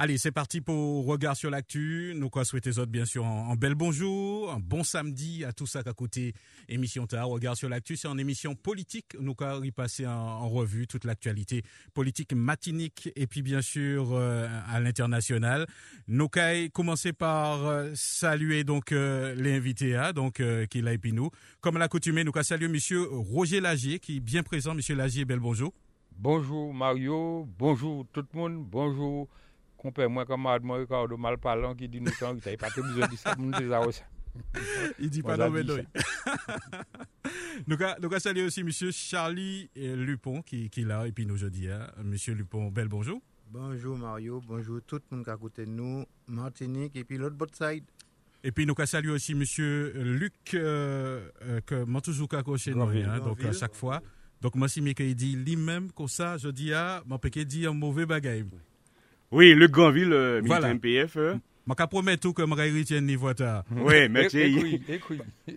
Allez, 0.00 0.16
c'est 0.16 0.30
parti 0.30 0.60
pour 0.60 1.06
Regard 1.06 1.36
sur 1.36 1.50
l'actu. 1.50 2.12
Nous 2.14 2.30
quoi 2.30 2.44
souhaiter 2.44 2.78
autres, 2.78 2.92
bien 2.92 3.04
sûr, 3.04 3.26
un, 3.26 3.56
bel 3.56 3.74
bonjour, 3.74 4.52
un 4.52 4.60
bon 4.60 4.84
samedi 4.84 5.44
à 5.44 5.52
tous 5.52 5.66
ça 5.66 5.82
qu'à 5.82 5.92
côté 5.92 6.34
émission 6.68 7.08
tard. 7.08 7.28
Regard 7.28 7.56
sur 7.56 7.68
l'actu, 7.68 7.96
c'est 7.96 8.06
une 8.06 8.20
émission 8.20 8.54
politique. 8.54 9.16
Nous 9.18 9.34
quoi 9.34 9.58
y 9.64 9.72
passer 9.72 10.06
en, 10.06 10.48
revue 10.48 10.86
toute 10.86 11.02
l'actualité 11.04 11.64
politique 11.94 12.32
matinique 12.32 13.10
et 13.16 13.26
puis 13.26 13.42
bien 13.42 13.60
sûr 13.60 14.10
euh, 14.12 14.46
à 14.68 14.78
l'international. 14.78 15.66
Nous 16.06 16.28
quoi 16.28 16.68
commencer 16.72 17.12
par 17.12 17.66
euh, 17.66 17.90
saluer 17.96 18.62
donc 18.62 18.92
euh, 18.92 19.34
hein, 19.96 20.12
donc 20.12 20.40
qui 20.70 20.80
l'a 20.80 20.92
et 20.92 21.00
nous. 21.12 21.30
Comme 21.60 21.74
à 21.74 21.80
l'accoutumée, 21.80 22.22
nous 22.22 22.30
quoi 22.30 22.44
saluer 22.44 22.68
monsieur 22.68 23.02
Roger 23.10 23.60
Lagier 23.60 23.98
qui 23.98 24.18
est 24.18 24.20
bien 24.20 24.44
présent. 24.44 24.76
Monsieur 24.76 24.94
Lagier, 24.94 25.24
bel 25.24 25.40
bonjour. 25.40 25.72
Bonjour 26.16 26.72
Mario, 26.72 27.48
bonjour 27.58 28.06
tout 28.12 28.24
le 28.32 28.38
monde, 28.38 28.64
bonjour 28.64 29.28
compère 29.78 30.10
moi 30.10 30.26
Ricardo 30.26 31.16
mal 31.16 31.38
parlant 31.38 31.74
qui 31.74 31.88
dit 31.88 32.00
nous 32.00 32.10
il 32.10 32.56
pas 32.58 32.68
besoin 32.76 33.08
de 33.08 33.16
ça 33.16 33.34
nous 33.38 33.52
déjà 33.52 33.80
ça. 33.90 34.04
Il 35.00 35.10
dit 35.10 35.22
pas 35.22 35.36
non 35.36 35.50
mais 35.50 35.64
non 35.64 35.76
nous 37.66 37.76
nous 38.02 38.18
saluer 38.18 38.44
aussi 38.44 38.62
monsieur 38.62 38.90
Charlie 38.90 39.70
Lupon 39.74 40.42
qui 40.42 40.68
qui 40.70 40.84
là 40.84 41.06
et 41.06 41.12
puis 41.12 41.26
nous 41.26 41.36
jeudi 41.36 41.68
hein. 41.68 41.86
monsieur 42.04 42.34
Lupon 42.34 42.70
bel 42.70 42.88
bonjour. 42.88 43.20
Bonjour 43.50 43.96
Mario. 43.96 44.42
Bonjour 44.46 44.80
tout 44.86 45.00
le 45.10 45.16
monde 45.16 45.24
qui 45.24 45.30
a 45.30 45.34
écouté 45.34 45.64
nous 45.64 46.04
Martinique 46.26 46.94
et 46.96 47.04
puis 47.04 47.16
l'autre 47.16 47.36
bot 47.36 47.46
side. 47.52 47.84
Et 48.44 48.52
puis 48.52 48.66
nous 48.66 48.74
saluer 48.84 49.12
aussi 49.12 49.34
monsieur 49.34 49.92
Luc 49.94 50.32
euh, 50.54 51.30
euh, 51.42 51.60
que 51.62 52.56
chez 52.58 52.74
nous 52.74 52.82
hein, 52.82 53.18
donc 53.20 53.42
à 53.44 53.52
chaque 53.52 53.74
fois. 53.74 54.02
Donc 54.40 54.54
moi 54.54 54.68
si 54.68 54.80
il 54.80 55.14
dit 55.16 55.34
lui-même 55.34 55.90
comme 55.92 56.08
ça 56.08 56.36
je 56.36 56.48
dis 56.48 56.72
ah 56.72 57.02
mon 57.06 57.18
péché 57.18 57.44
dit 57.44 57.66
un 57.66 57.72
mauvais 57.72 58.06
bagage. 58.06 58.44
Oui, 58.52 58.58
le 59.32 59.66
Grandville, 59.66 60.12
euh, 60.12 60.40
voilà. 60.44 60.74
MPF. 60.74 61.16
Euh. 61.16 61.34
Je 61.68 61.84
promettre 61.84 62.22
tout 62.22 62.32
que 62.32 62.42
je 62.46 62.54
vais 62.54 62.78
retirer 62.78 63.00
niveau 63.00 63.32
ta. 63.34 63.64
Oui, 63.76 64.08
merci. 64.08 64.80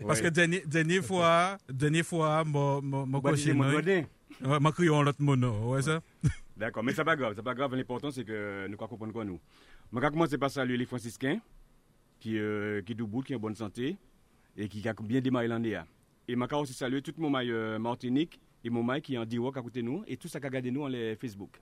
Parce 0.06 0.22
que 0.22 0.28
dernière, 0.28 0.62
dernière 0.66 1.04
fois, 1.04 1.58
dernière 1.70 2.06
fois, 2.06 2.44
mon 2.44 2.82
mon 2.82 3.22
coché. 3.22 3.54
Ma 3.54 4.72
crié 4.72 4.90
en 4.90 5.04
l'autre 5.04 5.22
mono, 5.22 5.72
ouais 5.72 5.82
ça. 5.82 6.02
D'accord, 6.58 6.84
mais 6.84 6.94
c'est 6.94 7.04
pas 7.04 7.16
grave, 7.16 7.34
c'est 7.36 7.44
pas 7.44 7.54
grave, 7.54 7.76
l'important 7.76 8.12
c'est 8.12 8.24
que 8.24 8.68
nous 8.68 8.78
comprendre 8.78 9.12
quoi 9.14 9.24
nous. 9.26 9.40
Je 9.94 10.00
vais 10.00 10.10
commencer 10.10 10.38
par 10.38 10.50
saluer 10.52 10.78
les 10.78 10.86
franciscains 10.86 11.40
qui 12.20 12.38
euh, 12.38 12.82
qui 12.82 12.94
debout, 12.94 13.22
qui 13.22 13.34
en 13.36 13.40
bonne 13.40 13.56
santé 13.56 13.98
et 14.58 14.68
qui 14.68 14.88
a 14.88 14.94
bien 14.94 15.22
démarré 15.22 15.48
l'année. 15.48 15.80
Et 16.28 16.34
je 16.34 16.40
vais 16.40 16.56
aussi 16.56 16.74
saluer 16.74 17.02
tout 17.02 17.14
mon 17.18 17.30
maille 17.30 17.52
euh, 17.52 17.80
Martinique 17.80 18.40
et 18.64 18.70
mon 18.70 18.84
maille 18.84 19.02
qui 19.02 19.16
est 19.16 19.18
en 19.18 19.26
direct 19.26 19.58
à 19.58 19.62
côté 19.62 19.82
de 19.82 19.88
nous 19.88 20.04
et 20.08 20.18
tout 20.18 20.28
ça 20.28 20.40
qui 20.40 20.48
a 20.48 20.50
gardé 20.50 20.72
nous 20.72 20.84
en 20.84 20.88
les 20.88 21.16
Facebook. 21.16 21.60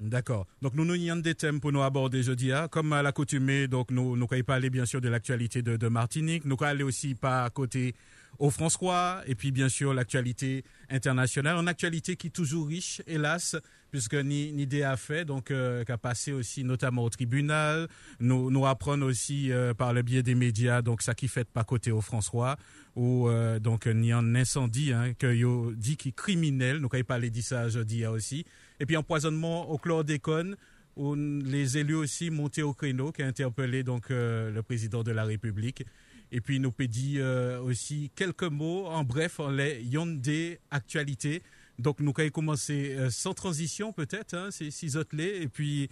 D'accord. 0.00 0.46
Donc 0.62 0.72
nous 0.74 0.86
nous 0.86 1.20
des 1.20 1.34
thèmes 1.34 1.60
pour 1.60 1.72
nous 1.72 1.82
aborder 1.82 2.22
jeudi. 2.22 2.52
Hein. 2.52 2.68
Comme 2.68 2.94
à 2.94 3.02
l'accoutumée, 3.02 3.68
donc 3.68 3.90
nous 3.90 4.16
nous 4.16 4.26
pas 4.26 4.42
parler 4.42 4.70
bien 4.70 4.86
sûr 4.86 5.02
de 5.02 5.10
l'actualité 5.10 5.60
de, 5.60 5.88
Martinique. 5.88 6.46
Nous 6.46 6.56
allons 6.60 6.70
aller 6.70 6.84
aussi 6.84 7.14
pas 7.14 7.44
à 7.44 7.50
côté 7.50 7.94
au 8.38 8.48
François 8.48 9.20
et 9.26 9.34
puis 9.34 9.52
bien 9.52 9.68
sûr 9.68 9.92
l'actualité 9.92 10.64
internationale. 10.88 11.58
Une 11.58 11.68
actualité 11.68 12.16
qui 12.16 12.28
est 12.28 12.30
toujours 12.30 12.68
riche, 12.68 13.02
hélas, 13.06 13.56
puisque 13.90 14.14
ni, 14.14 14.52
ni 14.54 14.66
des 14.66 14.90
fait, 14.96 15.26
donc 15.26 15.50
euh, 15.50 15.84
qui 15.84 15.92
a 15.92 15.98
passé 15.98 16.32
aussi 16.32 16.64
notamment 16.64 17.04
au 17.04 17.10
tribunal. 17.10 17.86
Nous 18.20 18.50
nous 18.50 18.66
apprenons 18.66 19.04
aussi 19.04 19.52
euh, 19.52 19.74
par 19.74 19.92
le 19.92 20.00
biais 20.00 20.22
des 20.22 20.34
médias, 20.34 20.80
donc 20.80 21.02
ça 21.02 21.12
qui 21.12 21.28
fait 21.28 21.44
pas 21.46 21.64
côté 21.64 21.90
au 21.90 22.00
François, 22.00 22.56
ou 22.96 23.28
euh, 23.28 23.58
donc 23.58 23.86
ni 23.86 24.12
un 24.12 24.34
incendie 24.34 24.94
hein, 24.94 25.12
que 25.12 25.30
yo 25.30 25.72
dit 25.76 25.98
qui 25.98 26.14
criminel. 26.14 26.78
Nous 26.78 26.88
pas 26.88 27.04
parler 27.04 27.28
de 27.28 27.40
ça 27.42 27.68
jeudi 27.68 28.06
aussi. 28.06 28.46
Et 28.80 28.86
puis 28.86 28.96
empoisonnement 28.96 29.70
au 29.70 29.78
chlordécone, 29.78 30.56
où 30.96 31.14
les 31.14 31.78
élus 31.78 31.94
aussi 31.94 32.30
montés 32.30 32.62
au 32.62 32.72
créneau, 32.72 33.12
qui 33.12 33.22
a 33.22 33.26
interpellé 33.26 33.82
donc 33.82 34.10
euh, 34.10 34.50
le 34.50 34.62
président 34.62 35.02
de 35.02 35.12
la 35.12 35.24
République. 35.24 35.84
Et 36.32 36.40
puis 36.40 36.60
nous 36.60 36.72
pédit 36.72 37.16
euh, 37.18 37.60
aussi 37.60 38.10
quelques 38.14 38.44
mots, 38.44 38.86
en 38.86 39.04
bref, 39.04 39.40
en 39.40 39.50
les 39.50 39.82
des 40.06 40.58
actualités. 40.70 41.42
Donc 41.78 42.00
nous 42.00 42.12
allons 42.18 42.30
commencer 42.30 42.94
euh, 42.98 43.10
sans 43.10 43.34
transition 43.34 43.92
peut-être, 43.92 44.34
hein, 44.34 44.48
c'est 44.50 44.96
autres 44.96 45.18
et 45.18 45.48
puis 45.48 45.88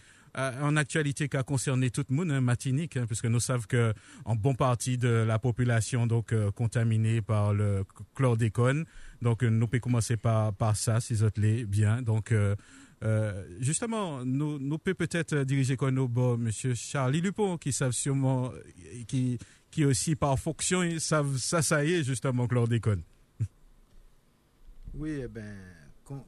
en 0.63 0.77
actualité 0.77 1.29
qui 1.29 1.37
a 1.37 1.43
concerné 1.43 1.91
tout 1.91 2.05
le 2.09 2.15
monde, 2.15 2.31
hein, 2.31 2.41
matinique, 2.41 2.97
hein, 2.97 3.05
puisque 3.07 3.27
nous 3.27 3.41
savons 3.41 3.65
que 3.69 3.93
en 4.25 4.37
bon 4.37 4.55
partie 4.55 4.99
de 4.99 5.09
la 5.09 5.39
population 5.39 6.07
donc 6.07 6.35
contaminée 6.55 7.21
par 7.21 7.53
le 7.53 7.85
chlordécone. 8.15 8.85
Donc 9.23 9.43
nous 9.43 9.67
pouvons 9.67 9.81
commencer 9.81 10.17
par 10.17 10.53
par 10.55 10.77
ça, 10.77 11.01
six 11.01 11.23
autres 11.23 11.41
bien. 11.65 12.03
Donc 12.03 12.33
euh, 13.05 13.45
justement, 13.61 14.25
nous, 14.25 14.59
nous 14.59 14.79
peut 14.79 14.95
peut-être 14.95 15.45
diriger 15.45 15.77
comme 15.77 15.95
nous, 15.95 16.09
bon, 16.09 16.37
Monsieur 16.37 16.75
Charlie 16.75 17.21
Lupon, 17.21 17.57
qui 17.57 17.73
savent 17.73 17.93
sûrement, 17.93 18.53
qui, 19.07 19.39
qui 19.71 19.85
aussi 19.85 20.17
par 20.17 20.39
fonction, 20.39 20.83
savent 20.99 21.37
ça, 21.37 21.63
ça 21.63 21.85
y 21.85 21.95
est, 21.95 22.05
justement, 22.05 22.49
chlordécone. 22.49 23.03
Oui, 24.95 25.21
eh 25.23 25.29
ben, 25.29 25.57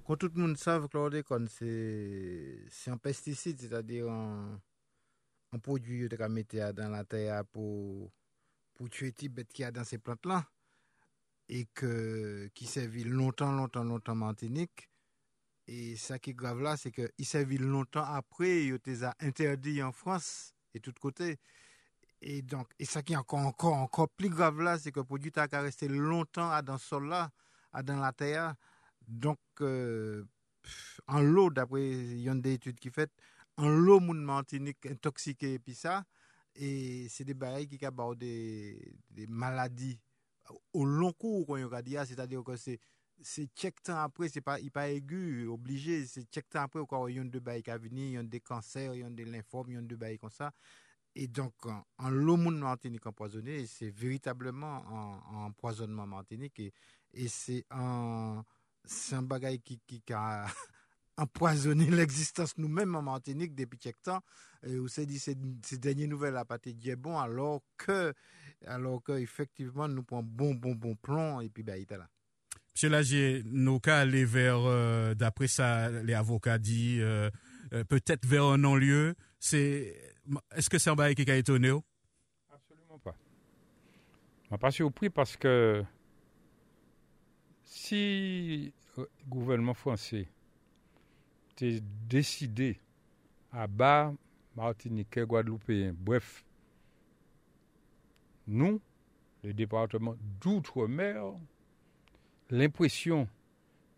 quand, 0.05 0.17
tout 0.17 0.31
le 0.35 0.41
monde 0.41 0.57
sait 0.57 0.79
que 0.79 0.87
chlordécone, 0.87 1.49
c'est 1.49 2.91
un 2.91 2.97
pesticide, 2.97 3.61
c'est-à-dire 3.61 4.11
un, 4.11 4.61
un 5.53 5.59
produit 5.59 6.09
de 6.09 6.27
mettre 6.27 6.73
dans 6.73 6.91
la 6.91 7.05
terre 7.05 7.45
pour, 7.47 8.11
pour 8.75 8.91
tuer 8.91 9.15
les 9.21 9.29
bêtes 9.29 9.53
qu'il 9.53 9.63
y 9.63 9.67
a 9.67 9.71
dans 9.71 9.85
ces 9.85 9.99
plantes-là, 9.99 10.47
et 11.49 11.67
que, 11.75 12.51
qui 12.55 12.67
servent 12.67 13.05
longtemps, 13.05 13.53
longtemps, 13.53 13.85
longtemps 13.85 14.13
en 14.13 14.17
Martinique 14.17 14.91
et 15.73 15.95
ça 15.97 16.19
qui 16.19 16.31
est 16.31 16.35
grave 16.35 16.61
là, 16.61 16.77
c'est 16.77 16.91
qu'il 16.91 17.25
servi 17.25 17.57
longtemps 17.57 18.03
après, 18.03 18.65
il 18.65 18.75
était 18.75 18.99
interdit 19.21 19.81
en 19.85 19.93
France 19.93 20.53
et 20.75 20.81
tout 20.81 20.93
côté. 21.01 21.39
Et 22.21 22.43
donc, 22.43 22.69
et 22.81 22.85
ça 22.85 23.03
qui 23.03 23.13
est 23.13 23.17
encore, 23.17 23.39
encore, 23.39 23.75
encore 23.75 24.09
plus 24.09 24.29
grave 24.29 24.61
là, 24.61 24.79
c'est 24.81 24.91
que 24.91 24.99
le 24.99 25.05
produit 25.05 25.31
a 25.37 25.61
resté 25.61 25.87
longtemps 25.87 26.61
dans 26.63 26.73
le 26.73 26.79
sol 26.79 27.09
là, 27.09 27.31
dans 27.85 28.01
la 28.01 28.13
terre. 28.13 28.57
Donk, 29.11 29.39
euh, 29.61 30.23
an 31.11 31.27
lo, 31.27 31.49
dapre 31.51 31.83
yon 32.23 32.39
de 32.45 32.55
etude 32.55 32.79
ki 32.79 32.93
fet, 32.95 33.11
an 33.59 33.81
lo 33.83 33.99
moun 34.05 34.21
mantinik 34.23 34.87
intoksike 34.87 35.57
epi 35.57 35.75
sa, 35.75 35.99
e 36.55 37.09
se 37.11 37.27
de 37.27 37.35
barey 37.35 37.67
ki 37.71 37.81
ka 37.83 37.91
baw 37.95 38.15
de, 38.19 38.31
de 39.11 39.27
maladi 39.27 39.97
ou 40.75 40.85
lonkou 40.87 41.43
kon 41.49 41.59
yon 41.59 41.73
ka 41.73 41.83
diya, 41.83 42.07
se 42.07 42.15
ta 42.19 42.29
diyo 42.31 42.45
kon 42.47 42.59
se 42.61 42.79
se 43.27 43.45
tchek 43.51 43.83
tan 43.85 43.99
apre, 44.01 44.31
se 44.33 44.41
pa, 44.41 44.55
pa 44.73 44.87
egu, 44.89 45.49
oblige, 45.53 45.99
se 46.09 46.23
tchek 46.29 46.47
tan 46.49 46.69
apre 46.69 46.81
ou 46.81 46.89
kwa 46.89 47.03
yon 47.13 47.29
de 47.33 47.43
barey 47.45 47.67
ka 47.67 47.77
vini, 47.83 48.15
yon 48.15 48.31
de 48.31 48.41
kanser, 48.41 48.95
yon 48.97 49.19
de 49.19 49.27
linform, 49.27 49.75
yon 49.75 49.91
de 49.91 49.99
barey 49.99 50.17
kon 50.23 50.33
sa, 50.33 50.53
e 51.19 51.27
donk 51.27 51.67
an, 51.69 51.83
an 51.99 52.15
lo 52.23 52.39
moun 52.41 52.63
mantinik 52.63 53.11
anpoisonne, 53.11 53.59
se 53.69 53.91
veritableman 53.91 54.87
an 54.87 55.45
anpoisonnement 55.51 56.15
mantinik, 56.15 56.63
e 57.11 57.29
se 57.29 57.61
an... 57.75 58.47
c'est 58.85 59.15
un, 59.15 59.23
bagage 59.23 59.59
qui, 59.65 59.81
qui, 59.87 60.03
a 60.13 60.47
empoisonné 61.17 61.91
l'existence 61.91 62.57
nous-mêmes 62.57 62.95
en 62.95 63.03
Martinique 63.03 63.55
depuis 63.55 63.79
quelque 63.79 64.03
temps. 64.03 64.21
Et 64.67 64.79
on 64.79 64.89
s'est 64.89 65.07
dit, 65.07 65.19
ces, 65.19 65.37
ces 65.65 65.79
dernières 65.79 66.09
nouvelles 66.09 66.37
à 66.37 66.45
partir 66.45 66.75
de 66.75 66.95
bon, 66.95 67.19
alors 67.19 67.63
que, 67.77 68.13
alors 68.67 69.03
que, 69.03 69.13
effectivement, 69.13 69.89
nous 69.89 70.03
prenons 70.03 70.23
bon, 70.23 70.55
bon, 70.55 70.75
bon 70.75 70.95
plomb, 70.97 71.41
et 71.41 71.49
puis, 71.49 71.63
bah, 71.63 71.77
il 71.77 71.87
est 71.91 71.97
là. 71.97 72.09
Monsieur 72.75 72.89
Lagier, 72.89 73.43
nous 73.47 73.81
cas 73.81 73.99
aller 73.99 74.25
vers, 74.25 74.61
euh, 74.61 75.15
d'après 75.15 75.49
ça, 75.49 75.91
les 75.91 76.15
avocats 76.15 76.59
disent, 76.59 77.03
euh, 77.03 77.31
euh, 77.73 77.85
peut-être 77.85 78.27
vers 78.27 78.45
un 78.45 78.59
non-lieu. 78.59 79.15
C'est, 79.39 79.97
est-ce 80.55 80.71
que 80.71 80.79
c'est 80.79 80.91
un 80.91 80.95
bail 80.95 81.15
qui 81.15 81.31
a 81.31 81.37
étonné? 81.37 81.71
Absolument 82.51 82.99
pas. 82.99 83.15
Je 84.43 84.49
suis 84.49 84.59
pas 84.59 84.71
surpris 84.71 85.11
parce 85.11 85.37
que 85.37 85.85
si 87.71 88.73
le 88.97 89.09
gouvernement 89.29 89.75
français 89.75 90.27
était 91.53 91.81
décidé 92.09 92.79
à 93.53 93.67
bas 93.69 94.13
Martinique, 94.57 95.21
Guadeloupe, 95.21 95.71
bref, 95.95 96.45
nous, 98.49 98.81
le 99.45 99.55
département 99.55 100.17
d'outre-mer, 100.41 101.33
l'impression 102.51 103.29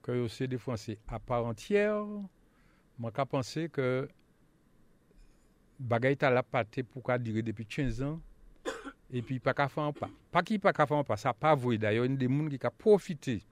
que 0.03 0.29
c'est 0.29 0.47
des 0.47 0.59
Français 0.59 0.99
à 1.09 1.19
part 1.19 1.47
entière, 1.47 2.05
moi 2.99 3.11
qu'à 3.11 3.25
penser 3.25 3.71
que 3.71 4.07
bagaille 5.81 6.19
la 6.21 6.43
pâté 6.43 6.83
pour 6.83 7.03
qu'à 7.03 7.17
durer 7.17 7.41
depuis 7.41 7.65
15 7.65 8.03
ans 8.03 8.21
et 9.11 9.23
puis 9.23 9.41
pas 9.41 9.55
qu'à 9.55 9.69
faire 9.69 9.95
pas. 9.95 10.11
Pas 10.31 10.43
qui 10.43 10.59
pas 10.59 10.75
qu'à 10.75 10.87
faire 10.87 11.03
pas, 11.05 11.17
ça 11.17 11.33
pas 11.33 11.55
vrai 11.55 11.79
d'ailleurs, 11.79 12.05
il 12.05 12.11
y 12.11 12.15
a 12.15 12.17
des 12.19 12.29
gens 12.29 12.49
qui 12.49 12.67
ont 12.67 12.71
profité 12.77 13.43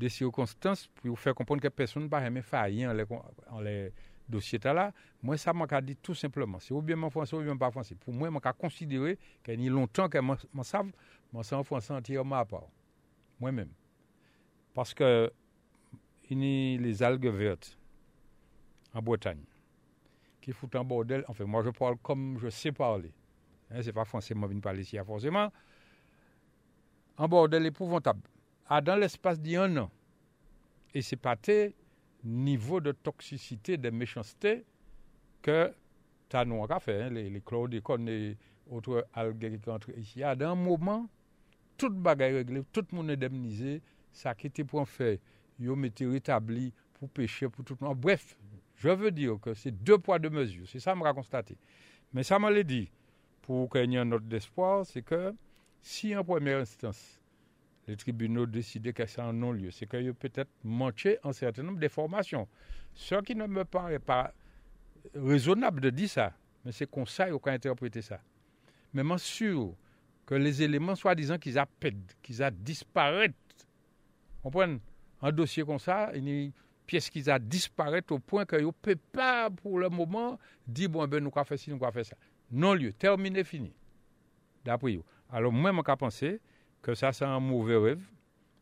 des 0.00 0.08
circonstances 0.08 0.86
pour 0.86 1.18
faire 1.18 1.34
comprendre 1.34 1.60
que 1.60 1.68
personne 1.68 2.04
ne 2.04 2.08
va 2.08 2.22
jamais 2.22 2.42
faillir 2.42 2.90
en 2.90 2.94
les, 2.94 3.04
en 3.50 3.60
dossiers 4.28 4.58
là. 4.64 4.92
Moi, 5.22 5.36
ça 5.36 5.52
m'a 5.52 5.80
dit 5.82 5.96
tout 5.96 6.14
simplement. 6.14 6.58
C'est 6.58 6.72
ou 6.72 6.80
bien 6.80 6.96
mon 6.96 7.10
français 7.10 7.36
ou 7.36 7.42
bien 7.42 7.56
pas 7.56 7.70
français. 7.70 7.94
Pour 7.94 8.14
moi, 8.14 8.30
je 8.32 8.52
considéré 8.52 9.18
qu'il 9.44 9.62
y 9.62 9.68
a 9.68 9.70
longtemps 9.70 10.08
que 10.08 10.18
je 10.18 10.24
je 11.42 11.42
suis 11.42 11.54
en 11.54 11.62
français 11.62 11.92
entièrement 11.92 12.36
à 12.36 12.44
part. 12.46 12.68
Moi-même. 13.38 13.70
Parce 14.74 14.94
que 14.94 15.30
les 16.30 17.02
algues 17.02 17.26
vertes 17.26 17.76
en 18.94 19.02
Bretagne 19.02 19.44
qui 20.40 20.52
foutent 20.52 20.76
un 20.76 20.84
bordel. 20.84 21.24
Enfin, 21.28 21.44
moi, 21.44 21.62
je 21.62 21.70
parle 21.70 21.96
comme 21.98 22.38
je 22.40 22.48
sais 22.48 22.72
parler. 22.72 23.12
Hein, 23.70 23.82
c'est 23.82 23.92
pas 23.92 24.04
moi, 24.34 24.48
je 24.50 24.58
parler 24.60 24.82
ici, 24.82 24.96
forcément. 25.04 25.52
Un 27.18 27.28
bordel 27.28 27.66
épouvantable 27.66 28.22
dans 28.80 28.96
l'espace 28.96 29.40
d'un 29.40 29.76
an. 29.76 29.90
Et 30.94 31.02
c'est 31.02 31.16
pas 31.16 31.36
tes 31.36 31.74
niveau 32.22 32.80
de 32.80 32.92
toxicité, 32.92 33.76
de 33.76 33.90
méchanceté 33.90 34.64
que 35.42 35.72
as 36.32 36.44
nous 36.44 36.64
fait, 36.80 37.02
hein, 37.02 37.10
les, 37.10 37.28
les 37.28 37.42
et 38.08 38.36
autres 38.70 39.06
algues 39.14 39.60
qui 39.60 39.70
entrent 39.70 39.98
ici. 39.98 40.22
À 40.22 40.30
un 40.32 40.54
moment, 40.54 41.08
toute 41.76 41.96
bagaille 41.96 42.34
réglée, 42.34 42.62
tout 42.72 42.84
le 42.90 42.96
monde 42.96 43.10
indemnisé, 43.10 43.82
ça 44.12 44.34
qui 44.34 44.46
était 44.46 44.64
pour 44.64 44.88
faire, 44.88 45.18
ils 45.58 45.70
ont 45.70 45.82
été 45.82 46.06
rétabli 46.06 46.72
pour 46.94 47.08
pêcher, 47.10 47.48
pour 47.48 47.64
tout 47.64 47.76
le 47.80 47.86
monde. 47.86 47.98
Bref, 47.98 48.36
je 48.76 48.88
veux 48.88 49.10
dire 49.10 49.38
que 49.40 49.54
c'est 49.54 49.72
deux 49.72 49.98
poids, 49.98 50.18
deux 50.18 50.30
mesures. 50.30 50.68
C'est 50.68 50.80
ça 50.80 50.94
que 50.94 50.98
je 51.04 51.12
constaté. 51.12 51.56
Mais 52.12 52.22
ça 52.22 52.38
m'a 52.38 52.62
dit, 52.62 52.90
pour 53.42 53.68
qu'il 53.68 53.90
y 53.90 53.96
ait 53.96 53.98
un 53.98 54.12
autre 54.12 54.32
espoir, 54.32 54.86
c'est 54.86 55.02
que 55.02 55.34
si 55.82 56.14
en 56.14 56.24
première 56.24 56.60
instance, 56.60 57.19
les 57.90 57.96
tribunaux 57.96 58.46
décidaient 58.46 58.92
que 58.92 59.04
c'est 59.04 59.20
un 59.20 59.32
non-lieu. 59.32 59.72
C'est 59.72 59.86
qu'il 59.86 60.04
y 60.04 60.08
a 60.08 60.14
peut-être 60.14 60.50
manqué 60.62 61.18
un 61.24 61.32
certain 61.32 61.64
nombre 61.64 61.80
d'informations. 61.80 62.46
Ce 62.94 63.16
qui 63.22 63.34
ne 63.34 63.46
me 63.46 63.64
paraît 63.64 63.98
pas 63.98 64.32
raisonnable 65.14 65.80
de 65.80 65.90
dire 65.90 66.08
ça, 66.08 66.32
mais 66.64 66.70
c'est 66.70 66.88
qu'on 66.88 67.04
sait 67.04 67.30
qu'on 67.30 67.50
a 67.50 67.52
interprété 67.52 68.00
ça. 68.00 68.20
Mais 68.94 69.02
je 69.02 69.18
sûr 69.18 69.74
que 70.24 70.36
les 70.36 70.62
éléments, 70.62 70.94
soi-disant 70.94 71.36
qu'ils 71.38 71.58
a 71.58 71.66
qu'ils 72.22 72.42
a 72.42 72.50
disparu, 72.52 73.32
comprenez 74.42 74.80
Un 75.22 75.32
dossier 75.32 75.64
comme 75.64 75.80
ça, 75.80 76.12
une 76.14 76.52
pièce 76.86 77.10
qui 77.10 77.28
a 77.28 77.40
disparu 77.40 78.02
au 78.10 78.20
point 78.20 78.44
que 78.44 78.54
ne 78.66 78.70
peut 78.70 78.98
pas, 79.12 79.50
pour 79.50 79.80
le 79.80 79.88
moment, 79.88 80.38
dire, 80.64 80.90
bon, 80.90 81.08
ben, 81.08 81.22
nous 81.22 81.32
avons 81.34 81.44
fait 81.44 81.56
ci, 81.56 81.70
nous 81.70 81.76
avons 81.82 81.90
fait 81.90 82.04
ça. 82.04 82.16
Non-lieu, 82.52 82.92
terminé, 82.92 83.42
fini. 83.42 83.72
D'après 84.64 84.94
vous. 84.94 85.04
Alors, 85.28 85.50
moi, 85.50 85.72
je 85.72 85.94
pense 85.94 86.24
que 86.82 86.94
ça, 86.94 87.12
c'est 87.12 87.24
un 87.24 87.40
mauvais 87.40 87.76
rêve 87.76 88.02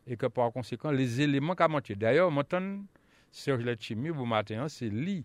et 0.06 0.16
que 0.16 0.26
par 0.26 0.52
conséquent, 0.52 0.90
les 0.90 1.20
éléments 1.20 1.54
qu'a 1.54 1.68
manqué. 1.68 1.94
D'ailleurs, 1.94 2.30
maintenant, 2.30 2.82
Serge 3.30 3.62
Letchimi, 3.62 4.10
au 4.10 4.24
matin, 4.24 4.68
c'est 4.68 4.88
lui, 4.88 5.24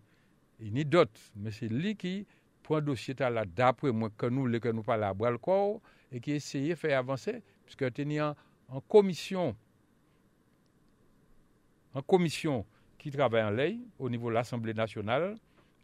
il 0.60 0.74
n'y 0.74 0.86
d'autres, 0.86 1.22
mais 1.36 1.52
c'est 1.52 1.70
lui 1.70 1.96
qui 1.96 2.26
prend 2.62 2.76
le 2.76 2.82
dossier 2.82 3.16
là, 3.18 3.46
d'après 3.46 3.92
moi, 3.92 4.10
que 4.18 4.26
nous, 4.26 4.60
que 4.60 4.70
nous 4.70 4.84
parlons 4.84 5.08
à 5.08 5.14
bras 5.14 5.38
corps, 5.38 5.82
et 6.12 6.20
qui 6.20 6.32
essaye 6.32 6.70
de 6.70 6.76
faire 6.76 7.00
avancer, 7.00 7.42
puisque 7.66 7.92
tu 7.94 8.22
en, 8.22 8.36
en 8.70 8.82
commission, 8.82 9.56
en 11.94 12.02
commission 12.02 12.66
qui 12.98 13.10
travaille 13.10 13.44
en 13.44 13.50
lait 13.50 13.78
au 13.98 14.10
niveau 14.10 14.30
de 14.30 14.36
l'Assemblée 14.36 14.74
nationale, 14.74 15.36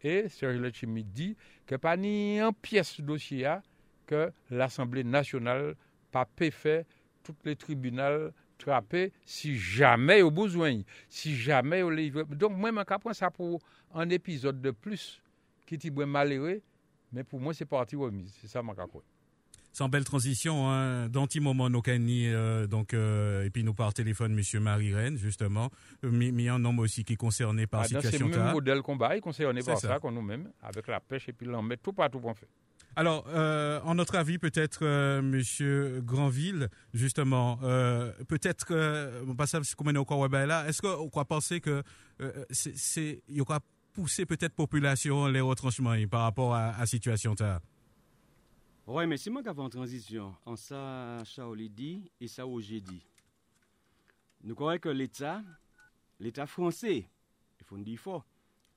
et 0.01 0.29
Serge 0.29 0.57
Letchimi 0.57 1.03
dit 1.03 1.35
que 1.65 1.75
pas 1.75 1.97
ni 1.97 2.39
un 2.39 2.53
pièce 2.53 3.01
dossier 3.01 3.50
que 4.06 4.31
l'Assemblée 4.50 5.03
nationale 5.03 5.75
pas 6.11 6.27
fait 6.51 6.85
tous 7.24 7.36
les 7.45 7.56
tribunaux 7.56 8.31
trappés 8.57 9.12
si 9.25 9.57
jamais 9.57 10.21
au 10.21 10.31
besoin, 10.31 10.81
si 11.07 11.36
jamais 11.36 11.81
au 11.81 11.89
livre. 11.89 12.24
Donc, 12.24 12.57
moi, 12.57 12.71
je 12.71 12.98
prends 12.98 13.13
ça 13.13 13.31
pour 13.31 13.62
un 13.94 14.10
épisode 14.10 14.62
de 14.62 14.71
plus 14.71 15.21
qui 15.66 15.75
est 15.75 16.06
malheureux, 16.06 16.62
mais 17.12 17.24
pour 17.24 17.39
moi, 17.39 17.54
c'est 17.54 17.66
parti 17.66 17.95
remise. 17.95 18.33
C'est 18.42 18.48
ça, 18.48 18.62
je 18.66 18.86
crois. 18.86 19.04
Sans 19.71 19.88
belle 19.88 20.04
transition, 20.04 20.68
hein, 20.69 21.10
dans 21.10 21.27
petit 21.27 21.39
moment, 21.39 21.69
nous 21.69 21.81
euh, 21.88 22.66
donc, 22.68 22.94
euh, 22.94 23.45
et 23.45 23.50
puis 23.51 23.63
nous 23.63 23.75
par 23.75 23.94
téléphone, 23.94 24.33
Monsieur 24.33 24.60
Marie-Reine, 24.60 25.16
justement, 25.16 25.69
euh, 26.04 26.10
mais, 26.12 26.50
un 26.50 26.66
homme 26.66 26.80
aussi 26.80 27.04
qui 27.04 27.13
est 27.13 27.18
concerné 27.18 27.68
par 27.68 27.81
la 27.81 27.86
ah, 27.86 27.88
situation. 27.88 28.27
C'est 28.27 28.36
le 28.36 28.44
même 28.44 28.51
modèle 28.51 28.81
combat, 28.81 29.13
il 29.13 29.19
est 29.19 29.21
concerné 29.21 29.62
par 29.62 29.77
ça, 29.77 30.00
qu'on 30.00 30.12
nous-mêmes, 30.12 30.51
avec 30.63 30.88
la 30.88 31.00
pêche, 31.00 31.30
et 31.30 31.33
puis 31.33 31.45
l'en 31.45 31.62
met 31.62 31.77
tout 31.77 31.94
partout 31.94 32.19
pour 32.19 32.36
faire. 32.36 32.50
Alors, 32.95 33.25
euh, 33.30 33.80
en 33.83 33.95
notre 33.95 34.15
avis, 34.15 34.38
peut-être, 34.38 34.80
euh, 34.83 35.21
Monsieur 35.21 36.01
Granville, 36.01 36.69
justement, 36.94 37.59
euh, 37.63 38.12
peut-être 38.27 38.65
que, 38.65 39.24
on 39.27 39.36
passe 39.36 39.56
à 39.56 39.63
ce 39.63 39.75
qu'on 39.75 39.86
encore 39.95 40.27
là, 40.27 40.68
est-ce 40.68 40.81
qu'on 40.81 41.09
croit 41.09 41.25
penser 41.25 41.62
que 41.62 41.83
euh, 42.21 42.45
c'est, 42.50 43.24
il 43.27 43.36
y 43.38 43.41
aura 43.41 43.59
poussé 43.94 44.25
peut-être 44.25 44.53
population 44.53 45.27
les 45.27 45.41
retranchements 45.41 45.95
par 46.09 46.21
rapport 46.24 46.53
à 46.53 46.75
la 46.77 46.86
situation 46.86 47.36
là 47.39 47.62
Oui, 48.88 49.07
mais 49.07 49.18
c'est 49.18 49.30
moi 49.30 49.44
en 49.45 49.69
transition, 49.69 50.35
en 50.45 50.56
ça, 50.56 51.24
Shaoli 51.24 51.69
dit 51.69 52.12
et 52.19 52.27
ça, 52.27 52.44
j'ai 52.59 52.81
dit. 52.81 53.06
Nous 54.44 54.56
croyons 54.56 54.80
que 54.80 54.89
l'État, 54.89 55.42
l'État 56.19 56.47
français, 56.47 57.07
il 57.59 57.65
faut 57.65 57.77
le 57.77 57.83
dire 57.83 58.00
fort, 58.00 58.25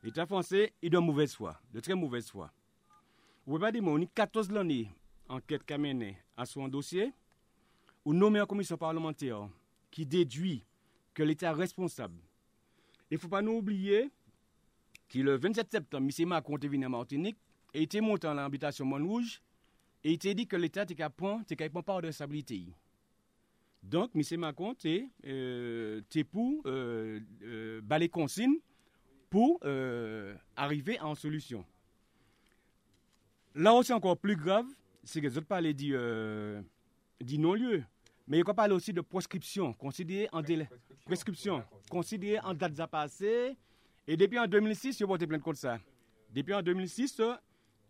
l'État 0.03 0.27
français 0.27 0.73
est 0.83 0.91
de 0.91 0.99
mauvaise 0.99 1.35
foi, 1.35 1.61
de 1.73 1.81
très 1.81 1.95
mauvaise 1.95 2.29
foi. 2.31 2.53
Ou 3.47 3.59
pas 3.59 3.73
dire, 3.73 3.83
on 3.85 4.01
a 4.01 4.07
14 4.07 4.51
l'année 4.51 4.89
enquête 5.29 5.65
qu'a 5.65 5.79
menée 5.79 6.17
à 6.37 6.47
son 6.47 6.69
dossier, 6.69 7.13
ou 8.05 8.13
nommé 8.15 8.39
une 8.39 8.47
commission 8.47 8.77
parlementaire 8.77 9.49
qui 9.91 10.07
déduit 10.07 10.65
que 11.15 11.23
l'État 11.23 11.51
est 11.51 11.55
responsable. 11.55 12.19
Il 13.11 13.15
ne 13.15 13.19
faut 13.19 13.29
pas 13.29 13.43
oublier 13.43 14.11
que 15.09 15.19
le 15.19 15.37
27 15.37 15.71
septembre, 15.71 16.09
M. 16.19 16.29
Macron 16.29 16.57
est 16.57 16.69
venu 16.69 16.87
à 16.87 16.89
Martinique 16.89 17.37
et 17.75 17.83
était 17.83 18.01
monté 18.01 18.27
dans 18.27 18.35
l'habitation 18.35 18.85
Montrouge 18.85 19.43
et 20.05 20.13
il 20.13 20.35
dit 20.35 20.47
que 20.47 20.57
l'État 20.57 20.83
capable 20.83 21.45
de 21.81 21.81
part 21.81 22.01
de 22.01 22.07
responsabilité. 22.07 22.67
Donc, 23.83 24.11
M. 24.15 24.41
Macron 24.41 24.73
était 24.73 25.09
euh, 25.27 26.01
pour 26.31 26.63
euh, 26.67 27.21
euh, 27.43 27.81
balayer 27.83 28.09
consigne 28.09 28.57
pour 29.29 29.59
euh, 29.65 30.35
arriver 30.57 30.99
à 30.99 31.07
une 31.07 31.15
solution. 31.15 31.65
Là 33.55 33.75
aussi, 33.75 33.93
encore 33.93 34.17
plus 34.17 34.37
grave, 34.37 34.67
c'est 35.05 35.21
que 35.21 35.27
les 35.27 35.37
autres 35.37 35.47
parlent 35.47 35.73
dit, 35.73 35.91
euh, 35.93 36.63
non-lieu. 37.39 37.85
Mais 38.27 38.39
il 38.39 38.45
faut 38.45 38.55
parler 38.55 38.75
aussi 38.75 38.93
de 38.93 39.01
prescription, 39.01 39.73
considérée 39.73 40.29
en 40.33 40.43
délai. 40.43 40.69
Prescription, 41.05 41.63
considérée 41.91 42.41
en 42.45 42.55
date 42.55 42.79
à 42.81 42.87
passer. 42.87 43.57
Et 44.07 44.17
depuis 44.17 44.39
en 44.39 44.47
2006, 44.47 44.99
ils 45.01 45.05
ont 45.05 45.09
porté 45.09 45.27
plainte 45.27 45.43
contre 45.43 45.59
ça. 45.59 45.79
Depuis 46.33 46.55
en 46.55 46.63
2006, 46.63 47.21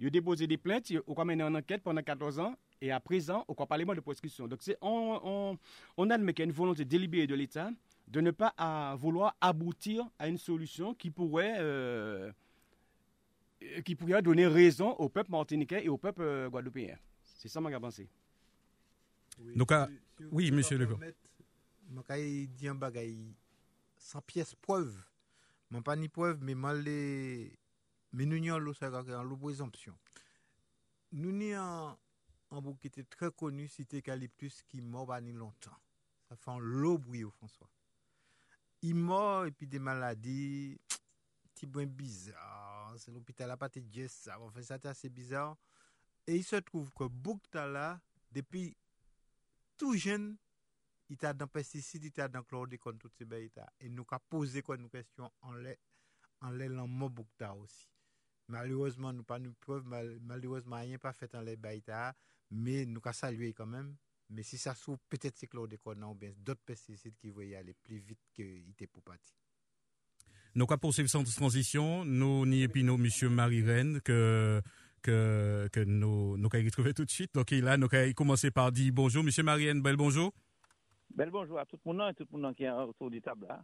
ils 0.01 0.07
ont 0.07 0.11
déposé 0.11 0.47
des 0.47 0.57
plaintes, 0.57 0.91
ils 0.91 1.01
ont 1.07 1.25
mené 1.25 1.43
une 1.43 1.57
enquête 1.57 1.83
pendant 1.83 2.03
14 2.03 2.39
ans. 2.41 2.55
Et 2.81 2.91
à 2.91 2.99
présent, 2.99 3.45
on 3.47 3.55
parle 3.55 3.95
de 3.95 4.01
prescription. 4.01 4.49
Donc, 4.49 4.61
on, 4.81 5.21
on, 5.23 5.59
on 5.97 6.11
admet 6.11 6.33
qu'il 6.33 6.43
y 6.43 6.47
a 6.47 6.51
une 6.51 6.57
volonté 6.57 6.85
délibérée 6.85 7.29
de 7.29 7.35
l'État 7.37 7.71
de 8.09 8.21
ne 8.21 8.31
pas 8.31 8.53
à 8.59 8.95
vouloir 8.99 9.37
aboutir 9.41 10.05
à 10.19 10.29
une 10.29 10.39
solution 10.39 10.95
qui 10.95 11.11
pourrait 11.11 11.55
euh, 11.59 11.63
euh, 11.63 12.33
qui 13.85 13.95
pourrait 13.95 14.23
donner 14.23 14.47
raison 14.47 14.91
au 14.93 15.09
peuple 15.09 15.31
martiniquais 15.31 15.85
et 15.85 15.89
au 15.89 15.99
peuple 15.99 16.23
euh, 16.23 16.49
guadeloupéen. 16.51 16.97
C'est 17.23 17.49
ça 17.49 17.61
ma 17.61 17.79
pensée. 17.81 18.09
Oui, 19.39 19.57
Donc, 19.57 19.73
ah, 19.73 19.89
oui 20.31 20.51
monsieur 20.51 20.79
Legault. 20.79 20.99
Je 21.91 22.45
dire 22.47 22.73
un 22.73 22.75
bagay 22.75 23.17
sans 23.97 24.21
pièce 24.23 24.55
preuve. 24.55 24.95
Je 25.71 25.79
pas 25.81 25.97
ni 25.97 26.09
preuve, 26.09 26.39
mais 26.43 26.55
mal 26.55 26.83
les. 26.83 27.59
Mais 28.13 28.27
nous 28.27 28.53
avons 28.53 29.15
en 29.15 29.37
présomption. 29.37 29.95
Nous 31.13 31.55
avons 31.55 31.97
un 32.51 32.61
bouc 32.61 32.79
qui 32.81 32.89
était 32.89 33.05
très 33.05 33.31
connu, 33.31 33.69
cité 33.69 33.99
Eucalyptus, 33.99 34.63
qui 34.63 34.83
mort 34.83 35.07
pas 35.07 35.21
ni 35.21 35.33
longtemps. 35.33 35.77
Ça 36.29 36.37
fait 36.37 36.51
un 36.51 36.59
lot 36.59 36.99
bruit 36.99 37.25
au 37.25 37.31
François. 37.31 37.71
Il 38.83 38.97
mort 38.97 39.47
et 39.47 39.51
puis 39.51 39.67
des 39.67 39.79
maladies, 39.79 40.79
petit 41.55 41.67
bizarre 41.67 42.62
c'est 42.97 43.11
l'hôpital 43.11 43.51
à 43.51 43.57
pâté 43.57 43.81
Dieu, 43.81 44.09
ça. 44.09 44.39
Enfin, 44.41 44.63
ça, 44.63 44.79
c'est 44.81 44.89
assez 44.89 45.09
bizarre. 45.09 45.57
Et 46.27 46.37
il 46.37 46.45
se 46.45 46.57
trouve 46.57 46.93
que 46.93 47.05
Bouktala, 47.05 48.01
depuis 48.31 48.77
tout 49.77 49.95
jeune, 49.97 50.37
il 51.09 51.17
t'a 51.17 51.33
dans 51.35 51.47
pesticide, 51.47 52.05
il 52.05 52.13
t'a 52.13 52.29
dans 52.29 52.43
chlordécone, 52.43 52.99
tout 52.99 53.11
ce 53.19 53.25
bêtes. 53.25 53.61
Et 53.81 53.89
nous 53.89 54.07
a 54.11 54.19
posé 54.19 54.63
quoi, 54.63 54.77
nous 54.77 54.89
question 54.89 55.31
en 55.43 55.53
l'air, 55.53 55.77
en 56.41 56.51
l'air, 56.51 56.71
Boukta 56.87 57.55
aussi. 57.55 57.89
Malheureusement, 58.49 59.13
nous 59.13 59.25
pas 59.25 59.39
nous 59.39 59.55
preuve, 59.55 59.85
mal, 59.85 60.19
malheureusement, 60.21 60.77
rien 60.77 60.99
pas 60.99 61.13
fait 61.13 61.35
en 61.35 61.41
l'air 61.41 61.57
baïta, 61.57 62.15
mais 62.51 62.87
nous 62.87 63.01
a 63.05 63.13
salué 63.13 63.53
quand 63.53 63.67
même. 63.67 63.97
Mais 64.31 64.43
si 64.43 64.57
ça 64.57 64.75
se 64.75 64.83
trouve, 64.83 64.99
peut-être 65.09 65.37
c'est 65.37 65.47
chlordécone 65.47 66.01
non, 66.01 66.13
ou 66.13 66.15
bien 66.15 66.33
d'autres 66.37 66.63
pesticides 66.65 67.17
qui 67.17 67.31
vont 67.31 67.43
y 67.43 67.55
aller 67.55 67.75
plus 67.75 67.99
vite 67.99 68.21
qu'il 68.33 68.71
était 68.71 68.87
pour 68.87 69.03
partir. 69.03 69.42
Nous 70.55 70.67
avons 70.69 70.79
poursuivre 70.79 71.09
cette 71.09 71.35
transition. 71.35 72.05
Nous 72.05 72.47
n'y 72.47 72.69
puis 72.69 72.85
nous, 72.85 72.97
monsieur 72.97 73.29
Marie-Reine, 73.29 74.01
que, 74.03 74.61
que, 75.03 75.69
que 75.73 75.81
nous, 75.81 76.37
nous 76.37 76.49
avons 76.53 76.65
retrouvé 76.65 76.93
tout 76.93 77.05
de 77.05 77.11
suite. 77.11 77.35
Donc, 77.35 77.51
là, 77.51 77.77
nous 77.77 77.89
avons 77.91 78.13
commencé 78.13 78.51
par 78.51 78.71
dire 78.71 78.93
bonjour. 78.93 79.25
Monsieur 79.25 79.43
Marie-Reine, 79.43 79.83
bel 79.83 79.97
bonjour. 79.97 80.33
Bel 81.15 81.31
bonjour 81.31 81.59
à 81.59 81.65
tout 81.67 81.79
le 81.85 81.93
monde 81.93 82.11
et 82.11 82.15
tout 82.15 82.27
le 82.33 82.39
monde 82.39 82.55
qui 82.55 82.65
est 82.65 82.71
autour 82.71 83.11
du 83.11 83.21
table 83.21 83.47
là. 83.49 83.63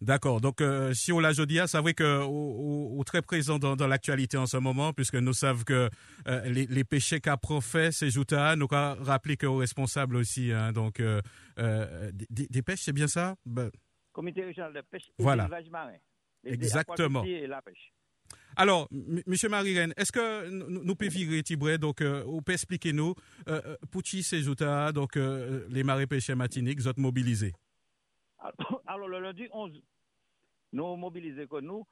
D'accord. 0.00 0.40
Donc, 0.40 0.60
euh, 0.60 0.94
si 0.94 1.12
on 1.12 1.20
l'a 1.20 1.32
Jodia, 1.32 1.68
c'est 1.68 1.78
vrai 1.78 1.94
que 1.94 2.22
au, 2.24 2.98
au, 2.98 3.04
très 3.04 3.22
présent 3.22 3.58
dans, 3.60 3.76
dans 3.76 3.86
l'actualité 3.86 4.36
en 4.36 4.46
ce 4.46 4.56
moment, 4.56 4.92
puisque 4.92 5.14
nous 5.14 5.32
savons 5.32 5.62
que 5.62 5.90
euh, 6.26 6.44
les, 6.48 6.66
les, 6.66 6.82
péchés 6.82 7.20
qu'a 7.20 7.36
profet, 7.36 7.92
c'est 7.92 8.10
Jouta, 8.10 8.56
nous 8.56 8.66
avons 8.72 9.00
rappelé 9.04 9.36
qu'aux 9.36 9.58
responsables 9.58 10.16
aussi. 10.16 10.50
Hein, 10.50 10.72
donc, 10.72 10.98
euh, 10.98 11.20
euh 11.58 12.10
des, 12.30 12.48
des, 12.48 12.62
pêches, 12.62 12.82
c'est 12.82 12.92
bien 12.92 13.06
ça? 13.06 13.36
Ben... 13.46 13.70
Comité 14.12 14.44
régional 14.44 14.72
de 14.72 14.80
pêche 14.82 15.08
et 15.18 15.22
voilà. 15.22 15.48
marin. 15.70 15.92
Les, 16.44 16.52
Exactement. 16.52 17.24
Et 17.24 17.46
la 17.46 17.62
pêche. 17.62 17.92
Alors, 18.56 18.88
Monsieur 19.26 19.48
Marie-Reine, 19.48 19.94
est-ce 19.96 20.12
que 20.12 20.48
nous 20.50 20.94
pouvons 20.94 21.10
virer 21.10 21.42
Tibré, 21.42 21.78
donc, 21.78 22.00
euh, 22.02 22.24
ou 22.26 22.42
peut 22.42 22.52
expliquer 22.52 22.92
nous, 22.92 23.14
euh, 23.48 23.76
pour 23.90 24.02
qui 24.02 24.22
c'est 24.22 24.40
Jouta, 24.40 24.92
donc, 24.92 25.16
euh, 25.16 25.66
les 25.70 25.82
marées 25.82 26.06
pêcheurs 26.06 26.36
matiniques, 26.36 26.78
vous 26.80 26.88
êtes 26.88 26.98
mobilisés? 26.98 27.52
Alors, 28.86 29.08
le 29.08 29.20
lundi 29.20 29.48
11 29.52 29.80
nous 30.72 30.96
mobiliser 30.96 31.46
que 31.46 31.60
nous, 31.60 31.86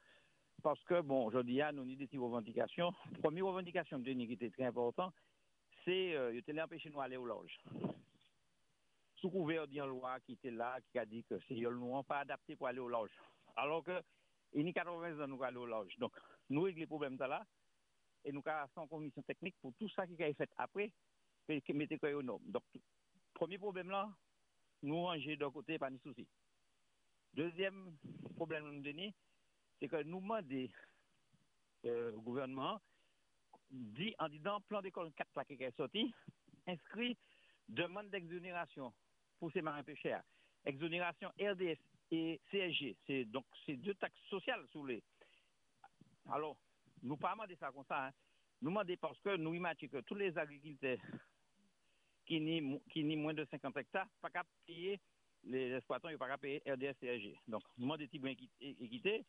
parce 0.63 0.83
que, 0.85 1.01
bon, 1.01 1.27
aujourd'hui, 1.27 1.61
nous 1.73 1.83
avons 1.83 1.85
des 1.85 2.09
revendications. 2.19 2.93
Première 3.23 3.47
revendication 3.47 3.99
de 3.99 4.11
qui 4.13 4.33
était 4.33 4.51
très 4.51 4.65
important, 4.65 5.13
c'est 5.85 6.15
euh, 6.15 6.33
de 6.33 6.61
empêcher 6.61 6.91
nous 6.91 6.99
d'aller 7.01 7.17
au 7.17 7.27
loge. 7.27 7.59
Sous 9.21 9.31
couvert 9.31 9.69
d'une 9.69 9.85
loi 9.85 10.19
qui 10.21 10.33
était 10.33 10.51
là, 10.51 10.79
qui 10.91 10.99
a 10.99 11.05
dit 11.05 11.25
que 11.25 11.39
c'est 11.47 11.55
nous 11.55 12.03
pas 12.05 12.21
adapté 12.21 12.57
pour 12.57 12.69
aller 12.69 12.79
au 12.79 12.89
loge. 12.89 13.11
Alors 13.57 13.85
que, 13.85 14.03
il 14.55 14.67
y 14.67 14.71
a 14.71 14.73
80 14.73 15.23
ans, 15.23 15.29
nous 15.29 15.43
aller 15.43 15.59
au 15.59 15.67
loge. 15.67 15.95
Donc, 15.99 16.13
nous 16.49 16.63
réglons 16.63 16.81
les 16.81 16.87
problèmes 16.87 17.19
là, 17.19 17.45
et 18.25 18.33
nous 18.33 18.43
avons 18.47 18.83
une 18.83 18.89
commission 18.89 19.23
technique 19.23 19.57
pour 19.61 19.73
tout 19.79 19.89
ça 19.91 20.07
qui 20.07 20.23
a 20.23 20.29
été 20.29 20.35
fait 20.35 20.51
après, 20.57 20.91
qui 21.47 21.73
mettait 21.75 21.99
quoi 21.99 22.13
aux 22.15 22.23
normes. 22.23 22.45
Donc, 22.47 22.63
premier 23.35 23.59
problème 23.59 23.91
là, 23.91 24.11
nous 24.83 25.03
ranger 25.03 25.37
d'un 25.37 25.51
côté, 25.51 25.79
pas 25.79 25.91
de 25.91 25.99
souci. 25.99 26.27
Deuxième 27.35 27.97
problème 28.37 28.71
nous 28.71 28.83
donner, 28.83 29.15
c'est 29.79 29.89
que 29.89 30.03
nous 30.03 30.21
demandons 30.21 30.69
euh, 31.85 32.13
au 32.15 32.21
gouvernement, 32.23 32.81
dit, 33.71 34.15
en 34.19 34.29
disant 34.29 34.61
plan 34.63 34.81
d'école 34.81 35.13
4 35.13 35.45
qui 35.45 35.63
est 35.63 35.77
sorti, 35.77 36.15
inscrit 36.67 37.17
demande 37.69 38.11
d'exonération 38.11 38.93
pour 39.41 39.51
ces 39.53 39.63
marins 39.63 39.83
pêcheurs. 39.83 40.23
Exonération 40.65 41.31
RDS 41.41 41.79
et 42.13 42.41
CSG, 42.51 42.97
c'est 43.07 43.25
donc 43.25 43.47
c'est 43.67 43.77
deux 43.77 43.95
taxes 43.95 44.21
sociales 44.29 44.65
sous 44.71 44.85
les. 44.85 45.03
Alors, 46.31 46.57
nous 47.03 47.17
pas 47.17 47.33
demander 47.33 47.57
ça 47.57 47.73
comme 47.73 47.85
ça, 47.89 48.07
hein. 48.07 48.11
nous 48.61 48.71
demandons 48.71 48.95
parce 49.01 49.19
que 49.21 49.37
nous 49.37 49.55
imaginons 49.55 49.91
que 49.91 50.01
tous 50.03 50.15
les 50.15 50.37
agriculteurs 50.37 50.99
qui 52.27 52.41
n'ont 52.41 52.81
qui 52.91 53.03
moins 53.17 53.35
de 53.35 53.45
50 53.47 53.77
hectares, 53.79 54.07
pas 54.21 54.31
qu'à 54.31 54.45
payer 54.67 55.01
les 55.45 55.75
exploitants 55.75 56.11
n'ont 56.11 56.19
pas 56.19 56.37
payer 56.37 56.63
RDS 56.67 56.95
CRG. 57.01 57.39
Donc, 57.49 57.63
nous 57.79 57.85
demandons 57.85 58.05
des 58.05 58.09
petits 58.09 58.51
équité. 58.61 59.25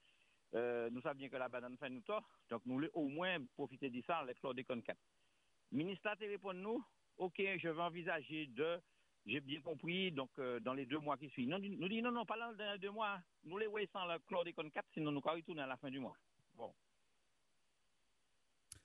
Euh, 0.54 0.90
nous 0.90 1.02
savons 1.02 1.18
bien 1.18 1.30
que 1.30 1.38
la 1.38 1.48
banane 1.48 1.78
fait 1.78 1.90
nous 1.90 2.02
tort. 2.02 2.28
Donc, 2.50 2.62
nous 2.66 2.74
voulons 2.74 2.90
au 2.94 3.08
moins 3.08 3.38
profiter 3.56 3.90
de 3.90 4.02
ça, 4.02 4.24
les 4.26 4.36
chlordécone 4.36 4.84
4. 4.84 4.98
Le 5.72 5.78
ministère 5.78 6.18
répond 6.20 6.54
nous, 6.54 6.84
OK, 7.18 7.38
je 7.38 7.70
vais 7.70 7.82
envisager 7.82 8.48
de, 8.48 8.78
j'ai 9.26 9.40
bien 9.40 9.62
compris, 9.62 10.12
donc 10.12 10.30
euh, 10.40 10.60
dans 10.60 10.74
les 10.74 10.86
deux 10.86 11.00
mois 11.00 11.18
qui 11.18 11.30
suivent. 11.30 11.50
Nous, 11.50 11.60
nous 11.60 11.90
dit 11.90 12.02
non, 12.02 12.12
non, 12.12 12.26
pas 12.26 12.38
dans 12.38 12.52
les 12.74 12.80
deux 12.80 12.92
mois. 12.92 13.22
Nous 13.44 13.58
les 13.58 13.68
voyons 13.68 13.88
sans 13.94 14.06
le 14.06 14.20
chlordécone 14.28 14.72
4, 14.72 14.86
sinon 14.94 15.12
nous 15.12 15.22
retourner 15.22 15.62
à 15.62 15.68
la 15.68 15.78
fin 15.78 15.90
du 15.90 16.00
mois. 16.00 16.18
Bon. 16.56 16.74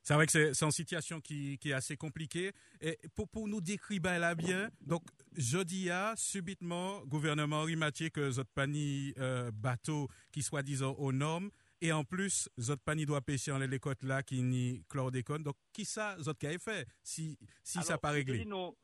C'est 0.06 0.14
vrai 0.14 0.26
que 0.26 0.52
c'est 0.52 0.64
une 0.64 0.70
situation 0.70 1.20
qui, 1.20 1.58
qui, 1.58 1.70
est 1.70 1.72
assez 1.72 1.96
compliquée. 1.96 2.52
Et 2.80 2.96
pour, 3.16 3.28
pour 3.28 3.48
nous 3.48 3.60
décrire 3.60 4.02
là 4.04 4.36
bien, 4.36 4.70
donc 4.80 5.02
jeudi 5.36 5.90
a 5.90 6.14
subitement 6.16 7.04
gouvernement 7.06 7.62
Rimatier 7.62 8.10
que 8.10 8.30
zot 8.30 8.44
pani 8.54 9.12
euh, 9.18 9.50
bateau 9.52 10.08
qui 10.30 10.42
soit 10.42 10.62
disant 10.62 10.92
aux 10.92 11.10
normes 11.10 11.50
et 11.80 11.90
en 11.90 12.04
plus 12.04 12.48
zot 12.60 12.76
pani 12.76 13.04
doit 13.04 13.20
pêcher 13.20 13.50
en 13.50 13.58
les 13.58 13.80
côtes 13.80 14.04
là 14.04 14.22
qui 14.22 14.42
ni 14.42 14.84
chlordécone. 14.88 15.42
Donc 15.42 15.56
qui 15.72 15.84
ça 15.84 16.16
zot 16.20 16.34
qui 16.34 16.46
a 16.46 16.56
fait 16.56 16.86
si 17.02 17.36
si 17.64 17.78
Alors, 17.78 17.88
ça 17.88 17.98
pas 17.98 18.10
réglé 18.10 18.44
nous, 18.44 18.76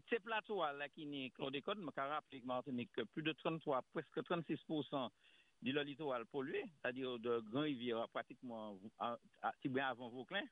qui 0.00 0.04
ces 0.10 0.20
plateaux 0.20 0.62
là 0.62 0.88
qui 0.88 1.06
ni 1.06 1.30
chlordécone, 1.32 1.80
me 1.80 1.90
rappelle 1.94 2.44
Martinique 2.44 2.90
que 2.92 3.02
plus 3.02 3.22
de 3.22 3.32
33 3.32 3.82
presque 3.92 4.24
36 4.24 4.58
du 5.62 5.72
littoral 5.72 6.26
pollué, 6.26 6.64
c'est-à-dire 6.82 7.18
de 7.18 7.40
Grand 7.40 7.62
Rivière 7.62 8.08
pratiquement 8.08 8.78
à, 8.98 9.16
à, 9.42 9.52
à 9.52 9.88
avant 9.88 10.08
Vauclin 10.08 10.42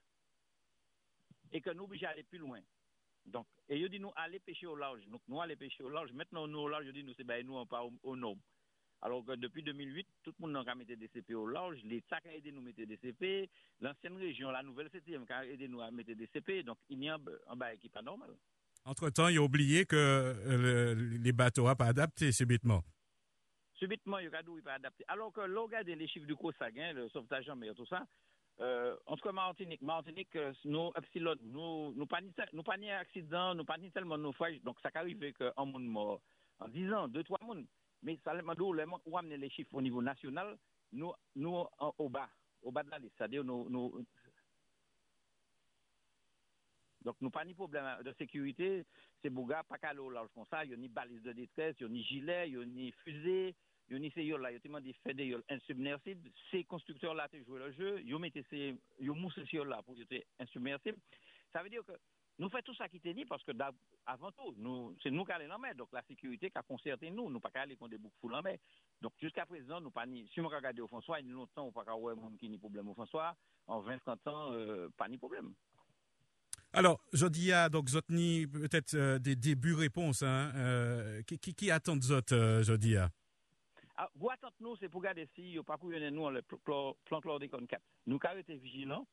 et 1.51 1.61
que 1.61 1.71
nous 1.71 1.85
obligés 1.85 2.07
aller 2.07 2.23
plus 2.23 2.39
loin. 2.39 2.61
Donc, 3.27 3.47
et 3.69 3.81
je 3.81 3.87
dis 3.87 4.01
nous 4.01 4.13
aller 4.17 4.41
pêcher 4.41 4.67
au 4.67 4.75
large. 4.75 5.07
Donc, 5.09 5.21
nous 5.29 5.41
aller 5.41 5.57
pêcher 5.57 5.83
au 5.83 5.89
large. 5.89 6.13
Maintenant, 6.13 6.49
nous 6.49 6.59
au 6.61 6.69
large, 6.69 6.87
je 6.87 6.91
dis 6.91 7.05
nous, 7.05 7.15
c'est 7.15 7.25
ben, 7.25 7.47
nous, 7.47 7.57
on 7.57 7.67
pas 7.67 7.85
au, 7.85 7.93
au. 8.03 8.37
Alors 9.03 9.25
que 9.25 9.33
depuis 9.33 9.63
2008, 9.63 10.07
tout 10.23 10.33
le 10.41 10.47
monde 10.49 10.69
a 10.69 10.75
mis 10.75 10.85
des 10.85 11.09
CP 11.09 11.35
au 11.35 11.47
large. 11.47 11.83
L'État 11.85 12.21
a 12.25 12.35
aidé 12.35 12.53
nous 12.53 12.61
à 12.61 12.65
mettre 12.65 12.83
des 12.83 12.97
CP. 12.97 13.51
L'ancienne 13.81 14.17
région, 14.17 14.51
la 14.51 14.63
nouvelle 14.63 14.91
septième, 14.91 15.27
a 15.29 15.45
aidé 15.45 15.69
nous 15.69 15.81
à 15.81 15.91
mettre 15.91 16.13
des 16.13 16.29
CP. 16.29 16.63
Donc, 16.63 16.79
il 16.89 17.03
y 17.03 17.09
a 17.09 17.19
un 17.49 17.57
bas 17.57 17.77
qui 17.77 17.89
pas 17.89 18.03
normal. 18.03 18.31
Entre-temps, 18.85 19.29
il 19.29 19.39
a 19.39 19.43
oublié 19.43 19.85
que 19.85 19.97
euh, 19.97 20.95
les 21.23 21.33
bateaux 21.33 21.67
n'ont 21.67 21.75
pas 21.75 21.87
adapté 21.87 22.33
subitement. 22.33 22.83
Subitement, 23.75 24.19
il 24.19 24.31
n'a 24.31 24.43
pas 24.65 24.75
adapté. 24.75 25.05
Alors 25.09 25.33
que 25.33 25.41
l'on 25.41 25.65
regarde 25.65 25.87
les 25.87 26.09
chiffres 26.09 26.27
du 26.27 26.37
COSAG, 26.37 26.75
le 26.95 27.09
sauvetage 27.11 27.49
en 27.49 27.57
mer, 27.57 27.75
tout 27.75 27.87
ça, 27.87 28.05
euh, 28.61 28.97
en 29.07 29.17
tout 29.17 29.23
cas, 29.23 29.33
Martinique, 29.33 29.83
Martinique, 29.83 30.35
euh, 30.37 30.53
nous, 30.65 30.91
epsilon, 30.97 31.35
nous, 31.43 31.95
nous 31.95 32.07
pas 32.07 32.21
nous 32.53 32.63
pas 32.63 32.77
ni 32.77 32.91
accident, 32.91 33.55
nous 33.55 33.65
pas 33.65 33.79
ni 33.79 33.91
tellement 33.91 34.19
naufrage, 34.19 34.61
donc 34.63 34.77
ça 34.83 34.91
arrive 34.95 35.33
qu'un 35.33 35.65
monde 35.65 35.87
mort 35.87 36.21
en 36.59 36.69
10 36.69 36.93
ans, 36.93 37.09
2, 37.09 37.25
3 37.25 37.39
monde. 37.43 37.67
Mais 38.03 38.19
ça, 38.25 38.35
où 39.07 39.19
amener 39.19 39.37
les 39.37 39.51
chiffres 39.51 39.75
au 39.75 39.83
niveau 39.83 40.03
national, 40.03 40.59
nous, 40.93 41.13
nous, 41.37 41.65
au 41.99 42.09
bas, 42.09 42.29
au 42.63 42.71
bas 42.73 42.83
de 42.83 42.91
la 42.91 42.99
liste, 42.99 43.15
c'est-à-dire 43.17 43.45
nous, 43.45 43.69
nous, 43.71 44.05
donc, 47.05 47.17
nous 47.21 47.31
pas 47.31 47.45
ni 47.45 47.55
problème 47.55 47.85
de 48.05 48.13
sécurité. 48.19 48.85
C'est 49.21 49.31
Bouga, 49.31 49.63
pas 49.63 49.79
qu'à 49.79 49.93
l'eau 49.93 50.11
large 50.11 50.29
comme 50.35 50.47
ça. 50.51 50.65
Il 50.65 50.71
y 50.71 50.75
a 50.75 50.77
ni 50.77 50.89
balise 50.89 51.23
de 51.23 51.33
détresse, 51.33 51.77
il 51.81 51.83
y 51.83 51.87
a 51.87 51.89
ni 51.89 52.03
gilet, 52.05 52.49
il 52.49 52.55
y 52.55 52.63
a 52.63 52.65
ni 52.65 52.93
fusée, 53.05 53.55
yo 53.93 53.99
ni 53.99 54.11
se 54.11 54.25
yo 54.25 54.39
la, 54.39 54.53
yo 54.53 54.61
te 54.63 54.71
mandi 54.73 54.95
fè 55.05 55.13
de 55.13 55.27
yo 55.29 55.43
insubmersible, 55.53 56.31
se 56.51 56.63
konstrukteur 56.71 57.15
la 57.15 57.29
te 57.29 57.43
joué 57.45 57.61
le 57.61 57.73
jeu, 57.77 58.01
yo 58.09 58.19
mette 58.19 58.41
se, 58.49 58.73
yo 59.01 59.15
mousse 59.15 59.45
se 59.45 59.57
yo 59.57 59.67
la 59.69 59.83
pou 59.83 59.99
yo 59.99 60.07
te 60.09 60.23
insubmersible. 60.41 60.99
Ça 61.53 61.63
veut 61.63 61.69
dire 61.69 61.85
que 61.85 61.93
nous 62.39 62.49
faisons 62.49 62.63
tout 62.65 62.75
ça 62.75 62.89
qui 62.89 62.99
te 63.01 63.11
dit 63.11 63.27
parce 63.27 63.45
que 63.45 63.53
avant 64.07 64.33
tout, 64.33 64.55
nous, 64.57 64.97
c'est 65.03 65.11
nous 65.11 65.25
qui 65.25 65.33
allons 65.33 65.55
en 65.55 65.59
mer. 65.59 65.75
Donc 65.75 65.89
la 65.93 66.03
sécurité 66.05 66.51
qui 66.51 66.57
a 66.57 66.63
concerté 66.63 67.11
nous, 67.11 67.29
nous 67.29 67.41
pas 67.41 67.51
aller 67.55 67.77
contre 67.77 67.91
des 67.91 67.99
boucs 67.99 68.13
en 68.23 68.41
mer. 68.41 68.57
Donc 69.03 69.13
jusqu'à 69.21 69.45
présent, 69.45 69.81
nous 69.81 69.91
pas 69.91 70.07
ni, 70.07 70.27
si 70.29 70.41
on 70.41 70.49
regarde 70.49 70.81
au 70.81 70.87
François, 70.87 71.21
il 71.21 71.27
y 71.27 71.31
a 71.31 71.35
longtemps, 71.35 71.67
on 71.67 71.73
pas 71.73 71.83
avoir 71.83 72.17
monde 72.17 72.39
qui 72.39 72.49
ni 72.49 72.57
problème 72.57 72.89
au 72.89 72.95
François. 72.95 73.37
En 73.67 73.81
20, 73.81 73.99
30 73.99 74.27
ans, 74.29 74.53
euh, 74.53 74.89
pas 74.97 75.09
ni 75.09 75.19
problème. 75.19 75.53
Alors, 76.75 77.01
à 77.53 77.69
donc 77.69 77.89
Zotni 77.89 78.47
peut-être 78.47 78.95
euh, 78.95 79.19
des 79.19 79.37
débuts 79.37 79.75
réponses. 79.75 80.23
Hein, 80.23 80.53
euh, 80.55 81.23
qui, 81.23 81.39
qui, 81.39 81.71
attend 81.71 82.01
Zot, 82.01 82.33
euh, 82.33 82.65
Ah, 83.97 84.09
vous 84.17 84.31
attendez 84.31 84.55
nous, 84.61 84.77
c'est 84.77 84.89
pour 84.89 85.03
garder 85.03 85.29
si 85.35 85.57
vous 85.59 85.65
pas 85.65 85.79
nous 85.83 86.31
le 86.31 86.41
plan 86.43 86.95
chlordécone 87.21 87.67
4. 87.67 87.83
Nous 88.07 88.19
avons 88.23 88.39
été 88.39 88.57
vigilants. 88.57 89.07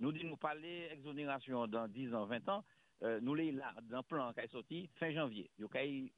Nous 0.00 0.12
disons 0.12 0.28
nous 0.28 0.36
parler 0.36 0.88
exonération 0.92 1.66
dans 1.66 1.88
10 1.88 2.14
ans, 2.14 2.26
20 2.26 2.48
ans. 2.50 2.64
Euh, 3.02 3.20
nous 3.22 3.34
les 3.34 3.52
là 3.52 3.72
dans 3.84 3.98
le 3.98 4.02
plan 4.02 4.32
qui 4.32 4.40
est 4.40 4.52
sorti 4.52 4.90
fin 4.98 5.10
janvier. 5.12 5.50
Avez 5.74 6.12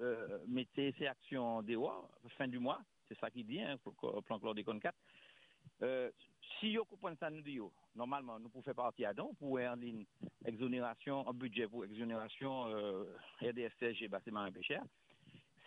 euh, 0.00 0.38
mettre 0.48 0.70
ces 0.76 1.06
actions 1.06 1.62
dehors 1.62 2.10
fin 2.36 2.46
du 2.46 2.58
mois. 2.58 2.80
C'est 3.08 3.18
ça 3.18 3.30
qui 3.30 3.42
dit, 3.42 3.62
hein, 3.62 3.76
plan 4.26 4.38
chlordécone 4.38 4.80
4. 4.80 4.94
Euh, 5.82 6.10
si 6.60 6.76
vous 6.76 6.84
comprenez 6.84 7.16
ça, 7.16 7.30
nous 7.30 7.42
disons, 7.42 7.72
normalement, 7.94 8.38
nous 8.38 8.48
pouvons 8.48 8.62
faire 8.62 8.74
partie 8.74 9.04
à 9.04 9.12
don 9.12 9.34
pour 9.34 9.58
en 9.58 9.74
ligne 9.74 10.04
exonération, 10.44 11.28
un 11.28 11.32
budget 11.32 11.66
pour 11.66 11.84
exonération 11.84 12.68
euh, 12.68 13.04
RDSCG, 13.42 14.08
bâtiment 14.08 14.46
et 14.46 14.52
pêcheur. 14.52 14.82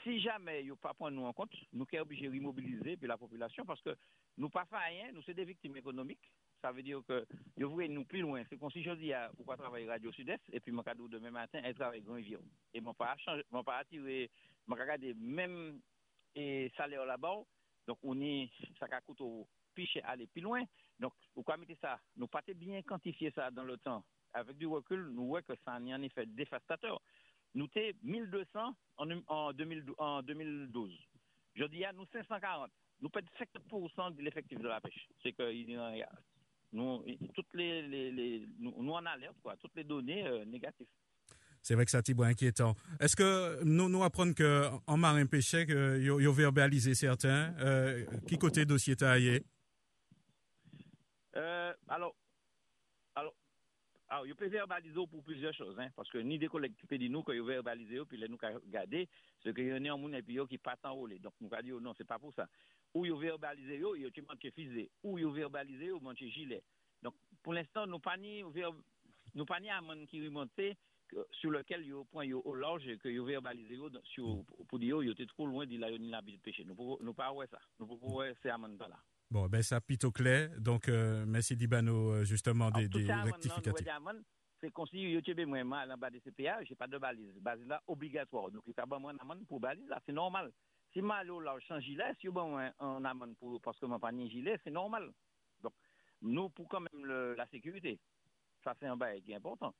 Si 0.03 0.19
jamais 0.22 0.63
ils 0.63 0.75
pas 0.75 0.93
prendre 0.93 1.17
nous 1.17 1.25
en 1.25 1.34
compte, 1.34 1.51
nous 1.74 1.86
sommes 1.86 2.00
obligés 2.00 2.29
de 2.29 2.34
remobiliser 2.34 2.96
puis 2.96 3.08
la 3.08 3.17
population 3.17 3.65
parce 3.65 3.81
que 3.81 3.96
nous 4.38 4.50
pas 4.50 4.65
fait 4.65 4.77
rien, 4.77 5.12
nous 5.12 5.22
sommes 5.24 5.36
des 5.36 5.43
victimes 5.43 5.75
économiques. 5.75 6.31
Ça 6.62 6.72
veut 6.72 6.84
dire 6.84 7.01
que 7.08 7.25
vous 7.58 7.69
voulez 7.69 7.89
nous 7.89 8.05
plus 8.05 8.22
loin. 8.22 8.43
C'est 8.50 8.58
comme 8.58 8.72
si 8.72 8.81
je 8.81 8.91
dis 8.91 9.13
à 9.13 9.29
pourquoi 9.36 9.58
travailler 9.58 9.88
Radio 9.88 10.12
Sud-Est 10.12 10.41
et 10.51 10.60
puis 10.60 10.72
mon 10.72 10.84
cadeau 10.84 11.08
demain 11.08 11.31
matin 11.31 11.62
et 11.63 11.74
travailler 11.74 12.01
Grand 12.01 12.15
Rivière. 12.15 12.39
Et 12.74 12.79
mon 12.79 12.93
pas 12.93 13.15
changer, 13.17 13.43
mon 13.51 13.63
pas 13.63 13.77
attirer, 13.77 14.29
mon 14.67 14.75
regarder 14.75 15.13
même 15.15 15.81
et 16.36 16.72
salaire 16.77 17.05
là-bas. 17.05 17.43
Donc 17.88 17.98
on 18.03 18.19
est 18.22 18.50
ça 18.79 18.88
coûte 19.01 19.22
au 19.22 19.48
piché 19.79 20.01
aller 20.03 20.27
plus 20.27 20.41
loin. 20.41 20.63
Donc 21.00 21.13
pourquoi 21.33 21.57
mettre 21.57 21.79
ça 21.81 22.00
Nous 22.17 22.27
pas 22.27 22.41
bien 22.55 22.81
quantifier 22.81 23.31
ça 23.31 23.51
dans 23.51 23.63
le 23.63 23.77
temps. 23.77 24.03
Avec 24.33 24.57
du 24.57 24.67
recul, 24.67 25.09
nous 25.12 25.27
voyons 25.27 25.45
que 25.48 25.53
ça 25.65 25.74
a 25.74 25.77
un 25.77 26.01
effet 26.01 26.25
dévastateur 26.25 27.01
nous 27.55 27.67
sommes 27.74 27.93
1200 28.03 28.75
en, 28.98 29.07
en, 29.27 29.53
2012, 29.53 29.95
en 29.98 30.21
2012. 30.21 30.91
Je 31.55 31.63
dis 31.65 31.83
à 31.83 31.93
nous 31.93 32.05
540. 32.12 32.69
Nous 33.01 33.09
perdons 33.09 33.29
50% 33.39 34.15
de 34.15 34.21
l'effectif 34.21 34.59
de 34.59 34.67
la 34.67 34.81
pêche. 34.81 35.07
C'est 35.24 35.31
que 35.33 35.51
nous, 36.71 37.03
toutes 37.33 37.53
les, 37.53 38.45
nous, 38.59 38.91
en 38.91 39.05
alerte, 39.05 39.38
quoi, 39.41 39.55
toutes 39.57 39.75
les 39.75 39.83
données 39.83 40.27
euh, 40.27 40.45
négatives. 40.45 40.88
C'est 41.62 41.75
vrai 41.75 41.86
que 41.86 41.91
ça 41.91 42.00
est 42.00 42.21
inquiétant. 42.21 42.75
Est-ce 43.00 43.15
que 43.15 43.63
nous 43.63 43.89
nous 43.89 44.03
apprenons 44.03 44.33
que 44.33 44.69
en 44.88 44.98
marin 44.98 45.25
pêché 45.25 45.65
que 45.65 46.00
yo, 46.00 46.19
yo 46.19 46.31
verbalisé 46.31 46.93
certains 46.93 47.53
euh, 47.59 48.05
qui 48.27 48.38
côté 48.38 48.65
dossier 48.65 48.95
taillé 48.95 49.41
Euh, 49.41 49.59
alors, 51.89 52.15
alors, 53.15 53.34
alors, 54.08 54.25
il 54.25 54.36
peut 54.36 54.48
verbaliser 54.48 54.96
pour 55.08 55.24
plusieurs 55.24 55.53
choses, 55.53 55.79
hein, 55.79 55.89
parce 55.96 56.10
que 56.10 56.17
ni 56.17 56.39
des 56.39 56.48
collègues 56.48 56.75
qui 56.75 56.88
peuvent 56.88 56.98
dire 56.98 57.12
nous 57.12 57.22
que 57.22 57.31
vous 57.31 57.46
verbalisez, 57.46 58.03
puis 58.05 58.17
là, 58.17 58.27
nous 58.27 58.38
regarder 58.38 59.08
ce 59.43 59.50
que 59.50 59.62
y 59.62 59.74
en 59.74 59.86
a 59.86 59.96
en 59.96 60.13
et 60.13 60.24
puis 60.24 60.38
qui 60.50 60.58
pas 60.58 60.77
enrôlé. 60.84 61.19
Donc, 61.19 61.34
nous 61.41 61.50
dire 61.62 61.79
non, 61.79 61.93
c'est 61.96 62.08
pas 62.08 62.17
pour 62.17 62.34
ça. 62.34 62.48
Ou 62.96 63.05
vous 63.05 63.17
verbalisez, 63.17 63.77
vous 63.77 64.10
tu 64.10 64.22
manques 64.24 64.50
fusée, 64.55 64.89
ou 65.03 65.19
vous 65.19 65.31
verbalisez, 65.31 65.91
vous 65.91 66.00
manquez 66.00 66.29
gilet. 66.29 66.63
Donc, 67.03 67.13
pour 67.43 67.53
l'instant, 67.53 67.86
nous 67.86 68.00
pas 68.00 68.17
ni 68.17 68.43
nous 69.36 69.46
pas 69.46 69.60
ni 69.60 69.69
amende 69.69 70.08
qui 70.08 70.25
remonté 70.25 70.75
sur 71.31 71.51
lequel 71.51 71.86
yo 71.86 72.03
point 72.05 72.29
au 72.31 72.55
large 72.55 72.98
que 72.98 73.10
yo 73.10 73.25
verbalisé 73.25 73.77
sur 74.03 74.43
pour 74.67 74.79
dire 74.79 75.01
yo 75.01 75.12
était 75.12 75.25
trop 75.27 75.46
loin 75.46 75.65
de 75.65 75.75
de 75.75 76.38
pêcher. 76.38 76.63
Nous 76.65 76.98
nous 77.01 77.13
pas 77.13 77.31
ouais 77.31 77.48
ça. 77.48 77.60
Nous 77.79 77.86
pouvons 77.86 78.24
c'est 78.41 78.50
amende 78.50 78.77
pas 78.77 78.88
là. 78.88 79.00
Bon, 79.31 79.48
ben 79.48 79.62
ça 79.62 79.79
plutôt 79.79 80.12
clair. 80.12 80.50
Donc, 80.59 80.89
euh, 80.89 81.24
merci 81.27 81.55
Dibano, 81.55 82.13
euh, 82.13 82.24
justement, 82.24 82.71
des, 82.71 82.88
des 82.88 83.12
rectificatifs. 83.13 83.88
C'est 84.62 84.71
comme 84.71 84.88
si 84.88 85.00
yo 85.00 85.21
tebe 85.21 85.45
moi 85.45 85.63
mal 85.63 85.89
en 85.89 85.98
bas 85.98 86.09
de 86.09 86.19
CPA, 86.19 86.62
j'ai 86.65 86.75
pas 86.75 86.88
de 86.88 86.98
balise. 86.98 87.33
Balise 87.39 87.67
là 87.67 87.81
obligatoire. 87.88 88.51
Donc, 88.51 88.63
il 88.67 88.74
faut 88.74 88.88
pas 88.88 89.00
moi 89.00 89.13
amende 89.17 89.48
pour 89.48 89.59
balise 89.62 89.88
là, 89.88 90.01
c'est 90.05 90.12
normal. 90.12 90.51
Si 90.91 91.01
mal 91.01 91.27
large 91.27 91.63
sans 91.65 91.79
gilet, 91.79 92.13
si 92.19 92.27
bon 92.27 92.57
un 92.57 93.05
amende 93.05 93.38
pour 93.38 93.62
parce 93.62 93.79
que 93.79 93.86
mon 93.86 94.00
pas 94.00 94.12
gilet, 94.12 94.59
c'est 94.65 94.71
normal. 94.71 95.13
Donc, 95.62 95.71
nous 96.21 96.50
pour 96.50 96.67
quand 96.67 96.81
même 96.81 97.05
le, 97.05 97.36
la 97.36 97.48
sécurité. 97.48 98.00
Ça 98.62 98.75
c'est 98.81 98.88
un 98.88 98.98
bail 98.98 99.21
qui 99.21 99.31
est 99.31 99.36
important. 99.36 99.74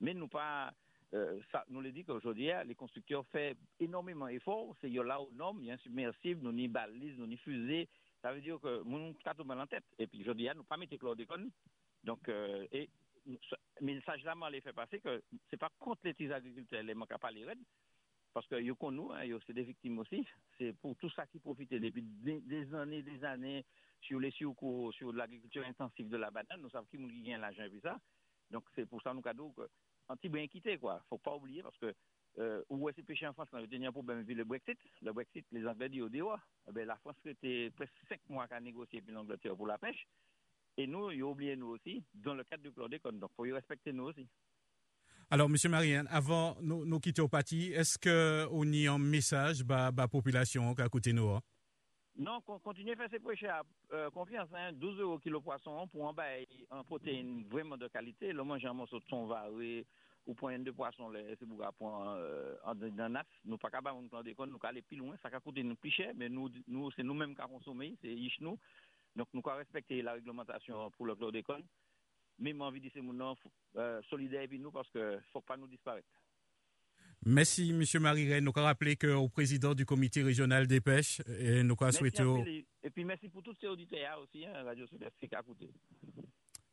Mais 0.00 0.14
nous 0.14 0.28
pas 0.28 0.72
euh, 1.14 1.38
ça, 1.50 1.64
nous 1.68 1.82
le 1.82 1.92
dit 1.92 2.04
qu'aujourd'hui, 2.04 2.50
les 2.64 2.74
constructeurs 2.74 3.26
font 3.26 3.52
énormément 3.80 4.28
d'efforts. 4.28 4.74
C'est 4.80 4.88
là 4.88 5.20
aux 5.20 5.30
normes, 5.32 5.58
il 5.60 5.66
y 5.66 5.70
a 5.70 5.74
un 5.74 5.78
submersible, 5.78 6.40
nous 6.42 6.52
ni 6.52 6.68
balises, 6.68 7.18
nous 7.18 7.26
ni 7.26 7.36
fusées. 7.36 7.88
Ça 8.22 8.32
veut 8.32 8.40
dire 8.40 8.60
que 8.60 8.82
nous 8.84 9.14
avons 9.24 9.44
mal 9.44 9.60
en 9.60 9.66
tête. 9.66 9.84
Et 9.98 10.06
puis 10.06 10.20
aujourd'hui, 10.20 10.48
nous 10.54 10.64
pas 10.64 10.76
mettre 10.76 10.96
chlordécone. 10.96 11.50
Donc, 12.04 12.28
euh, 12.28 12.66
et, 12.70 12.88
message 13.80 14.22
là, 14.24 14.34
les 14.50 14.60
fait 14.60 14.72
passer 14.72 15.00
que 15.00 15.22
c'est 15.50 15.56
pas 15.56 15.70
contre 15.78 16.02
les 16.04 16.32
agriculteurs, 16.32 16.82
les 16.82 16.94
manques 16.94 17.12
à 17.12 17.30
les 17.30 17.44
raids. 17.44 17.56
Parce 18.32 18.46
que 18.46 18.54
nous, 18.60 18.76
nous, 18.92 19.12
hein, 19.12 19.38
c'est 19.46 19.52
des 19.52 19.64
victimes 19.64 19.98
aussi. 19.98 20.26
C'est 20.56 20.72
pour 20.72 20.96
tout 20.96 21.10
ça 21.10 21.26
qui 21.26 21.38
profite 21.38 21.70
depuis 21.70 22.02
des, 22.02 22.74
années, 22.74 23.02
des 23.02 23.22
années 23.24 23.64
sur 24.00 24.18
les 24.18 24.30
surcours, 24.30 24.92
sur 24.94 25.12
l'agriculture 25.12 25.64
intensive 25.66 26.08
de 26.08 26.16
la 26.16 26.30
banane. 26.30 26.62
Nous 26.62 26.70
savons 26.70 26.86
qui 26.86 26.98
nous 26.98 27.08
gagne 27.08 27.40
l'argent 27.40 27.64
et 27.64 27.80
ça. 27.80 28.00
Donc, 28.50 28.64
c'est 28.74 28.86
pour 28.86 29.02
ça 29.02 29.12
nous 29.12 29.20
cadeau 29.20 29.50
que 29.50 29.68
anti 30.08 30.28
bien 30.28 30.46
quitté 30.46 30.78
quoi. 30.78 31.02
Faut 31.08 31.18
pas 31.18 31.36
oublier 31.36 31.62
parce 31.62 31.76
que 31.78 31.94
euh, 32.38 32.62
où 32.70 32.88
est-ce 32.88 33.02
pêché 33.02 33.26
en 33.26 33.32
France 33.32 33.48
y 33.52 33.84
a 33.84 33.88
un 33.88 33.92
problème 33.92 34.18
avec 34.18 34.36
le 34.36 34.44
Brexit, 34.44 34.78
le 35.02 35.12
Brexit, 35.12 35.44
les 35.52 35.66
Anglais 35.66 35.88
disent 35.88 36.02
au 36.02 36.08
dehors, 36.08 36.38
eh 36.68 36.72
ben, 36.72 36.86
la 36.86 36.96
France 36.96 37.16
était 37.26 37.70
presque 37.70 37.92
cinq 38.08 38.20
mois 38.28 38.48
qu'à 38.48 38.60
négocier 38.60 39.00
avec 39.00 39.14
l'Angleterre 39.14 39.56
pour 39.56 39.66
la 39.66 39.78
pêche. 39.78 40.06
Et 40.78 40.86
nous, 40.86 41.10
ils 41.10 41.22
ont 41.22 41.32
oublié 41.32 41.54
nous 41.56 41.68
aussi, 41.68 42.02
dans 42.14 42.34
le 42.34 42.44
cadre 42.44 42.62
du 42.62 42.72
chlordécone. 42.72 43.18
Donc, 43.18 43.30
il 43.32 43.36
faut 43.36 43.44
y 43.44 43.52
respecter 43.52 43.92
nous 43.92 44.04
aussi. 44.04 44.26
Alors, 45.30 45.48
Monsieur 45.48 45.68
Marianne, 45.68 46.06
avant 46.10 46.56
nous, 46.62 46.86
nous 46.86 47.00
quitter 47.00 47.20
au 47.20 47.28
parti, 47.28 47.72
est-ce 47.72 47.98
qu'on 47.98 48.64
y 48.72 48.86
a 48.86 48.92
un 48.92 48.98
message 48.98 49.62
à 49.68 49.90
la 49.94 50.08
population 50.08 50.74
qui 50.74 50.82
a 50.82 50.88
coûté 50.88 51.12
nous? 51.12 51.28
Hein? 51.28 51.40
Non, 52.16 52.40
continuez 52.42 52.92
à 52.92 52.96
faire 52.96 53.08
ces 53.10 53.18
prêches 53.18 53.44
à 53.44 53.62
euh, 53.92 54.10
confiance. 54.10 54.48
Hein, 54.54 54.72
12 54.74 55.00
euros 55.00 55.18
kilo 55.18 55.40
poisson 55.40 55.88
pour 55.88 56.04
en 56.04 56.12
bas 56.12 56.24
en 56.70 56.84
protéine 56.84 57.44
vraiment 57.48 57.78
de 57.78 57.88
qualité. 57.88 58.32
Le 58.32 58.44
manger 58.44 58.68
un 58.68 58.74
morceau 58.74 58.98
de 58.98 59.04
son 59.08 59.26
varé 59.26 59.86
ou 60.26 60.34
point 60.34 60.58
de 60.58 60.70
poisson, 60.70 61.10
c'est 61.12 61.46
pour 61.46 61.72
point 61.74 62.16
euh, 62.16 62.56
en 62.64 62.74
naf. 62.74 63.26
Nous 63.44 63.58
pas 63.58 63.70
capable 63.70 64.08
de 64.08 64.08
nous 64.12 64.46
nous 64.46 64.58
aller 64.62 64.82
plus 64.82 64.96
loin. 64.96 65.16
Ça 65.22 65.28
va 65.28 65.40
coûter 65.40 65.62
nous 65.62 65.74
plus 65.74 65.90
cher, 65.90 66.12
mais 66.16 66.28
nous, 66.28 66.48
nous 66.68 66.90
c'est 66.92 67.02
nous-mêmes 67.02 67.34
qui 67.34 67.42
consommé, 67.42 67.96
c'est 68.00 68.14
nous. 68.40 68.58
Donc 69.16 69.28
nous 69.32 69.42
avons 69.44 69.58
respecter 69.58 70.02
la 70.02 70.12
réglementation 70.14 70.90
pour 70.92 71.06
le 71.06 71.14
chlordécone. 71.14 71.64
Mais 72.38 72.52
moi, 72.52 72.68
envie 72.68 72.80
de 72.80 72.88
dire, 72.88 72.92
c'est 72.94 73.78
euh, 73.78 74.00
solidaire 74.08 74.42
avec 74.42 74.58
nous 74.60 74.70
parce 74.70 74.90
qu'il 74.90 75.00
ne 75.00 75.18
faut 75.32 75.42
pas 75.42 75.56
nous 75.56 75.66
disparaître. 75.66 76.08
Merci, 77.24 77.70
M. 77.70 78.02
Marie-Reine. 78.02 78.44
Nous 78.44 78.52
avons 78.56 78.66
rappelé 78.66 78.96
qu'au 78.96 79.28
président 79.28 79.74
du 79.74 79.86
comité 79.86 80.22
régional 80.22 80.66
des 80.66 80.80
pêches, 80.80 81.20
et 81.38 81.62
nous 81.62 81.76
avons 81.80 81.92
souhaité. 81.92 82.66
Et 82.82 82.90
puis 82.90 83.04
merci 83.04 83.28
pour 83.28 83.42
tous 83.42 83.54
ces 83.60 83.68
auditeurs 83.68 84.20
aussi, 84.20 84.44
hein, 84.44 84.64
Radio 84.64 84.86
Sud 84.86 85.08
qui 85.20 85.34
a 85.34 85.40
écouté. 85.40 85.70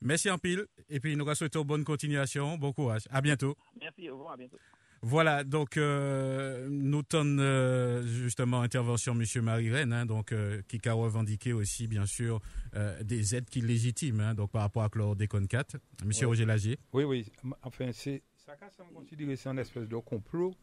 Merci 0.01 0.29
en 0.29 0.37
pile. 0.37 0.65
Et 0.89 0.99
puis 0.99 1.15
nous 1.15 1.23
avons 1.23 1.35
souhaité 1.35 1.63
bonne 1.63 1.83
continuation, 1.83 2.57
bon 2.57 2.73
courage. 2.73 3.03
À 3.09 3.21
bientôt. 3.21 3.55
Merci, 3.79 4.09
au 4.09 4.13
revoir, 4.17 4.33
à 4.33 4.37
bientôt. 4.37 4.57
Voilà, 5.01 5.45
donc 5.45 5.77
euh, 5.77 6.67
nous 6.69 7.03
tenons 7.03 7.41
euh, 7.41 8.03
justement 8.05 8.61
intervention 8.61 9.13
M. 9.13 9.23
Marie-Reine, 9.41 9.93
hein, 9.93 10.05
donc, 10.05 10.33
euh, 10.33 10.61
qui 10.67 10.81
a 10.89 10.93
revendiqué 10.93 11.53
aussi, 11.53 11.87
bien 11.87 12.05
sûr, 12.05 12.41
euh, 12.75 13.01
des 13.03 13.33
aides 13.33 13.49
qui 13.49 13.61
légitimes, 13.61 14.19
hein, 14.19 14.33
donc 14.33 14.51
par 14.51 14.61
rapport 14.63 14.83
à 14.83 14.89
Chlordécone 14.89 15.47
4. 15.47 15.75
M. 15.75 15.79
Oui. 16.11 16.25
Roger 16.25 16.45
Lagier. 16.45 16.79
Oui, 16.91 17.05
oui. 17.05 17.31
Enfin, 17.63 17.91
c'est 17.93 18.21
ça 18.35 18.57
ça 18.75 18.83
me 18.83 18.93
considère 18.93 19.37
c'est 19.37 19.49
une 19.49 19.59
espèce 19.59 19.87
de 19.87 19.97
complot. 19.97 20.53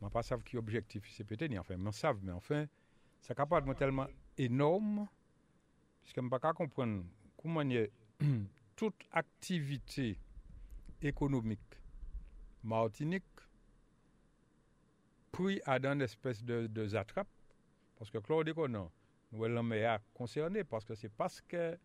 Je 0.00 0.06
ne 0.06 0.10
sais 0.10 0.12
pas 0.12 0.42
qui 0.42 0.56
est 0.56 0.58
objectif 0.58 1.04
c'est 1.16 1.24
peut-être, 1.24 1.56
enfin, 1.58 1.76
je 1.78 1.90
sais, 1.92 2.08
mais 2.22 2.32
enfin, 2.32 2.66
c'est 3.20 3.36
capable 3.36 3.72
tellement 3.76 4.08
énorme, 4.38 5.06
puisque 6.02 6.16
je 6.16 6.20
ne 6.22 6.28
pas 6.30 6.52
comprendre 6.52 7.04
comment 7.40 7.60
il 7.62 7.72
y 7.72 7.78
a 7.78 7.86
toute 8.76 9.06
activité 9.12 10.18
économique 11.02 11.60
Martinique 12.62 13.24
pris 15.32 15.60
à 15.64 15.78
dans 15.78 15.92
une 15.92 16.02
espèce 16.02 16.44
de, 16.44 16.66
de 16.66 16.86
zatrape, 16.86 17.28
parce 17.98 18.10
que 18.10 18.18
chlordécone, 18.18 18.88
nous 19.32 19.44
l'avons 19.44 20.02
concerné, 20.12 20.64
parce 20.64 20.84
que 20.84 20.94
c'est 20.94 21.08
parce 21.08 21.40
que 21.40 21.78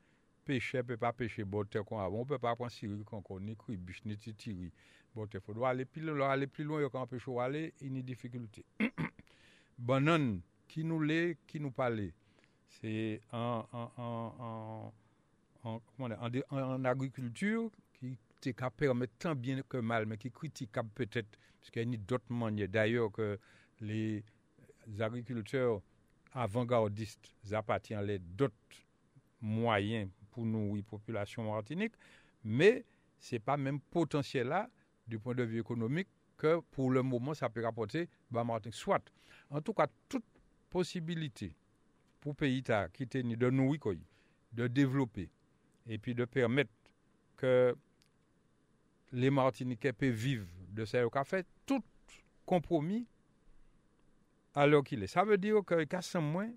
pêcher 0.44 0.84
peut 0.84 0.98
pas 0.98 1.14
pêcher 1.14 1.44
botte 1.44 1.82
qu'on 1.84 2.00
a. 2.00 2.08
On 2.10 2.26
peut 2.26 2.38
pas 2.38 2.56
prendre 2.56 2.72
siri 2.72 3.04
qu'on 3.04 3.22
connaît, 3.22 3.56
ni 3.70 3.78
biche, 3.78 4.04
ni 4.06 4.18
titiri. 4.18 4.72
Botte, 5.16 5.40
faut 5.40 5.64
aller 5.64 5.86
plus 5.86 6.02
loin, 6.02 6.30
aller 6.30 6.48
plus 6.48 6.64
loin, 6.64 6.88
quand 6.90 7.08
pêche 7.08 7.28
aller, 7.40 7.74
il 7.82 7.88
y 7.88 7.92
a 7.92 7.94
des 7.96 8.04
difficultés. 8.04 8.66
Banane, 9.78 10.42
qui 10.68 10.84
nous 10.84 11.00
l'est, 11.02 11.38
qui 11.48 11.60
nous 11.60 11.72
parle, 11.72 12.12
c'est 12.68 13.22
en, 13.32 13.66
en, 13.72 13.92
en, 13.98 14.36
en, 14.40 14.94
en, 15.66 16.86
agriculture 16.86 17.72
qui 17.94 18.18
te 18.42 18.70
permet 18.70 19.08
tant 19.20 19.36
bien 19.36 19.62
que 19.68 19.78
mal, 19.78 20.06
mais 20.06 20.18
qui 20.18 20.32
critique 20.32 20.72
peut-être, 20.94 21.38
parce 21.60 21.72
qu'il 21.72 21.92
y 21.92 21.96
a 21.96 21.98
d'autres 21.98 22.32
manières. 22.32 22.70
D'ailleurs, 22.70 23.12
que 23.12 23.40
les 23.82 24.24
agriculteurs 25.00 25.82
avant-gardistes 26.34 27.34
appartiennent 27.52 28.18
d'autres 28.38 28.54
moyens 29.42 30.10
pour 30.32 30.46
nous, 30.46 30.82
population 30.84 31.52
martinique, 31.52 31.94
mais 32.44 32.86
ce 33.20 33.36
n'est 33.36 33.40
pas 33.40 33.58
même 33.58 33.80
potentiel 33.80 34.48
là, 34.48 34.70
du 35.08 35.20
point 35.20 35.34
de 35.36 35.44
vue 35.44 35.60
économique, 35.60 36.08
que 36.38 36.60
pour 36.72 36.92
le 36.92 37.02
moment, 37.02 37.34
ça 37.34 37.50
peut 37.50 37.64
rapporter 37.64 38.10
bah, 38.30 38.44
Martinique. 38.44 38.76
Soit, 38.76 39.12
en 39.50 39.62
tout 39.62 39.74
cas, 39.74 39.88
toute 40.10 40.26
possibilité 40.70 41.56
pour 42.20 42.36
pays 42.36 42.62
qui 42.94 43.06
de 43.06 43.50
nous, 43.50 43.78
de 44.52 44.68
développer, 44.68 45.30
et 45.88 45.98
puis 45.98 46.16
de 46.16 46.26
permettre 46.26 46.72
que 47.38 47.76
les 49.12 49.30
Martiniquais 49.30 49.94
peuvent 49.94 50.10
vivre 50.10 50.48
de 50.70 50.86
ce 50.86 51.08
qu'a 51.08 51.24
fait, 51.24 51.46
tout 51.66 51.84
compromis 52.46 53.08
alors 54.54 54.84
qu'il 54.84 55.04
est. 55.04 55.08
Ça 55.08 55.24
veut 55.24 55.38
dire 55.38 55.62
que, 55.66 56.18
moins, 56.20 56.52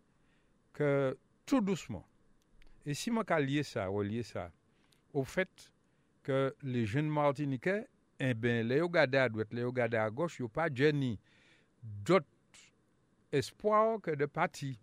que 0.72 1.16
tout 1.46 1.60
doucement, 1.60 2.06
et 2.86 2.94
si 2.94 3.10
moi 3.10 3.24
lié 3.40 3.62
ça, 3.62 3.86
relier 3.88 4.22
ça 4.22 4.50
au 5.12 5.24
fait 5.24 5.72
que 6.22 6.54
les 6.62 6.86
jeunes 6.86 7.08
Martiniquais, 7.08 7.86
eh 8.20 8.34
bien, 8.34 8.62
les 8.62 8.80
regardent 8.80 9.14
à 9.14 9.28
droite, 9.28 9.52
les 9.52 9.64
regardent 9.64 9.94
à 9.94 10.10
gauche, 10.10 10.38
ils 10.38 10.42
n'ont 10.42 10.48
pas 10.48 10.68
Jenny 10.72 11.18
d'autres 11.82 12.26
espoirs 13.32 14.00
que 14.00 14.10
de 14.10 14.26
partir. 14.26 14.76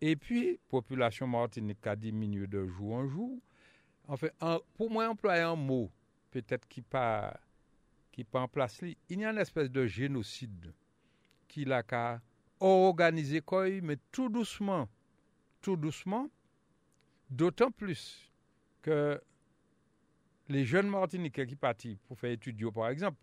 Et 0.00 0.16
puis, 0.16 0.58
population 0.68 1.26
martinique 1.26 1.86
a 1.86 1.94
diminué 1.94 2.46
de 2.46 2.66
jour 2.66 2.94
en 2.94 3.06
jour. 3.06 3.38
En 4.10 4.16
fait, 4.16 4.34
pour 4.74 4.90
moi, 4.90 5.08
employer 5.08 5.42
un 5.42 5.54
mot, 5.54 5.88
peut-être 6.32 6.66
qui 6.66 6.82
pas 6.82 7.38
qui 8.10 8.24
pas 8.24 8.40
en 8.40 8.48
place, 8.48 8.80
il 8.82 9.20
y 9.20 9.24
a 9.24 9.30
une 9.30 9.38
espèce 9.38 9.70
de 9.70 9.86
génocide 9.86 10.74
qui 11.46 11.64
l'a 11.64 11.84
qu'à 11.84 12.20
organiser, 12.58 13.40
mais 13.80 13.96
tout 14.10 14.28
doucement, 14.28 14.88
tout 15.62 15.76
doucement, 15.76 16.28
D'autant 17.30 17.70
plus 17.70 18.28
que 18.82 19.22
les 20.48 20.64
jeunes 20.64 20.88
Martiniquais 20.88 21.46
qui 21.46 21.54
partent 21.54 21.86
pour 22.08 22.18
faire 22.18 22.32
études, 22.32 22.68
par 22.72 22.88
exemple, 22.88 23.16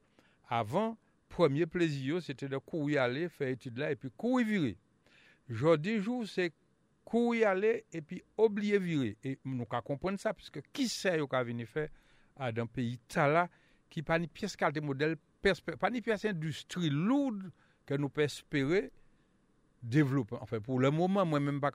avant, 0.48 0.98
premier 1.28 1.66
plaisir, 1.66 2.22
c'était 2.22 2.48
de 2.48 2.58
courir 2.58 3.02
aller, 3.02 3.28
faire 3.28 3.50
études 3.50 3.78
là, 3.78 3.92
et 3.92 3.98
puis 3.98 4.10
courir 4.16 4.48
virer. 4.48 4.78
Aujourd'hui, 5.52 6.00
jour, 6.00 6.26
c'est 6.26 6.54
courir 7.08 7.48
aller, 7.48 7.86
et 7.94 8.02
puis 8.02 8.22
oublier 8.38 8.78
virer. 8.80 9.18
Et 9.24 9.40
nous 9.46 9.64
pouvons 9.64 9.82
comprendre 9.82 10.20
ça, 10.20 10.34
puisque 10.34 10.62
qui 10.74 10.90
sait 10.90 11.20
qu'on 11.20 11.44
venir 11.44 11.66
faire 11.66 11.88
dans 12.38 12.64
un 12.64 12.66
pays 12.66 13.00
là, 13.16 13.48
qui 13.90 14.04
pas 14.04 14.18
une 14.18 14.28
pièce 14.28 14.58
qualité 14.58 14.82
modèle 14.82 15.16
planification 15.80 16.32
industrie 16.32 16.90
lourde 16.90 17.50
que 17.86 17.94
nous 17.94 18.10
pouvons 18.10 18.26
espérer 18.26 18.92
développer. 19.82 20.36
Enfin, 20.42 20.60
pour 20.60 20.80
le 20.80 20.92
moment, 20.92 21.26
moi-même, 21.26 21.62
pas. 21.62 21.72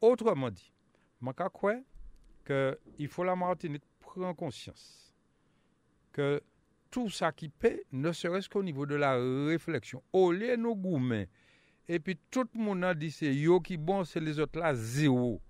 Autrement 0.00 0.50
dit, 0.50 0.72
je 1.20 1.48
crois 1.48 1.80
qu'il 2.46 3.08
faut 3.08 3.24
la 3.24 3.36
Martinique 3.36 3.84
prendre 4.00 4.34
conscience 4.34 5.14
que 6.12 6.40
tout 6.90 7.10
ça 7.10 7.32
qui 7.32 7.48
paie, 7.48 7.84
ne 7.92 8.12
serait-ce 8.12 8.48
qu'au 8.48 8.62
niveau 8.62 8.86
de 8.86 8.94
la 8.94 9.16
réflexion. 9.46 10.02
Au 10.12 10.32
lieu 10.32 10.56
de 10.56 10.56
nous 10.56 10.76
goumer, 10.76 11.28
et 11.88 11.98
puis 11.98 12.18
tout 12.30 12.46
le 12.54 12.60
monde 12.60 12.84
a 12.84 12.94
dit 12.94 13.10
c'est 13.10 13.34
yo 13.34 13.60
qui 13.60 13.76
bon, 13.76 14.04
c'est 14.04 14.20
les 14.20 14.38
autres 14.38 14.58
là, 14.58 14.74
zéro. 14.74 15.40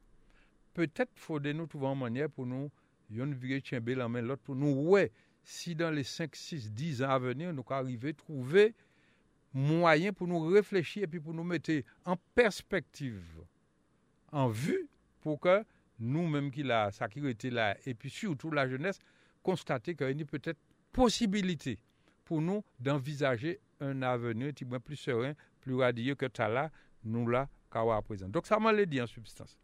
Peut-être 0.73 1.12
faut 1.14 1.38
nous 1.38 1.66
trouver 1.66 1.87
une 1.87 1.99
manière 1.99 2.31
pour 2.31 2.47
nous, 2.47 2.70
yon 3.11 3.31
virer 3.31 3.61
tchembe 3.61 3.90
la 3.90 4.09
main 4.09 4.23
l'autre 4.23 4.42
pour 4.42 4.57
nous, 4.57 4.73
ouais, 4.90 5.12
si 5.44 5.75
dans 5.75 5.90
les 5.90 6.03
5, 6.03 6.35
6, 6.35 6.73
10 6.73 7.03
ans 7.03 7.11
à 7.11 7.18
venir, 7.18 7.53
nous 7.53 7.64
arriver 7.68 8.11
à 8.11 8.12
trouver 8.14 8.75
moyen 9.53 10.12
pour 10.12 10.27
nous 10.27 10.40
réfléchir 10.40 11.05
et 11.05 11.07
puis 11.07 11.20
pour 11.20 11.35
nous 11.35 11.44
mettre 11.44 11.70
en 12.05 12.16
perspective, 12.35 13.44
en 14.33 14.49
vue, 14.49 14.88
pour 15.20 15.38
que 15.38 15.64
nous-mêmes 16.01 16.51
qui 16.51 16.64
la 16.64 16.90
sécurité 16.90 17.51
là, 17.51 17.77
et 17.87 17.94
puis 17.94 18.11
surtout 18.11 18.51
la 18.51 18.68
jeunesse, 18.68 18.99
constater 19.42 19.94
qu'il 19.94 20.18
y 20.18 20.23
a 20.23 20.25
peut-être 20.25 20.59
possibilité 20.92 21.79
pour 22.25 22.40
nous 22.40 22.64
d'envisager 22.81 23.61
un 23.81 24.03
avenir 24.03 24.53
qui 24.55 24.64
plus 24.64 24.97
serein, 24.97 25.35
plus 25.64 25.74
radieux 25.77 26.14
que 26.14 26.27
là, 26.38 26.70
nous 27.05 27.27
là, 27.27 27.48
qu'à 27.72 28.03
présent. 28.03 28.29
Donc 28.29 28.46
ça 28.46 28.59
m'a 28.59 28.72
dit 28.85 29.00
en 29.00 29.07
substance. 29.07 29.59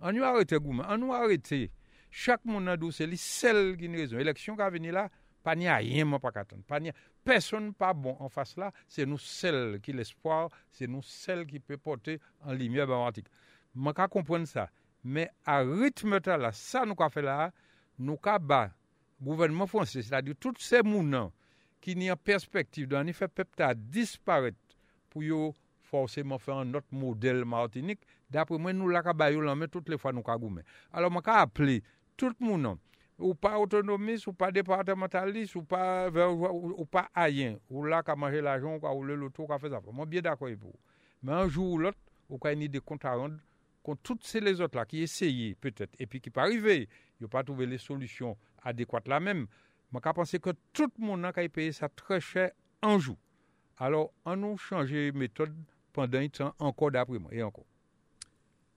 On 0.00 0.12
nous 0.12 0.22
arrêté, 0.22 0.56
on 0.56 0.98
nous 0.98 1.12
arrêté. 1.12 1.70
Chaque 2.10 2.44
monde 2.44 2.68
a 2.68 2.76
c'est 2.90 3.14
celle 3.16 3.76
qui 3.76 3.86
a 3.86 3.90
raison. 3.90 4.16
L'élection 4.16 4.56
qui 4.56 4.62
a 4.62 4.70
venir 4.70 4.92
là, 4.92 5.10
pas 5.42 5.54
ni 5.54 5.68
rien, 5.68 6.18
pas 6.18 6.30
qu'attendre. 6.30 6.62
Pas 6.62 6.80
ni 6.80 6.90
personne 7.24 7.74
pas 7.74 7.92
bon 7.92 8.16
en 8.18 8.28
face 8.28 8.56
là, 8.56 8.72
c'est 8.88 9.06
nous 9.06 9.18
celles 9.18 9.80
qui 9.80 9.92
l'espoir, 9.92 10.50
c'est 10.70 10.86
nous 10.86 11.02
celles 11.02 11.46
qui 11.46 11.60
peut 11.60 11.76
porter 11.76 12.20
en 12.42 12.52
lumière 12.52 12.86
baromatique. 12.86 13.26
Je 13.74 13.80
peux 13.80 14.08
comprendre 14.08 14.46
ça. 14.46 14.70
Mais 15.04 15.30
à 15.44 15.60
rythme 15.60 16.18
là, 16.24 16.52
ça 16.52 16.84
nous 16.84 16.94
a 16.98 17.10
fait 17.10 17.22
là, 17.22 17.52
nous 17.98 18.18
avons 18.24 18.70
gouvernement 19.20 19.66
français, 19.66 20.02
c'est-à-dire 20.02 20.34
tous 20.40 20.54
ces 20.58 20.82
gens 20.82 21.32
qui 21.80 21.96
n'ont 21.96 22.12
en 22.12 22.16
perspective 22.16 22.86
de 22.86 23.12
faire 23.12 23.28
peuple 23.28 23.74
disparaître 23.76 24.56
pou 25.10 25.22
yo 25.22 25.54
forcément 25.90 26.38
faire 26.38 26.58
un 26.58 26.74
autre 26.74 26.86
modèle 26.92 27.44
Martinique. 27.44 28.00
D'après 28.30 28.58
moi, 28.58 28.72
nous 28.72 28.88
la 28.88 29.02
cabayou 29.02 29.42
mais 29.56 29.68
toutes 29.68 29.88
les 29.88 29.98
fois 29.98 30.12
nous 30.12 30.22
kagoumen. 30.22 30.64
Alors, 30.92 31.12
je 31.12 31.30
appeler 31.30 31.82
tout 32.16 32.32
le 32.38 32.46
monde, 32.46 32.78
ou 33.18 33.34
pas 33.34 33.58
autonomiste, 33.58 34.28
ou 34.28 34.32
pas 34.32 34.52
départementaliste, 34.52 35.56
ou 35.56 35.62
pas, 35.62 36.08
ou, 36.08 36.84
pas 36.84 37.10
aïen, 37.14 37.58
ou 37.68 37.84
là 37.84 38.02
qui 38.02 38.12
manger 38.16 38.40
l'argent, 38.40 38.78
ou 38.78 39.02
le 39.02 39.16
loto, 39.16 39.46
qui 39.46 39.58
fait 39.58 39.70
ça. 39.70 39.80
Moi, 39.92 40.06
bien 40.06 40.20
d'accord 40.20 40.46
avec 40.46 40.60
vous. 40.60 40.72
Mais 41.22 41.32
un 41.32 41.48
jour 41.48 41.72
ou 41.72 41.78
l'autre, 41.78 41.98
ou 42.28 42.38
quand 42.38 42.50
il 42.50 42.62
y 42.62 42.64
a 42.64 42.68
des 42.68 42.80
comptes 42.80 43.04
à 43.04 43.14
rendre, 43.14 43.36
contre 43.82 44.02
toutes 44.02 44.24
ces 44.24 44.40
les 44.40 44.60
autres 44.60 44.76
là 44.76 44.84
qui 44.84 45.02
essayaient 45.02 45.54
peut-être, 45.54 45.94
et 45.98 46.06
puis 46.06 46.20
qui 46.20 46.30
pas 46.30 46.42
arrivé, 46.42 46.88
ils 47.18 47.22
n'ont 47.24 47.28
pas 47.28 47.42
trouvé 47.42 47.66
les 47.66 47.78
solutions 47.78 48.36
adéquates 48.62 49.08
là 49.08 49.20
même. 49.20 49.46
Je 49.92 49.98
pense 49.98 50.30
que 50.30 50.50
tout 50.72 50.90
le 50.98 51.04
monde 51.04 51.24
a 51.24 51.32
payé 51.32 51.72
ça 51.72 51.88
très 51.88 52.20
cher 52.20 52.52
un 52.82 52.98
jour. 52.98 53.16
Alors, 53.82 54.12
on 54.26 54.36
nous 54.36 54.58
changer 54.58 55.10
méthode 55.10 55.54
pendant 55.94 56.18
un 56.18 56.28
temps 56.28 56.54
encore 56.58 56.90
d'après 56.90 57.18
moi, 57.18 57.30
et 57.32 57.42
encore. 57.42 57.64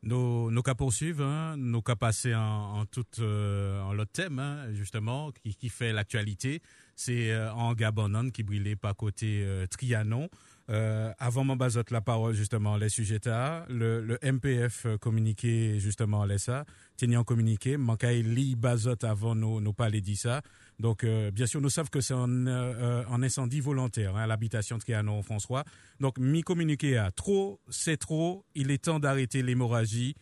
Nos, 0.02 0.50
nos 0.50 0.62
cas 0.62 0.76
poursuivent, 0.76 1.22
hein, 1.22 1.56
nos 1.58 1.82
cas 1.82 1.96
en, 2.36 2.86
tout 2.86 3.06
euh, 3.20 3.82
en 3.82 3.94
l'autre 3.94 4.12
thème, 4.14 4.40
hein, 4.40 4.72
justement, 4.72 5.32
qui, 5.32 5.70
fait 5.70 5.92
l'actualité. 5.92 6.62
C'est 6.96 7.32
euh, 7.32 7.52
en 7.54 7.74
Gabonon 7.74 8.30
qui 8.30 8.44
brillait 8.44 8.78
pas 8.78 8.94
côté 8.94 9.44
euh, 9.44 9.66
Trianon. 9.68 10.30
Euh, 10.70 11.12
avant 11.20 11.44
mon 11.44 11.58
bazote 11.58 11.92
la 11.92 12.00
parole 12.00 12.34
justement 12.36 12.78
les 12.78 12.88
sujets 12.88 13.20
le, 13.68 14.00
le 14.00 14.18
MPF 14.24 14.88
communiqué 15.02 15.78
justement 15.80 16.24
les 16.24 16.38
ça, 16.38 16.64
tenant 16.96 17.26
communiqué, 17.26 17.76
manquait 17.76 18.22
li 18.22 18.58
avant 19.02 19.36
nous 19.36 19.60
nous 19.60 19.74
pas 19.74 19.90
dit 19.90 20.16
ça. 20.16 20.42
Donc 20.80 21.04
euh, 21.04 21.32
bien 21.32 21.46
sûr 21.46 21.62
nous 21.62 21.70
savons 21.70 21.90
que 21.92 22.02
c'est 22.02 22.14
un, 22.14 22.48
euh, 22.48 23.04
un 23.10 23.24
incendie 23.24 23.60
volontaire 23.60 24.16
hein, 24.16 24.28
l'habitation 24.28 24.78
de 24.78 24.82
Trianon 24.82 25.22
François. 25.22 25.64
Donc 26.00 26.18
mi 26.18 26.42
communiqué 26.42 26.98
à 26.98 27.12
trop, 27.12 27.60
c'est 27.70 27.98
trop, 27.98 28.46
il 28.56 28.72
est 28.72 28.84
temps 28.84 29.00
d'arrêter 29.00 29.44
l'hémorragie 29.44 30.16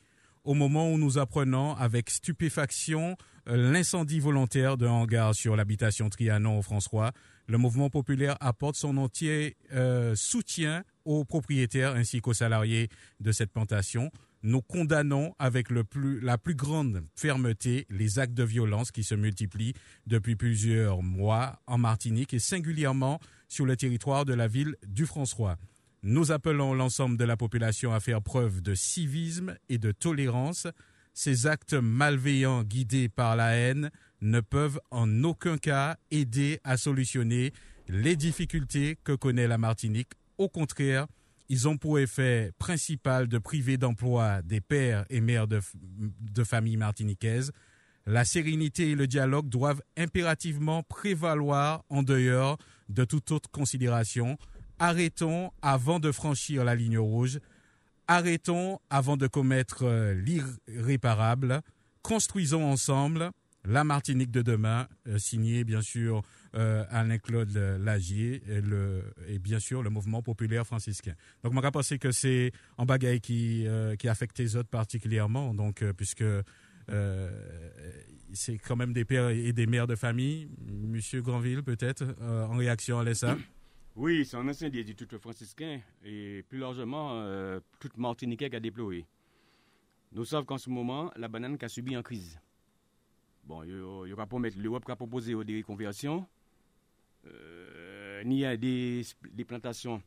au 0.43 0.53
moment 0.53 0.91
où 0.91 0.97
nous 0.97 1.17
apprenons 1.17 1.75
avec 1.75 2.09
stupéfaction 2.09 3.15
l'incendie 3.45 4.19
volontaire 4.19 4.77
de 4.77 4.87
hangar 4.87 5.33
sur 5.33 5.55
l'habitation 5.55 6.09
Trianon 6.09 6.59
au 6.59 6.61
François. 6.61 7.11
Le 7.47 7.57
mouvement 7.57 7.89
populaire 7.89 8.37
apporte 8.39 8.75
son 8.75 8.97
entier 8.97 9.57
euh, 9.73 10.13
soutien 10.15 10.83
aux 11.05 11.25
propriétaires 11.25 11.95
ainsi 11.95 12.21
qu'aux 12.21 12.33
salariés 12.33 12.89
de 13.19 13.31
cette 13.31 13.51
plantation. 13.51 14.11
Nous 14.43 14.61
condamnons 14.61 15.35
avec 15.37 15.67
la 15.69 16.37
plus 16.37 16.55
grande 16.55 17.03
fermeté 17.15 17.85
les 17.89 18.17
actes 18.17 18.33
de 18.33 18.43
violence 18.43 18.91
qui 18.91 19.03
se 19.03 19.13
multiplient 19.13 19.73
depuis 20.07 20.35
plusieurs 20.35 21.03
mois 21.03 21.61
en 21.67 21.77
Martinique 21.77 22.33
et 22.33 22.39
singulièrement 22.39 23.19
sur 23.47 23.65
le 23.65 23.77
territoire 23.77 24.25
de 24.25 24.33
la 24.33 24.47
ville 24.47 24.75
du 24.87 25.05
François. 25.05 25.57
Nous 26.01 26.31
appelons 26.31 26.73
l'ensemble 26.73 27.17
de 27.17 27.25
la 27.25 27.37
population 27.37 27.93
à 27.93 27.99
faire 27.99 28.23
preuve 28.23 28.61
de 28.61 28.73
civisme 28.73 29.55
et 29.69 29.77
de 29.77 29.91
tolérance. 29.91 30.65
Ces 31.13 31.45
actes 31.45 31.75
malveillants 31.75 32.63
guidés 32.63 33.09
par 33.09 33.35
la 33.35 33.55
haine 33.55 33.91
ne 34.21 34.39
peuvent 34.39 34.79
en 34.89 35.23
aucun 35.23 35.59
cas 35.59 35.97
aider 36.09 36.59
à 36.63 36.77
solutionner 36.77 37.53
les 37.87 38.15
difficultés 38.15 38.97
que 39.03 39.11
connaît 39.11 39.47
la 39.47 39.59
Martinique. 39.59 40.13
Au 40.39 40.49
contraire, 40.49 41.05
ils 41.51 41.67
ont 41.67 41.75
pour 41.77 41.99
effet 41.99 42.53
principal 42.59 43.27
de 43.27 43.37
priver 43.37 43.75
d'emploi 43.75 44.41
des 44.41 44.61
pères 44.61 45.03
et 45.09 45.19
mères 45.19 45.47
de, 45.47 45.59
de 45.83 46.43
familles 46.45 46.77
martiniquaises. 46.77 47.51
La 48.05 48.23
sérénité 48.23 48.91
et 48.91 48.95
le 48.95 49.05
dialogue 49.05 49.49
doivent 49.49 49.81
impérativement 49.97 50.81
prévaloir 50.81 51.83
en 51.89 52.03
dehors 52.03 52.57
de 52.87 53.03
toute 53.03 53.31
autre 53.31 53.51
considération. 53.51 54.37
Arrêtons 54.79 55.51
avant 55.61 55.99
de 55.99 56.13
franchir 56.13 56.63
la 56.63 56.73
ligne 56.73 56.97
rouge. 56.97 57.39
Arrêtons 58.07 58.79
avant 58.89 59.17
de 59.17 59.27
commettre 59.27 59.83
euh, 59.83 60.13
l'irréparable. 60.13 61.63
Construisons 62.01 62.63
ensemble 62.63 63.29
la 63.65 63.83
Martinique 63.83 64.31
de 64.31 64.41
demain, 64.41 64.87
euh, 65.07 65.17
signé 65.17 65.65
bien 65.65 65.81
sûr 65.81 66.21
euh, 66.53 66.83
Alain-Claude 66.89 67.55
Lagier 67.79 68.43
et, 69.27 69.39
bien 69.39 69.59
sûr 69.59 69.81
le 69.83 69.89
mouvement 69.89 70.21
populaire 70.21 70.67
franciscain. 70.67 71.13
Donc, 71.43 71.53
je 71.53 71.69
pense 71.69 71.97
que 71.97 72.11
c'est 72.11 72.51
un 72.77 72.85
bagaille 72.85 73.21
qui, 73.21 73.65
euh, 73.65 73.95
qui 73.95 74.09
affecte 74.09 74.37
les 74.39 74.57
autres 74.57 74.67
particulièrement, 74.67 75.53
donc, 75.53 75.81
euh, 75.81 75.93
puisque 75.93 76.25
c'est 78.33 78.57
quand 78.57 78.75
même 78.75 78.91
des 78.91 79.05
pères 79.05 79.29
et 79.29 79.53
des 79.53 79.65
mères 79.65 79.87
de 79.87 79.95
famille. 79.95 80.49
Monsieur 80.67 81.21
Granville, 81.21 81.63
peut-être, 81.63 82.03
en 82.21 82.57
réaction 82.57 82.99
à 82.99 83.13
ça 83.13 83.37
Oui, 83.95 84.25
c'est 84.25 84.35
un 84.35 84.45
incendie 84.45 84.83
du 84.83 84.93
tout 84.93 85.07
franciscain 85.17 85.79
et 86.03 86.43
plus 86.49 86.57
largement, 86.59 87.23
toute 87.79 87.97
Martinique 87.97 88.41
a 88.53 88.59
déployé. 88.59 89.05
Nous 90.11 90.25
savons 90.25 90.43
qu'en 90.43 90.57
ce 90.57 90.69
moment, 90.69 91.11
la 91.15 91.29
banane 91.29 91.57
a 91.61 91.69
subi 91.69 91.93
une 91.93 92.03
crise. 92.03 92.37
Bon, 93.45 93.63
il 93.63 93.69
y 93.69 94.11
aura 94.11 94.27
promettre 94.27 94.57
l'Europe 94.59 94.83
qui 94.83 94.91
a 94.91 94.97
proposé 94.97 95.33
des 95.45 95.57
reconversions. 95.59 96.27
Euh, 97.27 98.21
il 98.25 98.33
y 98.33 98.45
a 98.45 98.55
des, 98.57 99.01
des 99.33 99.45
plantations 99.45 100.01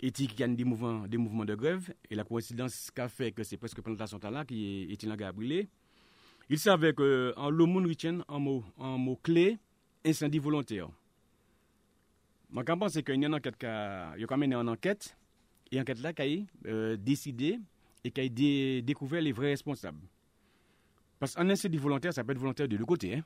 éthiques 0.00 0.34
qui 0.34 0.44
ont 0.44 0.48
des 0.48 0.64
mouvements, 0.64 1.06
des 1.06 1.16
mouvements 1.18 1.44
de 1.44 1.54
grève. 1.54 1.92
Et 2.10 2.14
la 2.14 2.24
coïncidence 2.24 2.90
qu'a 2.94 3.08
fait 3.08 3.32
que 3.32 3.42
c'est 3.42 3.56
presque 3.56 3.80
plantation 3.80 4.18
là 4.30 4.44
qui 4.44 4.88
est, 4.90 5.22
à 5.22 5.32
brûler. 5.32 5.68
Il 6.48 6.58
savait 6.58 6.92
qu'en 6.92 7.50
le 7.50 7.64
monde 7.64 7.86
retient 7.86 8.24
un 8.28 8.38
mot, 8.38 8.64
un 8.78 8.96
mot 8.98 9.16
clé, 9.22 9.58
incendie 10.04 10.38
volontaire. 10.38 10.88
Je 12.52 12.60
pense 12.62 12.94
qu'il 12.94 13.08
y 13.08 13.12
a 13.12 13.14
une 13.14 13.34
enquête 13.34 13.56
qui 13.56 13.66
a, 13.66 14.10
a 14.10 14.18
quand 14.26 14.36
même 14.36 14.52
une 14.52 14.68
enquête, 14.68 15.16
et 15.70 15.76
l'enquête 15.78 16.00
là 16.00 16.12
qui 16.12 16.22
a 16.22 16.68
euh, 16.68 16.96
décidé 16.96 17.58
et 18.02 18.10
qui 18.10 18.20
a 18.20 18.28
dé, 18.28 18.82
découvert 18.82 19.20
les 19.22 19.30
vrais 19.32 19.48
responsables. 19.50 20.00
Parce 21.20 21.34
qu'un 21.34 21.48
incendie 21.48 21.76
volontaire, 21.76 22.12
ça 22.12 22.24
peut 22.24 22.32
être 22.32 22.38
volontaire 22.38 22.66
de 22.66 22.76
deux 22.76 22.84
côtés. 22.84 23.16
Hein. 23.16 23.24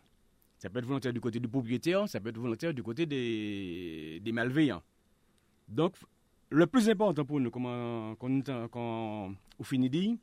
Ça 0.65 0.71
peut 0.71 0.79
être 0.79 0.87
volontaire 0.87 1.13
du 1.13 1.21
côté 1.21 1.39
du 1.41 1.47
propriétaire, 1.47 2.09
ça 2.09 2.21
peut 2.21 2.31
être 2.31 2.39
volontaire 2.39 2.73
du 2.73 2.83
côté 2.83 3.05
des, 3.05 4.33
malveillants. 4.33 4.83
Donc, 5.69 5.95
le 6.49 6.67
plus 6.67 6.89
important 6.89 7.23
pour 7.27 7.39
nous, 7.39 7.51
comme 7.51 7.67
on 7.67 9.37
finit 9.63 9.91
de 9.91 9.99
dire, 9.99 10.17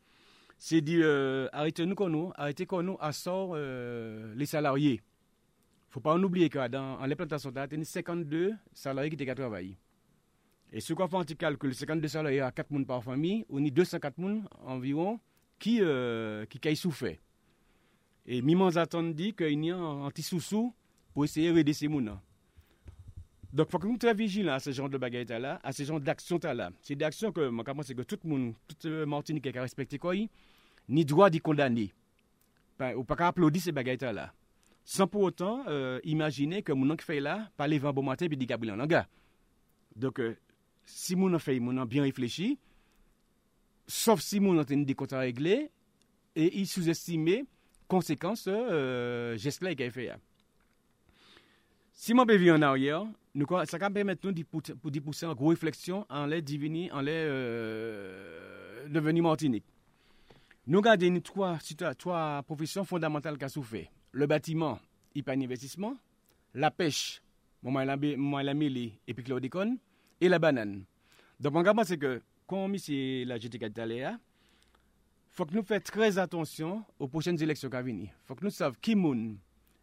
c'est 0.58 0.82
de 0.82 1.00
euh, 1.00 1.48
arrêter 1.54 1.86
nous 1.86 1.94
nous, 2.10 2.32
arrêter 2.34 2.66
nous 2.72 2.98
à 3.00 3.12
sort 3.12 3.52
euh, 3.54 4.34
les 4.36 4.48
salariés. 4.48 4.94
Il 4.94 5.90
ne 5.90 5.92
faut 5.92 6.00
pas 6.00 6.16
en 6.16 6.24
oublier 6.24 6.50
que 6.50 6.68
dans 6.70 7.00
en 7.00 7.06
l'implantation, 7.06 7.52
il 7.56 7.78
y 7.78 7.82
a 7.82 7.86
52 7.86 8.56
salariés 8.74 9.12
qui 9.12 9.22
étaient 9.22 9.36
travailler. 9.36 9.78
Et 10.74 10.80
ce 10.82 10.94
qu'on 10.94 11.08
fait 11.08 11.18
un 11.18 11.22
petit 11.24 11.38
calcul, 11.38 11.76
52 11.76 12.08
salariés 12.08 12.42
à 12.42 12.52
4 12.52 12.68
personnes 12.68 12.86
par 12.88 13.04
famille, 13.04 13.46
on 13.48 13.64
a 13.64 13.70
204 13.70 14.16
personnes 14.16 14.48
environ 14.66 15.20
qui, 15.60 15.78
euh, 15.82 16.48
qui, 16.48 16.60
qui. 16.60 17.20
Et 18.26 18.42
Mimans 18.42 18.78
attend 18.78 19.04
dit 19.04 19.34
qu'il 19.34 19.66
y 19.66 19.72
a 19.72 19.78
un 19.78 20.10
petit 20.10 20.22
sous-sous 20.22 20.74
pour 21.14 21.26
essayer 21.26 21.52
d'aider 21.52 21.74
ces 21.74 21.88
gens. 21.88 22.22
Donc, 23.54 23.68
il 23.68 23.72
faut 23.72 23.80
que 23.80 23.88
nous 23.88 23.98
soyons 24.00 24.16
vigilants 24.16 24.54
à 24.54 24.60
ce 24.60 24.72
genre 24.72 24.90
de 24.90 24.98
bagaille 24.98 25.26
là, 25.26 25.60
à 25.64 25.74
ce 25.74 25.84
genre 25.84 26.00
d'action 26.00 26.40
là. 26.42 26.72
C'est 26.82 26.96
des 26.96 27.04
actions 27.04 27.32
que, 27.32 27.50
moi, 27.50 27.66
c'est 27.84 27.96
que 27.96 28.04
tout 28.04 28.18
le 28.24 28.30
monde, 28.30 28.54
toute 28.68 28.86
Martinique 28.86 29.52
qui 29.52 29.58
a 29.58 29.62
respecté 29.62 30.00
quoi, 30.00 30.14
ni 30.88 31.04
droit 31.04 31.30
d'y 31.30 31.40
condamner. 31.40 31.92
Ou 32.96 33.04
pas 33.04 33.28
applaudir 33.28 33.62
ces 33.62 33.72
bagailles 33.72 33.98
là. 34.00 34.34
Sans 34.84 35.06
pour 35.06 35.22
autant 35.22 35.64
euh, 35.68 36.00
imaginer 36.04 36.64
que 36.64 36.72
mon 36.72 36.96
qui 36.96 37.06
fait 37.06 37.20
là, 37.20 37.52
parler 37.58 37.78
vent 37.78 37.94
bon 37.94 38.04
matin 38.04 38.28
puis 38.28 38.38
dit 38.38 38.46
Gabriel 38.46 38.82
gars. 38.88 39.08
Donc, 39.96 40.20
euh, 40.20 40.36
si 40.86 41.16
mon 41.16 41.38
fait, 41.38 41.60
mon 41.60 41.86
bien 41.86 42.04
réfléchi, 42.04 42.58
sauf 43.86 44.22
si 44.22 44.40
mon 44.40 44.58
a 44.58 44.64
des 44.64 44.96
comptes 44.96 45.14
à 45.14 45.20
régler, 45.20 45.70
et 46.36 46.58
il 46.58 46.66
sous-estimait 46.66 47.46
conséquences 47.92 48.46
euh, 48.48 49.36
geste 49.36 49.62
là 49.62 49.76
qu'il 49.76 49.86
a 49.86 49.92
fait. 49.92 50.14
Si 51.92 52.14
mon 52.14 52.24
bébé 52.24 52.50
en 52.50 52.62
arrière, 52.62 53.06
nous, 53.36 53.46
ça 53.66 53.78
va 53.78 53.90
permettre 53.90 54.26
nous 54.26 54.32
de 54.32 55.00
pousser 55.02 55.26
en 55.26 55.36
gros 55.36 55.50
réflexion 55.50 56.06
en 56.10 56.26
les 56.26 56.42
diviner, 56.42 56.90
en 56.94 57.02
les 57.02 57.12
euh, 57.12 58.88
devenir 58.88 59.24
Martinique. 59.24 59.66
Nous 60.68 60.80
regardons 60.80 61.20
trois, 61.20 61.58
trois 61.98 62.42
professions 62.44 62.86
fondamentales 62.86 63.38
qu'a 63.38 63.50
souffert. 63.50 63.88
Le 64.14 64.26
bâtiment, 64.26 64.80
pas 65.26 65.34
investissement. 65.34 65.98
La 66.54 66.72
pêche, 66.72 67.22
moi, 67.62 67.84
la 67.84 68.54
mêlée 68.54 69.02
et 69.06 69.14
puis 69.14 69.26
chlordécone. 69.26 69.78
Et 70.22 70.30
la 70.30 70.40
banane. 70.40 70.86
Donc, 71.42 71.54
mon 71.54 71.84
c'est 71.84 71.98
que, 71.98 72.22
comme 72.48 72.78
c'est 72.78 73.26
la 73.26 73.38
GTK 73.38 73.66
il 73.76 74.20
faut 75.32 75.46
que 75.46 75.54
nous 75.56 75.64
fassions 75.64 75.84
très 75.94 76.18
attention 76.18 76.84
aux 77.00 77.08
prochaines 77.08 77.42
élections 77.42 77.70
qui. 77.70 77.78
Il 77.78 78.10
faut 78.26 78.36
que 78.36 78.44
nous 78.44 78.52
sachions 78.52 78.76
qui 78.82 78.96
moun 78.96 79.38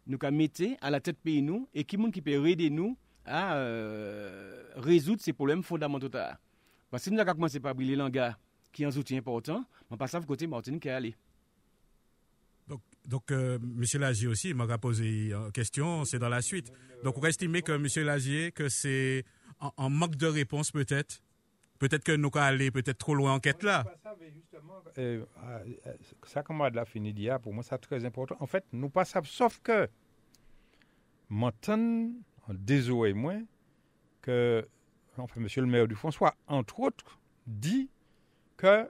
nous 0.07 0.17
mettre 0.31 0.63
à 0.81 0.89
la 0.89 0.99
tête 0.99 1.17
pays 1.19 1.41
nous 1.41 1.67
et 1.73 1.83
qui 1.83 1.97
moun 1.97 2.11
qui 2.11 2.21
peut 2.21 2.47
aider 2.47 2.69
nous 2.69 2.97
à 3.25 3.55
euh, 3.55 4.63
résoudre 4.75 5.21
ces 5.21 5.33
problèmes 5.33 5.63
fondamentaux. 5.63 6.09
Parce 6.09 7.03
que 7.03 7.09
si 7.09 7.11
nous 7.11 7.19
avons 7.19 7.33
commencé 7.33 7.59
par 7.59 7.75
briller 7.75 7.95
l'anga 7.95 8.37
qui 8.71 8.83
est 8.83 8.85
un 8.85 8.95
outil 8.97 9.17
important, 9.17 9.65
on 9.89 9.97
passe 9.97 10.15
à 10.15 10.21
côté 10.21 10.47
Martinique 10.47 10.83
qui 10.83 10.87
est 10.87 10.91
allé. 10.91 11.15
Donc, 12.67 12.81
donc 13.05 13.31
euh, 13.31 13.57
M. 13.57 13.83
Lagier 14.01 14.27
aussi 14.27 14.53
m'a 14.53 14.77
posé 14.77 15.31
une 15.31 15.51
question, 15.51 16.05
c'est 16.05 16.19
dans 16.19 16.29
la 16.29 16.41
suite. 16.41 16.71
Donc, 17.03 17.17
on 17.17 17.21
va 17.21 17.29
estimer 17.29 17.61
que 17.61 17.71
M. 17.71 17.87
Lagier, 18.05 18.51
que 18.51 18.69
c'est 18.69 19.25
en, 19.59 19.89
manque 19.89 20.15
de 20.15 20.27
réponse 20.27 20.71
peut-être? 20.71 21.21
Peut-être 21.79 22.03
que 22.03 22.11
nous 22.11 22.29
allons 22.33 22.45
aller 22.45 22.71
peut-être 22.71 22.97
trop 22.97 23.15
loin 23.15 23.33
en 23.33 23.39
quête 23.39 23.63
là. 23.63 23.85
Euh, 24.97 25.25
ça, 26.23 26.43
comme 26.43 26.61
la 26.61 26.85
fini 26.85 27.13
d'hier, 27.13 27.39
pour 27.39 27.53
moi, 27.53 27.63
c'est 27.63 27.77
très 27.77 28.03
important. 28.03 28.35
En 28.41 28.45
fait, 28.45 28.65
nous 28.73 28.89
pas 28.89 29.05
sauf 29.05 29.59
que 29.63 29.89
maintenant, 31.29 32.11
désolé 32.49 33.13
moi, 33.13 33.35
que 34.21 34.67
enfin, 35.17 35.39
monsieur 35.39 35.61
le 35.61 35.67
maire 35.67 35.87
du 35.87 35.95
François, 35.95 36.35
entre 36.47 36.81
autres, 36.81 37.19
dit 37.47 37.89
que 38.57 38.89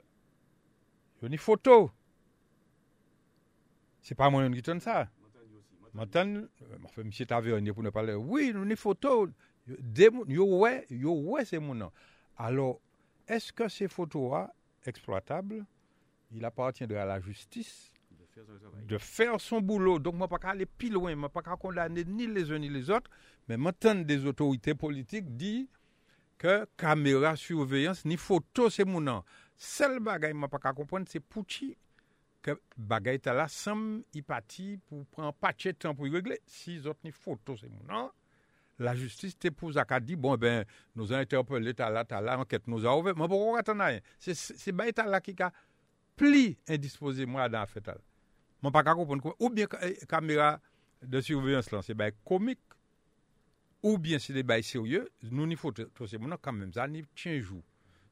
il 1.22 1.24
y 1.24 1.26
a 1.26 1.28
une 1.32 1.38
photo. 1.38 1.92
C'est 4.02 4.16
pas 4.16 4.30
moi 4.30 4.50
qui 4.50 4.62
donne 4.62 4.80
ça. 4.80 5.10
Maintenant, 5.94 6.44
enfin, 6.86 7.04
monsieur 7.04 7.26
Tavernier 7.26 7.72
pour 7.72 7.84
ne 7.84 7.90
pas 7.90 8.00
parler, 8.00 8.16
oui, 8.16 8.52
une 8.56 8.76
photo. 8.76 9.30
Yo 10.28 10.58
ouais, 10.58 10.88
yo 10.90 11.14
ouais, 11.14 11.46
c'est 11.46 11.60
mon 11.60 11.76
nom. 11.76 11.92
Alors, 12.40 12.80
est-ce 13.28 13.54
que 13.54 13.68
ces 13.68 13.88
photos-là, 13.88 14.52
exploitables, 14.86 15.66
il 16.32 16.44
appartiendra 16.46 17.02
à 17.02 17.06
la 17.06 17.20
justice 17.20 17.92
de 18.12 18.26
faire 18.26 18.46
son. 18.48 18.86
De 18.88 18.98
faire 18.98 19.42
son 19.42 19.62
boulot. 19.62 20.00
Donc, 20.00 20.16
je 20.16 20.22
ne 20.22 20.26
pas 20.26 20.40
aller 20.50 20.66
plus 20.66 20.90
loin, 20.90 21.12
je 21.12 21.16
ne 21.16 21.28
pas 21.28 21.42
condamner 21.42 22.06
ni 22.06 22.26
les 22.26 22.52
uns 22.52 22.60
ni 22.60 22.70
les 22.70 22.90
autres, 22.90 23.12
mais 23.48 23.58
maintenant, 23.58 23.96
des 23.96 24.26
autorités 24.26 24.74
politiques 24.74 25.36
disent 25.36 25.68
que 26.38 26.66
caméra 26.78 27.36
surveillance 27.36 28.06
ni 28.06 28.16
photo, 28.16 28.70
c'est 28.70 28.86
mon 28.86 29.02
nom. 29.02 29.24
Seul 29.58 30.00
bagage, 30.00 30.32
je 30.32 30.38
ne 30.38 30.48
pas 30.48 30.74
comprendre, 30.74 31.06
c'est 31.10 31.20
Pouchi 31.20 31.78
que 32.42 32.60
bagage 32.78 33.26
là, 33.26 33.48
somme, 33.48 34.04
y 34.14 34.22
parti 34.22 34.80
pour 34.88 35.06
prendre 35.08 35.28
un 35.28 35.34
patch 35.34 35.66
de 35.66 35.72
temps 35.72 35.96
pour 35.96 36.08
y 36.08 36.10
régler. 36.10 36.40
Si 36.46 36.76
les 36.76 36.88
autres 36.88 37.02
ni 37.04 37.12
photo, 37.12 37.58
c'est 37.58 37.68
mon 37.68 37.84
nom. 37.84 38.12
la 38.80 38.96
justice 38.96 39.38
te 39.38 39.50
pose 39.50 39.78
à 39.78 39.86
qu'a 39.86 40.00
dit 40.00 40.16
bon 40.16 40.38
ben 40.38 40.66
nous 40.96 41.12
a 41.14 41.18
interpellé 41.18 41.74
t'as 41.74 41.90
là 41.90 42.06
t'as 42.06 42.22
là 42.22 42.40
enquête 42.40 42.68
nous 42.68 42.86
a 42.86 42.98
ouvert. 42.98 43.16
Mais 43.16 43.28
pourquoi 43.28 43.62
t'en 43.62 43.80
as 43.82 44.00
c'est 44.18 44.34
c'est 44.34 44.72
bail 44.72 44.94
t'as 44.94 45.06
là 45.06 45.20
qui 45.20 45.36
a 45.42 45.52
pli 46.16 46.58
indisposé 46.68 47.26
moi 47.26 47.48
dans 47.50 47.66
fait 47.66 47.86
là 47.86 47.98
moi 48.62 48.72
pas 48.72 48.84
comprendre 48.84 49.36
ou 49.40 49.50
bien 49.50 49.68
euh, 49.84 49.94
caméra 50.08 50.60
de 51.02 51.22
surveillance 51.22 51.72
là 51.72 51.82
c'est 51.82 51.94
bail 51.94 52.14
comique. 52.26 52.60
Ou 53.82 53.98
bien 53.98 54.20
c'est 54.20 54.34
des 54.34 54.44
bails 54.44 54.64
sérieux. 54.64 55.10
Nous 55.24 55.48
n'y 55.48 55.56
faut 55.56 55.72
tout 55.72 56.08
c'est 56.08 56.18
mon 56.18 56.36
quand 56.36 56.52
même 56.52 56.74
ça 56.74 56.86
ni 56.86 57.06
tient 57.16 57.40
jour. 57.40 57.62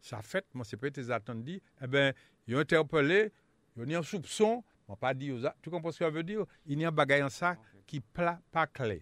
Ça 0.01 0.21
fait 0.21 0.45
moi 0.53 0.63
c'est 0.65 0.77
peut-être 0.77 1.09
attendu. 1.11 1.61
Eh 1.81 1.87
ben 1.87 2.13
ils 2.47 2.55
ont 2.55 2.59
interpellé 2.59 3.31
ils 3.75 3.95
ont 3.95 3.99
un 3.99 4.03
soupçon 4.03 4.63
on 4.87 4.95
pas 4.95 5.13
dit 5.13 5.41
ça 5.41 5.55
tu 5.61 5.69
comprends 5.69 5.91
ce 5.91 5.99
que 5.99 6.05
ça 6.05 6.11
veut 6.11 6.23
dire? 6.23 6.45
Il 6.65 6.79
y 6.79 6.85
a 6.85 6.87
un 6.87 6.91
bagage 6.91 7.23
en 7.23 7.29
ça 7.29 7.57
qui 7.85 7.99
plat 7.99 8.39
pas 8.51 8.67
clair. 8.67 9.01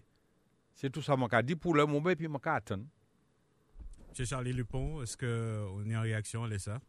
C'est 0.76 0.90
tout 0.90 1.00
ça 1.00 1.16
que 1.16 1.42
dit 1.42 1.56
pour 1.56 1.74
le 1.74 1.86
moment 1.86 2.10
et 2.10 2.16
puis 2.16 2.26
je 2.26 2.48
attendre. 2.50 2.84
M. 4.18 4.26
Charlie 4.26 4.52
Lupon, 4.52 5.02
est-ce 5.02 5.16
qu'on 5.16 5.88
est 5.88 5.96
en 5.96 6.02
réaction 6.02 6.44
à 6.44 6.58
ça 6.58 6.80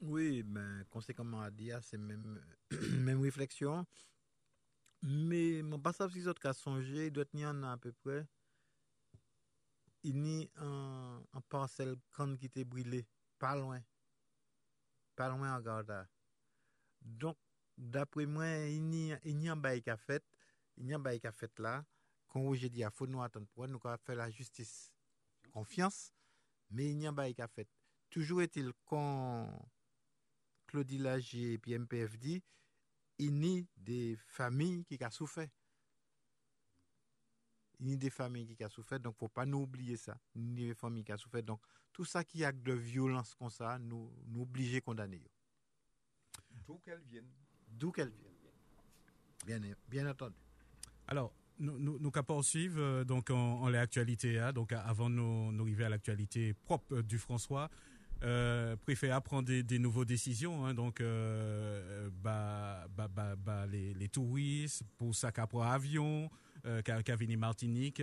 Oui, 0.00 0.42
ben, 0.42 0.82
conséquemment 0.90 1.42
à 1.42 1.50
dire, 1.50 1.80
c'est 1.82 1.98
même, 1.98 2.40
même 2.98 3.20
réflexion. 3.20 3.86
Mais 5.02 5.58
je 5.58 5.62
ne 5.64 5.72
sais 5.72 5.78
pas 5.82 5.92
si 5.92 6.14
les 6.14 6.28
autres 6.28 6.40
cas 6.40 6.54
songé, 6.54 7.06
il 7.06 7.12
doit 7.12 7.26
tenir 7.26 7.50
à 7.50 7.76
peu 7.76 7.92
près. 7.92 8.26
Il 10.02 10.26
y 10.26 10.50
a 10.56 10.64
un, 10.64 11.18
un 11.34 11.40
parcelle 11.48 11.96
quand 12.10 12.36
qui 12.36 12.46
était 12.46 12.64
brûlé, 12.64 13.06
pas 13.38 13.54
loin. 13.54 13.80
Pas 15.14 15.28
loin 15.28 15.56
en 15.56 15.60
garde. 15.60 16.08
Donc, 17.02 17.36
d'après 17.76 18.24
moi, 18.24 18.48
il 18.66 18.94
y 18.94 19.12
a, 19.12 19.18
il 19.24 19.42
y 19.42 19.48
a 19.48 19.52
un 19.52 19.56
bail 19.56 19.82
qui 19.82 19.90
a 19.90 19.96
fait. 19.98 20.24
Il 20.78 20.86
y 20.86 20.92
a 20.94 20.96
un 20.96 21.00
bail 21.00 21.20
qui 21.20 21.26
a 21.26 21.32
fait 21.32 21.58
là 21.58 21.84
quand 22.32 22.54
j'ai 22.54 22.70
dit, 22.70 22.80
il 22.80 22.90
faut 22.90 23.06
nous 23.06 23.22
attendre 23.22 23.46
pour 23.48 23.68
nous 23.68 23.78
faire 23.78 24.16
la 24.16 24.30
justice. 24.30 24.90
Confiance, 25.52 26.14
mais 26.70 26.88
il 26.88 26.96
n'y 26.96 27.06
a 27.06 27.12
pas 27.12 27.30
de 27.30 27.46
fait. 27.54 27.68
Toujours 28.08 28.40
est-il 28.40 28.72
quand 28.86 29.50
Claudie 30.66 30.96
Lagier 30.96 31.52
et 31.52 31.58
puis 31.58 31.78
MPF 31.78 32.16
dit, 32.18 32.42
il 33.18 33.44
y 33.44 33.58
a 33.58 33.62
des 33.76 34.16
familles 34.16 34.82
qui 34.86 34.98
ont 35.04 35.10
souffert. 35.10 35.48
Il 37.80 37.90
y 37.90 37.92
a 37.92 37.96
des 37.96 38.08
familles 38.08 38.56
qui 38.56 38.64
ont 38.64 38.70
souffert, 38.70 38.98
donc 38.98 39.14
il 39.14 39.24
ne 39.24 39.28
faut 39.28 39.28
pas 39.28 39.44
nous 39.44 39.58
oublier 39.58 39.98
ça. 39.98 40.16
Il 40.34 40.58
y 40.58 40.64
a 40.64 40.68
des 40.68 40.74
familles 40.74 41.04
qui 41.04 41.12
ont 41.12 41.18
souffert. 41.18 41.42
Donc 41.42 41.60
tout 41.92 42.06
ça 42.06 42.24
qui 42.24 42.42
a 42.46 42.52
de 42.52 42.72
violence 42.72 43.34
comme 43.34 43.50
ça, 43.50 43.78
nous, 43.78 44.10
nous 44.24 44.42
obliger 44.42 44.78
à 44.78 44.80
condamner. 44.80 45.22
D'où 46.50 46.78
qu'elles 46.78 47.02
viennent. 47.02 47.30
D'où 47.68 47.92
qu'elles 47.92 48.08
viennent. 48.08 48.32
Bien, 49.44 49.60
bien 49.86 50.08
entendu. 50.08 50.38
Alors, 51.08 51.34
nous, 51.62 51.78
nous, 51.78 51.98
nous 51.98 52.12
euh, 52.76 53.04
donc 53.04 53.30
en, 53.30 53.68
l'actualité, 53.68 54.38
hein, 54.38 54.52
donc 54.52 54.72
avant 54.72 55.08
nous, 55.08 55.52
nous 55.52 55.62
arriver 55.62 55.84
à 55.84 55.88
l'actualité 55.88 56.52
propre 56.52 56.96
euh, 56.96 57.02
du 57.02 57.18
François. 57.18 57.70
Euh, 58.24 58.76
préfère 58.76 59.20
prendre 59.20 59.48
des, 59.48 59.64
des 59.64 59.80
nouvelles 59.80 60.04
décisions, 60.04 60.64
hein, 60.64 60.74
donc 60.74 61.00
euh, 61.00 62.08
bah, 62.22 62.86
bah, 62.96 63.08
bah, 63.36 63.66
les, 63.66 64.08
touristes 64.08 64.84
pour 64.96 65.12
ça 65.12 65.32
pour 65.48 65.64
avion, 65.64 66.30
euh, 66.64 66.82
Cavini 66.82 67.36
Martinique, 67.36 68.02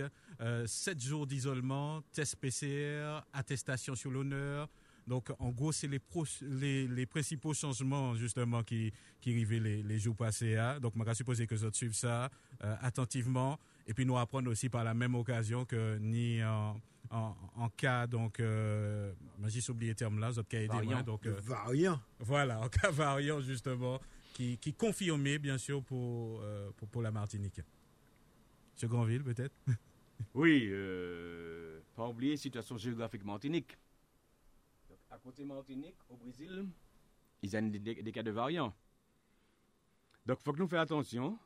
7 0.66 1.00
jours 1.00 1.26
d'isolement, 1.26 2.02
test 2.12 2.36
PCR, 2.36 3.20
attestation 3.32 3.94
sur 3.94 4.10
l'honneur, 4.10 4.68
donc, 5.06 5.30
en 5.38 5.50
gros, 5.50 5.72
c'est 5.72 5.88
les, 5.88 6.00
les, 6.42 6.86
les, 6.88 7.06
principaux 7.06 7.54
changements, 7.54 8.14
justement, 8.14 8.62
qui, 8.62 8.92
qui 9.20 9.30
arrivaient 9.30 9.58
les, 9.58 9.82
les 9.82 9.98
jours 9.98 10.16
passés. 10.16 10.56
Hein. 10.56 10.78
Donc, 10.80 10.94
je 10.96 11.02
vais 11.02 11.14
supposer 11.14 11.46
que 11.46 11.54
vous 11.54 11.72
suivez 11.72 11.94
ça 11.94 12.30
euh, 12.62 12.76
attentivement. 12.80 13.58
Et 13.86 13.94
puis, 13.94 14.04
nous 14.06 14.18
apprendre 14.18 14.50
aussi 14.50 14.68
par 14.68 14.84
la 14.84 14.94
même 14.94 15.14
occasion 15.14 15.64
que 15.64 15.98
ni 15.98 16.42
en, 16.44 16.80
en, 17.10 17.34
en 17.56 17.68
cas, 17.70 18.06
donc, 18.06 18.40
euh, 18.40 19.12
j'ai 19.46 19.70
oublié 19.70 19.92
le 19.92 19.96
terme 19.96 20.20
là, 20.20 20.30
vous 20.30 20.44
cas 20.44 20.66
variant. 20.66 21.02
donc, 21.02 21.26
euh, 21.26 21.40
variant. 21.42 22.00
Voilà, 22.20 22.60
en 22.60 22.68
cas 22.68 22.90
variant, 22.90 23.40
justement, 23.40 24.00
qui, 24.32 24.58
qui 24.58 24.72
confirmait, 24.72 25.38
bien 25.38 25.58
sûr, 25.58 25.82
pour, 25.82 26.40
euh, 26.42 26.70
pour, 26.76 26.88
pour, 26.88 27.02
la 27.02 27.10
Martinique. 27.10 27.60
Monsieur 28.74 28.88
Granville, 28.88 29.24
peut-être? 29.24 29.54
Oui, 30.34 30.68
euh, 30.70 31.80
pas 31.96 32.06
oublier 32.06 32.36
situation 32.36 32.76
géographique 32.76 33.24
Martinique 33.24 33.76
à 35.10 35.18
côté 35.18 35.44
Martinique, 35.44 35.96
au 36.08 36.16
Brésil, 36.16 36.66
ils 37.42 37.56
ont 37.56 37.62
des, 37.62 38.12
cas 38.12 38.22
de 38.22 38.30
variants. 38.30 38.74
Donc, 40.26 40.38
il 40.40 40.44
faut 40.44 40.52
que 40.52 40.58
nous 40.58 40.68
fassions 40.68 40.82
attention. 40.82 41.38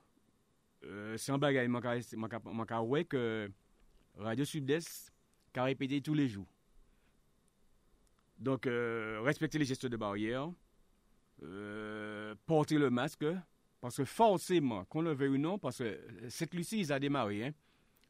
Euh, 0.85 1.17
c'est 1.17 1.33
un 1.33 1.39
bagage, 1.39 1.69
je 1.69 3.05
que 3.05 3.51
Radio 4.17 4.45
Sud-Est 4.45 5.13
a 5.55 5.65
répété 5.65 6.01
tous 6.03 6.15
les 6.15 6.29
jours. 6.29 6.49
Donc, 8.39 8.67
euh, 8.67 9.21
respecter 9.23 9.59
les 9.59 9.65
gestes 9.65 9.87
de 9.87 9.97
barrière, 9.97 10.51
euh, 11.43 12.35
porter 12.47 12.77
le 12.77 12.91
masque, 12.91 13.25
parce 13.81 13.97
que 13.97 14.05
forcément, 14.05 14.85
qu'on 14.87 15.03
le 15.03 15.13
veuille 15.13 15.29
ou 15.29 15.39
non, 15.39 15.59
parce 15.59 15.79
que 15.79 16.01
cette 16.29 16.55
Lucie, 16.55 16.87
ont 16.93 16.99
démarré, 16.99 17.47
hein, 17.47 17.53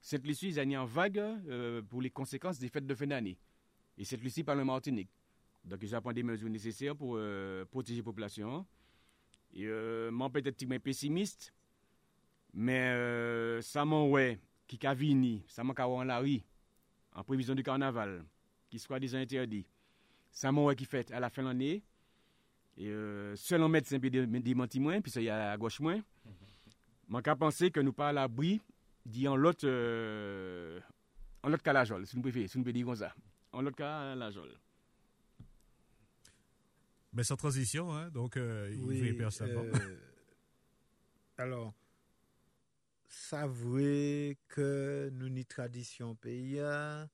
Sainte-Lucie, 0.05 0.49
ils 0.49 0.61
ont 0.61 0.83
en 0.83 0.85
vague 0.85 1.19
euh, 1.19 1.81
pour 1.81 2.03
les 2.03 2.11
conséquences 2.11 2.59
des 2.59 2.69
fêtes 2.69 2.87
de 2.87 2.95
fin 2.95 3.07
d'année. 3.07 3.39
Et 3.97 4.05
Sainte-Lucie 4.05 4.45
par 4.45 4.55
le 4.55 4.63
Martinique. 4.63 5.09
Donc, 5.65 5.79
ils 5.83 5.97
ont 5.97 6.01
pris 6.01 6.15
des 6.15 6.23
mesures 6.23 6.49
nécessaires 6.49 6.95
pour 6.95 7.15
euh, 7.17 7.65
protéger 7.65 8.01
la 8.01 8.05
population. 8.05 8.67
Et 9.55 9.67
euh, 9.67 10.11
moi, 10.11 10.31
peut-être 10.31 10.63
un 10.71 10.79
pessimiste, 10.79 11.55
mais 12.53 12.91
euh, 12.93 13.61
ça 13.63 13.85
m'a 13.85 14.03
ouais, 14.03 14.41
qui 14.67 14.85
a 14.87 14.95
vini, 14.95 15.45
ça 15.49 15.65
m'a 15.65 15.75
en 15.87 16.05
la 16.05 16.23
en 17.15 17.25
prévision 17.25 17.55
du 17.55 17.63
carnaval, 17.63 18.25
qui 18.69 18.79
soit 18.79 18.99
des 18.99 19.15
interdits. 19.15 19.67
Ça 20.31 20.51
qui 20.75 20.85
fait 20.85 21.11
à 21.13 21.21
la 21.21 21.31
fin 21.31 21.43
de 21.43 21.49
l'année. 21.49 21.83
Et 22.77 22.89
euh, 22.89 23.37
démenti 24.41 24.81
moins, 24.81 25.01
puis 25.01 25.13
ça 25.13 25.21
y 25.21 25.29
a 25.29 25.53
à 25.53 25.57
gauche 25.57 25.79
moins. 25.79 26.03
Moi, 27.07 27.23
qu'à 27.23 27.37
penser 27.37 27.71
que 27.71 27.79
nous 27.81 27.93
pas 27.93 28.09
à 28.09 28.13
l'abri 28.13 28.61
dit 29.07 29.29
en 29.29 29.37
euh, 29.65 30.81
en 31.43 31.51
l'autre 31.51 31.63
cas 31.63 31.73
la 31.73 31.85
jole, 31.85 32.07
si 32.07 32.17
nous 32.17 32.23
préférez, 32.23 32.49
si 32.49 32.59
nous 32.59 32.65
pouvons 32.65 32.73
dire 32.73 32.87
comme 32.87 32.97
ça. 32.97 33.15
En 33.53 33.63
l'autre 33.63 33.77
cas 33.77 34.15
la 34.15 34.31
jole. 34.31 34.59
Mais 37.15 37.23
sans 37.25 37.37
transition, 37.37 37.93
hein, 37.95 38.11
donc 38.11 38.37
euh, 38.37 38.71
il 38.73 38.83
Oui, 38.85 38.99
fait 38.99 39.15
personne. 39.15 39.51
euh, 39.51 39.97
alors, 41.39 41.75
vrai 43.47 44.37
que 44.49 45.11
nous 45.13 45.29
ni 45.29 45.45
tradition 45.45 46.17
pays, 46.17 46.59
hein, 46.61 47.09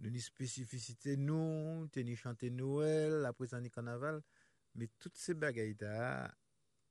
nous 0.00 0.10
ni 0.10 0.20
spécificité 0.20 1.16
nous, 1.16 1.86
nous 1.96 2.16
chanter 2.16 2.50
Noël, 2.50 3.24
après 3.26 3.48
ça 3.48 3.60
ni 3.60 3.70
carnaval, 3.70 4.22
mais 4.74 4.88
toutes 4.98 5.16
ces 5.16 5.34
bagailles 5.34 5.76
là, 5.80 6.34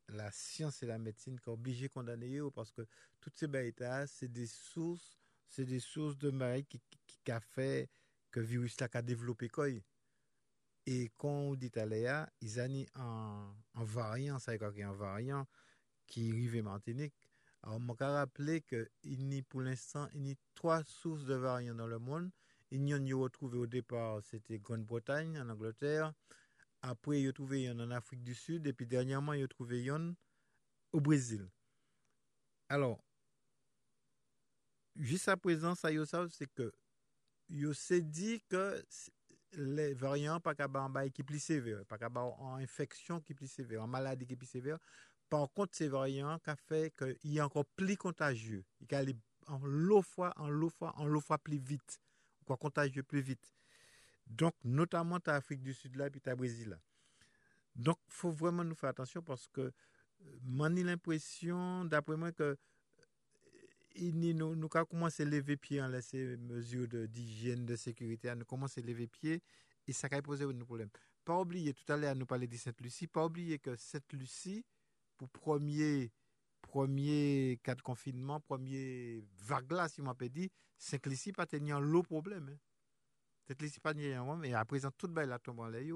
la 0.10 0.32
science 0.32 0.84
et 0.84 0.86
la 0.86 1.00
médecine 1.00 1.40
qui 1.40 1.50
obligé 1.54 1.88
de 1.88 1.94
condamner 1.94 2.40
parce 2.52 2.72
que 2.72 2.86
toutes 3.22 3.38
ces 3.38 3.48
bagailles 3.48 3.74
là, 3.80 4.08
c'est 4.08 4.32
des 4.32 4.48
sources, 4.48 5.18
c'est 5.50 5.66
des 5.66 5.80
sources 5.80 6.18
de 6.18 6.30
maille 6.30 6.66
qui, 6.66 6.80
qui, 7.08 7.20
qui 7.24 7.32
a 7.32 7.40
fait 7.40 7.90
que 8.32 8.40
le 8.40 8.46
virus 8.46 8.80
là 8.80 8.88
a 8.94 9.02
développé 9.02 9.50
quoi. 9.50 9.68
Et 10.86 11.12
quand 11.18 11.30
on 11.30 11.56
dit 11.56 11.72
à 11.76 11.86
l'EA, 11.86 12.30
ils 12.42 12.60
ont 12.60 12.86
un, 12.96 13.56
un 13.76 13.84
variant, 13.84 14.40
ça 14.40 14.52
un 14.52 14.94
variant 14.94 15.48
qui 16.08 16.32
arrive 16.32 16.58
en 16.58 16.72
Martinique. 16.72 17.16
Alors, 17.62 17.78
on 17.78 17.80
m'a 17.80 17.94
rappelé 18.00 18.62
qu'il 18.62 18.90
y 19.04 19.40
a 19.40 19.44
pour 19.44 19.62
l'instant, 19.62 20.10
il 20.14 20.28
y 20.28 20.32
a 20.32 20.36
trois 20.54 20.84
sources 20.84 21.24
de 21.24 21.36
variants 21.36 21.76
dans 21.76 21.88
le 21.88 22.00
monde. 22.00 22.30
Il 22.72 22.88
y 22.88 22.94
en 22.94 23.06
a 23.06 23.22
retrouvé 23.22 23.58
au 23.58 23.68
départ, 23.68 24.22
c'était 24.24 24.60
Grande-Bretagne, 24.60 25.40
en 25.40 25.48
Angleterre. 25.50 26.14
Après, 26.82 27.22
il 27.22 27.26
y 27.26 27.28
a 27.30 27.34
trouvé 27.34 27.70
en 27.70 27.92
Afrique 27.92 28.24
du 28.24 28.36
Sud. 28.36 28.68
Et 28.68 28.74
puis, 28.74 28.86
dernièrement, 28.86 29.32
il 29.34 29.40
y 29.40 29.44
a 29.44 29.48
trouvé 29.48 29.90
un 29.90 30.14
au 30.92 31.00
Brésil. 31.00 31.50
Alors, 32.68 33.02
jusqu'à 34.98 35.38
présent, 35.38 35.76
ça, 35.76 35.90
c'est 36.30 36.52
que 36.54 36.74
yo 37.48 37.74
s'est 37.74 38.02
dit 38.02 38.42
que 38.50 38.84
les 39.56 39.94
variants 39.94 40.40
pas 40.40 40.56
qu'à 40.56 40.68
bail 40.68 41.12
qui 41.12 41.24
plus 41.24 41.40
sévère, 41.40 41.86
pas 41.86 41.98
qu'à 41.98 42.10
en 42.10 42.56
infection 42.56 43.20
qui 43.20 43.34
plus 43.34 43.48
sévère, 43.48 43.84
en 43.84 43.88
maladie 43.88 44.26
qui 44.26 44.36
plus 44.36 44.48
sévère. 44.48 44.78
Par 45.30 45.52
contre, 45.52 45.76
ces 45.76 45.88
variants 45.88 46.40
qui 46.40 46.52
fait 46.68 46.94
qu'il 46.96 47.38
est 47.38 47.42
encore 47.42 47.66
plus 47.66 47.98
contagieux. 47.98 48.64
Il 48.82 48.96
allé 48.96 49.16
en 49.48 49.60
l'eau 49.64 50.02
fois, 50.02 50.34
en 50.38 50.50
l'eau 50.50 50.70
fois, 50.70 50.94
en 50.98 51.06
l'eau 51.06 51.20
fois 51.20 51.38
plus 51.38 51.58
vite, 51.58 52.00
quoi 52.46 52.58
contagieux 52.58 53.04
plus 53.04 53.22
vite. 53.22 53.54
Donc, 54.28 54.54
notamment 54.64 55.20
à 55.26 55.36
Afrique 55.36 55.62
du 55.62 55.74
Sud 55.74 55.96
là, 55.96 56.10
puis 56.10 56.22
à 56.26 56.36
Brésil 56.36 56.70
là. 56.70 56.80
Donc, 57.76 57.98
faut 58.08 58.32
vraiment 58.32 58.64
nous 58.64 58.76
faire 58.76 58.90
attention 58.90 59.22
parce 59.22 59.48
que 59.48 59.72
moi, 60.42 60.70
j'ai 60.74 60.84
l'impression, 60.84 61.86
d'après 61.86 62.16
moi, 62.16 62.32
que 62.32 62.58
il 63.96 64.36
nous, 64.36 64.56
nous 64.56 64.70
avons 64.74 64.86
commencé 64.86 65.24
à 65.24 65.26
lever 65.26 65.58
pied 65.58 65.82
en 65.82 66.02
ces 66.02 66.38
mesures 66.38 66.88
d'hygiène, 66.88 67.66
de, 67.66 67.76
sécurité, 67.76 68.34
nous 68.36 68.46
commençons 68.46 68.82
à 68.82 68.84
lever 68.84 69.08
pied 69.08 69.42
et 69.88 69.94
ça 69.94 70.08
a 70.12 70.22
posé 70.22 70.46
un 70.46 70.60
problème. 70.60 70.90
Pas 71.24 71.40
oublier, 71.40 71.74
tout 71.74 71.92
à 71.92 71.98
l'heure, 71.98 72.16
nous 72.16 72.26
parler 72.26 72.48
de 72.48 72.56
Sainte-Lucie, 72.56 73.08
pas 73.08 73.26
oublier 73.26 73.60
que 73.60 73.76
Sainte-Lucie, 73.76 74.66
pour 75.18 75.30
premier, 75.30 76.12
premier 76.62 77.60
cas 77.64 77.76
de 77.76 77.82
confinement, 77.82 78.40
premier 78.40 79.24
vague 79.38 79.72
là, 79.72 79.88
si 79.88 80.02
on 80.02 80.16
peut 80.16 80.30
dire, 80.30 80.50
Sainte-Lucie 80.78 81.32
pas 81.32 81.46
tenir 81.46 81.80
l'eau 81.80 82.04
problème. 82.04 82.50
Hein. 82.50 82.58
Sainte-Lucie 83.48 83.80
pas 83.80 83.94
tenir 83.94 84.22
un 84.22 84.26
problème, 84.26 84.52
et 84.52 84.54
à 84.54 84.66
présent, 84.66 84.92
tout 84.98 85.08
le 85.08 85.24
la 85.24 85.40
tombe 85.40 85.60
en 85.60 85.68
l'air. 85.68 85.96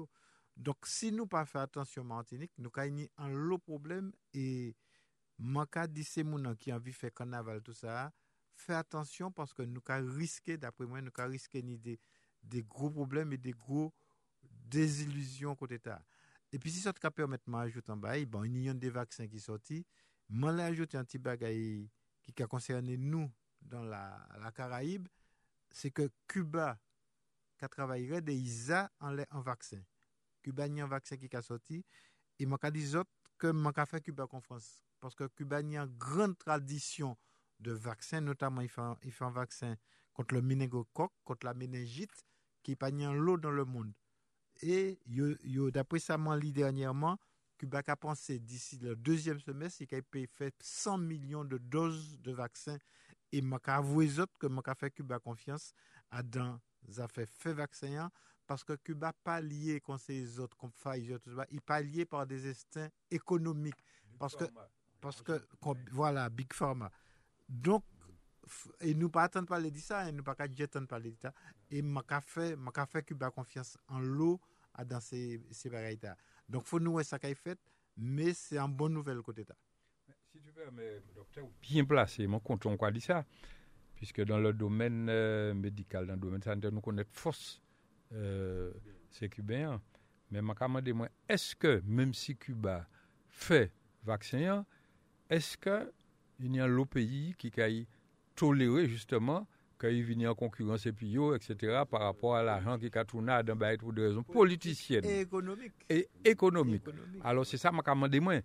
Donc, 0.56 0.76
si 0.84 1.12
nous 1.12 1.26
pas 1.26 1.44
faire 1.44 1.62
attention 1.62 2.02
Martinique, 2.04 2.52
nous 2.58 2.70
avons 2.74 3.06
un 3.18 3.28
lot 3.28 3.58
problème 3.58 4.12
et 4.34 4.74
Manka 5.38 5.86
gens 5.86 6.54
qui 6.56 6.72
ont 6.72 6.76
envie 6.76 6.90
de 6.90 6.96
faire 6.96 7.12
carnaval, 7.14 7.62
tout 7.62 7.74
fais 8.54 8.74
attention 8.74 9.30
parce 9.30 9.54
que 9.54 9.62
nous 9.62 9.80
avons 9.86 10.14
risqué, 10.16 10.56
d'après 10.56 10.84
moi, 10.84 11.00
nous 11.00 11.10
avons 11.16 11.30
risqué 11.30 11.62
ni 11.62 11.78
des, 11.78 11.98
des 12.42 12.62
gros 12.62 12.90
problèmes 12.90 13.32
et 13.32 13.38
des 13.38 13.52
gros 13.52 13.92
désillusions 14.42 15.54
côté 15.54 15.78
ça. 15.82 16.02
Et 16.52 16.58
puis 16.58 16.70
si 16.70 16.80
ça 16.80 16.92
te 16.92 17.06
permet 17.08 17.36
de 17.36 17.42
m'ajouter 17.46 17.92
en 17.92 17.96
bas, 17.96 18.18
bon, 18.24 18.44
il 18.44 18.58
y 18.62 18.68
a 18.68 18.74
des 18.74 18.90
vaccins 18.90 19.28
qui 19.28 19.38
sont 19.38 19.52
sortis. 19.52 19.86
Moi, 20.28 20.56
j'ai 20.56 20.62
ajouté 20.62 20.96
un 20.98 21.04
petit 21.04 21.18
bagage 21.18 21.86
qui 22.22 22.42
a 22.42 22.46
concerné 22.46 22.96
nous 22.96 23.30
dans 23.62 23.82
la, 23.82 24.26
la 24.40 24.50
Caraïbe, 24.52 25.08
c'est 25.70 25.90
que 25.90 26.10
Cuba, 26.26 26.78
travaillerait 27.68 28.22
des 28.22 28.36
ISA 28.36 28.90
en, 29.00 29.12
le- 29.12 29.26
en 29.30 29.40
vaccin. 29.40 29.82
Cuba, 30.42 30.66
il 30.66 30.76
y 30.76 30.80
a 30.80 30.84
un 30.84 30.88
vaccin 30.88 31.16
qui 31.16 31.34
a 31.34 31.42
sorti. 31.42 31.84
Et 32.38 32.46
moi, 32.46 32.58
je 32.62 32.68
dis 32.70 32.96
autres 32.96 33.10
que 33.38 33.48
moi, 33.48 33.72
je 33.76 33.84
fait 33.84 34.00
Cuba 34.00 34.26
conférence. 34.26 34.87
Parce 35.00 35.14
que 35.14 35.26
Cuba, 35.28 35.56
a 35.56 35.60
une 35.60 35.86
grande 35.96 36.36
tradition 36.38 37.16
de 37.60 37.72
vaccins, 37.72 38.20
notamment, 38.20 38.60
il 38.60 38.68
fait, 38.68 38.80
un- 38.80 38.96
il 39.02 39.12
fait 39.12 39.24
un 39.24 39.30
vaccin 39.30 39.76
contre 40.12 40.34
le 40.34 40.42
méningocoque, 40.42 41.12
contre 41.24 41.46
la 41.46 41.54
méningite, 41.54 42.24
qui 42.62 42.72
n'est 42.72 42.76
pas 42.76 42.90
en 43.06 43.12
l'eau 43.14 43.36
dans 43.36 43.50
le 43.50 43.64
monde. 43.64 43.92
Et 44.62 44.98
d'après 45.72 46.00
ça, 46.00 46.18
lit 46.34 46.52
dernièrement, 46.52 47.18
Cuba 47.58 47.82
a 47.86 47.96
pensé 47.96 48.38
d'ici 48.38 48.78
le 48.78 48.94
deuxième 48.96 49.40
semestre, 49.40 49.82
il 49.82 49.94
a 49.94 50.00
fait 50.26 50.54
100 50.60 50.98
millions 50.98 51.44
de 51.44 51.58
doses 51.58 52.20
de 52.20 52.32
vaccins. 52.32 52.78
Et 53.32 53.40
je 53.42 53.56
avoué 53.66 54.18
autres 54.18 54.32
que 54.38 54.48
je 54.48 54.74
fait 54.74 54.90
Cuba 54.90 55.18
confiance 55.18 55.72
à 56.10 56.22
dans 56.22 56.60
ça 56.88 57.08
fait 57.08 57.26
fait 57.26 57.52
vaccin 57.52 58.04
hein, 58.04 58.10
parce 58.46 58.64
que 58.64 58.74
Cuba 58.76 59.12
pas 59.12 59.40
lié 59.40 59.80
comme 59.80 59.98
ces 59.98 60.38
autres 60.38 60.56
comme 60.56 60.72
Pfizer 60.72 61.20
tout 61.20 61.34
ça, 61.34 61.44
il 61.50 61.60
pas 61.60 61.82
lié 61.82 62.06
par 62.06 62.26
des 62.26 62.48
instincts 62.48 62.88
économiques 63.10 63.84
parce 64.18 64.34
que 64.36 64.44
parce 65.00 65.22
que 65.22 65.40
voilà 65.92 66.28
Big 66.28 66.52
Pharma. 66.52 66.90
Donc 67.48 67.84
et 68.80 68.94
nous 68.94 69.10
pas 69.10 69.24
attendre 69.24 69.46
parler 69.46 69.70
de 69.70 69.78
ça, 69.78 70.08
et 70.08 70.12
nous 70.12 70.22
pas 70.22 70.34
attendre 70.38 70.86
parler 70.86 71.10
de 71.10 71.18
ça 71.18 71.34
et 71.70 71.82
m'a 71.82 72.02
fait 72.20 72.56
m'a 72.56 72.72
fait 72.86 73.02
Cuba 73.02 73.30
confiance 73.30 73.76
en 73.88 73.98
l'eau 74.00 74.40
dans 74.86 75.00
ces 75.00 75.40
ces 75.50 75.68
bagailles. 75.68 76.00
Donc 76.48 76.64
faut 76.64 76.80
nous 76.80 77.02
ça 77.02 77.18
qu'a 77.18 77.34
fait 77.34 77.58
mais 77.98 78.32
c'est 78.32 78.58
une 78.58 78.72
bonne 78.72 78.92
nouvelle 78.94 79.20
côté 79.22 79.44
là. 79.48 79.56
Si 80.32 80.40
tu 80.40 80.52
permets, 80.52 81.02
docteur, 81.14 81.46
bien 81.60 81.84
placé, 81.84 82.26
mon 82.26 82.38
compte, 82.38 82.64
on 82.66 82.76
quoi 82.76 82.90
dit 82.90 83.00
ça 83.00 83.24
Puisque 83.96 84.22
dans 84.22 84.38
le 84.38 84.52
domaine 84.52 85.08
euh, 85.10 85.52
médical, 85.52 86.06
dans 86.06 86.14
le 86.14 86.20
domaine 86.20 86.42
sanitaire, 86.42 86.70
nous 86.70 86.80
connaissons 86.80 87.08
force, 87.10 87.60
euh, 88.12 88.72
c'est 89.10 89.28
cubain. 89.28 89.82
Mais 90.30 90.40
me 90.40 90.80
demande, 90.80 91.08
est-ce 91.28 91.56
que, 91.56 91.82
même 91.84 92.14
si 92.14 92.36
Cuba 92.36 92.86
fait 93.26 93.72
vaccin, 94.04 94.64
est-ce 95.30 95.56
qu'il 95.58 96.54
y 96.54 96.60
a 96.60 96.66
l'autre 96.66 96.90
pays 96.90 97.34
qui 97.38 97.52
a 97.60 97.68
toléré 98.34 98.86
justement 98.88 99.46
qu'il 99.80 100.02
vienne 100.02 100.26
en 100.26 100.34
concurrence 100.34 100.86
et 100.86 100.92
puis 100.92 101.08
yo, 101.08 101.34
etc., 101.34 101.82
par 101.88 102.00
rapport 102.02 102.34
à 102.36 102.42
l'argent 102.42 102.76
qui 102.78 102.90
a 102.96 103.04
tourné 103.04 103.40
dans 103.44 103.54
bail 103.56 103.76
pour 103.78 103.92
des 103.92 104.02
raisons 104.08 104.22
politiciennes 104.24 105.04
Et 105.04 105.20
économique. 105.20 105.72
et 105.88 106.08
économiques. 106.24 106.82
Économique. 106.82 107.22
Alors, 107.24 107.46
c'est 107.46 107.56
ça 107.58 107.70
que 107.70 107.76
je 107.76 107.94
me 107.94 108.08
demande. 108.08 108.42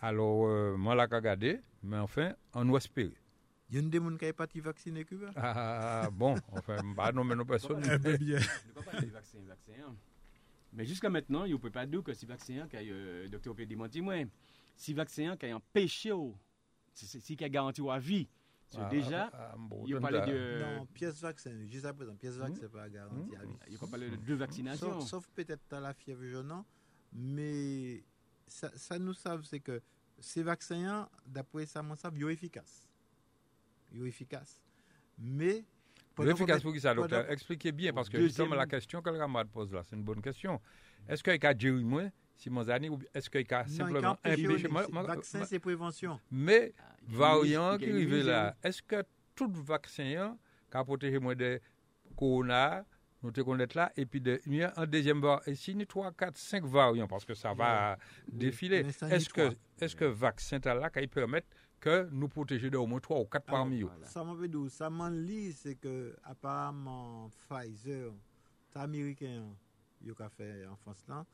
Alors, 0.00 0.46
euh, 0.46 0.76
moi, 0.76 0.94
là, 0.94 1.06
regardé, 1.10 1.60
mais 1.82 1.98
enfin, 1.98 2.32
on 2.54 2.74
espérer. 2.76 3.12
Il 3.68 3.76
y 3.76 3.78
a 3.78 3.82
des 3.82 3.98
gens 3.98 4.16
qui 4.16 4.24
n'ont 4.26 4.32
pas 4.32 4.44
été 4.44 4.60
vaccinés 4.60 5.04
Cuba? 5.04 5.30
Ah, 5.36 6.08
bon, 6.12 6.34
enfin, 6.52 6.76
pas 6.96 7.12
non, 7.12 7.24
mais 7.24 7.34
non, 7.34 7.44
personne. 7.44 7.82
Un 7.88 7.98
peu 7.98 8.16
bien. 8.16 8.38
Ne 8.38 8.72
pas 8.72 8.82
parler 8.82 9.06
de 9.06 9.12
vaccin, 9.12 9.38
vaccin. 9.46 9.72
hein. 9.86 9.94
Mais 10.74 10.84
jusqu'à 10.86 11.10
maintenant, 11.10 11.44
il 11.44 11.52
ne 11.52 11.58
peut 11.58 11.70
pas 11.70 11.84
dire 11.86 12.02
que 12.02 12.14
si 12.14 12.24
vaccin, 12.26 12.66
que 12.66 12.76
le 12.78 13.28
docteur 13.28 13.54
peut 13.54 13.66
démentir 13.66 14.02
moi, 14.02 14.14
si 14.74 14.94
vaccin 14.94 15.36
qui 15.36 15.46
a 15.46 15.56
empêché, 15.56 16.12
si 16.94 17.36
qui 17.36 17.44
a 17.44 17.48
garanti 17.48 17.80
à 17.88 17.98
vie, 17.98 18.28
So, 18.72 18.78
Ah, 18.80 18.88
déjà, 18.88 19.30
ah, 19.34 19.54
bon, 19.58 19.84
il 19.86 19.98
parlait 20.00 20.22
de. 20.22 20.62
Non, 20.62 20.86
pièce 20.86 21.20
vaccin, 21.20 21.50
juste 21.66 21.84
à 21.84 21.92
présent, 21.92 22.16
pièce 22.16 22.36
vaccin, 22.36 22.68
pas 22.68 22.88
garanti 22.88 23.36
à 23.36 23.44
vie. 23.44 23.54
Il 23.68 23.76
de 24.10 24.16
deux 24.16 24.34
vaccinations. 24.34 25.00
Sauf, 25.00 25.08
sauf 25.08 25.28
peut-être 25.34 25.60
dans 25.68 25.80
la 25.80 25.92
fièvre 25.92 26.24
jaune, 26.24 26.64
mais 27.12 28.02
ça, 28.46 28.70
ça 28.74 28.98
nous 28.98 29.12
savent, 29.12 29.44
c'est 29.44 29.60
que 29.60 29.82
ces 30.18 30.42
vaccins, 30.42 31.06
d'après 31.26 31.66
ça, 31.66 31.82
savent, 31.96 32.16
ils 32.16 32.22
sont 32.22 32.28
efficaces. 32.30 32.88
Ils 33.92 33.98
sont 34.00 34.06
efficaces. 34.06 34.58
Mais. 35.18 35.66
Pour 36.14 36.24
qui 36.72 36.80
ça, 36.80 36.94
docteur? 36.94 37.30
Expliquez 37.30 37.72
bien, 37.72 37.92
parce 37.92 38.08
que 38.08 38.16
Deuxième- 38.16 38.28
justement, 38.28 38.54
la 38.54 38.66
question 38.66 39.02
que 39.02 39.10
le 39.10 39.18
camarade 39.18 39.48
pose 39.50 39.70
là, 39.70 39.82
c'est 39.82 39.96
une 39.96 40.02
bonne 40.04 40.22
question. 40.22 40.60
Est-ce 41.06 41.22
qu'il 41.22 41.32
y 41.32 41.34
a 41.34 41.38
moins, 41.82 42.10
Ou 42.50 42.98
est-ce 43.14 43.30
qu'il 43.30 43.46
y 43.48 43.54
a 43.54 43.66
simplement 43.66 44.10
empêché 44.10 44.68
moi- 44.68 45.02
Vaccin, 45.02 45.44
c'est 45.44 45.58
prévention. 45.58 46.20
Mais, 46.30 46.74
il 47.08 47.16
variant 47.16 47.78
qui 47.78 47.90
arrive 47.90 48.26
là, 48.26 48.56
est-ce 48.62 48.82
que 48.82 49.02
tout 49.34 49.50
vaccin 49.52 50.14
hein, 50.18 50.38
qui 50.70 50.76
a 50.76 50.84
protégé 50.84 51.18
moi 51.18 51.34
de 51.34 51.60
corona, 52.16 52.84
nous 53.22 53.30
te 53.30 53.40
connaître 53.40 53.76
là, 53.76 53.92
et 53.96 54.04
puis 54.06 54.20
de, 54.20 54.40
il 54.46 54.54
y 54.56 54.62
a 54.62 54.72
un 54.76 54.86
deuxième 54.86 55.20
variant, 55.20 55.42
et 55.46 55.54
si 55.54 55.74
nous 55.74 55.84
3, 55.84 56.12
4, 56.12 56.36
5 56.36 56.64
variants, 56.64 57.06
parce 57.06 57.24
que 57.24 57.34
ça 57.34 57.54
va 57.54 57.96
défiler, 58.26 58.90
ça, 58.92 59.08
est-ce 59.08 59.28
que, 59.28 59.54
est-ce 59.80 59.94
que 59.96 60.04
vaccin 60.04 60.58
là, 60.64 60.90
qui 60.90 61.06
permettre 61.06 61.46
que 61.80 62.08
nous 62.12 62.28
protéger 62.28 62.70
de 62.70 62.76
au 62.76 62.86
moins 62.86 63.00
3 63.00 63.20
ou 63.20 63.24
4 63.24 63.44
parmi 63.44 63.82
eux? 63.82 63.90
Ça 64.04 64.24
m'a 64.24 64.36
fait 64.40 64.48
d'où 64.48 64.68
Ça 64.68 64.90
m'a 64.90 65.10
dit, 65.10 65.52
c'est 65.52 65.76
que 65.76 66.16
apparemment 66.24 67.30
Pfizer, 67.48 68.12
c'est 68.68 68.78
américain, 68.78 69.44
il 70.00 70.12
a 70.18 70.28
fait 70.28 70.66
en 70.66 70.76
France 70.76 71.04
là, 71.08 71.24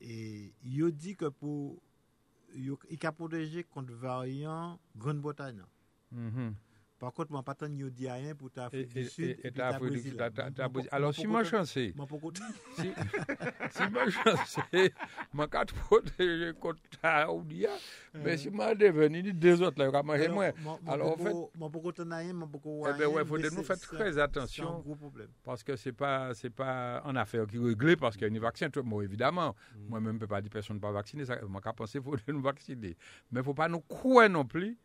E 0.00 0.52
yo 0.60 0.90
di 0.92 1.14
ke 1.16 1.30
pou, 1.32 1.76
yo, 2.52 2.76
i 2.92 2.98
ka 3.00 3.12
proteje 3.16 3.64
kont 3.72 3.90
variant 4.02 4.78
Grande-Bretagne. 4.96 5.64
Mm-hmm. 6.12 6.52
Par 6.98 7.12
contre, 7.12 7.30
moi, 7.30 7.42
pas 7.42 7.54
tant 7.54 7.68
dit 7.90 8.08
rien 8.10 8.34
pour 8.34 8.48
l'Afrique 8.56 8.88
du 8.94 9.04
Sud. 9.10 9.36
et, 9.44 9.50
du 9.90 9.98
Sud, 10.10 10.16
Alors, 10.90 11.14
si 11.14 11.26
pour 12.06 12.20
côté- 12.22 12.40
si, 13.70 13.82
moi 13.92 14.08
chancé, 14.10 14.94
moi 15.32 15.46
quand 15.46 15.72
protéger 15.74 16.52
contre 16.58 16.80
ta 17.02 17.30
ou 17.30 17.42
dia, 17.42 17.70
mais 18.14 18.36
si 18.38 18.48
moi 18.50 18.74
devenu 18.74 19.22
ni 19.22 19.32
deux 19.34 19.60
autres 19.62 19.78
là, 19.78 19.90
moins. 20.28 20.52
moi- 20.62 20.78
Alors, 20.86 21.12
en 21.12 21.16
fait, 21.18 21.58
moi, 21.58 21.70
pour 21.70 21.82
côté 21.82 22.02
rien, 22.02 22.34
pour 22.50 22.62
côté 22.62 22.90
Eh 22.94 22.98
rien, 23.04 23.08
ouais, 23.08 23.24
faut 23.26 23.36
de 23.38 23.42
nous 23.50 23.62
faire 23.62 23.78
très 23.78 24.18
attention. 24.18 24.82
Parce 25.44 25.62
que 25.62 25.76
c'est 25.76 25.92
pas 25.92 26.32
c'est 26.34 26.50
pas 26.50 27.02
une 27.04 27.16
affaire 27.18 27.46
qui 27.46 27.56
est 27.56 27.60
réglée 27.60 27.96
parce 27.96 28.16
qu'il 28.16 28.26
y 28.26 28.34
a 28.34 28.38
un 28.38 28.40
vaccin. 28.42 28.68
Moi, 28.84 29.04
évidemment, 29.04 29.54
Mm. 29.76 29.88
moi-même, 29.88 30.08
je 30.12 30.14
ne 30.14 30.18
peux 30.20 30.26
pas 30.26 30.40
dire 30.40 30.50
personne 30.50 30.80
pas 30.80 30.92
vacciné. 30.92 31.24
Ça, 31.26 31.38
moi, 31.46 31.60
qu'à 31.60 31.72
penser, 31.74 31.98
il 31.98 32.02
faut 32.04 32.16
nous 32.32 32.40
vacciner. 32.40 32.96
Mais 33.30 33.32
il 33.32 33.36
ne 33.38 33.42
faut 33.42 33.54
pas 33.54 33.68
nous 33.68 33.80
croire 33.80 34.28
non 34.30 34.44
plus 34.46 34.78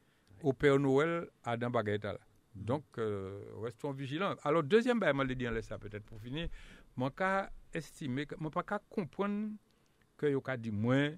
au 0.44 0.54
Père 0.54 0.80
Noël 0.80 1.28
à 1.44 1.58
dans 1.58 1.70
baguette 1.70 2.04
là. 2.04 2.18
Donc, 2.54 2.84
euh, 2.98 3.40
restons 3.62 3.92
vigilants. 3.92 4.36
Alors, 4.44 4.62
deuxième, 4.64 5.00
je 5.30 5.34
dis 5.34 5.48
en 5.48 5.62
ça 5.62 5.78
peut-être 5.78 6.04
pour 6.04 6.20
finir. 6.20 6.50
Moi, 6.98 7.10
qu'à 7.12 7.50
estimer, 7.74 8.28
moi, 8.40 8.52
pas 8.52 8.64
comprendre 8.90 9.52
que 10.18 10.26
a 10.50 10.58
dit 10.58 10.72
moins 10.72 11.12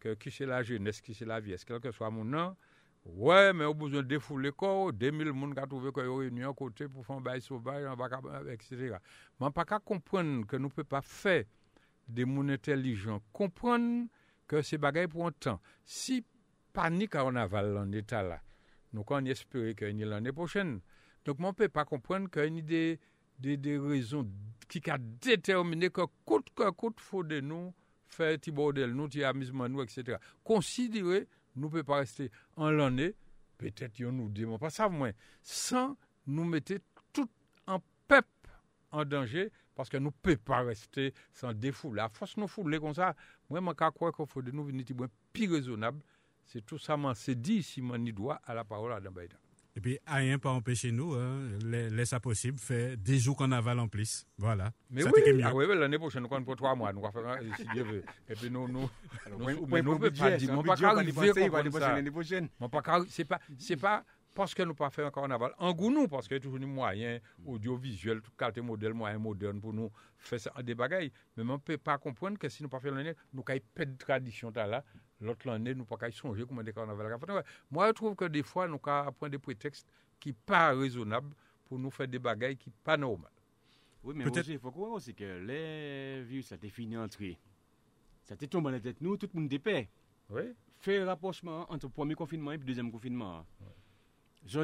que 0.00 0.14
qui 0.14 0.30
c'est 0.30 0.46
la 0.46 0.62
jeunesse, 0.62 1.00
qui 1.00 1.14
c'est 1.14 1.24
la 1.24 1.40
vieillesse, 1.40 1.64
quel 1.64 1.80
que 1.80 1.92
soit 1.92 2.10
mon 2.10 2.24
nom. 2.24 2.56
Ouais, 3.04 3.52
mais 3.52 3.64
au 3.64 3.74
besoin 3.74 4.02
de 4.02 4.08
défouler 4.08 4.50
corps, 4.52 4.92
2000 4.92 5.32
personnes 5.32 5.54
qui 5.54 5.60
ont 5.60 5.66
trouvé 5.66 5.92
qu'ils 5.92 6.02
ont 6.08 6.16
réuni 6.16 6.42
à 6.44 6.52
côté 6.52 6.88
pour 6.88 7.06
faire 7.06 7.16
un 7.16 7.20
bail 7.20 7.40
sauvage, 7.40 7.84
un 7.86 7.96
bac 7.96 8.12
à- 8.12 8.52
etc. 8.52 8.96
Mais 9.40 9.50
pas 9.50 9.64
comprendre 9.80 10.44
que 10.46 10.56
nous 10.56 10.64
ne 10.64 10.68
pouvons 10.68 10.84
pas 10.84 11.00
faire 11.00 11.44
des 12.06 12.26
gens 12.26 12.48
intelligents. 12.48 13.22
Comprendre 13.32 14.08
que 14.46 14.60
ces 14.60 14.76
bagailles 14.76 15.06
pour 15.08 15.26
un 15.26 15.32
temps. 15.32 15.60
Si 15.84 16.24
panique 16.78 17.16
en 17.16 17.34
aval 17.34 17.76
en 17.76 17.90
état 17.90 18.22
là, 18.22 18.40
nous 18.92 19.04
on 19.08 19.24
espérer 19.24 19.74
qu'il 19.74 19.98
y 19.98 20.04
l'année 20.04 20.30
prochaine. 20.30 20.80
Donc, 21.24 21.38
on 21.40 21.48
ne 21.48 21.52
peut 21.52 21.68
pas 21.68 21.84
comprendre 21.84 22.30
qu'il 22.30 22.54
y 22.54 22.58
a 22.60 22.96
des, 23.40 23.56
des, 23.56 23.78
raisons 23.78 24.30
qui 24.68 24.80
ont 24.88 24.96
déterminé 25.20 25.90
que 25.90 26.02
coûte 26.24 26.46
que 26.54 26.70
coûte, 26.70 27.00
faut 27.00 27.24
de 27.24 27.40
nous 27.40 27.74
faire 28.06 28.38
petit 28.38 28.52
bordel, 28.52 28.92
nous, 28.92 29.08
petit 29.08 29.24
amusement, 29.24 29.68
nous, 29.68 29.82
etc. 29.82 30.18
Considérer, 30.44 31.26
nous 31.56 31.68
pouvons 31.68 31.82
pas 31.82 31.96
rester 31.96 32.30
en 32.54 32.70
l'année, 32.70 33.14
peut-être 33.58 33.98
yon 33.98 34.12
nous 34.12 34.28
démon 34.28 34.56
pas 34.56 34.70
ça, 34.70 34.88
moins, 34.88 35.10
sans 35.42 35.96
nous 36.28 36.44
mettre 36.44 36.74
tout 37.12 37.28
en 37.66 37.80
pep 38.06 38.26
en 38.92 39.04
danger, 39.04 39.50
parce 39.74 39.88
que 39.88 39.96
nous 39.96 40.10
ne 40.10 40.10
pouvons 40.22 40.44
pas 40.44 40.62
rester 40.62 41.12
sans 41.32 41.52
défouler. 41.52 42.02
À 42.02 42.08
force 42.08 42.36
nous 42.36 42.46
fouler 42.46 42.78
comme 42.78 42.94
ça, 42.94 43.16
moi, 43.50 43.60
je 43.60 43.90
crois 43.90 44.12
qu'il 44.12 44.26
faut 44.26 44.42
de 44.42 44.52
nous 44.52 44.64
venir 44.64 44.84
plus 45.32 45.52
raisonnable. 45.52 46.00
C'est 46.50 46.64
tout 46.64 46.78
ça, 46.78 46.96
c'est 47.14 47.38
dit, 47.38 47.62
si 47.62 47.82
mon 47.82 47.98
doigt 47.98 48.40
à 48.46 48.54
la 48.54 48.64
parole 48.64 48.92
à 48.94 49.00
Dambaïda. 49.00 49.36
Et 49.76 49.80
puis, 49.80 49.98
rien 50.16 50.38
pas 50.38 50.48
empêcher 50.50 50.90
nous, 50.90 51.12
hein, 51.14 51.40
la- 51.62 51.90
laisse 51.90 52.08
ça 52.08 52.18
possible, 52.20 52.58
faire 52.58 52.96
des 52.96 53.18
jours 53.18 53.36
qu'on 53.36 53.52
avale 53.52 53.78
en 53.78 53.86
plus. 53.86 54.26
Voilà. 54.38 54.72
Mais 54.90 55.02
ça 55.02 55.10
oui, 55.14 55.20
t'est 55.22 55.32
mieux. 55.34 55.44
ah 55.44 55.54
oui, 55.54 55.66
oui, 55.68 55.78
l'année 55.78 55.98
prochaine, 55.98 56.22
nous 56.22 56.44
pour 56.44 56.56
trois 56.56 56.74
mois, 56.74 56.90
nous 56.92 57.00
allons 57.04 57.12
faire 57.12 57.38
si 57.56 57.64
Dieu 57.74 57.82
veut. 57.84 58.02
Et 58.30 58.34
puis 58.34 58.50
nous, 58.50 58.66
nous, 58.66 58.88
Alors, 59.26 59.38
nous- 59.38 59.44
point- 59.44 59.54
mais 59.54 59.66
point 59.68 59.82
nous 59.82 59.90
pour 59.92 60.00
peut 60.00 60.10
pas 60.10 60.30
budget, 60.30 60.36
dire, 60.38 60.48
c'est 60.48 60.52
un 60.52 60.56
on 60.58 60.62
pas 60.64 60.72
budget, 60.74 60.84
on 60.86 60.88
va 60.88 60.94
arriver 60.96 61.12
dépenser, 61.12 61.28
à 61.28 61.30
on 61.30 61.34
va 61.34 61.42
comprendre 61.42 61.64
dépenser 61.64 61.80
ça. 61.84 61.94
l'année 61.94 62.10
prochaine. 62.10 62.48
Mon 62.58 62.68
pas 62.70 62.80
carré- 62.82 63.06
c'est 63.10 63.24
pas 63.24 63.40
c'est 63.58 63.76
pas 63.76 64.04
parce 64.38 64.54
que 64.54 64.62
nous 64.62 64.74
pas 64.76 64.88
fait 64.88 65.02
un 65.02 65.10
carnaval 65.10 65.52
en 65.58 65.72
goût 65.74 65.90
nous 65.90 66.06
parce 66.06 66.28
qu'il 66.28 66.36
y 66.36 66.38
a 66.38 66.40
toujours 66.40 66.60
des 66.60 66.64
moyens 66.64 67.20
audiovisuels 67.44 68.20
tout 68.22 68.30
qualité 68.38 68.60
modèle 68.60 68.94
moyen 68.94 69.18
moderne 69.18 69.60
pour 69.60 69.72
nous 69.72 69.90
faire 70.16 70.38
ça 70.38 70.52
des 70.62 70.76
bagailles 70.76 71.10
mais 71.36 71.42
on 71.42 71.58
peut 71.58 71.76
pas 71.76 71.98
comprendre 71.98 72.38
que 72.38 72.48
si 72.48 72.62
nous 72.62 72.68
pas 72.68 72.78
faire 72.78 72.94
l'année 72.94 73.16
nous 73.32 73.42
kay 73.42 73.58
perdre 73.58 73.98
tradition 73.98 74.52
là 74.54 74.84
l'autre 75.20 75.50
année 75.50 75.74
nous 75.74 75.84
pas 75.84 75.96
kay 75.96 76.12
songer 76.12 76.44
comment 76.46 76.62
des 76.62 76.72
carnaval 76.72 77.18
fait. 77.18 77.44
Moi 77.68 77.88
je 77.88 77.92
trouve 77.94 78.14
que 78.14 78.26
des 78.26 78.44
fois 78.44 78.68
nous 78.68 78.78
kay 78.78 78.92
prendre 79.18 79.30
des 79.30 79.40
prétextes 79.40 79.88
qui 80.20 80.32
pas 80.32 80.70
raisonnables 80.72 81.34
pour 81.68 81.80
nous 81.80 81.90
faire 81.90 82.06
des 82.06 82.20
bagailles 82.20 82.56
qui 82.56 82.70
pas 82.70 82.96
normales 82.96 83.32
Oui, 84.04 84.14
mais 84.16 84.24
il 84.24 84.58
faut 84.60 84.70
croire 84.70 84.92
aussi 84.92 85.16
que 85.16 85.40
les 85.44 86.22
virus, 86.22 86.46
ça 86.46 86.56
t'est 86.56 86.70
fini 86.70 86.96
entré. 86.96 87.36
Ça 88.22 88.36
t'est 88.36 88.46
tombé 88.46 88.66
dans 88.66 88.70
la 88.70 88.80
tête, 88.80 89.00
nous, 89.00 89.16
tout 89.16 89.28
le 89.34 89.40
monde 89.40 89.52
est 89.52 89.58
paix. 89.58 89.88
oui 90.30 90.54
Faire 90.78 91.06
rapprochement 91.06 91.66
entre 91.72 91.86
le 91.86 91.92
premier 91.92 92.14
confinement 92.14 92.52
et 92.52 92.56
le 92.56 92.62
deuxième 92.62 92.92
confinement. 92.92 93.44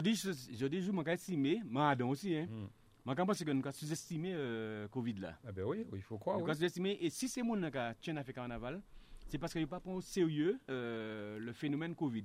Dis, 0.00 0.14
je 0.14 0.66
dis, 0.66 0.82
je 0.82 0.90
m'en 0.92 1.02
estimé, 1.04 1.60
Madon 1.64 2.10
aussi, 2.10 2.34
hein. 2.34 2.46
Mm. 2.50 2.66
Je 3.06 3.22
pense 3.22 3.44
que 3.44 3.50
nous 3.50 3.60
avons 3.60 3.72
sous-estimé 3.72 4.32
le 4.32 4.88
Covid 4.90 5.14
là. 5.14 5.38
ah 5.46 5.52
ben 5.52 5.64
oui 5.64 5.84
il 5.94 6.00
faut 6.02 6.16
croire 6.16 6.38
Nous 6.38 6.44
oui. 6.44 6.50
avons 6.50 6.58
sous-estimé, 6.58 6.96
et 7.00 7.10
si 7.10 7.28
c'est 7.28 7.42
mon 7.42 7.70
qui 7.70 7.76
a 7.76 7.94
tient 7.94 8.16
à 8.16 8.24
faire 8.24 8.34
carnaval, 8.34 8.80
c'est 9.28 9.36
parce 9.38 9.52
qu'il 9.52 9.60
n'y 9.60 9.66
a 9.66 9.68
pas 9.68 9.80
pris 9.80 9.90
au 9.92 10.00
sérieux 10.00 10.58
euh, 10.70 11.38
le 11.38 11.52
phénomène 11.52 11.94
Covid. 11.94 12.24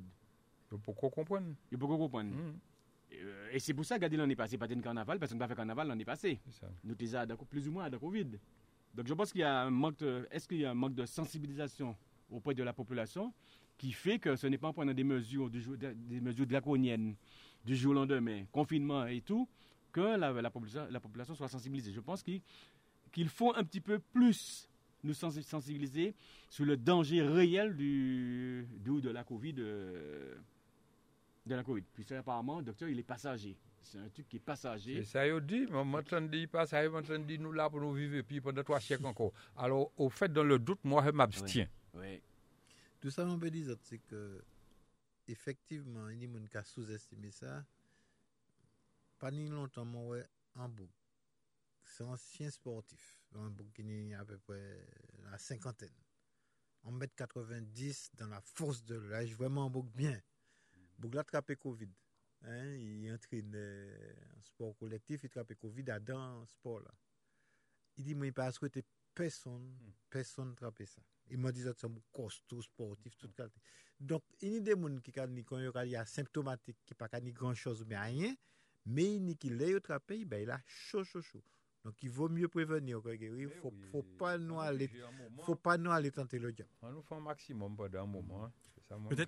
pourquoi 0.84 1.10
comprendre 1.10 1.54
Il 1.72 1.78
faut 1.78 1.88
comprendre. 1.88 2.32
Mm, 2.34 2.60
Euh, 3.12 3.50
et 3.52 3.60
c'est 3.60 3.74
pour 3.74 3.84
ça 3.86 3.98
que 3.98 4.06
l'année 4.06 4.36
passée, 4.36 4.58
pas 4.58 4.68
de 4.68 4.76
carnaval, 4.82 5.18
parce 5.20 5.32
qu'on 5.32 5.38
n'a 5.40 5.46
pas 5.46 5.50
fait 5.50 5.56
carnaval 5.56 5.88
l'année 5.88 6.06
passée. 6.06 6.40
Nous 6.84 6.94
déjà 6.96 7.26
plus 7.26 7.68
ou 7.68 7.72
moins 7.72 7.86
à 7.86 7.90
la 7.90 7.98
Covid. 7.98 8.38
Donc 8.94 9.08
je 9.08 9.14
pense 9.16 9.32
qu'il 9.32 9.42
y 9.42 9.44
a 9.44 9.62
un 9.64 9.72
manque 9.72 9.98
de, 9.98 10.28
est-ce 10.32 10.48
qu'il 10.48 10.60
y 10.60 10.66
a 10.66 10.72
un 10.72 10.76
manque 10.76 10.94
de 10.96 11.06
sensibilisation 11.06 11.96
auprès 12.30 12.54
de 12.54 12.64
la 12.64 12.72
population? 12.74 13.34
Qui 13.80 13.92
fait 13.94 14.20
que 14.20 14.36
ce 14.36 14.46
n'est 14.46 14.58
pas 14.60 14.68
en 14.68 14.74
prenant 14.74 14.94
des 14.94 15.04
mesures, 15.04 15.50
du 15.50 15.60
jour- 15.62 15.76
des 15.78 16.22
mesures 16.22 16.46
draconiennes 16.46 17.16
du 17.66 17.76
jour 17.76 17.92
au 17.92 17.96
lendemain, 17.96 18.44
confinement 18.52 19.08
et 19.08 19.22
tout, 19.22 19.48
que 19.92 20.02
la, 20.18 20.32
la 20.34 20.50
population, 20.52 20.86
la 20.92 21.00
population 21.00 21.34
soit 21.34 21.48
sensibilisée. 21.48 21.92
Je 21.92 22.00
pense 22.02 22.22
qu'il 22.22 22.42
qu'il 23.12 23.28
faut 23.30 23.56
un 23.56 23.64
petit 23.64 23.82
peu 23.82 23.98
plus 23.98 24.70
nous 25.04 25.14
sensi- 25.16 25.42
sensibiliser 25.42 26.14
sur 26.50 26.64
le 26.66 26.78
danger 26.78 27.24
réel 27.24 27.76
du, 27.76 28.68
du- 28.78 29.02
de 29.02 29.10
la 29.10 29.24
Covid. 29.24 29.56
euh, 29.58 30.36
de 31.46 31.56
la 31.56 31.64
Covid. 31.64 31.84
Puis 31.94 32.04
ça, 32.04 32.20
apparemment, 32.20 32.60
le 32.60 32.66
docteur, 32.66 32.90
il 32.90 33.00
est 33.00 33.04
passager. 33.04 33.58
C'est 33.82 33.98
un 33.98 34.10
truc 34.10 34.28
qui 34.30 34.36
est 34.36 34.40
passager. 34.40 34.98
C'est 34.98 35.04
ça, 35.06 35.26
il 35.28 35.40
dit, 35.42 35.66
ça, 36.68 36.84
il 36.84 36.90
m'entend 36.92 37.18
dit 37.20 37.40
nous 37.40 37.52
là 37.54 37.70
pour 37.70 37.80
nous 37.82 37.94
vivre 37.94 38.22
puis 38.22 38.40
pendant 38.42 38.62
trois 38.62 38.80
siècles 38.80 39.06
encore. 39.08 39.32
Alors, 39.58 39.92
au 39.98 40.10
fait, 40.10 40.32
dans 40.32 40.44
le 40.44 40.60
doute, 40.60 40.80
moi, 40.84 41.02
je 41.06 41.12
m'abstiens. 41.12 41.68
Ouais. 41.96 42.22
Tout 43.00 43.12
ça, 43.12 43.26
on 43.26 43.40
peut 43.40 43.50
dire, 43.50 43.78
c'est 43.84 44.00
que, 44.00 44.44
effectivement, 45.28 46.10
il 46.10 46.22
y 46.22 46.26
a 46.26 46.28
des 46.28 46.40
gens 46.40 46.46
qui 46.48 46.58
ont 46.58 46.64
sous-estimé 46.64 47.32
ça. 47.32 47.66
Pas 49.18 49.32
ni 49.32 49.48
longtemps, 49.48 49.86
moi, 49.86 50.06
ouais, 50.08 50.28
en 50.56 50.68
boucle. 50.68 50.92
C'est 51.84 52.04
un 52.04 52.08
ancien 52.08 52.50
sportif. 52.52 53.22
Un 53.34 53.50
boucle 53.50 53.72
qui 53.72 53.90
est 53.90 54.14
à 54.14 54.26
peu 54.26 54.38
près 54.40 54.86
la 55.32 55.38
cinquantaine. 55.38 55.94
En 56.84 56.92
mètre 56.92 57.16
90 57.16 58.12
dans 58.16 58.28
la 58.28 58.42
force 58.42 58.84
de 58.84 58.96
l'âge, 58.96 59.34
vraiment 59.34 59.66
un 59.66 59.70
boucle 59.70 59.92
bien. 59.96 60.22
Boucle 60.98 61.18
a 61.18 61.22
attrapé 61.22 61.56
Covid. 61.56 61.90
Hein, 62.42 62.76
il 62.76 63.12
entraîne 63.12 63.56
en 64.38 64.42
sport 64.42 64.76
collectif, 64.78 65.24
il 65.24 65.28
a 65.28 65.30
attrapé 65.30 65.56
Covid 65.56 65.90
à 65.90 66.00
dans 66.00 66.46
ce 66.46 66.52
sport 66.52 66.82
là. 66.82 66.94
Il 67.98 68.04
dit, 68.06 68.16
moi, 68.16 68.28
il 68.28 68.30
n'a 68.30 68.34
pas 68.34 68.52
souhaité 68.52 68.84
personne, 69.14 69.78
personne 70.10 70.52
attraper 70.52 70.86
ça. 70.86 71.02
Il 71.32 71.38
m'a 71.38 71.52
dit 71.52 71.64
que 71.64 71.74
c'est 71.78 71.88
un 71.88 71.94
costaud 72.12 72.62
sportif, 72.62 73.16
toute 73.18 73.34
qualité. 73.36 73.60
Donc, 74.00 74.24
il 74.42 74.54
y 74.54 74.58
a 74.58 74.60
des 74.62 74.72
gens 74.72 75.00
qui 75.00 75.12
sont 75.12 75.76
asymptomatiques, 75.98 76.78
qui 76.86 76.94
ne 76.94 76.98
pas 76.98 77.10
grand 77.32 77.54
chose, 77.54 77.86
mais 77.88 77.98
rien, 77.98 78.34
mais 78.86 79.16
il 79.18 79.38
qui 79.38 79.50
l'a 79.50 79.76
attrapé, 79.76 80.26
ben, 80.26 80.42
il 80.42 80.50
a 80.50 80.60
chaud, 80.66 81.04
chaud, 81.04 81.22
chaud. 81.22 81.44
Donc, 81.84 81.96
il 82.04 82.10
vaut 82.10 82.30
mieux 82.30 82.48
prévenir. 82.48 83.02
Il 83.20 83.32
ne 83.44 83.48
faut, 83.50 83.74
faut 83.92 84.04
pas 84.04 84.38
nous 84.38 84.60
aller, 84.60 84.90
faut 85.44 85.56
pas 85.56 85.78
nous 85.78 85.92
aller 85.92 86.12
tenter 86.12 86.40
le 86.40 86.52
diable. 86.52 86.72
On 86.82 86.92
nous 86.92 87.02
fait 87.02 87.16
un 87.16 87.20
maximum 87.22 87.76
pendant 87.76 88.04
un 88.04 88.08
moment. 88.08 88.46
hein. 88.46 88.52
Peut-être- 89.10 89.28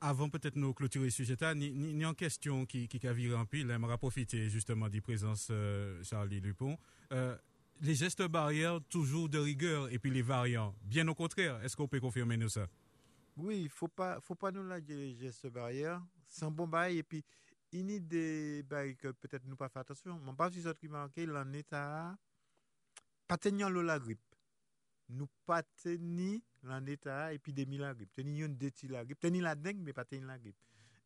Avant 0.00 0.28
peut-être 0.28 0.56
nous 0.56 0.74
clôturer 0.74 1.04
le 1.06 1.10
sujet, 1.10 1.36
là, 1.40 1.54
ni, 1.54 1.70
ni, 1.72 1.94
ni 1.94 2.04
en 2.04 2.12
question 2.12 2.66
qui, 2.66 2.88
qui 2.88 3.06
a 3.06 3.12
viré 3.12 3.34
en 3.34 3.46
pile, 3.46 3.68
j'aimerais 3.68 3.96
profiter 3.96 4.48
justement 4.50 4.88
de 4.88 5.00
présence 5.00 5.48
euh, 5.50 6.02
Charlie 6.02 6.40
Dupont. 6.40 6.76
Euh, 7.12 7.38
les 7.80 7.94
gestes 7.94 8.26
barrières, 8.26 8.80
toujours 8.88 9.28
de 9.28 9.38
rigueur, 9.38 9.92
et 9.92 9.98
puis 9.98 10.10
les 10.10 10.22
variants, 10.22 10.74
bien 10.82 11.06
au 11.08 11.14
contraire. 11.14 11.62
Est-ce 11.62 11.76
qu'on 11.76 11.88
peut 11.88 12.00
confirmer 12.00 12.36
nous 12.36 12.48
ça? 12.48 12.66
Oui, 13.36 13.62
il 13.62 13.68
faut 13.68 13.88
pas, 13.88 14.20
faut 14.20 14.34
pas 14.34 14.50
nous 14.50 14.66
lâcher 14.66 14.94
les 14.94 15.14
gestes 15.14 15.46
barrières. 15.46 16.02
Un 16.42 16.50
bon 16.50 16.66
bail. 16.66 16.98
Et 16.98 17.02
puis, 17.02 17.24
il 17.72 17.90
y 17.90 17.96
a 17.96 17.98
des 18.00 18.62
bails 18.64 18.96
que 18.96 19.08
peut-être 19.08 19.44
nous 19.46 19.56
pas 19.56 19.68
faire 19.68 19.82
attention. 19.82 20.18
Mais 20.24 20.32
pas 20.32 20.50
si 20.50 20.62
ça 20.62 20.74
qui 20.74 20.88
marqué, 20.88 21.24
l'en 21.24 21.50
état, 21.52 22.16
pas 23.26 23.38
tenir 23.38 23.70
la 23.70 23.98
grippe. 23.98 24.20
Nous 25.08 25.28
pas 25.46 25.62
tenir 25.82 26.40
l'en 26.62 26.84
état 26.84 27.32
épidémie 27.32 27.78
la 27.78 27.94
grippe. 27.94 28.12
Tenir 28.12 28.46
une 28.46 28.56
déti 28.56 28.88
la 28.88 29.04
grippe. 29.04 29.20
Tenir 29.20 29.42
la 29.44 29.54
dengue, 29.54 29.80
mais 29.80 29.92
pas 29.92 30.04
tenir 30.04 30.26
la 30.26 30.38
grippe. 30.38 30.56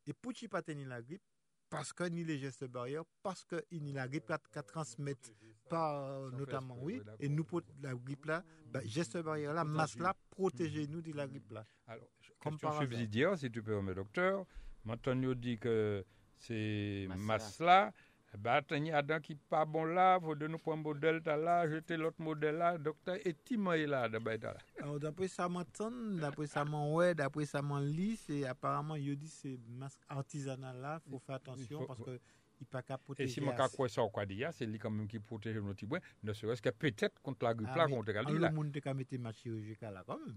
Et 0.06 0.12
pour 0.12 0.32
qui 0.32 0.48
pas 0.48 0.62
tenir 0.62 0.88
la 0.88 1.02
grippe, 1.02 1.22
parce 1.68 1.92
que 1.92 2.04
ni 2.04 2.24
les 2.24 2.38
gestes 2.38 2.64
barrières, 2.64 3.04
parce 3.22 3.44
que 3.44 3.64
ni 3.70 3.92
la 3.92 4.08
grippe 4.08 4.32
qu'à 4.50 4.62
transmettre 4.62 5.30
par 5.72 6.04
euh, 6.04 6.30
notamment, 6.30 6.76
oui, 6.80 7.00
et 7.18 7.28
nous, 7.28 7.44
pour 7.44 7.62
la 7.82 7.94
grippe 7.94 8.26
là, 8.26 8.44
bah, 8.70 8.80
gestes 8.84 9.18
barrières 9.18 9.54
là, 9.54 9.64
masse 9.64 9.98
là, 9.98 10.14
protégez-nous 10.30 11.00
de 11.02 11.12
la 11.12 11.26
grippe 11.26 11.50
là. 11.50 11.64
Alors, 11.86 12.06
Comme 12.42 12.58
question 12.58 12.80
subsidiaire, 12.80 13.38
si 13.38 13.50
tu 13.50 13.62
permets, 13.62 13.94
docteur. 13.94 14.44
Maintenant, 14.84 15.34
dit 15.34 15.58
que 15.58 16.04
c'est 16.38 17.06
Masse 17.08 17.18
masse 17.20 17.60
là. 17.60 17.92
Eh 18.34 18.38
ben, 18.38 18.62
il 18.70 18.86
y 18.86 18.90
a 18.90 19.02
d'un 19.02 19.20
qui 19.20 19.34
pas 19.34 19.66
bon 19.66 19.84
là, 19.84 20.18
faut 20.18 20.34
de 20.34 20.46
nous 20.46 20.56
prendre 20.58 20.78
un 20.78 20.82
modèle 20.82 21.20
là, 21.26 21.68
jeter 21.68 21.98
l'autre 21.98 22.20
modèle 22.20 22.56
là, 22.56 22.78
docteur, 22.78 23.16
et 23.26 23.34
Timoy 23.34 23.86
là, 23.86 24.08
de 24.08 24.18
ben, 24.18 24.38
t'as 24.40 24.54
là. 24.54 24.58
Alors, 24.80 24.98
d'après 24.98 25.28
ça, 25.28 25.50
m'entend, 25.50 25.90
d'après 25.90 26.46
ça, 26.46 26.64
m'en 26.64 26.94
ouais, 26.94 27.14
d'après 27.14 27.44
ça, 27.44 27.60
m'en 27.60 27.78
lit, 27.78 28.16
c'est 28.16 28.46
apparemment, 28.46 28.94
il 28.96 29.18
dit 29.18 29.28
c'est 29.28 29.58
masque 29.68 30.00
artisanal 30.08 30.80
là, 30.80 30.98
faut 31.10 31.18
faire 31.18 31.34
attention 31.34 31.80
faut- 31.80 31.86
parce 31.86 32.00
que 32.02 32.18
il 32.62 32.66
pas 32.66 32.82
qu'à 32.82 32.98
Et 33.18 33.26
si 33.26 33.40
mon 33.40 33.52
cas 33.54 33.68
quoi 33.68 33.88
ça, 33.88 34.02
quoi 34.12 34.24
dire, 34.24 34.50
c'est 34.52 34.66
lui 34.66 34.78
quand 34.78 34.90
même 34.90 35.08
qui 35.08 35.18
protège 35.18 35.56
nos 35.56 35.74
petits 35.74 35.86
ne 36.22 36.32
serait-ce 36.32 36.62
que 36.62 36.70
peut-être 36.70 37.20
contre 37.20 37.44
la 37.44 37.54
grippe 37.54 37.74
là, 37.74 37.86
contre 37.88 38.12
la 38.12 38.22
le 38.22 38.38
là. 38.38 38.50
monde 38.52 38.72
qu'à 38.80 38.94
mettre 38.94 39.18
ma 39.18 39.32
chirurgicale 39.32 39.94
là 39.94 40.04
quand 40.06 40.18
même. 40.24 40.36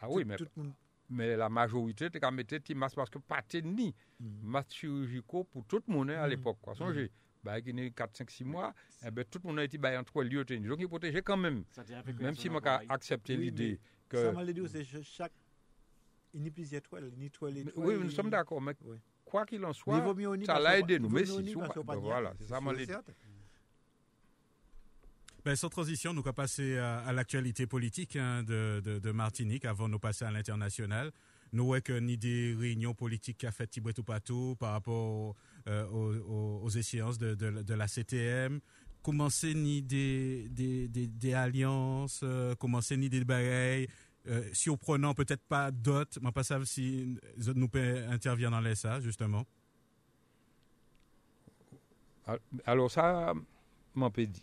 Ah 0.00 0.08
oui, 0.10 0.22
Tout- 0.22 0.28
mais, 0.28 0.36
tout 0.36 0.46
le 0.56 0.62
monde. 0.64 0.72
mais 1.08 1.36
la 1.36 1.48
majorité, 1.48 2.10
tu 2.10 2.18
as 2.20 2.30
mis 2.32 2.44
tes 2.44 2.74
masques 2.74 2.96
parce 2.96 3.10
que 3.10 3.18
pas 3.18 3.42
ni 3.62 3.94
Mm. 4.18 4.26
masques 4.42 4.72
chirurgicaux 4.72 5.44
pour 5.44 5.64
tout 5.66 5.80
le 5.86 5.92
monde 5.94 6.10
hein, 6.10 6.18
à 6.20 6.24
Mhm. 6.24 6.30
l'époque. 6.30 6.58
Quoi. 6.60 6.74
Songez, 6.74 7.10
bah, 7.44 7.58
il 7.60 7.78
y 7.80 7.86
a 7.86 7.90
4, 7.90 8.16
5, 8.16 8.30
6 8.30 8.44
mois, 8.44 8.74
eh 9.06 9.10
ben, 9.12 9.24
tout 9.24 9.38
le 9.44 9.48
monde 9.48 9.60
a 9.60 9.64
été 9.64 9.78
bah, 9.78 9.98
en 9.98 10.02
trois 10.04 10.24
lieux. 10.24 10.44
tenus. 10.44 10.68
Donc, 10.68 10.80
il 10.80 10.88
protégeait 10.88 11.22
quand 11.22 11.36
même. 11.36 11.64
Même 12.20 12.34
si 12.34 12.48
moi, 12.50 12.60
j'ai 12.64 12.86
accepté 12.90 13.36
l'idée 13.36 13.78
Ça 14.10 14.18
que. 14.18 14.30
m'a 14.32 14.44
dit, 14.44 14.60
c'est 14.68 14.84
ch- 14.84 15.04
chaque. 15.06 15.32
Il 16.34 16.40
n'y 16.40 16.48
a 16.48 16.50
plus 16.50 16.74
étoiles, 16.74 17.10
il 17.12 17.18
n'y 17.18 17.24
a 17.24 17.26
étoiles, 17.26 17.52
Mais 17.54 17.60
étoiles, 17.60 17.86
oui, 17.86 17.94
nous 18.02 18.10
sommes 18.10 18.30
d'accord, 18.30 18.60
mais 18.60 18.74
Oui. 18.84 18.96
Quoi 19.32 19.46
qu'il 19.46 19.64
en 19.64 19.72
soit, 19.72 19.98
ça 20.46 20.58
l'a 20.60 20.78
aidé 20.78 20.98
nous. 20.98 21.08
Mais 21.08 21.24
si, 21.40 21.42
ben 21.82 21.94
voilà, 22.12 22.32
c'est 22.38 22.44
ça, 22.48 22.60
certain. 22.86 23.12
Ben, 25.44 25.56
sans 25.56 25.68
transition, 25.70 26.12
nous 26.14 26.22
allons 26.22 26.32
passer 26.32 26.78
à, 26.78 26.98
à 27.00 27.12
l'actualité 27.12 27.66
politique 27.66 28.14
hein, 28.16 28.42
de, 28.44 28.80
de, 28.84 28.98
de 29.00 29.10
Martinique 29.10 29.64
avant 29.64 29.86
de 29.88 29.92
nous 29.92 29.98
passer 29.98 30.24
à 30.24 30.30
l'international. 30.30 31.10
Nous 31.52 31.64
voyons 31.66 31.82
que 31.82 31.98
ni 31.98 32.16
des 32.16 32.54
réunions 32.58 32.94
politiques 32.94 33.38
qu'a 33.38 33.50
fait 33.50 33.66
Tibet 33.66 33.98
ou 33.98 34.04
Patou 34.04 34.54
par 34.60 34.72
rapport 34.72 35.34
euh, 35.66 35.86
aux, 35.88 36.14
aux- 36.16 36.60
aux 36.62 36.68
échéances 36.70 37.18
de, 37.18 37.34
de- 37.34 37.62
de 37.62 37.74
la 37.74 37.88
CTM, 37.88 38.60
commencer 39.02 39.52
ni 39.54 39.82
des, 39.82 40.48
des, 40.50 40.86
des, 40.88 41.08
des 41.08 41.34
alliances, 41.34 42.20
euh, 42.22 42.54
commencer 42.54 42.96
ni 42.96 43.08
des 43.10 43.24
bagailles, 43.24 43.88
euh, 44.28 44.48
si 44.52 44.70
au 44.70 44.76
prenant 44.76 45.14
peut-être 45.14 45.42
pas 45.42 45.70
d'autres, 45.70 46.18
mais 46.22 46.32
pas 46.32 46.44
si 46.64 47.16
nous 47.54 47.68
peut 47.68 48.04
intervenir 48.08 48.50
dans 48.50 48.60
les 48.60 48.74
justement. 49.00 49.44
Al- 52.26 52.40
Alors 52.64 52.90
ça, 52.90 53.34
m'en 53.94 54.10
peut 54.10 54.26
dire. 54.26 54.42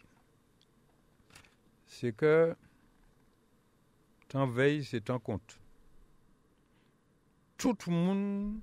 C'est 1.88 2.13
que 2.13 2.55
tant 4.27 4.47
veille, 4.47 4.84
c'est 4.84 5.01
tant 5.01 5.19
compte. 5.19 5.59
Tout 7.57 7.75
le 7.88 7.93
monde 7.93 8.59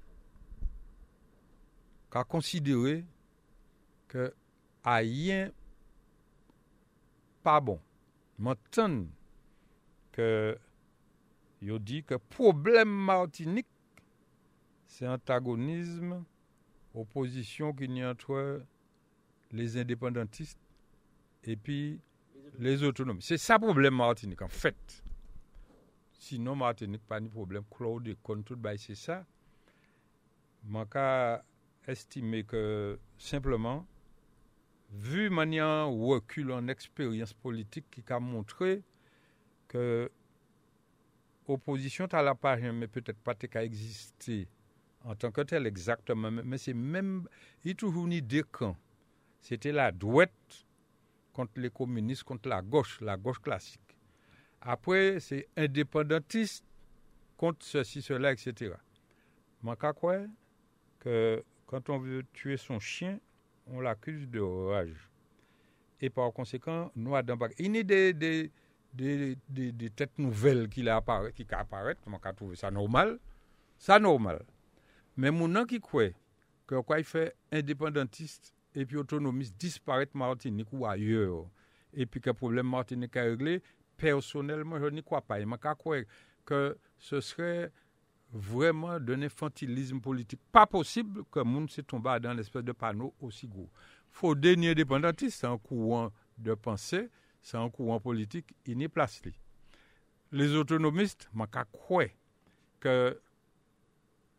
a 2.12 2.24
considéré 2.24 3.04
que 4.08 4.32
rien 4.84 5.50
pas 7.42 7.60
bon. 7.60 7.78
Que 10.12 10.58
yo 11.60 11.78
dit 11.78 12.04
que 12.04 12.14
problème 12.14 12.88
Martinique, 12.88 13.66
c'est 14.86 15.06
antagonisme, 15.06 16.24
opposition 16.94 17.72
qu'il 17.72 17.96
y 17.96 18.02
a 18.02 18.10
entre 18.10 18.62
les 19.52 19.76
indépendantistes 19.76 20.58
et 21.44 21.56
puis 21.56 22.00
les 22.58 22.82
autonomes. 22.82 23.20
C'est 23.20 23.38
ça 23.38 23.54
le 23.54 23.66
problème 23.66 23.94
Martinique, 23.94 24.42
en 24.42 24.48
fait. 24.48 25.04
Sinon, 26.12 26.56
Martinique, 26.56 27.02
pas 27.06 27.20
de 27.20 27.28
problème. 27.28 27.64
Claude, 27.70 28.16
comme 28.22 28.42
tout, 28.42 28.56
bah, 28.56 28.76
c'est 28.76 28.94
ça. 28.94 29.24
Je 30.68 30.84
cas 30.84 31.42
estimer 31.86 32.44
que 32.44 32.98
simplement, 33.18 33.86
vu 34.92 35.30
manière 35.30 35.88
recul 35.88 36.50
en 36.52 36.66
expérience 36.68 37.32
politique 37.32 37.86
qui 37.90 38.02
a 38.12 38.18
montré 38.18 38.82
que 39.68 40.10
opposition 41.48 42.06
à 42.06 42.22
la 42.22 42.34
page, 42.34 42.62
mais 42.62 42.88
peut-être 42.88 43.18
pas 43.18 43.34
qu'à 43.34 43.64
exister 43.64 44.48
en 45.06 45.14
tant 45.14 45.30
que 45.30 45.42
tel 45.42 45.66
exactement, 45.66 46.30
mais- 46.30 46.58
c'est 46.58 46.74
même, 46.74 47.28
il 47.64 47.68
y 47.68 47.70
a 47.72 47.74
toujours 47.74 48.06
ni 48.08 48.20
deux 48.20 48.42
camps. 48.42 48.76
C'était 49.40 49.70
la 49.70 49.92
droite 49.92 50.66
contre 51.32 51.60
les 51.60 51.70
communistes, 51.70 52.24
contre 52.24 52.48
la 52.48 52.60
gauche, 52.60 53.00
la 53.00 53.16
gauche 53.16 53.38
classique. 53.38 53.80
Après, 54.60 55.20
c'est 55.20 55.46
indépendantiste 55.56 56.64
contre 57.36 57.64
ceci, 57.64 58.02
cela, 58.02 58.32
etc. 58.32 58.74
Moi, 59.62 59.76
crois 59.76 60.24
que 60.98 61.44
quand 61.66 61.88
on 61.88 61.98
veut 61.98 62.24
tuer 62.32 62.56
son 62.56 62.80
chien, 62.80 63.20
on 63.68 63.80
l'accuse 63.80 64.28
de 64.28 64.40
rage. 64.40 65.08
Et 66.00 66.10
par 66.10 66.32
conséquent, 66.32 66.90
nous, 66.96 67.10
dans 67.22 67.38
il 67.58 67.76
y 67.76 67.78
a 67.78 67.82
des, 67.84 68.12
des, 68.12 68.50
de 68.96 69.88
tèt 69.98 70.18
nouvel 70.18 70.66
ki 70.72 70.84
ka 71.46 71.62
aparet, 71.62 72.00
man 72.06 72.22
ka 72.22 72.32
touve 72.36 72.56
sa 72.58 72.70
normal, 72.72 73.16
sa 73.78 74.00
normal. 74.00 74.40
Men 75.16 75.36
moun 75.36 75.56
an 75.56 75.68
ki 75.68 75.80
kwe, 75.84 76.10
ke 76.68 76.82
kwa 76.82 77.00
y 77.00 77.06
fe 77.06 77.28
independentiste 77.54 78.52
epi 78.76 78.98
autonomiste 79.00 79.56
disparet 79.60 80.12
Martinique 80.14 80.74
ou 80.74 80.86
ayer, 80.88 81.32
epi 81.96 82.20
ke 82.20 82.34
problem 82.36 82.68
Martinique 82.68 83.16
a 83.16 83.24
regle, 83.28 83.60
personelman, 83.96 84.82
je 84.82 84.92
ni 84.92 85.04
kwa 85.04 85.22
pa. 85.24 85.38
Man 85.48 85.60
ka 85.60 85.76
kwe 85.78 86.04
ke 86.48 86.60
se 87.02 87.22
sre 87.24 87.68
vreman 88.32 89.00
d'un 89.00 89.24
infantilisme 89.24 90.02
politik. 90.04 90.40
Pa 90.52 90.66
posib 90.68 91.22
ke 91.32 91.44
moun 91.46 91.68
se 91.72 91.84
tomba 91.86 92.18
dan 92.20 92.36
l'espèse 92.36 92.66
de 92.66 92.74
pano 92.76 93.12
osi 93.24 93.48
gou. 93.48 93.70
Fou 94.12 94.36
denye 94.36 94.74
dependentiste 94.76 95.48
an 95.48 95.58
kouan 95.62 96.12
de 96.36 96.56
pensey, 96.60 97.08
c'est 97.46 97.58
un 97.58 97.70
courant 97.70 98.00
politique, 98.00 98.56
il 98.66 98.76
n'est 98.76 98.88
place. 98.88 99.22
Les 100.32 100.56
autonomistes, 100.56 101.30
je 101.32 101.62
crois 101.70 102.06
que 102.80 103.20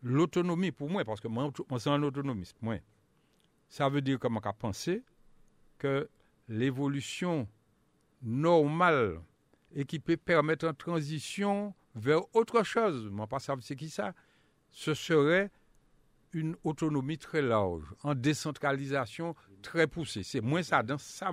l'autonomie, 0.03 0.73
pour 0.73 0.89
moi, 0.89 1.05
parce 1.05 1.21
que 1.21 1.29
moi, 1.29 1.49
moi 1.69 1.79
c'est 1.79 1.89
un 1.89 2.03
autonomiste, 2.03 2.57
moi, 2.61 2.75
ça 3.69 3.87
veut 3.87 4.01
dire 4.01 4.19
que 4.19 4.27
je 4.27 4.49
pense 4.59 4.89
que 5.77 6.09
l'évolution 6.49 7.47
normale 8.21 9.21
et 9.73 9.85
qui 9.85 9.99
peut 9.99 10.17
permettre 10.17 10.65
une 10.65 10.75
transition 10.75 11.73
vers 11.95 12.23
autre 12.35 12.61
chose, 12.63 13.09
moi 13.09 13.25
pas 13.25 13.39
c'est 13.39 13.77
qui 13.77 13.89
ça, 13.89 14.13
ce 14.69 14.93
serait 14.93 15.49
une 16.33 16.57
autonomie 16.65 17.17
très 17.17 17.41
large, 17.41 17.85
en 18.03 18.15
décentralisation 18.15 19.33
très 19.61 19.87
poussée. 19.87 20.23
C'est 20.23 20.41
moins 20.41 20.61
ça 20.61 20.83
dans 20.83 20.97
ça, 20.97 21.31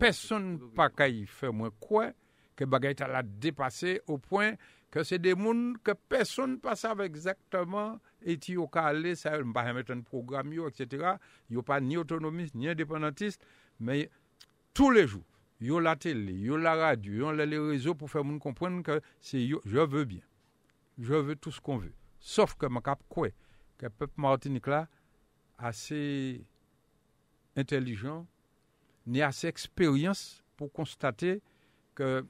Person 0.00 0.54
pa 0.76 0.88
ka 0.92 1.08
yi 1.10 1.26
fè 1.28 1.50
mwen 1.52 1.72
kwe 1.82 2.12
ke 2.58 2.68
bagay 2.68 2.94
ta 2.98 3.08
la 3.10 3.22
depase 3.22 3.98
ou 4.06 4.20
pwen 4.22 4.56
ke 4.92 5.04
se 5.08 5.16
de 5.20 5.32
moun 5.38 5.72
ke 5.84 5.94
person 6.12 6.58
pa 6.62 6.74
save 6.76 7.04
exactement 7.06 8.00
eti 8.28 8.58
yo 8.58 8.66
ka 8.70 8.86
ale 8.90 9.14
sa 9.18 9.34
yon 9.36 9.50
mba 9.50 9.64
hemet 9.66 9.90
an 9.94 10.02
program 10.06 10.52
yo, 10.52 10.68
etc. 10.68 11.16
Yo 11.48 11.64
pa 11.66 11.80
ni 11.80 11.96
autonomiste, 11.96 12.58
ni 12.58 12.68
independentiste, 12.70 13.46
men 13.80 14.04
tou 14.76 14.92
le 14.92 15.06
jou, 15.06 15.22
yo 15.62 15.80
la 15.80 15.96
tele, 15.96 16.34
yo 16.44 16.58
la 16.60 16.74
radio, 16.78 17.14
yo 17.24 17.32
la 17.32 17.46
le 17.48 17.60
rezo 17.70 17.96
pou 17.98 18.10
fè 18.10 18.22
moun 18.24 18.40
kompwen 18.42 18.82
ke 18.86 19.00
se 19.20 19.40
yo, 19.40 19.62
je 19.64 19.80
veux 19.80 20.04
bien, 20.04 20.24
je 20.98 21.14
veux 21.14 21.36
tout 21.36 21.50
ce 21.50 21.60
qu'on 21.60 21.78
veut. 21.78 21.94
Sauf 22.20 22.54
ke 22.60 22.68
mwen 22.68 22.84
kap 22.84 23.00
kwe, 23.10 23.32
ke 23.80 23.90
pep 23.90 24.12
Martinique 24.20 24.70
la, 24.70 24.86
ase 25.58 26.42
intelijan, 27.58 28.26
ni 29.06 29.22
assez 29.22 29.48
expérience 29.48 30.42
pour 30.56 30.72
constater 30.72 31.40
que 31.94 32.24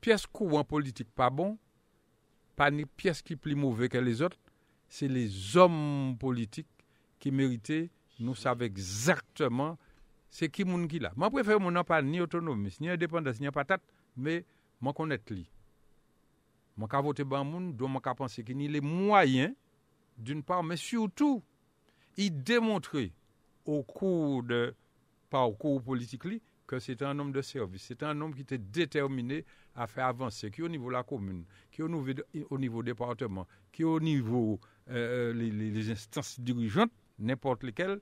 pièce 0.00 0.26
courant 0.26 0.64
politique 0.64 1.10
pas 1.14 1.30
bon, 1.30 1.58
pas 2.56 2.70
ni 2.70 2.84
pièce 2.84 3.22
qui 3.22 3.36
plus 3.36 3.54
mauvais 3.54 3.88
que 3.88 3.98
les 3.98 4.22
autres, 4.22 4.38
c'est 4.88 5.08
les 5.08 5.56
hommes 5.56 6.16
politiques 6.18 6.68
qui 7.18 7.30
méritaient, 7.30 7.90
nous 8.20 8.34
savons 8.34 8.64
exactement 8.64 9.78
c'est 10.30 10.48
qui 10.48 10.64
moun 10.64 10.88
qui 10.88 10.98
là. 10.98 11.12
Moi 11.14 11.30
préfère 11.30 11.60
mon 11.60 11.84
pas 11.84 12.02
ni 12.02 12.20
autonomie, 12.20 12.76
ni 12.80 12.88
indépendance, 12.88 13.38
ni 13.40 13.48
patate, 13.50 13.82
mais 14.16 14.44
moi 14.80 14.92
connaître 14.92 15.32
lui. 15.32 15.48
Moi 16.76 16.88
ka 16.88 17.00
voter 17.00 17.22
ban 17.22 17.44
moun, 17.44 17.72
donc 17.72 17.90
moi 17.90 18.00
ka 18.00 18.14
penser 18.14 18.42
qu'il 18.42 18.60
a 18.60 18.68
les 18.68 18.80
moyens 18.80 19.54
d'une 20.18 20.42
part, 20.42 20.64
mais 20.64 20.76
surtout 20.76 21.42
il 22.16 22.42
démontrer 22.42 23.12
au 23.64 23.82
cours 23.82 24.42
de 24.42 24.74
parcours 25.34 25.82
politique 25.82 26.26
li, 26.26 26.40
que 26.64 26.78
c'était 26.78 27.04
un 27.04 27.18
homme 27.18 27.32
de 27.32 27.42
service, 27.42 27.82
c'était 27.82 28.06
un 28.06 28.20
homme 28.20 28.32
qui 28.32 28.42
était 28.42 28.56
déterminé 28.56 29.44
à 29.74 29.88
faire 29.88 30.06
avancer, 30.06 30.48
qui 30.48 30.62
au 30.62 30.68
niveau 30.68 30.86
de 30.86 30.92
la 30.92 31.02
commune, 31.02 31.44
qui 31.72 31.82
au 31.82 31.88
niveau, 31.88 32.78
au 32.78 32.82
département, 32.84 33.44
qui 33.72 33.82
au 33.82 33.98
niveau 33.98 34.60
euh, 34.90 35.32
les, 35.32 35.50
les, 35.50 35.90
instances 35.90 36.38
dirigeantes, 36.38 36.92
n'importe 37.18 37.64
lequel, 37.64 38.00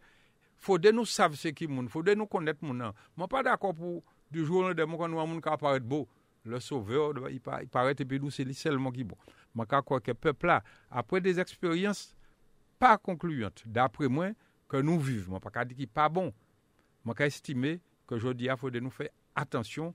faut 0.59 0.79
de 0.79 0.91
nous 0.91 1.07
savoir 1.07 1.39
ce 1.39 1.49
qui 1.49 1.67
moun, 1.67 1.89
faut 1.89 2.03
de 2.03 2.13
nous 2.13 2.27
connaître 2.27 2.63
moun. 2.63 2.93
Moi 3.17 3.29
pas 3.29 3.43
d'accord 3.43 3.75
pour 3.75 4.03
du 4.31 4.45
jour 4.45 4.59
au 4.59 4.69
lendemain 4.69 4.97
quand 4.99 5.09
nous 5.09 5.41
qui 5.41 5.49
apparaît 5.49 5.81
beau, 5.81 6.07
le 6.45 6.61
sauveur 6.61 7.15
il, 7.31 7.41
paraît 7.41 7.95
et 7.99 8.05
puis 8.05 8.21
nous 8.21 8.31
c'est 8.31 8.53
seulement 8.53 8.93
qui 8.93 9.05
bon. 9.05 9.17
Moi 9.55 9.65
crois 9.65 10.01
que 10.01 10.13
peuple 10.13 10.53
après 10.91 11.23
des 11.23 11.41
expériences 11.41 12.15
pas 12.79 12.99
concluantes 12.99 13.63
d'après 13.65 14.09
moi 14.09 14.33
que 14.69 14.77
nous 14.77 15.01
vivons, 15.01 15.31
moi 15.31 15.41
pas 15.41 15.65
dire 15.65 15.79
qu'il 15.79 15.89
pas 15.89 16.11
bon. 16.11 16.31
Moi 17.05 17.15
estimer 17.21 17.81
que 18.07 18.19
je 18.19 18.29
il 18.29 18.55
faut 18.57 18.71
de 18.71 18.81
nous 18.81 18.91
faire 18.91 19.11
attention 19.35 19.95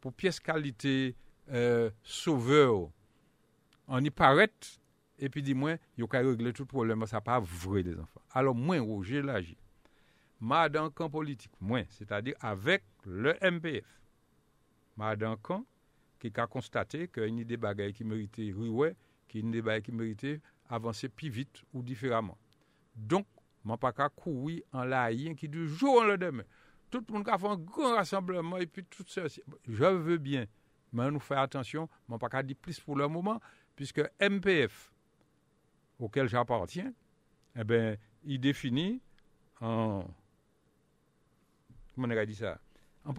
pour 0.00 0.12
pièce 0.12 0.40
qualité 0.40 1.14
euh, 1.50 1.90
sauveur. 2.02 2.90
On 3.86 4.02
y 4.02 4.10
paraît 4.10 4.50
et 5.18 5.28
puis 5.28 5.42
dis-moi, 5.42 5.76
il 5.96 6.04
y 6.04 6.16
a 6.16 6.20
régler 6.20 6.52
tout 6.52 6.66
problème, 6.66 7.04
ça 7.06 7.20
pas 7.20 7.40
vrai 7.40 7.82
des 7.82 7.98
enfants. 7.98 8.22
Alors 8.32 8.54
moi 8.54 8.78
Roger 8.80 9.22
l'agit 9.22 9.58
ma 10.40 10.68
dans 10.68 10.90
camp 10.90 11.10
politique, 11.10 11.52
moins, 11.60 11.84
c'est-à-dire 11.90 12.34
avec 12.40 12.84
le 13.04 13.36
MPF. 13.42 14.00
Ma 14.96 15.16
dans 15.16 15.36
camp 15.36 15.64
qui 16.18 16.32
a 16.36 16.46
constaté 16.46 17.08
qu'il 17.08 17.38
y 17.38 17.40
a 17.42 17.44
des 17.44 17.56
bagailles 17.56 17.92
qui 17.92 18.04
méritaient 18.04 18.52
ruer, 18.52 18.94
qu'il 19.28 19.44
y 19.44 19.48
a 19.48 19.52
des 19.52 19.62
bagailles 19.62 19.82
qui 19.82 19.92
méritaient 19.92 20.40
avancer 20.68 21.08
plus 21.08 21.28
vite 21.28 21.62
ou 21.72 21.82
différemment. 21.82 22.36
Donc, 22.96 23.26
je 23.64 23.70
ne 23.70 23.76
pas 23.76 23.92
courir 24.10 24.62
en 24.72 24.84
laïen 24.84 25.34
qui 25.34 25.48
du 25.48 25.68
jour. 25.68 26.02
Tout 26.90 27.04
le 27.06 27.14
monde 27.14 27.28
a 27.28 27.38
fait 27.38 27.46
un 27.46 27.56
grand 27.56 27.94
rassemblement 27.96 28.56
et 28.56 28.66
puis 28.66 28.84
tout 28.84 29.04
ça. 29.06 29.22
Je 29.66 29.84
veux 29.84 30.18
bien, 30.18 30.46
mais 30.92 31.10
nous 31.10 31.20
faire 31.20 31.40
attention, 31.40 31.88
je 32.08 32.14
ne 32.14 32.18
pas 32.18 32.42
dire 32.42 32.56
plus 32.56 32.80
pour 32.80 32.96
le 32.96 33.08
moment, 33.08 33.40
puisque 33.76 34.00
MPF, 34.20 34.92
auquel 35.98 36.28
j'appartiens, 36.28 36.92
eh 37.56 37.64
bien, 37.64 37.96
il 38.24 38.40
définit 38.40 39.00
en 39.60 40.04
comment 41.94 42.14
on 42.14 42.16
a 42.16 42.26
dit 42.26 42.36
ça? 42.36 42.60
En, 43.04 43.14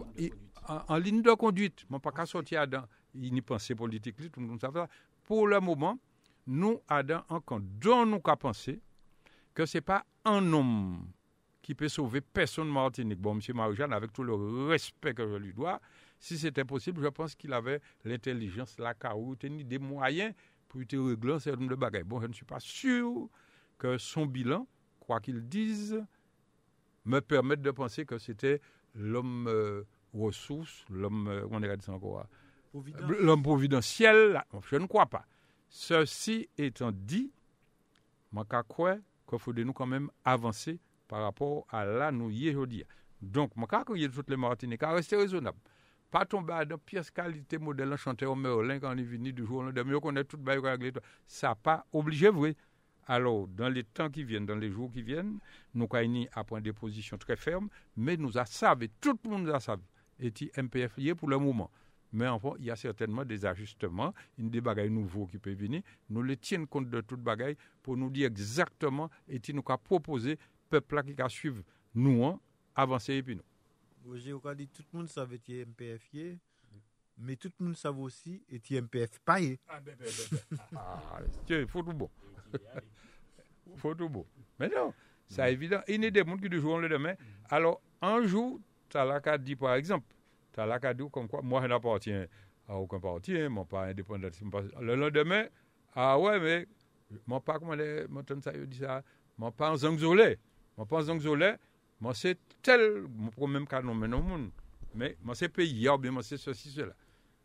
en, 0.88 0.96
ligne 0.96 1.22
de 1.22 1.32
conduite, 1.32 1.84
ne 1.90 1.98
pas 1.98 2.26
sortir 2.26 2.66
dans 2.66 2.86
une 3.14 3.42
pensée 3.42 3.74
politique, 3.74 4.16
tout 4.16 4.40
le 4.40 4.46
monde 4.46 4.60
ça. 4.60 4.70
Pour 5.24 5.46
le 5.46 5.60
moment, 5.60 5.98
nous 6.46 6.80
avons 6.88 7.22
encore 7.28 7.60
dont 7.60 8.06
nous 8.06 8.20
avons 8.24 8.36
pensé 8.36 8.80
que 9.60 9.66
ce 9.66 9.76
n'est 9.76 9.82
pas 9.82 10.06
un 10.24 10.52
homme 10.54 11.06
qui 11.60 11.74
peut 11.74 11.88
sauver 11.90 12.22
personne 12.22 12.70
Martinique. 12.70 13.20
Bon, 13.20 13.38
M. 13.38 13.40
Marie-Jeanne, 13.54 13.92
avec 13.92 14.10
tout 14.10 14.22
le 14.22 14.34
respect 14.68 15.12
que 15.12 15.28
je 15.28 15.34
lui 15.36 15.52
dois, 15.52 15.82
si 16.18 16.38
c'était 16.38 16.64
possible, 16.64 17.02
je 17.02 17.08
pense 17.08 17.34
qu'il 17.34 17.52
avait 17.52 17.82
l'intelligence, 18.06 18.78
la 18.78 18.94
carotte, 18.94 19.44
des 19.44 19.78
moyens 19.78 20.32
pour 20.66 20.80
te 20.86 20.96
régler 20.96 21.34
un 21.34 21.38
certain 21.38 21.60
nombre 21.60 21.72
de 21.72 21.76
bagages. 21.76 22.04
Bon, 22.04 22.22
je 22.22 22.28
ne 22.28 22.32
suis 22.32 22.46
pas 22.46 22.58
sûr 22.58 23.28
que 23.76 23.98
son 23.98 24.24
bilan, 24.24 24.66
quoi 24.98 25.20
qu'il 25.20 25.46
dise, 25.46 26.02
me 27.04 27.20
permettent 27.20 27.60
de 27.60 27.70
penser 27.70 28.06
que 28.06 28.16
c'était 28.16 28.62
l'homme 28.94 29.46
euh, 29.46 29.82
ressource, 30.14 30.86
l'homme, 30.88 31.28
euh, 31.28 31.46
on 31.50 31.60
dit 31.60 31.66
ça 31.80 31.92
encore, 31.92 32.24
l'homme 33.10 33.42
providentiel. 33.42 34.42
Je 34.70 34.76
ne 34.76 34.86
crois 34.86 35.06
pas. 35.06 35.26
Ceci 35.68 36.48
étant 36.56 36.92
dit, 36.92 37.30
je 38.32 38.62
crois 38.66 38.96
qu'il 39.30 39.38
faut 39.38 39.52
nous 39.52 39.72
quand 39.72 39.86
même 39.86 40.10
avancer 40.24 40.78
par 41.08 41.22
rapport 41.22 41.66
à 41.70 41.84
là 41.84 42.12
nous 42.12 42.30
y 42.30 42.50
aujourd'hui. 42.50 42.84
Donc, 43.22 43.52
je 43.56 43.64
crois 43.64 43.84
que 43.84 44.06
toutes 44.06 44.30
les 44.30 44.36
Martiniques 44.36 44.82
à 44.82 44.92
rester 44.92 45.16
raisonnable. 45.16 45.58
Pas 46.10 46.24
tomber 46.24 46.64
dans 46.66 46.78
pièce 46.78 47.10
qualité 47.10 47.58
modèle 47.58 47.94
chanteur 47.96 48.34
Merlin 48.34 48.80
quand 48.80 48.92
on 48.94 48.98
est 48.98 49.02
venu 49.02 49.32
du 49.32 49.46
jour 49.46 49.58
au 49.58 49.62
lendemain, 49.62 49.94
on 49.94 50.00
connaît 50.00 50.24
tout 50.24 50.38
le 50.44 50.92
Ça 51.26 51.54
pas 51.54 51.86
obligé, 51.92 52.28
vrai. 52.30 52.56
Alors, 53.06 53.46
dans 53.48 53.68
les 53.68 53.84
temps 53.84 54.10
qui 54.10 54.24
viennent, 54.24 54.46
dans 54.46 54.56
les 54.56 54.70
jours 54.70 54.90
qui 54.92 55.02
viennent, 55.02 55.38
nous 55.74 55.88
avons 55.92 56.26
à 56.32 56.44
prendre 56.44 56.62
des 56.62 56.72
positions 56.72 57.16
très 57.16 57.36
fermes, 57.36 57.68
mais 57.96 58.16
nous 58.16 58.36
avons 58.36 58.46
savé, 58.46 58.90
tout 59.00 59.18
le 59.24 59.30
monde 59.30 59.48
a 59.50 59.60
savé, 59.60 59.82
et 60.18 60.32
MPF 60.56 60.96
lié 60.96 61.14
pour 61.14 61.28
le 61.28 61.38
moment. 61.38 61.70
Mais 62.12 62.26
enfin, 62.26 62.52
il 62.58 62.64
y 62.64 62.70
a 62.70 62.76
certainement 62.76 63.24
des 63.24 63.46
ajustements, 63.46 64.12
une 64.38 64.50
des 64.50 64.60
bagailles 64.60 64.90
nouveaux 64.90 65.26
qui 65.26 65.38
peuvent 65.38 65.54
venir. 65.54 65.82
Nous 66.08 66.22
les 66.22 66.36
tiennent 66.36 66.66
compte 66.66 66.90
de 66.90 67.00
toutes 67.00 67.22
bagailles 67.22 67.56
pour 67.82 67.96
nous 67.96 68.10
dire 68.10 68.26
exactement 68.26 69.10
et 69.28 69.40
nous 69.52 69.62
avons 69.66 69.78
proposé 69.78 70.38
peuple 70.68 71.02
qui 71.04 71.12
va 71.12 71.28
suivre 71.28 71.62
nous, 71.94 72.24
hein, 72.24 72.40
avancer 72.74 73.14
et 73.14 73.22
puis 73.22 73.36
nous. 73.36 74.16
J'ai 74.16 74.32
dit 74.56 74.68
tout 74.68 74.82
le 74.92 74.98
monde 74.98 75.08
savait 75.08 75.38
que 75.38 75.64
MPF 75.64 76.10
mais 77.22 77.36
tout 77.36 77.50
le 77.58 77.66
monde 77.66 77.76
savait 77.76 78.00
aussi 78.00 78.42
que 78.48 78.80
MPF 78.80 79.18
paye. 79.24 79.58
Ah, 79.68 79.78
ben, 79.80 79.94
ben, 79.98 80.06
ben, 80.06 80.38
ben. 80.50 80.58
ah, 80.76 81.20
il 81.48 81.66
faut 81.68 81.82
tout 81.82 81.92
bon. 81.92 82.10
faut 83.76 83.94
tout 83.94 84.08
beau. 84.08 84.26
Mais 84.58 84.68
non, 84.68 84.94
c'est 85.28 85.44
mm. 85.44 85.52
évident. 85.52 85.80
Il 85.86 86.02
y 86.02 86.06
a 86.06 86.10
des 86.10 86.24
gens 86.24 86.36
qui 86.36 86.48
du 86.48 86.60
jour 86.60 86.74
au 86.74 86.80
lendemain. 86.80 87.14
Alors, 87.50 87.80
un 88.00 88.22
jour, 88.26 88.58
tu 88.88 88.96
as 88.96 89.38
dit, 89.38 89.54
par 89.54 89.74
exemple, 89.74 90.06
as 90.60 90.94
dit 90.94 91.04
comme 91.10 91.28
quoi, 91.28 91.40
moi, 91.42 91.62
je 91.62 91.66
n'appartiens 91.66 92.26
à 92.68 92.76
aucun 92.76 93.00
parti, 93.00 93.34
je 93.34 93.46
ne 93.46 93.64
pas 93.64 93.86
indépendant. 93.86 94.28
Le 94.80 94.94
lendemain, 94.94 95.46
ah 95.94 96.18
ouais, 96.18 96.38
mais, 96.38 96.66
moi, 97.26 97.40
pas 97.40 97.58
comment 97.58 97.74
les, 97.74 98.06
moi, 98.08 98.22
ça, 98.42 98.52
dit 98.52 98.78
ça, 98.78 99.02
moi, 99.36 99.50
pas 99.50 99.70
en 99.70 99.76
zangzolé. 99.76 100.38
Moi, 100.76 100.86
pas 100.86 100.98
en 100.98 101.02
zangzolé, 101.02 101.54
moi, 102.00 102.14
c'est 102.14 102.38
tel, 102.62 103.06
moi, 103.08 103.48
même 103.48 103.66
cas, 103.66 103.82
non, 103.82 103.94
mais 103.94 104.08
non, 104.08 104.50
mais, 104.94 105.16
moi, 105.22 105.34
c'est 105.34 105.48
pays, 105.48 105.88
bien, 105.98 106.10
moi, 106.10 106.22
c'est 106.22 106.36
ceci, 106.36 106.70
cela. 106.70 106.94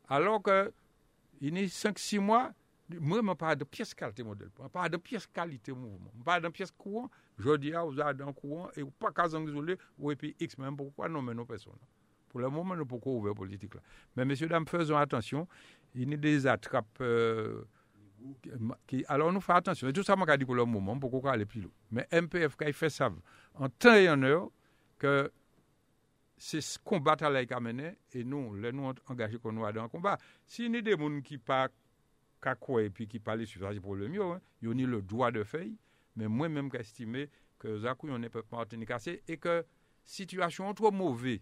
Alors 0.07 0.41
que, 0.41 0.72
il 1.41 1.57
y 1.57 1.63
a 1.63 1.68
5-6 1.68 2.20
mois, 2.20 2.53
moi, 2.89 3.20
je 3.24 3.34
parle 3.34 3.55
de 3.55 3.63
pièce 3.63 3.93
qualité 3.93 4.24
modèle. 4.24 4.49
Je 4.61 4.68
parle 4.68 4.89
de 4.89 4.97
pièce 4.97 5.26
qualité 5.28 5.72
mouvement. 5.72 6.11
Je 6.18 6.24
parle 6.24 6.43
de 6.43 6.49
pièce 6.49 6.72
courant. 6.72 7.09
Je 7.38 7.55
dis, 7.57 7.72
vous 7.72 7.99
avez 7.99 8.24
un 8.24 8.32
courant 8.32 8.70
et 8.76 8.84
vous 8.84 8.91
pas 8.91 9.11
qu'à 9.11 9.26
isolé, 9.26 9.78
ou 9.97 10.11
et 10.11 10.16
puis 10.16 10.36
X, 10.39 10.57
même 10.57 10.78
pourquoi 10.78 11.09
non, 11.09 11.22
mais 11.22 11.34
non, 11.34 11.45
personne. 11.45 11.74
Pour 12.36 12.41
le 12.41 12.49
moment, 12.49 12.75
nous 12.75 12.86
pouvons 12.86 13.19
ouvrir 13.19 13.33
politique 13.33 13.75
là. 13.75 13.81
Mais 14.17 14.25
messieurs, 14.25 14.49
dames, 14.49 14.67
faisons 14.67 14.97
attention. 14.97 15.47
Il 15.93 16.09
y 16.09 16.13
a 16.13 16.17
des 16.17 16.45
attrapes. 16.45 16.99
Euh, 16.99 17.63
qui, 18.86 19.05
alors, 19.07 19.31
nous 19.31 19.39
faisons 19.39 19.57
attention. 19.57 19.88
Et 19.88 19.93
tout 19.93 20.03
ça, 20.03 20.17
je 20.17 20.36
dit 20.36 20.43
pour 20.43 20.55
le 20.55 20.65
moment, 20.65 20.99
pourquoi 20.99 21.31
aller 21.31 21.45
plus 21.45 21.61
loin. 21.61 21.71
Mais 21.91 22.05
MPF, 22.11 22.57
quand 22.57 22.65
il 22.65 22.73
fait 22.73 22.89
ça, 22.89 23.09
en 23.53 23.69
temps 23.69 23.93
et 23.93 24.09
en 24.09 24.21
heure, 24.21 24.49
que 24.99 25.31
c'est 26.38 26.59
ce 26.59 26.77
combat 26.77 27.15
à 27.21 27.27
a 27.27 27.59
mené, 27.61 27.93
et 28.11 28.25
nous, 28.25 28.53
les 28.55 28.73
nous 28.73 28.91
engagés 29.07 29.38
qu'on 29.38 29.53
nous 29.53 29.63
a 29.63 29.71
dans 29.71 29.83
le 29.83 29.88
combat. 29.88 30.17
S'il 30.45 30.75
y 30.75 30.77
a 30.77 30.81
des 30.81 30.97
gens 30.97 31.21
qui 31.21 31.38
pas 31.38 31.69
et 32.81 32.89
puis 32.89 33.07
qui 33.07 33.19
parlait 33.19 33.45
sur 33.45 33.61
le 33.71 34.07
mieux, 34.09 34.21
hein. 34.21 34.41
il 34.61 34.77
y 34.77 34.83
a 34.83 34.88
le 34.88 35.01
droit 35.01 35.31
de 35.31 35.45
faire, 35.45 35.67
mais 36.17 36.27
moi-même 36.27 36.69
estimé 36.73 37.29
que 37.57 37.79
Zakou, 37.79 38.09
on 38.09 38.19
n'est 38.19 38.27
pas 38.27 38.41
Martinique 38.51 38.91
et 39.25 39.38
que 39.38 39.65
situation 40.03 40.73
trop 40.73 40.91
mauvaise, 40.91 41.39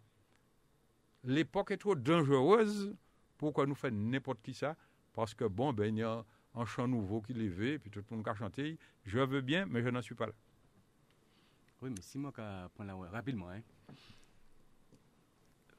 l'époque 1.24 1.72
est 1.72 1.78
trop 1.78 1.96
dangereuse 1.96 2.96
pour 3.38 3.54
que 3.54 3.62
nous 3.66 3.76
fassions 3.76 3.98
n'importe 3.98 4.42
qui 4.42 4.54
ça, 4.54 4.76
parce 5.14 5.34
que 5.34 5.46
bon, 5.46 5.74
ben, 5.74 5.96
il 5.96 6.00
y 6.00 6.04
a 6.04 6.26
un 6.56 6.66
chant 6.66 6.88
nouveau 6.88 7.22
qui 7.22 7.34
levé, 7.34 7.80
puis 7.80 7.90
tout 7.90 8.04
le 8.10 8.16
monde 8.16 8.28
a 8.28 8.34
chanté, 8.34 8.78
je 9.06 9.20
veux 9.20 9.42
bien, 9.42 9.66
mais 9.66 9.82
je 9.82 9.90
n'en 9.90 10.02
suis 10.02 10.16
pas 10.16 10.28
là. 10.28 10.34
Oui, 11.82 11.90
mais 11.90 12.02
si 12.02 12.18
moi, 12.18 12.32
je 12.36 12.68
prends 12.70 12.84
la 12.84 12.96
rapidement, 12.96 13.50
hein. 13.50 13.62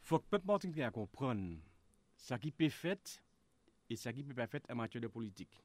faut 0.02 0.18
que 0.18 0.24
le 0.24 0.30
peuple 0.30 0.46
martiniquais 0.46 0.90
comprenne 0.92 1.58
ce 2.16 2.34
qui 2.34 2.50
peut 2.50 2.68
faire 2.68 2.98
et 3.88 3.96
ça 3.96 4.12
qui 4.12 4.22
peut 4.22 4.34
pas 4.34 4.46
faire 4.46 4.60
en 4.70 4.74
matière 4.74 5.00
de 5.00 5.08
politique. 5.08 5.62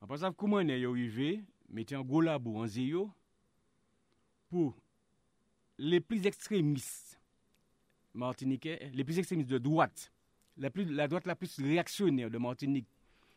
Par 0.00 0.12
exemple, 0.12 0.36
comment 0.36 0.56
on 0.56 0.68
est 0.68 0.84
arrivé, 0.84 1.44
mettez 1.68 1.94
un 1.94 2.02
gros 2.02 2.20
labo 2.20 2.56
en 2.56 2.66
zéro 2.66 3.10
pour 4.48 4.76
les 5.76 6.00
plus 6.00 6.24
extrémistes 6.26 7.17
martiniquais, 8.18 8.90
les 8.92 9.04
plus 9.04 9.18
extrémistes 9.18 9.48
de 9.48 9.58
droite, 9.58 10.12
la, 10.56 10.70
plus, 10.70 10.84
la 10.84 11.08
droite 11.08 11.26
la 11.26 11.36
plus 11.36 11.58
réactionnaire 11.58 12.30
de 12.30 12.38
Martinique, 12.38 12.88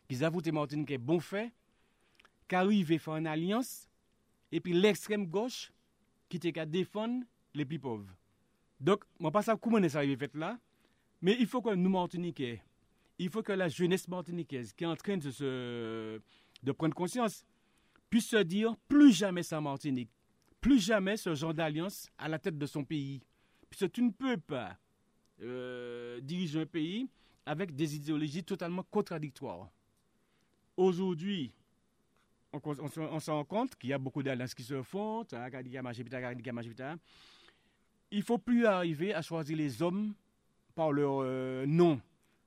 qui 0.08 0.22
avouent 0.24 0.42
que 0.42 0.50
Martinique 0.50 0.90
est 0.90 0.98
bon 0.98 1.20
fait, 1.20 1.52
qu'arriver 2.48 2.98
faire 2.98 3.16
une 3.16 3.26
alliance, 3.26 3.88
et 4.50 4.60
puis 4.60 4.74
l'extrême 4.74 5.26
gauche 5.26 5.72
qui 6.28 6.36
était 6.36 6.52
qu'à 6.52 6.66
défendre 6.66 7.24
les 7.54 7.64
plus 7.64 7.78
pauvres. 7.78 8.14
Donc, 8.80 9.04
je 9.18 9.24
ne 9.24 9.30
sais 9.30 9.46
pas 9.46 9.56
comment 9.56 9.78
est 9.78 9.96
arrivé 9.96 10.16
fait 10.16 10.34
là, 10.34 10.58
mais 11.22 11.36
il 11.38 11.46
faut 11.46 11.62
que 11.62 11.72
nous, 11.74 11.88
Martiniquais, 11.88 12.60
il 13.18 13.30
faut 13.30 13.42
que 13.42 13.52
la 13.52 13.68
jeunesse 13.68 14.08
martiniquaise 14.08 14.72
qui 14.72 14.84
est 14.84 14.86
en 14.86 14.96
train 14.96 15.16
de, 15.16 15.30
se, 15.30 16.20
de 16.62 16.72
prendre 16.72 16.94
conscience 16.94 17.46
puisse 18.10 18.28
se 18.28 18.36
dire 18.42 18.76
plus 18.88 19.12
jamais 19.12 19.42
sans 19.42 19.60
Martinique, 19.60 20.10
plus 20.60 20.80
jamais 20.80 21.16
ce 21.16 21.34
genre 21.34 21.54
d'alliance 21.54 22.08
à 22.18 22.28
la 22.28 22.38
tête 22.38 22.58
de 22.58 22.66
son 22.66 22.84
pays. 22.84 23.22
Tu 23.76 24.02
ne 24.02 24.10
peux 24.10 24.36
pas 24.36 24.76
euh, 25.42 26.20
diriger 26.20 26.60
un 26.60 26.66
pays 26.66 27.08
avec 27.46 27.74
des 27.74 27.96
idéologies 27.96 28.44
totalement 28.44 28.84
contradictoires. 28.90 29.68
Aujourd'hui, 30.76 31.52
on, 32.52 33.20
se 33.20 33.30
rend 33.30 33.44
compte 33.44 33.74
qu'il 33.76 33.90
y 33.90 33.92
a 33.92 33.98
beaucoup 33.98 34.22
d'alliances 34.22 34.54
qui 34.54 34.62
se 34.62 34.82
font. 34.82 35.24
Il 38.10 38.18
ne 38.18 38.22
faut 38.22 38.38
plus 38.38 38.66
arriver 38.66 39.14
à 39.14 39.22
choisir 39.22 39.56
les 39.56 39.82
hommes 39.82 40.14
par 40.74 40.92
leur 40.92 41.20
euh, 41.22 41.64
nom. 41.66 42.00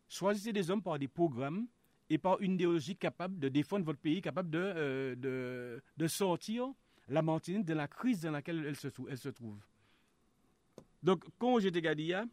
Choisissez 0.07 0.53
des 0.53 0.69
hommes 0.69 0.81
par 0.81 0.99
des 0.99 1.07
programmes 1.07 1.65
et 2.09 2.17
par 2.17 2.39
une 2.39 2.53
idéologie 2.53 2.95
capable 2.95 3.39
de 3.39 3.49
défendre 3.49 3.83
votre 3.83 3.99
pays, 3.99 4.21
capable 4.21 4.51
de, 4.51 4.59
euh, 4.59 5.79
de, 5.97 6.07
sortir 6.07 6.67
la 7.09 7.21
Martinique 7.21 7.65
dans 7.65 7.75
la 7.75 7.87
crise 7.87 8.21
dans 8.21 8.31
laquelle 8.31 8.63
elle 8.65 8.75
se 9.17 9.29
trouve. 9.29 9.59
Donc, 11.05 11.23
quand 11.37 11.59
j'étais 11.59 11.83
Gadia, 11.83 12.25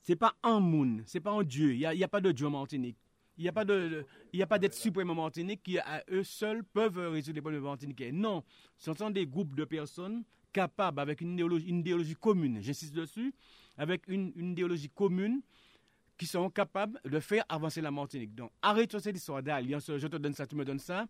c'est 0.00 0.14
pas 0.14 0.36
un 0.44 0.60
monde, 0.60 1.02
c'est 1.04 1.18
pas 1.18 1.32
un 1.32 1.42
Dieu. 1.42 1.74
Il 1.74 1.78
n'y 1.80 2.04
a, 2.04 2.08
pas 2.08 2.20
de 2.20 2.30
Dieu 2.30 2.46
en 2.46 2.50
Martinique. 2.50 2.96
Il 3.36 3.42
n'y 3.42 3.48
a 3.48 4.46
pas 4.46 4.58
d'être 4.58 4.72
suprême 4.72 5.10
en 5.10 5.16
Martinique 5.16 5.64
qui, 5.64 5.76
à 5.80 6.04
eux 6.12 6.22
seuls, 6.22 6.62
peuvent 6.62 7.10
résoudre 7.10 7.34
les 7.34 7.40
problèmes 7.40 7.64
martiniquais. 7.64 8.12
Non, 8.12 8.44
ce 8.78 8.94
sont 8.94 9.10
des 9.10 9.26
groupes 9.26 9.56
de 9.56 9.64
personnes 9.64 10.22
capables, 10.52 11.00
avec 11.00 11.20
une 11.20 11.32
idéologie, 11.32 11.66
une 11.66 11.80
idéologie 11.80 12.14
commune, 12.14 12.62
j'insiste 12.62 12.94
dessus, 12.94 13.34
avec 13.76 14.06
une, 14.06 14.32
une 14.36 14.52
idéologie 14.52 14.88
commune, 14.88 15.42
qui 16.16 16.26
sont 16.26 16.48
capables 16.48 17.00
de 17.04 17.18
faire 17.18 17.44
avancer 17.48 17.80
la 17.80 17.90
Martinique. 17.90 18.32
Donc, 18.32 18.52
arrête 18.62 18.96
cette 18.96 19.16
histoire 19.16 19.42
d'alliance. 19.42 19.90
Je 19.94 20.06
te 20.06 20.16
donne 20.16 20.34
ça, 20.34 20.46
tu 20.46 20.54
me 20.54 20.64
donnes 20.64 20.78
ça. 20.78 21.04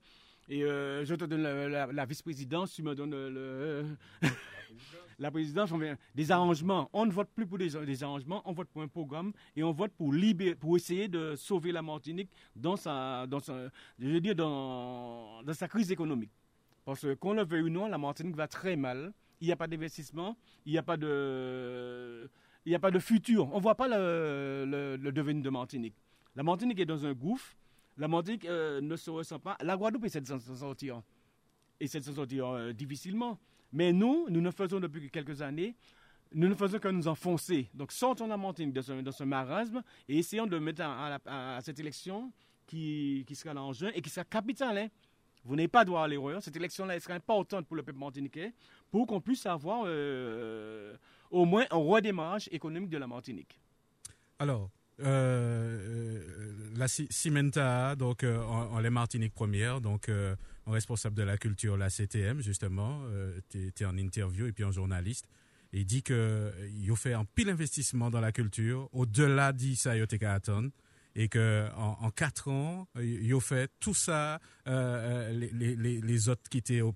Et 0.49 0.63
euh, 0.65 1.05
je 1.05 1.15
te 1.15 1.25
donne 1.25 1.43
la, 1.43 2.07
vice-présidence, 2.07 2.73
tu 2.73 2.83
me 2.83 2.95
donnes 2.95 3.97
la 5.19 5.31
présidence. 5.31 5.73
Des 6.15 6.31
arrangements. 6.31 6.89
On 6.93 7.07
ne 7.07 7.11
vote 7.11 7.29
plus 7.35 7.47
pour 7.47 7.59
des, 7.59 8.03
arrangements, 8.03 8.43
on 8.45 8.53
vote 8.53 8.69
pour 8.69 8.83
un 8.83 8.89
programme 8.89 9.33
et 9.57 9.63
on 9.65 9.73
vote 9.73 9.93
pour, 9.93 10.13
libérer, 10.13 10.55
pour 10.55 10.77
essayer 10.77 11.09
de 11.09 11.35
sauver 11.37 11.73
la 11.73 11.83
Martinique 11.83 12.31
dans 12.55 12.77
sa, 12.77 13.27
dans 13.27 13.41
sa, 13.41 13.69
je 13.99 14.09
veux 14.09 14.21
dire 14.21 14.37
dans, 14.37 15.43
sa 15.53 15.67
crise 15.67 15.91
économique. 15.91 16.31
Parce 16.85 17.05
qu'on 17.19 17.33
le 17.33 17.45
veuille 17.45 17.63
ou 17.63 17.69
non, 17.69 17.89
la 17.89 17.99
Martinique 17.99 18.37
va 18.37 18.47
très 18.47 18.77
mal. 18.77 19.13
Il 19.41 19.49
n'y 19.49 19.53
a 19.53 19.57
pas 19.57 19.67
d'investissement, 19.67 20.37
il 20.65 20.73
n'y 20.73 20.79
a 20.79 20.83
pas 20.83 20.97
de, 20.97 22.31
il 22.65 22.71
n'y 22.71 22.75
a 22.77 22.79
pas 22.79 22.93
de 22.93 22.99
futur. 23.01 23.53
On 23.53 23.57
ne 23.57 23.63
voit 23.63 23.75
pas 23.75 23.89
le, 23.89 24.65
le, 24.67 24.97
le 24.97 25.13
devenir 25.13 25.43
de 25.43 25.51
Martinique. 25.51 25.95
La 26.37 26.43
Martinique 26.45 26.79
est 26.79 26.87
dans 26.87 27.05
un 27.05 27.13
gouffre. 27.13 27.57
La 27.97 28.09
Martinique 28.09 28.45
euh, 28.45 28.81
ne 28.81 28.97
se 28.97 29.11
ressent 29.11 29.39
pas. 29.39 29.57
La 29.63 29.77
Guadeloupe 29.77 30.05
essaie 30.05 30.21
de 30.21 30.27
s'en 30.27 30.39
sortir. 30.39 31.03
Essaie 31.81 32.01
de 32.01 32.05
s'en 32.05 32.15
sortir 32.15 32.47
euh, 32.49 32.73
difficilement. 32.73 33.39
Mais 33.73 33.93
nous, 33.93 34.27
nous 34.29 34.41
ne 34.41 34.51
faisons 34.51 34.81
depuis 34.81 35.11
quelques 35.11 35.43
années, 35.43 35.75
nous 36.33 36.49
ne 36.49 36.55
faisons 36.55 36.79
que 36.79 36.89
nous 36.89 37.09
enfoncer. 37.09 37.69
Donc 37.75 37.93
sortons 37.93 38.27
la 38.27 38.37
Martinique 38.37 38.73
de 38.73 38.83
ce, 38.83 38.93
de 38.93 39.25
marasme 39.25 39.83
et 40.09 40.19
essayons 40.19 40.47
de 40.47 40.59
mettre 40.59 40.83
à, 40.85 41.59
cette 41.63 41.79
élection 41.81 42.33
qui, 42.67 43.25
qui 43.27 43.35
sera 43.35 43.55
en 43.61 43.73
juin 43.73 43.91
et 43.95 44.03
qui 44.03 44.11
sera 44.11 44.25
capitale. 44.25 44.79
hein. 44.79 44.89
Vous 45.45 45.55
n'avez 45.55 45.69
pas 45.69 45.85
droit 45.85 46.03
à 46.03 46.09
l'erreur. 46.09 46.43
Cette 46.43 46.57
élection-là 46.57 46.99
sera 46.99 47.15
importante 47.15 47.67
pour 47.67 47.77
le 47.77 47.83
peuple 47.85 47.99
martiniquais 47.99 48.53
pour 48.91 49.07
qu'on 49.07 49.21
puisse 49.21 49.47
avoir 49.47 49.85
euh, 49.87 50.97
au 51.31 51.45
moins 51.45 51.65
un 51.71 51.77
redémarrage 51.77 52.49
économique 52.51 52.91
de 52.91 52.99
la 52.99 53.07
Martinique. 53.07 53.61
Alors, 54.41 54.71
euh, 55.01 55.05
euh, 55.07 56.75
la 56.77 56.89
Ci- 56.89 57.07
Cimenta, 57.11 57.97
donc 57.97 58.25
euh, 58.25 58.43
en, 58.43 58.79
les 58.81 58.91
Martinique 58.91 59.35
première, 59.35 59.81
donc 59.81 60.11
en 60.67 60.71
responsable 60.73 61.15
de 61.15 61.23
la 61.23 61.37
culture, 61.37 61.77
la 61.77 61.91
CTM 61.91 62.41
justement, 62.41 63.03
tu 63.51 63.73
es 63.79 63.85
en 63.85 63.97
interview 63.97 64.47
et 64.47 64.53
puis 64.53 64.65
en 64.65 64.73
journaliste. 64.73 65.27
Et 65.73 65.81
il 65.81 65.87
dit 65.87 66.03
que 66.03 66.53
il 66.81 66.91
a 66.91 66.97
fait 66.97 67.13
un 67.13 67.25
pile 67.25 67.51
investissement 67.51 68.11
dans 68.11 68.21
la 68.21 68.33
culture, 68.33 68.89
au-delà 68.93 69.53
dit 69.53 69.77
ça, 69.77 69.97
il 69.97 70.03
a 70.03 70.33
attendre. 70.33 70.71
Et 71.19 71.29
que 71.29 71.67
en, 71.77 72.11
quatre 72.11 72.49
ans, 72.49 72.87
euh, 72.99 73.05
il 73.05 73.33
a 73.33 73.41
fait 73.41 73.71
tout 73.81 73.95
ça, 73.95 74.39
les, 74.67 76.29
autres 76.29 76.47
qui 76.51 76.59
étaient 76.59 76.83
au, 76.83 76.95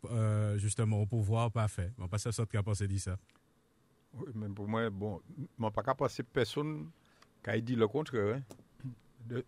justement 0.57 1.01
au 1.01 1.07
pouvoir, 1.07 1.51
pas 1.51 1.69
fait. 1.69 1.93
Bon, 1.97 2.07
pas 2.07 2.19
ça, 2.19 2.31
ça 2.31 2.45
qui 2.45 2.57
a 2.59 2.63
pensé 2.63 2.87
dit 2.87 3.01
ça. 3.01 3.17
Oui, 4.13 4.27
mais 4.35 4.49
pour 4.49 4.69
moi, 4.69 4.91
bon, 4.91 5.23
je 5.39 5.69
pas 5.69 5.95
penser 5.95 6.23
personne 6.23 6.91
Ka 7.45 7.57
yi 7.57 7.65
di 7.65 7.77
le 7.79 7.89
kontre, 7.89 8.41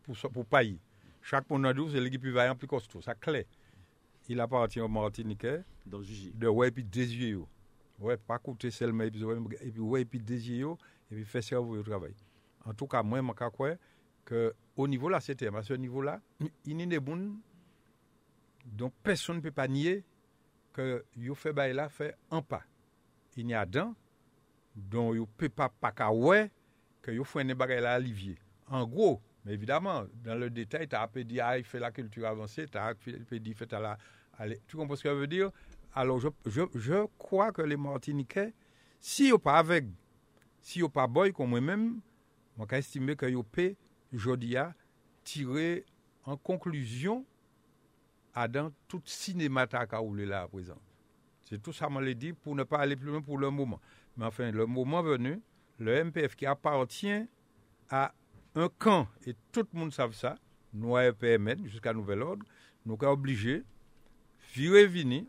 pou 0.04 0.44
pa 0.48 0.62
yi. 0.64 0.78
Chak 1.22 1.46
pou 1.48 1.60
nan 1.60 1.76
dou, 1.76 1.92
se 1.92 2.00
lè 2.00 2.10
ki 2.12 2.20
pi 2.22 2.32
vayan, 2.34 2.58
pi 2.58 2.68
kosto. 2.70 3.02
Sa 3.04 3.14
kle. 3.14 3.44
Il 4.28 4.40
aparti 4.40 4.80
an 4.80 4.88
Martinique, 4.88 5.50
de 5.84 6.48
wè 6.48 6.70
pi 6.72 6.84
dezye 6.84 7.32
yo. 7.34 7.46
Wè 8.02 8.16
pa 8.16 8.38
koute 8.42 8.70
selme, 8.74 9.08
epi 9.10 9.82
wè 9.82 10.04
pi 10.08 10.20
dezye 10.22 10.62
yo, 10.62 10.76
epi 11.10 11.24
fè 11.28 11.42
servo 11.44 11.76
yo 11.76 11.82
travay. 11.86 12.14
En 12.64 12.76
tou 12.76 12.88
ka 12.90 13.02
mwen 13.04 13.26
maka 13.26 13.50
kwe, 13.52 13.74
ke 14.28 14.50
o 14.78 14.86
nivou 14.88 15.10
la 15.12 15.20
se 15.22 15.34
tem, 15.38 15.54
a 15.58 15.64
se 15.66 15.76
nivou 15.78 16.04
la, 16.06 16.20
inine 16.70 17.00
boun, 17.02 17.26
don 18.64 18.94
person 19.02 19.38
ne 19.38 19.44
pe 19.44 19.52
pa 19.54 19.66
nye, 19.70 19.98
ke 20.72 21.02
yo 21.18 21.34
fe 21.36 21.52
bay 21.56 21.74
la 21.74 21.88
fe 21.92 22.12
an 22.32 22.46
pa. 22.46 22.62
Inye 23.36 23.58
adan, 23.58 23.92
don 24.74 25.12
yo 25.18 25.26
pe 25.38 25.50
pa 25.50 25.68
pa 25.68 25.90
ka 25.96 26.12
wè, 26.14 26.46
que 27.02 27.10
yo 27.10 27.24
bagages 27.56 27.82
là 27.82 27.94
à 27.94 27.98
Olivier. 27.98 28.38
En 28.68 28.86
gros, 28.86 29.20
mais 29.44 29.52
évidemment, 29.52 30.04
dans 30.24 30.36
le 30.36 30.48
détail, 30.48 30.88
tu 30.88 30.96
as 30.96 31.06
peu 31.08 31.24
dit 31.24 31.40
ah, 31.40 31.58
il 31.58 31.64
fait 31.64 31.80
la 31.80 31.90
culture 31.90 32.26
avancée, 32.26 32.66
tu 32.66 32.78
as 32.78 32.94
dit 33.30 33.54
fait 33.54 33.72
à 33.72 33.80
la 33.80 33.98
tu 34.66 34.76
comprends 34.76 34.96
ce 34.96 35.02
que 35.02 35.08
ça 35.08 35.14
veut 35.14 35.26
dire? 35.26 35.50
Alors 35.94 36.18
je, 36.18 36.28
je, 36.46 36.62
je 36.74 37.06
crois 37.18 37.52
que 37.52 37.60
les 37.62 37.76
Martiniquais 37.76 38.54
si 38.98 39.28
yo 39.28 39.38
pas 39.38 39.58
avec 39.58 39.84
si 40.60 40.78
yo 40.78 40.88
pas 40.88 41.06
boy 41.06 41.32
comme 41.32 41.50
moi-même, 41.50 42.00
moi 42.56 42.66
ka 42.66 42.78
estimer 42.78 43.16
que 43.16 43.26
yo 43.26 43.42
peut 43.42 43.74
jodi 44.12 44.56
a 44.56 44.74
tirer 45.24 45.84
en 46.24 46.36
conclusion 46.36 47.26
à 48.34 48.48
dans 48.48 48.72
tout 48.88 49.02
cinéma 49.04 49.66
roulé 49.92 50.24
là 50.24 50.42
à 50.42 50.48
présent. 50.48 50.78
C'est 51.48 51.60
tout 51.60 51.72
ça, 51.72 51.88
moi 51.88 52.00
l'ai 52.00 52.14
dit, 52.14 52.32
pour 52.32 52.54
ne 52.54 52.62
pas 52.62 52.78
aller 52.78 52.96
plus 52.96 53.10
loin 53.10 53.20
pour 53.20 53.36
le 53.36 53.50
moment. 53.50 53.80
Mais 54.16 54.24
enfin, 54.24 54.50
le 54.50 54.64
moment 54.66 55.02
venu, 55.02 55.40
le 55.78 56.04
MPF 56.04 56.36
qui 56.36 56.46
appartient 56.46 57.26
à 57.90 58.14
un 58.54 58.68
camp, 58.78 59.08
et 59.26 59.34
tout 59.50 59.66
le 59.72 59.78
monde 59.78 59.92
savent 59.92 60.14
ça, 60.14 60.36
nous 60.72 60.96
à 60.96 61.04
EPMN, 61.06 61.66
jusqu'à 61.66 61.92
nouvel 61.92 62.22
ordre, 62.22 62.44
nous 62.86 62.96
sommes 62.98 63.08
obligés 63.10 63.64
virer 64.54 64.86
venir 64.86 65.24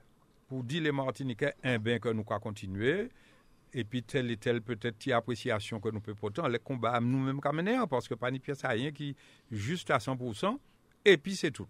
pour 0.47 0.63
dire 0.63 0.83
les 0.83 0.91
Martiniquais, 0.91 1.53
eh 1.63 1.67
un 1.69 1.79
bien 1.79 1.99
que 1.99 2.09
nous 2.09 2.23
continuer, 2.23 3.09
et 3.73 3.83
puis 3.83 4.03
telle 4.03 4.29
et 4.31 4.37
telle 4.37 4.61
peut-être 4.61 5.11
appréciation 5.11 5.79
que 5.79 5.89
nous 5.89 5.99
pouvons 5.99 6.15
porter, 6.15 6.41
les 6.49 6.59
combats 6.59 6.99
nous-mêmes 6.99 7.41
qu'à 7.41 7.51
parce 7.87 8.07
que 8.07 8.13
pas 8.13 8.29
ni 8.31 8.39
pièce 8.39 8.63
à 8.63 8.69
rien 8.69 8.91
qui 8.91 9.15
juste 9.51 9.89
à 9.91 9.97
100%, 9.97 10.57
et 11.05 11.17
puis 11.17 11.35
c'est 11.35 11.51
tout. 11.51 11.67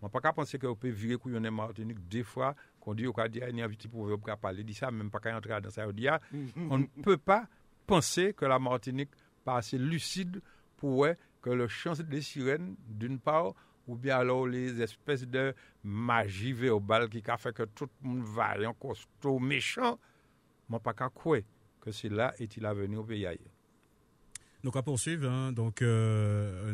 On 0.00 0.06
ne 0.06 0.10
peut 0.10 0.20
pas 0.20 0.32
penser 0.32 0.58
qu'on 0.58 0.74
peut 0.74 0.88
virer 0.88 1.16
couillonner 1.16 1.50
Martinique 1.50 2.08
deux 2.08 2.24
fois, 2.24 2.56
qu'on 2.80 2.92
dit 2.94 3.04
qu'on 3.04 3.22
a 3.22 3.28
dit, 3.28 3.40
il 3.48 3.56
y 3.56 3.62
a 3.62 3.66
un 3.66 3.68
petit 3.68 3.86
pour 3.86 4.18
parler, 4.40 4.64
dit 4.64 4.74
ça, 4.74 4.90
même 4.90 5.10
pas 5.10 5.20
qu'on 5.20 5.36
entre 5.36 5.60
dans 5.60 5.70
ça, 5.70 5.86
ah, 6.08 6.20
on 6.70 6.78
ne 6.78 6.86
peut 6.86 7.16
pas 7.16 7.46
penser 7.86 8.32
que 8.34 8.44
la 8.44 8.58
Martinique 8.58 9.10
pas 9.44 9.56
assez 9.56 9.78
lucide 9.78 10.40
pour 10.76 11.06
que 11.40 11.50
le 11.50 11.68
chant 11.68 11.94
des 11.94 12.22
sirènes, 12.22 12.76
d'une 12.88 13.18
part, 13.18 13.54
ou 13.86 13.96
bien 13.96 14.18
alors 14.18 14.46
les 14.46 14.80
espèces 14.80 15.26
de 15.26 15.54
magie 15.82 16.52
verbale 16.52 17.08
qui 17.08 17.22
a 17.28 17.36
fait 17.36 17.52
que 17.52 17.64
tout 17.64 17.88
le 18.02 18.08
monde 18.08 18.22
va 18.22 18.54
en 18.66 18.74
costaud 18.74 19.38
méchant, 19.38 19.98
moi 20.68 20.80
pas 20.80 20.94
qu'à 20.94 21.08
quoi 21.08 21.38
que 21.80 21.90
cela 21.90 22.32
est-il 22.38 22.64
à 22.64 22.72
venir 22.72 23.00
au 23.00 23.04
pays 23.04 23.26
ailleurs. 23.26 23.51
Donc 24.64 24.76
à 24.76 24.82
poursuivre, 24.82 25.28
hein, 25.28 25.50
donc 25.50 25.82
euh, 25.82 26.72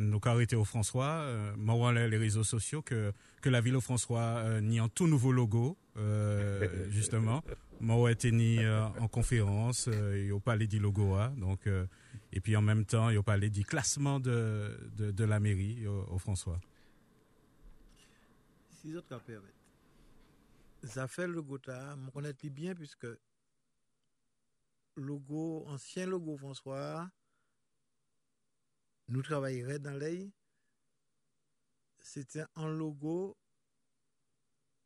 au 0.57 0.65
François, 0.65 1.23
euh, 1.23 1.55
moi 1.57 1.91
les 1.93 2.07
les 2.09 2.19
réseaux 2.19 2.45
sociaux 2.45 2.83
que 2.83 3.13
que 3.41 3.49
la 3.49 3.63
ville 3.63 3.77
au 3.77 3.81
François 3.81 4.21
euh, 4.45 4.61
ni 4.61 4.79
un 4.79 4.89
tout 4.89 5.07
nouveau 5.07 5.33
logo 5.33 5.79
euh, 5.97 6.91
justement, 6.91 7.43
moi 7.81 7.97
été 8.11 8.31
ni 8.31 8.59
euh, 8.59 8.85
en 9.01 9.09
conférence, 9.09 9.89
euh, 9.89 10.23
il 10.23 10.33
a 10.33 10.39
parlé 10.39 10.67
du 10.67 10.79
logo 10.79 11.15
hein, 11.15 11.33
donc 11.39 11.67
euh, 11.67 11.87
et 12.31 12.41
puis 12.41 12.57
en 12.57 12.63
même 12.63 12.85
temps 12.85 13.09
il 13.09 13.17
a 13.17 13.23
parlé 13.23 13.49
du 13.49 13.65
classement 13.65 14.21
de 14.21 14.79
de, 14.97 15.11
de 15.11 15.25
la 15.25 15.41
mairie 15.41 15.87
au, 15.87 16.19
François. 16.19 16.61
Si 18.69 18.95
autres 18.95 19.09
cas 19.09 19.19
permettent. 19.19 19.55
Ça 20.85 21.09
fait 21.09 21.27
le 21.27 21.43
je 21.43 22.11
connais 22.13 22.35
bien 22.51 22.75
puisque 22.75 23.07
logo, 24.97 25.65
ancien 25.69 26.07
logo 26.07 26.37
François, 26.37 27.09
nous 29.09 29.23
travaillerions 29.23 29.79
dans 29.79 29.99
l'œil. 29.99 30.31
C'était 31.99 32.45
un 32.57 32.69
logo 32.69 33.37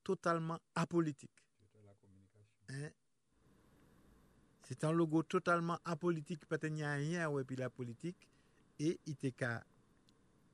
totalement 0.03 0.59
apolitique. 0.75 1.31
Hein? 2.69 2.91
C'est 4.63 4.85
un 4.85 4.93
logo 4.93 5.23
totalement 5.23 5.79
apolitique, 5.85 6.47
pas 6.47 6.59
de 6.59 6.69
rien 6.69 7.29
ouais 7.29 7.45
puis 7.45 7.57
la 7.57 7.69
politique 7.69 8.29
et 8.79 8.99
il 9.07 9.13
était 9.13 9.33
qu'à 9.33 9.65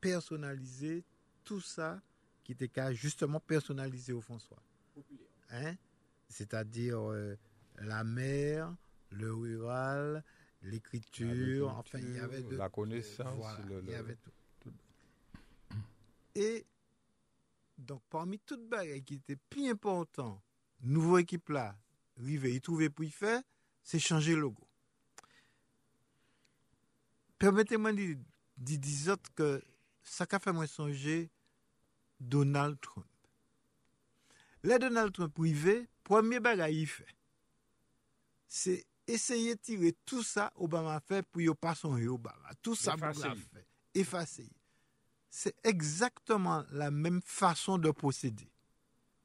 personnaliser 0.00 1.04
tout 1.44 1.60
ça 1.60 2.00
qui 2.42 2.52
était 2.52 2.68
qu'à 2.68 2.92
justement 2.92 3.40
personnaliser 3.40 4.12
au 4.12 4.20
François. 4.20 4.62
Hein? 5.50 5.76
C'est-à-dire 6.28 6.98
euh, 6.98 7.36
la 7.76 8.04
mer, 8.04 8.74
le 9.10 9.32
rural, 9.32 10.24
l'écriture, 10.62 11.68
enfin 11.76 11.98
il 11.98 12.14
y 12.14 12.18
avait 12.18 12.42
de, 12.42 12.56
la 12.56 12.68
connaissance, 12.68 13.36
voilà, 13.36 13.64
le- 13.68 13.80
il 13.82 13.88
y 13.88 13.92
le- 13.92 13.96
avait 13.96 14.16
tout. 14.16 14.30
Et 16.34 16.64
donc 17.78 18.02
parmi 18.10 18.38
toutes 18.40 18.68
bagailles 18.68 19.02
qui 19.04 19.14
étaient 19.14 19.36
plus 19.36 19.68
important, 19.70 20.42
nouveau 20.80 21.18
équipe 21.18 21.48
là, 21.48 21.76
rivé, 22.16 22.54
y 22.54 22.60
trouver 22.60 22.90
pour 22.90 23.04
y 23.04 23.10
faire, 23.10 23.42
c'est 23.82 23.98
changer 23.98 24.34
le 24.34 24.40
logo. 24.42 24.66
Permettez-moi 27.38 27.92
de 27.92 28.16
dire 28.56 29.12
autres 29.12 29.32
que 29.34 29.62
ça 30.02 30.26
qu'a 30.26 30.38
fait 30.38 30.52
moi 30.52 30.66
songer 30.66 31.30
Donald 32.20 32.80
Trump. 32.80 33.06
Les 34.64 34.78
Donald 34.80 35.12
Trump 35.12 35.32
privé, 35.32 35.88
premier 36.02 36.40
bagay 36.40 36.74
il 36.74 36.86
fait, 36.86 37.06
c'est 38.48 38.84
essayer 39.08 39.54
de 39.54 39.60
tirer 39.60 39.96
tout 40.04 40.22
ça 40.22 40.52
Obama 40.56 41.00
fait 41.00 41.26
pour 41.26 41.40
yo 41.40 41.54
pas 41.54 41.74
son 41.74 42.00
Obama. 42.06 42.50
Tout 42.62 42.74
ça. 42.76 42.94
Obama 42.94 43.14
fait. 43.14 43.66
Effacer. 43.94 44.50
C'est 45.30 45.56
exactement 45.64 46.64
la 46.70 46.90
même 46.90 47.20
façon 47.22 47.78
de 47.78 47.90
procéder. 47.90 48.50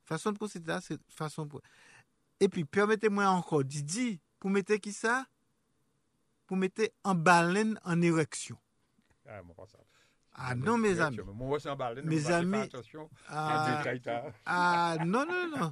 Façon 0.03 0.31
de 0.31 0.37
procéder, 0.37 0.77
c'est 0.81 0.99
façon 1.09 1.45
de... 1.45 1.61
Et 2.39 2.49
puis, 2.49 2.65
permettez-moi 2.65 3.25
encore, 3.27 3.63
Didi, 3.63 4.19
pour 4.39 4.49
mettre 4.49 4.75
qui 4.75 4.91
ça? 4.91 5.25
Pour 6.45 6.57
mettre 6.57 6.83
en 7.03 7.15
baleine 7.15 7.79
en 7.85 8.01
érection. 8.01 8.57
Ah. 9.25 9.41
Ah 10.35 10.55
non, 10.55 10.77
mes 10.77 10.99
amis. 10.99 11.19
Mes 12.03 12.31
amis. 12.31 12.69
Ah, 13.27 13.83
ah, 14.45 14.97
non, 15.05 15.25
non, 15.25 15.57
non. 15.57 15.69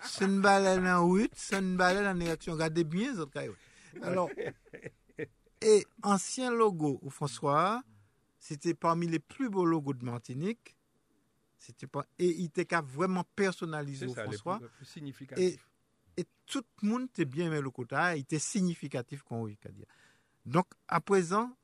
C'est 0.00 0.26
une 0.26 0.40
baleine 0.40 0.86
en 0.86 1.04
route, 1.04 1.32
c'est 1.34 1.58
une 1.58 1.76
baleine 1.76 2.06
en 2.06 2.20
érection. 2.20 2.52
Regardez 2.52 2.84
bien, 2.84 3.14
ça. 3.14 3.24
Alors, 4.02 4.30
et 5.60 5.86
ancien 6.02 6.50
logo 6.50 7.00
au 7.02 7.10
François, 7.10 7.82
c'était 8.38 8.74
parmi 8.74 9.08
les 9.08 9.18
plus 9.18 9.50
beaux 9.50 9.64
logos 9.64 9.94
de 9.94 10.04
Martinique. 10.04 10.76
C'était 11.58 11.86
pas, 11.86 12.04
et 12.18 12.28
il 12.28 12.44
était 12.44 12.66
vraiment 12.84 13.24
personnalisé 13.34 14.06
C'est 14.06 14.12
au 14.12 14.14
ça, 14.14 14.26
les 14.26 14.36
François. 14.36 14.58
les 14.62 14.68
plus 14.68 14.84
significatifs. 14.84 15.66
Et 16.16 16.24
tout 16.46 16.62
le 16.82 16.88
monde 16.88 17.04
était 17.04 17.24
bien 17.24 17.46
aimé 17.46 17.60
le 17.60 17.70
côté, 17.70 17.96
il 18.14 18.20
était 18.20 18.38
significatif, 18.38 19.22
qu'on 19.22 19.44
veut 19.44 19.50
dire. 19.50 19.86
Donc, 20.46 20.66
à 20.88 21.00
présent, 21.00 21.54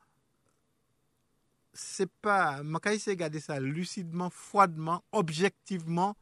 se 1.72 2.04
pa, 2.20 2.62
maka 2.62 2.92
yise 2.92 3.14
gade 3.16 3.40
sa 3.40 3.58
lucidman, 3.60 4.30
froidman, 4.30 5.00
objektiveman, 5.12 6.12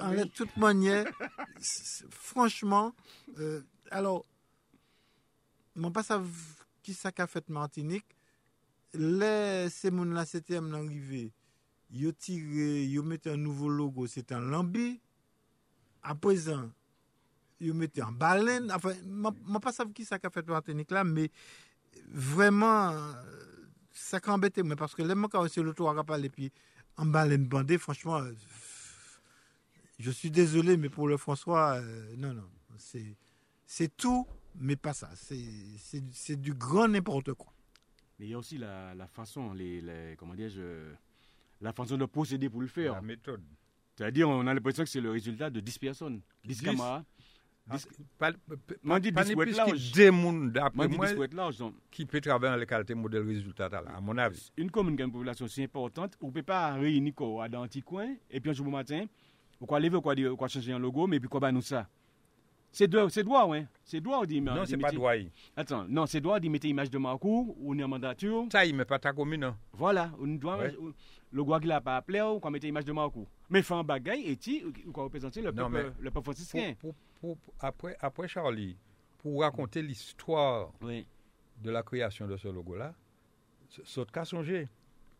an 0.00 0.14
lè 0.16 0.24
tout 0.32 0.50
manye, 0.60 1.02
franchman, 2.10 2.92
euh, 3.38 3.60
alors, 3.90 4.24
man 5.76 5.92
pa 5.92 6.04
sa 6.06 6.20
ki 6.84 6.96
sa 6.96 7.12
ka 7.12 7.28
fet 7.28 7.52
Martinique, 7.52 8.16
lè 8.96 9.68
se 9.72 9.92
moun 9.92 10.16
la 10.16 10.24
CTM 10.28 10.72
nan 10.72 10.88
rive, 10.88 11.26
yo 11.92 12.14
tire, 12.16 12.70
yo 12.88 13.04
mette 13.04 13.28
an 13.34 13.44
nouvo 13.44 13.68
logo, 13.68 14.08
se 14.08 14.24
tan 14.24 14.48
lambi, 14.48 14.94
aprezen, 16.00 16.70
yo 17.60 17.76
mette 17.76 18.00
an 18.00 18.16
balen, 18.16 18.72
enfin, 18.72 18.96
man 19.04 19.60
pa 19.60 19.72
sa 19.76 19.84
ki 19.84 20.08
sa 20.08 20.18
ka 20.22 20.32
fet 20.32 20.48
Martinique 20.48 20.96
la, 20.96 21.04
me, 21.04 21.28
vreman, 22.08 23.04
ça 23.94 24.20
qu'a 24.20 24.32
embêté 24.32 24.62
moi 24.62 24.76
parce 24.76 24.94
que 24.94 25.02
les 25.02 25.08
gens 25.14 25.28
quand 25.28 25.48
c'est 25.48 25.62
le 25.62 25.72
tour 25.72 25.88
à 25.88 26.04
parler 26.04 26.28
puis 26.28 26.52
en 26.96 27.06
baleine 27.06 27.46
bandée, 27.46 27.78
franchement, 27.78 28.18
euh, 28.18 28.32
je 29.98 30.10
suis 30.10 30.30
désolé, 30.30 30.76
mais 30.76 30.88
pour 30.88 31.08
le 31.08 31.16
François, 31.16 31.74
euh, 31.76 32.14
non, 32.16 32.34
non, 32.34 32.48
c'est 32.76 33.16
c'est 33.66 33.96
tout, 33.96 34.26
mais 34.56 34.76
pas 34.76 34.92
ça. 34.92 35.10
C'est 35.14 35.44
c'est 35.78 36.02
c'est 36.12 36.36
du 36.40 36.52
grand 36.54 36.88
n'importe 36.88 37.32
quoi. 37.34 37.52
Mais 38.18 38.26
il 38.26 38.30
y 38.30 38.34
a 38.34 38.38
aussi 38.38 38.58
la, 38.58 38.94
la 38.94 39.06
façon, 39.08 39.52
les, 39.54 39.80
les- 39.80 40.14
comment 40.16 40.34
dire, 40.34 40.50
la 41.60 41.72
façon 41.72 41.96
de 41.96 42.04
procéder 42.04 42.48
pour 42.48 42.60
le 42.60 42.68
faire. 42.68 42.92
La 42.94 43.00
méthode. 43.02 43.42
C'est-à-dire, 43.96 44.28
on 44.28 44.46
a 44.46 44.54
l'impression 44.54 44.82
que 44.84 44.88
c'est 44.90 45.00
le 45.00 45.10
résultat 45.10 45.50
de 45.50 45.60
10 45.60 45.78
personnes. 45.78 46.20
10 46.44 46.48
Dix. 46.58 46.64
camarades. 46.64 47.04
Ah, 47.70 47.76
Dix- 47.76 47.88
Pas, 48.18 48.30
Moi, 48.82 48.96
je 48.98 49.02
dis 49.02 49.12
pas 49.12 49.22
dix 49.22 49.28
ni 49.28 49.32
squattes 49.32 49.48
plus 49.48 49.56
larges. 49.56 49.72
qu'il 49.72 49.92
des 49.92 50.10
moun, 50.10 50.38
Moi, 50.42 50.50
d'après 50.52 50.82
je 50.84 50.88
dis 50.90 50.96
moi, 50.96 51.06
10 51.06 51.12
squattes 51.14 51.34
larges, 51.34 51.58
donc, 51.58 51.74
qui 51.90 52.04
peut 52.04 52.20
travailler 52.20 52.52
dans 52.54 52.60
les 52.60 52.66
qualités 52.66 52.94
modèle 52.94 53.26
résultat, 53.26 53.68
là, 53.70 53.82
à 53.96 54.00
mon 54.02 54.18
avis. 54.18 54.52
une 54.58 54.70
commune 54.70 54.96
qui 54.96 55.02
a 55.02 55.06
une 55.06 55.12
population 55.12 55.46
si 55.48 55.62
importante, 55.62 56.14
on 56.20 56.26
ne 56.26 56.32
peut 56.32 56.42
pas 56.42 56.74
réunir 56.74 57.14
quoi, 57.14 57.48
dans 57.48 57.62
un 57.62 57.66
petit 57.66 57.80
coin, 57.82 58.14
et 58.30 58.38
puis 58.40 58.50
un 58.50 58.54
jour 58.54 58.66
au 58.66 58.70
matin, 58.70 59.06
on 59.60 59.64
quoi 59.66 59.80
lever, 59.80 59.96
on 59.96 60.02
quoi, 60.02 60.14
dire- 60.14 60.32
on 60.32 60.36
quoi 60.36 60.48
changer 60.48 60.72
un 60.72 60.78
logo, 60.78 61.06
mais 61.06 61.18
puis 61.18 61.28
quoi, 61.28 61.40
bah, 61.40 61.52
nous 61.52 61.62
ça. 61.62 61.88
C'est 62.70 62.88
droit, 62.88 63.08
c'est 63.08 63.22
droit, 63.22 63.46
ouais. 63.46 63.66
C'est 63.84 64.00
droit, 64.00 64.18
on 64.20 64.24
dit. 64.24 64.40
Non, 64.40 64.64
c'est 64.66 64.76
pas 64.76 64.90
droit. 64.90 65.12
Attends, 65.56 65.86
non, 65.88 66.06
c'est 66.06 66.20
droit, 66.20 66.36
on 66.36 66.40
dit 66.40 66.50
mettre 66.50 66.66
image 66.66 66.90
de 66.90 66.98
Marcourt, 66.98 67.54
ou 67.60 67.72
une 67.72 67.86
mandature. 67.86 68.46
Ça, 68.50 68.66
il 68.66 68.74
met 68.74 68.84
pas 68.84 68.98
ta 68.98 69.12
commune. 69.12 69.44
hein. 69.44 69.56
Voilà, 69.72 70.10
on 70.20 70.26
doit, 70.26 70.58
Ouais. 70.58 70.72
le 70.72 70.92
logo 71.32 71.58
qui 71.60 71.68
l'a 71.68 71.80
pas 71.80 71.96
appelé, 71.98 72.20
ou 72.20 72.40
qu'on 72.40 72.50
mette 72.50 72.64
image 72.64 72.84
de 72.84 72.90
Marcourt. 72.92 73.28
Mais 73.48 73.62
faire 73.62 73.76
un 73.76 73.84
bagaille, 73.84 74.24
et 74.26 74.36
tu, 74.36 74.64
ou 74.86 74.90
quoi 74.92 75.04
représenter 75.04 75.40
le 75.40 75.52
peuple, 75.52 75.92
le 76.00 76.10
peuple 76.10 76.24
franciscain. 76.24 76.74
Pour- 76.80 76.92
pour- 76.92 76.94
pour- 77.34 77.54
après, 77.60 77.96
après 78.00 78.28
Charlie, 78.28 78.76
pour 79.18 79.40
raconter 79.40 79.80
l'histoire 79.82 80.72
Oui. 80.82 81.06
de 81.62 81.70
la 81.70 81.82
création 81.82 82.26
de 82.26 82.36
ce 82.36 82.48
logo-là, 82.48 82.94
c'est 83.84 84.10
cas 84.10 84.24
songer 84.24 84.68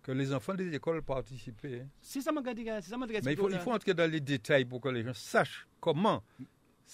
que 0.02 0.12
les 0.12 0.32
enfants 0.34 0.54
des 0.54 0.72
écoles 0.74 1.02
participaient. 1.02 1.80
hein. 1.80 1.88
C'est 2.00 2.20
ça, 2.20 2.30
mon 2.30 2.42
gars, 2.42 2.52
c'est 2.82 2.90
ça, 2.90 2.96
mon 2.98 3.06
gars. 3.06 3.20
Mais 3.24 3.32
il 3.32 3.38
faut, 3.38 3.48
il 3.50 3.58
faut 3.58 3.72
entrer 3.72 3.94
dans 3.94 4.10
les 4.10 4.20
détails 4.20 4.64
pour 4.66 4.80
que 4.80 4.88
les 4.90 5.02
gens 5.02 5.14
sachent 5.14 5.66
comment. 5.80 6.22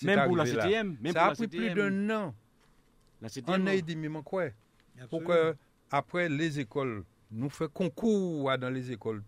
Même 0.05 0.25
pour 0.27 0.37
la. 0.37 0.47
CTM, 0.47 0.97
même 1.01 1.13
Ça 1.13 1.19
pour 1.21 1.27
a 1.27 1.29
la 1.31 1.35
pris 1.35 1.49
plus 1.49 1.75
d'un 1.75 2.11
an, 2.11 2.35
La 3.21 3.29
CTM, 3.29 3.55
un 3.63 3.67
an 3.67 3.71
et 3.73 3.81
non. 3.83 3.87
demi, 3.89 4.23
quoi, 4.23 4.45
pour 5.11 5.25
que 5.25 5.57
après 5.91 6.29
les 6.29 6.61
écoles 6.61 7.05
nous 7.31 7.51
fait 7.51 7.73
concours 7.73 8.57
dans 8.59 8.71
les 8.71 8.91
écoles, 8.93 9.23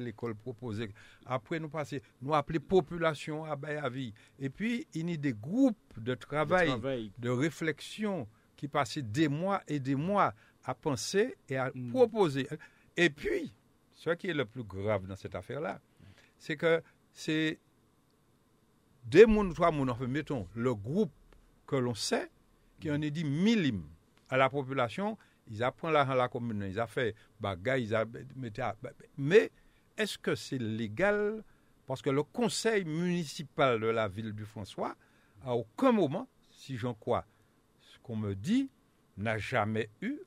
l'école 0.00 0.34
proposée. 0.34 0.90
Après 1.24 1.58
nous 1.58 1.68
passer, 1.68 2.02
nous 2.20 2.34
appeler 2.34 2.58
population 2.58 3.44
à 3.44 3.56
bail 3.56 3.76
à 3.76 3.88
vie. 3.88 4.12
Et 4.38 4.50
puis 4.50 4.86
il 4.94 5.08
y 5.10 5.14
a 5.14 5.16
des 5.16 5.32
groupes 5.32 5.76
de 5.98 6.14
travail, 6.14 6.68
travail. 6.68 7.12
de 7.18 7.30
réflexion 7.30 8.28
qui 8.56 8.68
passaient 8.68 9.02
des 9.02 9.28
mois 9.28 9.62
et 9.68 9.80
des 9.80 9.94
mois 9.94 10.34
à 10.64 10.74
penser 10.74 11.36
et 11.48 11.56
à 11.56 11.70
Mm. 11.74 11.90
proposer. 11.90 12.48
Et 12.96 13.10
puis, 13.10 13.52
ce 13.94 14.10
qui 14.10 14.28
est 14.28 14.34
le 14.34 14.44
plus 14.44 14.64
grave 14.64 15.06
dans 15.06 15.16
cette 15.16 15.34
affaire-là, 15.34 15.80
c'est 16.38 16.56
que 16.56 16.82
c'est 17.12 17.58
des 19.04 19.26
moun, 19.26 19.52
trois 19.54 19.70
moun, 19.70 19.88
enfin, 19.90 20.06
mettons, 20.06 20.48
le 20.54 20.74
groupe 20.74 21.12
que 21.66 21.76
l'on 21.76 21.94
sait, 21.94 22.30
qui 22.80 22.90
en 22.90 23.00
est 23.00 23.10
dit 23.10 23.24
millime 23.24 23.84
à 24.28 24.36
la 24.36 24.50
population, 24.50 25.16
ils 25.48 25.62
apprennent 25.62 25.92
l'argent 25.92 26.12
à 26.12 26.16
la 26.16 26.28
commune, 26.28 26.64
ils 26.68 26.80
ont 26.80 26.86
fait 26.86 27.14
bagay, 27.40 27.82
ils 27.82 27.94
ont 27.94 27.98
à- 28.58 28.74
Mais 29.16 29.50
est-ce 29.96 30.18
que 30.18 30.34
c'est 30.34 30.58
légal? 30.58 31.42
Parce 31.86 32.02
que 32.02 32.10
le 32.10 32.22
conseil 32.24 32.84
municipal 32.84 33.78
de 33.80 33.86
la 33.86 34.08
ville 34.08 34.32
du 34.32 34.44
François, 34.44 34.96
à 35.44 35.54
aucun 35.54 35.92
moment, 35.92 36.28
si 36.50 36.76
j'en 36.76 36.94
crois 36.94 37.24
ce 37.80 37.98
qu'on 38.02 38.16
me 38.16 38.34
dit, 38.34 38.70
n'a 39.16 39.38
jamais 39.38 39.88
eu, 40.02 40.18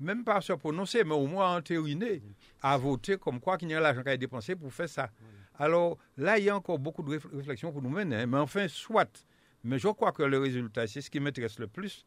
même 0.00 0.22
pas 0.22 0.36
à 0.36 0.40
se 0.40 0.52
prononcer, 0.52 1.02
mais 1.04 1.14
au 1.14 1.26
moins 1.26 1.56
entériné, 1.56 2.22
à 2.62 2.76
voter 2.76 3.16
comme 3.16 3.40
quoi 3.40 3.56
qu'il 3.56 3.70
y 3.70 3.74
a 3.74 3.80
l'argent 3.80 4.02
qui 4.02 4.08
a 4.10 4.12
été 4.12 4.18
dépensé 4.20 4.54
pour 4.54 4.72
faire 4.72 4.88
ça. 4.88 5.10
Alors 5.58 5.98
là, 6.16 6.38
il 6.38 6.44
y 6.44 6.50
a 6.50 6.56
encore 6.56 6.78
beaucoup 6.78 7.02
de 7.02 7.16
réf- 7.16 7.34
réflexions 7.34 7.72
pour 7.72 7.82
nous 7.82 7.88
mener, 7.88 8.14
hein, 8.16 8.26
mais 8.26 8.38
enfin, 8.38 8.68
soit. 8.68 9.24
Mais 9.64 9.78
je 9.78 9.88
crois 9.88 10.12
que 10.12 10.22
le 10.22 10.38
résultat, 10.38 10.86
c'est 10.86 11.00
ce 11.00 11.10
qui 11.10 11.18
m'intéresse 11.18 11.58
le 11.58 11.66
plus, 11.66 12.04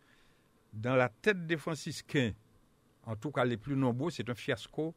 dans 0.71 0.95
la 0.95 1.09
tête 1.09 1.45
des 1.45 1.57
franciscains, 1.57 2.31
en 3.05 3.15
tout 3.15 3.31
cas 3.31 3.45
les 3.45 3.57
plus 3.57 3.75
nombreux, 3.75 4.11
c'est 4.11 4.29
un 4.29 4.35
fiasco 4.35 4.93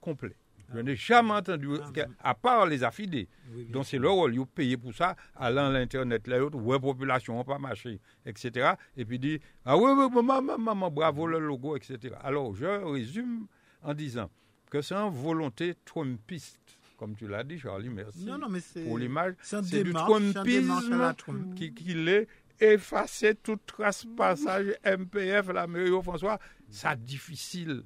complet. 0.00 0.36
Je 0.74 0.80
n'ai 0.80 0.96
jamais 0.96 1.30
entendu, 1.32 1.68
Ah, 1.80 2.30
à 2.30 2.34
part 2.34 2.66
les 2.66 2.82
affidés, 2.82 3.28
Oui, 3.54 3.66
donc 3.66 3.86
c'est 3.86 3.98
leur 3.98 4.14
rôle, 4.14 4.34
ils 4.34 4.40
ont 4.40 4.46
payé 4.46 4.76
pour 4.76 4.92
ça, 4.92 5.14
allant 5.36 5.66
à 5.66 5.70
l'internet, 5.70 6.26
là, 6.26 6.44
ouais, 6.44 6.80
population, 6.80 7.38
on 7.38 7.44
pas 7.44 7.58
marché, 7.58 8.00
etc. 8.24 8.72
Et 8.96 9.04
puis 9.04 9.20
dit, 9.20 9.38
ah 9.64 9.76
oui, 9.76 9.92
oui, 9.96 10.22
maman, 10.24 10.58
maman, 10.58 10.90
bravo 10.90 11.28
le 11.28 11.38
logo, 11.38 11.76
etc. 11.76 12.16
Alors, 12.20 12.52
je 12.56 12.66
résume 12.66 13.46
en 13.82 13.94
disant 13.94 14.28
que 14.68 14.82
c'est 14.82 14.96
une 14.96 15.12
volonté 15.14 15.74
trumpiste, 15.84 16.58
comme 16.96 17.14
tu 17.14 17.28
l'as 17.28 17.44
dit, 17.44 17.60
Charlie, 17.60 17.88
merci 17.88 18.24
Non, 18.24 18.36
non, 18.36 18.48
mais 18.48 18.58
c'est 18.60 18.82
pour 18.84 18.98
l'image. 18.98 19.34
c'est 19.42 19.84
du 19.84 19.92
trumpisme 19.92 21.14
Trump. 21.16 21.54
qui, 21.54 21.72
qui 21.74 21.94
l'est 21.94 22.26
effacer 22.60 23.34
toute 23.34 23.66
trace 23.66 24.06
passage 24.16 24.74
MPF, 24.84 25.48
la 25.48 25.66
mairie 25.66 25.90
François. 26.02 26.38
Ça 26.68 26.96
difficile. 26.96 27.84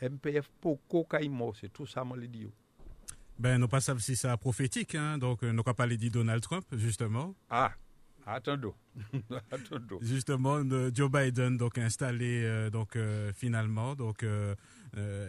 MPF, 0.00 0.50
Poco, 0.60 1.04
Caïmo, 1.04 1.52
c'est 1.54 1.72
tout 1.72 1.86
ça, 1.86 2.02
mon 2.02 2.16
dit. 2.16 2.50
Ben, 3.38 3.58
nous 3.58 3.68
pas 3.68 3.80
savons 3.80 4.00
si 4.00 4.16
c'est 4.16 4.36
prophétique, 4.36 4.94
hein, 4.94 5.18
donc 5.18 5.42
euh, 5.42 5.52
nous 5.52 5.62
pas 5.62 5.74
parler 5.74 5.96
de 5.96 6.08
Donald 6.08 6.42
Trump, 6.42 6.64
justement. 6.72 7.34
Ah, 7.50 7.72
attendons. 8.26 8.74
attendons. 9.50 9.98
Justement, 10.00 10.62
Joe 10.94 11.10
Biden 11.10 11.56
donc 11.56 11.78
installé 11.78 12.42
euh, 12.44 12.70
donc 12.70 12.96
euh, 12.96 13.32
finalement 13.32 13.94
donc 13.94 14.22
euh, 14.22 14.54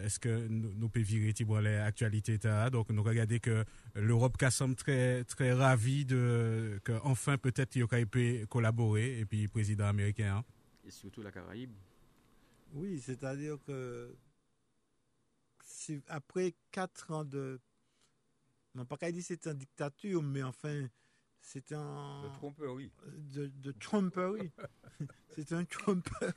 est-ce 0.04 0.18
que 0.20 0.46
nous, 0.48 0.72
nous 0.74 0.88
pouvons 0.88 1.04
virer 1.04 1.32
Thibault 1.32 1.60
les 1.60 1.76
actualités 1.76 2.38
t'as? 2.38 2.70
donc 2.70 2.90
nous 2.90 3.02
regardons 3.02 3.38
que 3.38 3.64
l'Europe 3.94 4.36
qui 4.36 4.50
semble 4.50 4.74
très 4.74 5.24
très 5.24 5.52
ravie 5.52 6.04
de 6.04 6.78
que 6.84 6.92
enfin 7.02 7.38
peut-être 7.38 7.74
il 7.76 7.86
peut 8.06 8.46
collaborer 8.48 9.20
et 9.20 9.24
puis 9.24 9.48
président 9.48 9.86
américain 9.86 10.36
hein. 10.38 10.44
Et 10.86 10.90
surtout 10.90 11.22
la 11.22 11.32
Caraïbe. 11.32 11.72
Oui, 12.74 13.00
c'est-à-dire 13.00 13.56
que 13.66 14.14
si- 15.62 16.02
après 16.08 16.54
quatre 16.70 17.10
ans 17.10 17.24
de. 17.24 17.58
Non, 18.74 18.84
pas 18.84 18.96
qu'à 18.96 19.10
dire 19.12 19.22
c'est 19.24 19.46
une 19.46 19.54
dictature, 19.58 20.22
mais 20.22 20.42
enfin, 20.42 20.86
c'est 21.44 21.72
un. 21.72 22.22
Le 22.24 22.30
tromperie. 22.38 22.90
De, 23.34 23.46
de 23.46 23.72
tromperie. 23.72 24.50
c'est 25.36 25.52
un 25.52 25.64
tromperie. 25.64 26.32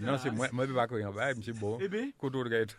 Non, 0.00 0.18
c'est 0.18 0.30
moi, 0.32 0.48
moi, 0.52 0.64
je 0.66 0.70
ne 0.70 0.74
vais 0.74 0.80
pas 0.80 0.88
courir. 0.88 1.12
Bah, 1.12 1.32
c'est 1.40 1.52
bon. 1.52 1.78
Eh 1.80 1.88
bien, 1.88 2.10
Koto 2.18 2.42
de 2.44 2.48
gaït. 2.50 2.76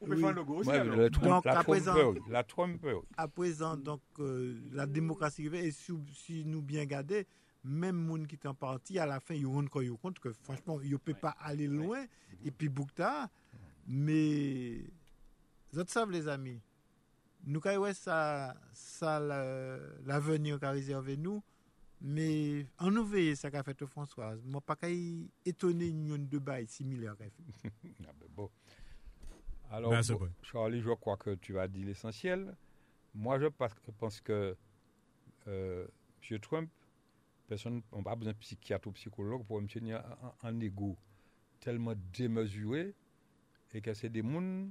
On 0.00 0.06
peut 0.06 0.16
faire 0.64 0.84
le 0.84 1.08
la 1.22 1.36
à 1.58 1.62
présent- 1.62 1.94
tromperie, 1.94 2.22
la 2.28 2.42
tromperie. 2.42 2.96
À 3.16 3.28
présent, 3.28 3.76
donc, 3.76 4.00
euh, 4.18 4.60
la 4.72 4.86
démocratie 4.86 5.46
et 5.46 5.70
si, 5.70 5.92
si 6.12 6.44
nous 6.44 6.60
bien 6.62 6.84
garder, 6.84 7.28
même 7.62 7.94
moun 7.96 8.26
qui 8.26 8.34
est 8.34 8.46
en 8.46 8.54
parti, 8.54 8.98
à 8.98 9.06
la 9.06 9.20
fin, 9.20 9.34
ils 9.34 9.46
rendent 9.46 9.68
compte 9.68 10.18
que 10.18 10.32
franchement, 10.32 10.80
ils 10.82 10.90
ne 10.90 10.96
peuvent 10.96 11.14
pas 11.20 11.36
aller 11.38 11.68
loin. 11.68 12.04
Et 12.44 12.50
puis, 12.50 12.68
Boukta, 12.68 13.30
mais, 13.86 14.82
vous 15.72 15.84
savez, 15.86 16.12
les 16.14 16.26
amis, 16.26 16.60
nous, 17.46 17.60
ouais, 17.78 17.94
ça, 17.94 18.56
ça, 18.72 19.20
la- 19.20 19.78
l'avenir 20.04 20.58
qu'a 20.58 20.70
réservé 20.72 21.16
nous, 21.16 21.42
mais 22.00 22.66
en 22.78 22.90
nous 22.90 23.04
veille, 23.04 23.36
ça 23.36 23.50
qu'a 23.50 23.62
fait 23.62 23.84
Françoise. 23.86 24.42
Moi, 24.44 24.60
pas 24.60 24.76
qu'à 24.76 24.90
y 24.90 25.30
étonner 25.44 25.88
une 25.88 26.26
de 26.28 26.38
bail 26.38 26.66
similaire. 26.66 27.14
Ah 28.06 28.12
ben 28.20 28.28
bon. 28.34 28.50
Alors, 29.70 29.90
Ben, 29.90 30.02
bon. 30.02 30.28
Charlie, 30.42 30.80
je 30.80 30.90
crois 30.90 31.16
que 31.16 31.34
tu 31.36 31.58
as 31.58 31.66
dit 31.68 31.82
l'essentiel. 31.84 32.54
Moi, 33.14 33.38
je 33.40 33.46
pense 33.46 34.20
que 34.20 34.56
euh, 35.48 35.86
M. 36.30 36.38
Trump, 36.40 36.70
personne 37.46 37.82
n'a 37.92 38.02
pas 38.02 38.14
besoin 38.16 38.32
de 38.32 38.38
psychiatre 38.38 38.88
ou 38.88 38.92
psychologue 38.92 39.44
pour 39.44 39.60
me 39.62 39.66
tenir 39.68 40.02
un, 40.42 40.48
un 40.48 40.60
ego 40.60 40.96
tellement 41.60 41.94
démesuré 42.12 42.94
et 43.72 43.80
que 43.80 43.94
c'est 43.94 44.08
des 44.10 44.22
gens 44.22 44.68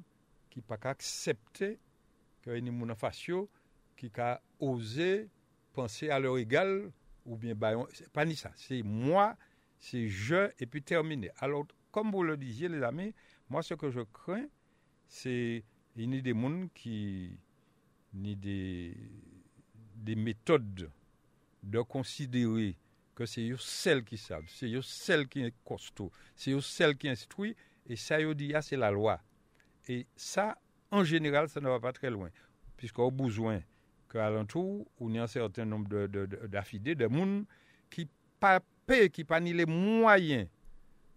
qui 0.50 0.60
n'ont 0.60 0.66
pas 0.78 0.90
accepter 0.90 1.80
qu'il 2.46 2.54
y 2.54 2.58
ait 2.58 2.62
des 2.62 2.72
gens 2.80 2.90
en 2.90 2.96
face 2.96 3.26
d'eux 3.28 3.48
qui 3.98 4.10
ont 4.18 4.38
osé 4.60 5.30
penser 5.74 6.10
à 6.10 6.20
leur 6.20 6.38
égal 6.38 6.92
ou 7.26 7.36
bien, 7.36 7.56
on- 7.76 7.88
c'est 7.92 8.10
pas 8.12 8.24
ni 8.26 8.36
ça. 8.36 8.52
C'est 8.56 8.82
moi, 8.84 9.36
c'est 9.80 10.08
je, 10.08 10.50
et 10.60 10.66
puis 10.66 10.82
terminé. 10.82 11.30
Alors, 11.40 11.66
comme 11.92 12.12
vous 12.12 12.24
le 12.24 12.38
disiez, 12.38 12.70
les 12.70 12.82
amis, 12.84 13.14
moi, 13.50 13.62
ce 13.64 13.74
que 13.74 13.90
je 13.90 14.02
crains, 14.02 14.48
c'est 15.08 15.64
il 15.98 16.14
y 16.14 16.18
a 16.18 16.22
des 16.22 16.34
gens 16.34 16.68
qui 16.74 17.38
ni 18.14 18.36
des, 18.36 18.96
des 19.96 20.16
méthodes 20.16 20.90
de 21.64 21.82
considérer 21.82 22.78
que 23.14 23.26
c'est 23.26 23.50
eux 23.50 23.58
celles 23.58 24.04
qui 24.04 24.18
savent, 24.18 24.46
c'est 24.48 24.68
eux 24.72 24.82
celles 24.82 25.28
qui 25.28 25.42
est 25.42 25.54
costaud, 25.66 26.12
c'est 26.36 26.52
eux 26.52 26.62
celles 26.62 26.98
qui 26.98 27.10
instruit, 27.10 27.56
et 27.88 27.96
ça, 27.96 28.20
ils 28.20 28.34
dit, 28.36 28.54
ah, 28.54 28.62
c'est 28.62 28.78
la 28.78 28.92
loi. 28.92 29.22
Et 29.88 30.06
ça, 30.16 30.58
en 30.92 31.04
général, 31.04 31.50
ça 31.50 31.60
ne 31.62 31.68
va 31.68 31.80
pas 31.80 31.92
très 31.94 32.10
loin, 32.10 32.30
puisqu'au 32.78 33.12
besoin 33.12 33.62
qu'à 34.10 34.30
l'entour, 34.30 34.86
on 35.00 35.12
y 35.14 35.18
a 35.20 35.24
un 35.24 35.28
certain 35.28 35.66
nombre 35.66 35.88
de, 35.90 36.08
de, 36.08 36.26
de- 36.26 36.48
d'affidés, 36.48 36.96
de 36.96 37.08
monde 37.08 37.46
qui 37.90 38.08
pas 38.40 38.60
paient, 38.86 39.10
qui 39.10 39.24
pas 39.24 39.40
ni 39.40 39.54
les 39.54 39.66
moyens 39.66 40.48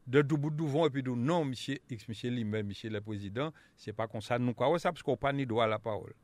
de 0.07 0.23
double 0.23 0.51
douvant 0.57 0.87
et 0.87 0.91
puis 0.91 1.03
de 1.03 1.11
non, 1.11 1.45
monsieur 1.45 1.79
X, 1.91 2.09
monsieur 2.09 2.31
lui-même, 2.31 2.67
monsieur 2.67 2.89
le 2.89 3.01
président, 3.01 3.53
c'est 3.77 3.93
pas 3.93 4.09
comme 4.09 4.23
ça, 4.23 4.39
nous 4.39 4.55
quoi, 4.55 4.79
ça, 4.79 4.91
parce 4.91 5.03
qu'on 5.03 5.17
pas 5.19 5.33
ni 5.33 5.45
droit 5.45 5.65
à 5.65 5.69
la 5.69 5.79
parole. 5.79 6.15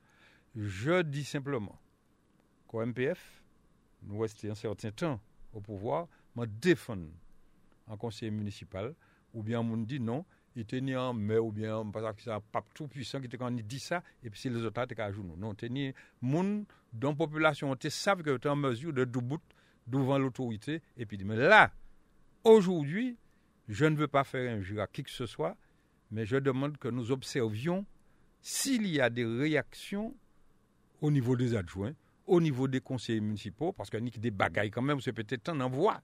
Je 0.57 1.03
dis 1.03 1.25
simplement 1.25 1.79
qu'au 2.67 2.81
MPF, 2.85 3.43
nous 4.03 4.19
restons 4.19 4.51
un 4.51 4.55
certain 4.55 4.91
temps 4.91 5.21
au 5.53 5.61
pouvoir, 5.61 6.09
me 6.35 6.47
défendre 6.47 7.09
en 7.87 7.97
conseil 7.99 8.31
municipal, 8.31 8.95
ou 9.35 9.43
bien 9.43 9.61
on 9.61 9.77
dit 9.77 10.01
non, 10.01 10.25
il 10.57 10.63
était 10.63 10.81
ni 10.81 10.95
en 10.95 11.13
mai, 11.13 11.39
ou 11.39 11.51
bien 11.51 11.85
parce 11.93 12.17
que 12.17 12.23
c'est 12.23 12.31
un 12.31 12.41
pape 12.41 12.73
tout 12.75 12.87
puissant 12.87 13.21
qui 13.21 13.27
était 13.27 13.37
quand 13.37 13.55
il 13.55 13.67
dit 13.67 13.81
ça, 13.81 14.03
et 14.23 14.31
puis 14.31 14.41
si 14.41 14.51
les 14.51 14.63
autres 14.63 14.83
étaient 14.83 15.01
à 15.01 15.13
genoux. 15.13 15.37
Non, 15.37 15.55
il 15.55 15.73
ni 15.73 15.93
monde 16.21 16.65
dans 16.93 17.11
la 17.11 17.17
population, 17.17 17.71
on 17.71 17.77
savent 17.89 18.23
que 18.23 18.37
tu 18.37 18.49
en 18.49 18.57
mesure 18.57 18.93
de 18.93 19.05
debout 19.05 19.41
devant 19.87 20.19
l'autorité, 20.19 20.81
et 20.97 21.07
puis 21.07 21.19
mais 21.25 21.37
là, 21.37 21.73
aujourd'hui, 22.45 23.17
je 23.69 23.85
ne 23.85 23.97
veux 23.97 24.09
pas 24.09 24.25
faire 24.25 24.57
injure 24.57 24.81
à 24.81 24.87
qui 24.87 25.03
que 25.03 25.11
ce 25.11 25.27
soit, 25.27 25.57
mais 26.11 26.25
je 26.27 26.37
demande 26.37 26.79
que 26.79 26.89
nous 26.89 27.11
observions 27.11 27.85
s'il 28.41 28.87
y 28.87 29.01
a 29.01 29.11
des 29.11 29.25
réactions 29.25 30.15
au 31.01 31.11
niveau 31.11 31.37
des 31.37 31.57
adjoints, 31.57 31.95
au 32.27 32.41
niveau 32.41 32.69
des 32.69 32.81
conseillers 32.81 33.21
municipaux, 33.21 33.73
parce 33.73 33.91
qu'il 33.91 34.05
y 34.05 34.07
a 34.07 34.21
des 34.21 34.31
bagailles 34.31 34.71
quand 34.71 34.83
même, 34.83 35.01
c'est 35.01 35.13
peut-être 35.13 35.49
un 35.49 35.61
envoi 35.61 36.01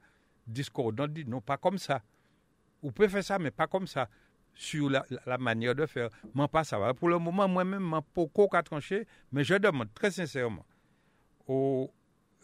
discordant, 0.47 1.07
dit 1.07 1.25
non, 1.25 1.41
pas 1.41 1.57
comme 1.57 1.79
ça. 1.79 2.03
Vous 2.83 2.93
pouvez 2.93 3.09
faire 3.09 3.25
ça, 3.25 3.39
mais 3.39 3.51
pas 3.51 3.67
comme 3.67 3.87
ça. 3.87 4.09
Sur 4.55 4.91
la, 4.91 5.39
manière 5.39 5.75
de 5.75 5.87
faire, 5.87 6.11
moi 6.35 6.47
pas 6.47 6.65
ça 6.65 6.79
va. 6.79 6.93
Pour 6.93 7.09
le 7.09 7.19
moment, 7.19 7.49
moi-même, 7.49 7.83
je 7.83 8.01
pas 8.13 8.21
encore 8.21 8.51
qu'à 8.51 8.63
trancher, 8.63 9.07
mais 9.33 9.43
je 9.43 9.55
demande 9.55 9.93
très 9.95 10.11
sincèrement 10.11 10.67
aux, 11.47 11.91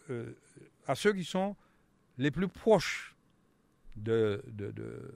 euh, 0.09 0.33
à 0.87 0.95
ceux 0.95 1.13
qui 1.13 1.23
sont 1.23 1.55
les 2.17 2.31
plus 2.31 2.47
proches 2.47 3.15
de, 3.95 4.43
de, 4.47 4.71
de, 4.71 5.15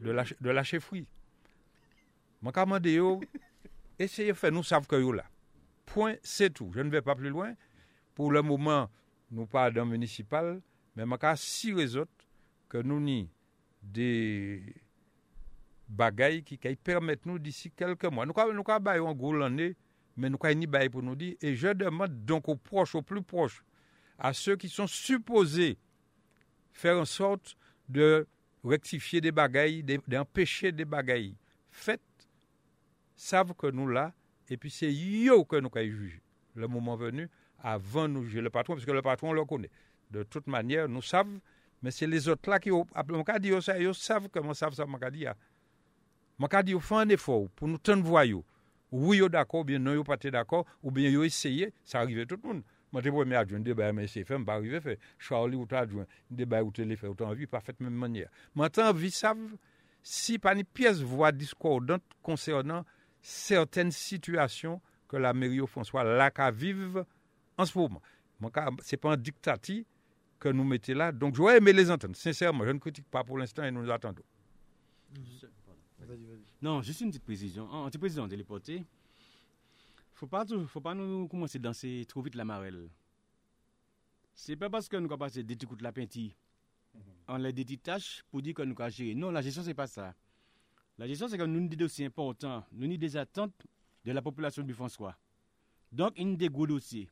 de, 0.00 0.10
la, 0.10 0.24
de 0.40 0.50
la 0.50 0.62
chefferie. 0.62 1.06
Je 2.42 2.48
demande 2.48 3.20
essayez 3.98 4.28
de 4.28 4.34
faire, 4.34 4.52
nous 4.52 4.62
savons 4.62 4.86
que 4.86 4.96
yo 4.96 5.12
là. 5.12 5.24
Point, 5.86 6.16
c'est 6.22 6.50
tout. 6.50 6.70
Je 6.74 6.80
ne 6.80 6.90
vais 6.90 7.02
pas 7.02 7.14
plus 7.14 7.30
loin. 7.30 7.54
Pour 8.14 8.30
le 8.30 8.42
moment, 8.42 8.90
nous 9.30 9.46
pas 9.46 9.70
dans 9.70 9.84
le 9.84 9.90
municipal, 9.90 10.60
mais 10.94 11.04
je 11.04 11.26
assurer 11.26 11.82
les 11.82 11.96
autres 11.96 12.12
que 12.68 12.78
nous 12.78 13.00
ni 13.00 13.30
des 13.82 14.62
qui, 16.44 16.58
qui 16.58 16.76
permettent 16.76 17.26
nous 17.26 17.38
d'ici 17.38 17.70
quelques 17.70 18.04
mois. 18.04 18.26
Nous 18.26 18.32
avons 18.36 18.52
nous 18.52 18.64
avons 18.66 19.08
un 19.08 19.14
gros 19.14 19.32
l'année, 19.36 19.74
mais 20.16 20.28
nous 20.28 20.38
avons 20.42 20.60
bail 20.66 20.88
pour 20.88 21.02
nous 21.02 21.16
dire. 21.16 21.34
Et 21.40 21.54
je 21.54 21.68
demande 21.68 22.24
donc 22.24 22.48
aux 22.48 22.56
proches, 22.56 22.94
aux 22.94 23.02
plus 23.02 23.22
proches, 23.22 23.62
à 24.18 24.32
ceux 24.32 24.56
qui 24.56 24.68
sont 24.68 24.86
supposés 24.86 25.78
faire 26.72 26.98
en 26.98 27.04
sorte 27.04 27.56
de 27.88 28.26
rectifier 28.62 29.20
des 29.20 29.32
bagailles, 29.32 29.82
de- 29.82 30.00
d'empêcher 30.06 30.72
des 30.72 30.84
bagailles. 30.84 31.36
Faites, 31.70 32.00
savent 33.16 33.54
que 33.54 33.68
nous 33.68 33.88
là, 33.88 34.12
et 34.48 34.56
puis 34.56 34.70
c'est 34.70 34.92
yo 34.92 35.44
que 35.44 35.56
nous 35.56 35.70
allons 35.74 35.90
juger. 35.90 36.22
Le 36.54 36.66
moment 36.66 36.96
venu, 36.96 37.28
avant 37.60 38.08
nous 38.08 38.24
juger 38.24 38.40
le 38.40 38.50
patron, 38.50 38.74
parce 38.74 38.84
que 38.84 38.90
le 38.92 39.02
patron 39.02 39.30
on 39.30 39.32
le 39.32 39.44
connaît. 39.44 39.70
De 40.10 40.22
toute 40.22 40.46
manière, 40.46 40.88
nous 40.88 41.02
savons, 41.02 41.40
mais 41.82 41.90
c'est 41.90 42.06
les 42.06 42.28
autres 42.28 42.48
là 42.50 42.58
qui 42.58 42.70
ont 42.70 42.86
dit 43.40 43.48
ils 43.48 43.94
savent 43.94 44.28
comment 44.28 44.54
savent 44.54 44.74
ça, 44.74 44.86
Mwen 46.38 46.50
ka 46.52 46.62
di 46.62 46.74
yo 46.76 46.80
fè 46.82 47.02
an 47.02 47.10
efor 47.14 47.48
pou 47.58 47.66
nou 47.70 47.82
ten 47.82 48.02
voyo. 48.06 48.44
Ou 48.94 49.12
yo 49.12 49.28
d'akor, 49.28 49.64
ou 49.64 49.68
bien 49.68 49.82
non 49.82 49.96
yo 49.98 50.04
pati 50.06 50.30
d'akor, 50.30 50.64
ou 50.82 50.92
bien 50.94 51.10
yo 51.10 51.24
esye, 51.26 51.72
sa 51.84 52.00
arrive 52.00 52.24
tout 52.30 52.40
moun. 52.46 52.62
Mwen 52.92 53.04
te 53.04 53.12
pou 53.12 53.26
mè 53.28 53.36
adjwen, 53.36 53.64
de 53.66 53.74
bay 53.76 53.90
mè 53.92 54.06
esye 54.06 54.22
fè, 54.24 54.36
mwen 54.36 54.46
pa 54.48 54.56
arrive 54.56 54.80
fè. 54.84 54.94
Charlie 55.20 55.58
ou 55.58 55.68
ta 55.68 55.82
adjwen, 55.82 56.06
de 56.30 56.46
bay 56.48 56.62
ou 56.64 56.72
te 56.74 56.86
le 56.86 56.96
fè, 56.96 57.10
ou 57.10 57.18
ta 57.18 57.26
anvi, 57.28 57.48
pa 57.50 57.60
fèt 57.64 57.82
mèm 57.82 57.98
manye. 58.04 58.28
Mwen 58.56 58.72
ta 58.72 58.86
anvi 58.92 59.10
sav, 59.12 59.42
si 60.06 60.38
pa 60.40 60.54
ni 60.56 60.64
piyes 60.64 61.02
vwa 61.02 61.32
diskordant 61.34 62.16
konsernan 62.24 62.86
certaine 63.20 63.92
situasyon 63.92 64.78
ke 65.10 65.20
la 65.20 65.34
mèri 65.34 65.58
ou 65.60 65.68
François 65.68 66.06
lak 66.06 66.38
aviv 66.46 67.02
an 67.02 67.66
s'pouman. 67.68 68.00
Mwen 68.38 68.54
ka, 68.54 68.70
se 68.86 68.96
pa 68.96 69.16
an 69.18 69.20
diktati 69.20 69.82
ke 70.40 70.54
nou 70.54 70.64
mette 70.64 70.94
la, 70.94 71.10
donk 71.10 71.36
jwa 71.36 71.58
eme 71.58 71.74
les 71.74 71.90
anten. 71.90 72.14
Sincèrement, 72.14 72.64
je 72.64 72.78
ne 72.78 72.80
kritik 72.80 73.10
pa 73.10 73.26
pou 73.26 73.36
l'instant 73.36 73.64
et 73.66 73.74
nous 73.74 73.82
l'attendons. 73.82 74.22
Mm 75.10 75.24
-hmm. 75.24 75.47
Non, 76.62 76.82
juste 76.82 77.00
une 77.00 77.10
petite 77.10 77.24
précision. 77.24 77.70
En 77.70 77.88
petit 77.88 77.98
président 77.98 78.28
téléporté, 78.28 78.84
faut 80.14 80.26
pas 80.26 80.44
faut 80.66 80.80
pas 80.80 80.94
nous 80.94 81.28
commencer 81.28 81.58
à 81.58 81.60
danser 81.60 82.04
trop 82.08 82.22
vite 82.22 82.34
la 82.34 82.44
marelle. 82.44 82.88
C'est 84.34 84.56
pas 84.56 84.70
parce 84.70 84.88
que 84.88 84.96
nous 84.96 85.06
avons 85.06 85.18
passé 85.18 85.42
des 85.42 85.54
petits 85.54 85.66
coups 85.66 85.78
de 85.78 85.84
la 85.84 85.92
peinture 85.92 86.32
en 87.26 87.36
les 87.36 87.52
tâches 87.76 88.24
pour 88.30 88.40
dire 88.40 88.54
que 88.54 88.62
nous 88.62 88.74
avons 88.78 88.90
géré. 88.90 89.14
Non, 89.14 89.30
la 89.30 89.42
gestion 89.42 89.62
c'est 89.62 89.74
pas 89.74 89.86
ça. 89.86 90.14
La 90.96 91.06
gestion 91.06 91.28
c'est 91.28 91.38
que 91.38 91.44
nous 91.44 91.58
avons 91.58 91.66
des 91.66 91.76
dossiers 91.76 92.06
importants, 92.06 92.64
nous 92.72 92.86
avons 92.86 92.96
des 92.96 93.16
attentes 93.16 93.66
de 94.04 94.12
la 94.12 94.22
population 94.22 94.62
du 94.62 94.72
François. 94.72 95.16
Donc, 95.92 96.14
il 96.16 96.30
y 96.30 96.32
a 96.32 96.36
des 96.36 96.48
gros 96.48 96.66
dossiers. 96.66 97.08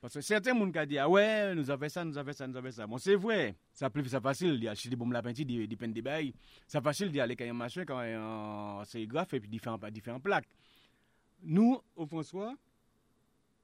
Parce 0.00 0.14
que 0.14 0.20
certains 0.20 0.56
gens 0.56 0.70
qui 0.70 0.86
disent, 0.86 0.98
ah 0.98 1.08
ouais, 1.08 1.54
nous 1.56 1.70
avons 1.70 1.88
ça, 1.88 2.04
nous 2.04 2.16
avons 2.16 2.32
ça, 2.32 2.46
nous 2.46 2.56
avons 2.56 2.70
ça. 2.70 2.86
Bon, 2.86 2.98
c'est 2.98 3.16
vrai, 3.16 3.56
ça 3.72 3.90
plus 3.90 4.08
ça 4.08 4.20
facile, 4.20 4.54
il 4.54 4.64
y 4.64 4.68
a 4.68 4.70
acheter 4.70 4.88
des 4.88 4.96
bombes 4.96 5.12
la 5.12 5.22
peinture, 5.22 5.44
des, 5.44 5.66
des 5.66 5.76
peines 5.76 5.92
de 5.92 6.00
bail. 6.00 6.32
C'est 6.68 6.80
facile 6.80 7.10
d'y 7.10 7.20
aller 7.20 7.34
quand 7.34 7.44
il 7.44 7.48
y 7.48 7.50
a 7.50 7.52
un 7.52 7.56
machin, 7.56 7.84
quand 7.84 8.00
il 8.02 8.10
y 8.10 8.12
a 8.12 8.20
un 8.20 8.84
sérigraphe 8.84 9.34
et 9.34 9.40
puis 9.40 9.48
différents, 9.48 9.78
différents 9.90 10.20
plaques. 10.20 10.48
Nous, 11.42 11.80
au 11.96 12.06
François, 12.06 12.54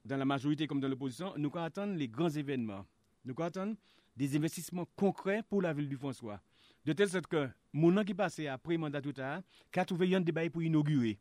dans 0.03 0.17
la 0.17 0.25
majorité 0.25 0.67
comme 0.67 0.81
dans 0.81 0.89
l'opposition, 0.89 1.33
nous 1.37 1.51
attendons 1.55 1.95
les 1.95 2.09
grands 2.09 2.29
événements. 2.29 2.85
Nous 3.23 3.33
attendons 3.41 3.77
des 4.15 4.35
investissements 4.35 4.87
concrets 4.97 5.41
pour 5.41 5.61
la 5.61 5.73
ville 5.73 5.87
du 5.87 5.95
François. 5.97 6.41
De 6.83 6.93
telle 6.93 7.09
sorte 7.09 7.27
que, 7.27 7.49
mon 7.71 7.95
an 7.97 8.03
qui 8.03 8.13
passe 8.13 8.39
après 8.39 8.77
mandat 8.77 9.01
tout 9.01 9.13
à 9.17 9.21
l'heure, 9.21 9.41
qu'a 9.71 9.85
trouvé 9.85 10.13
un 10.15 10.21
débat 10.21 10.49
pour 10.49 10.61
inaugurer. 10.61 11.17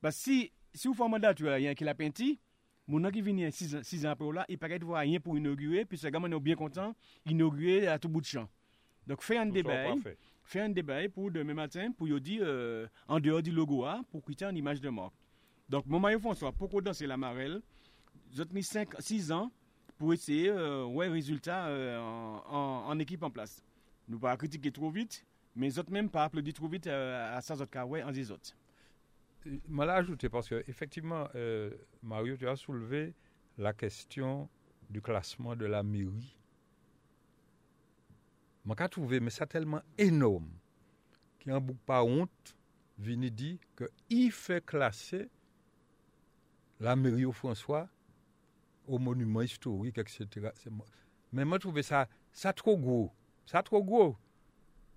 Parce 0.00 0.16
que 0.16 0.22
si, 0.22 0.52
si 0.74 0.88
vous 0.88 0.94
faites 0.94 1.06
un 1.06 1.08
mandat, 1.08 1.34
y 1.58 1.66
a 1.66 1.70
un 1.70 1.74
qui 1.74 1.84
l'a 1.84 1.94
peinti, 1.94 2.40
mon 3.00 3.10
qui 3.10 3.22
vient 3.22 3.50
6 3.50 3.74
ans, 3.76 3.80
six 3.82 4.06
ans 4.06 4.10
après 4.10 4.32
là, 4.32 4.44
il 4.48 4.58
paraît 4.58 4.78
de 4.78 4.84
voir 4.84 5.00
rien 5.00 5.18
pour 5.20 5.36
inaugurer, 5.36 5.84
puis 5.84 5.98
ce 5.98 6.08
gars, 6.08 6.18
on 6.22 6.30
est 6.30 6.40
bien 6.40 6.54
content, 6.56 6.94
inaugurer 7.26 7.86
à 7.88 7.98
tout 7.98 8.08
bout 8.08 8.20
de 8.20 8.26
champ. 8.26 8.48
Donc, 9.06 9.22
fait 9.22 9.36
un 9.38 9.46
Tout 9.46 9.52
débat 9.52 9.84
fait 10.44 10.60
un 10.60 10.68
débat 10.68 11.08
pour 11.08 11.30
demain 11.30 11.54
matin 11.54 11.90
pour 11.92 12.08
y 12.08 12.20
dire 12.20 12.42
euh, 12.44 12.86
en 13.08 13.18
dehors 13.20 13.42
du 13.42 13.50
logo 13.50 13.84
pour 14.10 14.22
quitter 14.24 14.44
en 14.46 14.54
image 14.54 14.80
de 14.80 14.88
marque. 14.90 15.14
Donc, 15.68 15.86
mon 15.86 15.98
maillot 16.00 16.20
François, 16.20 16.52
pourquoi 16.52 16.82
danser 16.82 17.06
la 17.06 17.16
marelle? 17.16 17.62
J'ai 18.32 18.44
mis 18.52 18.62
6 18.98 19.32
ans 19.32 19.50
pour 19.98 20.12
essayer, 20.12 20.48
euh, 20.50 20.84
ouais, 20.84 21.08
résultat 21.08 21.66
euh, 21.66 21.98
en, 22.00 22.42
en- 22.48 22.88
en 22.88 22.98
équipe 22.98 23.22
en 23.22 23.30
place. 23.30 23.62
Nous 24.08 24.18
pas 24.18 24.36
critiquer 24.36 24.70
trop 24.72 24.90
vite, 24.90 25.24
mais 25.56 25.78
autres 25.78 25.90
même 25.92 26.10
pas 26.10 26.24
applaudir 26.24 26.52
trop 26.54 26.68
vite 26.68 26.86
euh, 26.86 27.36
à 27.36 27.40
ça, 27.40 27.54
autres 27.54 27.70
cas, 27.70 27.84
ouais, 27.86 28.02
en 28.02 28.10
des 28.12 28.30
autres. 28.30 28.50
Je 29.44 29.50
l'ai 29.68 29.88
ajouté 29.90 30.28
parce 30.28 30.48
que, 30.48 30.62
effectivement, 30.68 31.28
euh, 31.34 31.70
Mario, 32.02 32.36
tu 32.36 32.48
as 32.48 32.56
soulevé 32.56 33.14
la 33.58 33.72
question 33.72 34.48
du 34.88 35.00
classement 35.00 35.56
de 35.56 35.66
la 35.66 35.82
mairie. 35.82 36.38
Je 38.64 38.70
l'ai 38.70 38.88
trouvé, 38.88 39.20
mais 39.20 39.30
c'est 39.30 39.46
tellement 39.46 39.82
énorme 39.98 40.50
qu'il 41.38 41.52
n'y 41.52 41.58
a 41.58 41.62
pas 41.84 42.04
honte, 42.04 42.56
vini 42.98 43.30
dit 43.30 43.58
qu'il 44.08 44.30
fait 44.30 44.64
classer 44.64 45.28
la 46.78 46.94
mairie 46.94 47.24
au 47.24 47.32
François 47.32 47.88
au 48.86 48.98
monument 48.98 49.42
historique, 49.42 49.98
etc. 49.98 50.50
Mais 51.32 51.44
moi, 51.44 51.58
je 51.58 51.62
trouvais 51.62 51.82
ça, 51.82 52.08
ça 52.32 52.52
trop 52.52 52.76
gros. 52.76 53.12
Ça 53.46 53.62
trop 53.62 53.82
gros. 53.82 54.16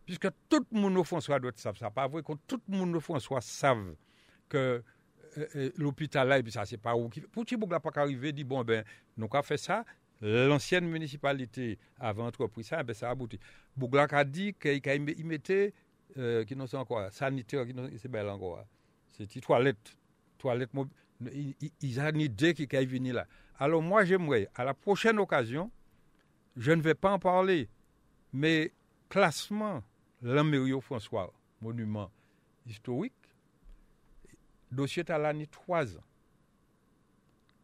Puisque 0.05 0.27
tout 0.49 0.65
le 0.71 0.79
monde 0.79 0.97
au 0.97 1.03
François 1.03 1.39
doit 1.39 1.51
savoir 1.55 1.77
ça. 1.77 1.89
Pas 1.89 2.07
vrai 2.07 2.21
que 2.21 2.33
tout 2.47 2.61
le 2.67 2.77
monde 2.77 2.95
au 2.95 2.99
François 2.99 3.41
savent 3.41 3.95
que 4.49 4.83
euh, 5.37 5.45
euh, 5.55 5.71
l'hôpital 5.77 6.27
là, 6.27 6.37
et 6.39 6.43
puis 6.43 6.51
ça, 6.51 6.65
c'est 6.65 6.77
pas 6.77 6.95
où. 6.95 7.09
qui- 7.09 7.21
Pour 7.21 7.45
n'a 7.67 7.79
pas 7.79 7.91
arrivé, 8.01 8.31
dit 8.31 8.43
bon, 8.43 8.63
ben, 8.63 8.83
nous 9.17 9.27
avons 9.31 9.43
fait 9.43 9.57
ça. 9.57 9.83
L'ancienne 10.21 10.87
municipalité 10.87 11.77
avait 11.99 12.21
entrepris 12.21 12.63
ça, 12.63 12.81
ben, 12.83 12.93
ça 12.93 13.09
a 13.09 13.11
abouti. 13.11 13.37
Bouglac 13.75 14.13
a 14.13 14.23
dit 14.23 14.53
qu'il 14.53 14.81
il 14.85 15.25
mettait, 15.25 15.73
euh, 16.17 16.45
qui 16.45 16.55
n'en 16.55 16.67
sait 16.67 16.77
encore, 16.77 17.11
sanitaire, 17.11 17.65
qui 17.67 17.73
n'en- 17.73 17.89
c'est 17.97 18.07
belle 18.07 18.29
encore. 18.29 18.65
C'est 19.11 19.33
une 19.35 19.41
toilette. 19.41 19.95
Toilette 20.37 20.69
Ils 21.81 21.99
ont 21.99 22.09
une 22.09 22.21
idée 22.21 22.53
qui 22.53 22.63
est 22.63 22.85
venue 22.85 23.11
là. 23.11 23.25
Alors 23.59 23.81
moi, 23.81 24.03
j'aimerais, 24.05 24.47
à 24.55 24.63
la 24.63 24.73
prochaine 24.73 25.19
occasion, 25.19 25.69
je 26.57 26.71
ne 26.71 26.81
vais 26.81 26.93
pas 26.93 27.11
en 27.11 27.19
parler, 27.19 27.67
mais 28.33 28.71
classement, 29.09 29.81
l'Amérique 30.21 30.79
François, 30.81 31.31
monument 31.61 32.09
historique, 32.65 33.13
dosye 34.75 35.05
ta 35.07 35.19
la 35.21 35.33
ni 35.35 35.47
3 35.51 35.95
an. 35.97 36.05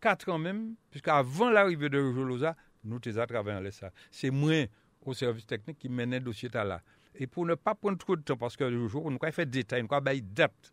4 0.01 0.33
an 0.33 0.41
menm, 0.41 0.67
piske 0.93 1.11
avan 1.13 1.53
l'arive 1.53 1.91
de 1.93 2.01
Joloza, 2.01 2.55
nou 2.81 3.01
te 3.03 3.13
za 3.13 3.27
traven 3.29 3.61
lè 3.61 3.73
sa. 3.75 3.91
Se 4.09 4.31
mwen 4.33 4.71
ou 5.05 5.13
servis 5.17 5.45
teknik 5.49 5.79
ki 5.81 5.91
menè 5.93 6.21
dosye 6.23 6.49
ta 6.53 6.65
la. 6.65 6.81
E 7.13 7.27
pou 7.27 7.45
ne 7.45 7.57
pa 7.59 7.75
pon 7.77 7.97
tro 7.99 8.15
de 8.17 8.25
tan, 8.25 8.39
paske 8.39 8.65
jou, 8.65 9.09
nou 9.11 9.21
kwa 9.21 9.33
fè 9.35 9.45
detay, 9.45 9.83
nou 9.83 9.91
kwa 9.91 10.01
bayi 10.03 10.23
dat. 10.23 10.71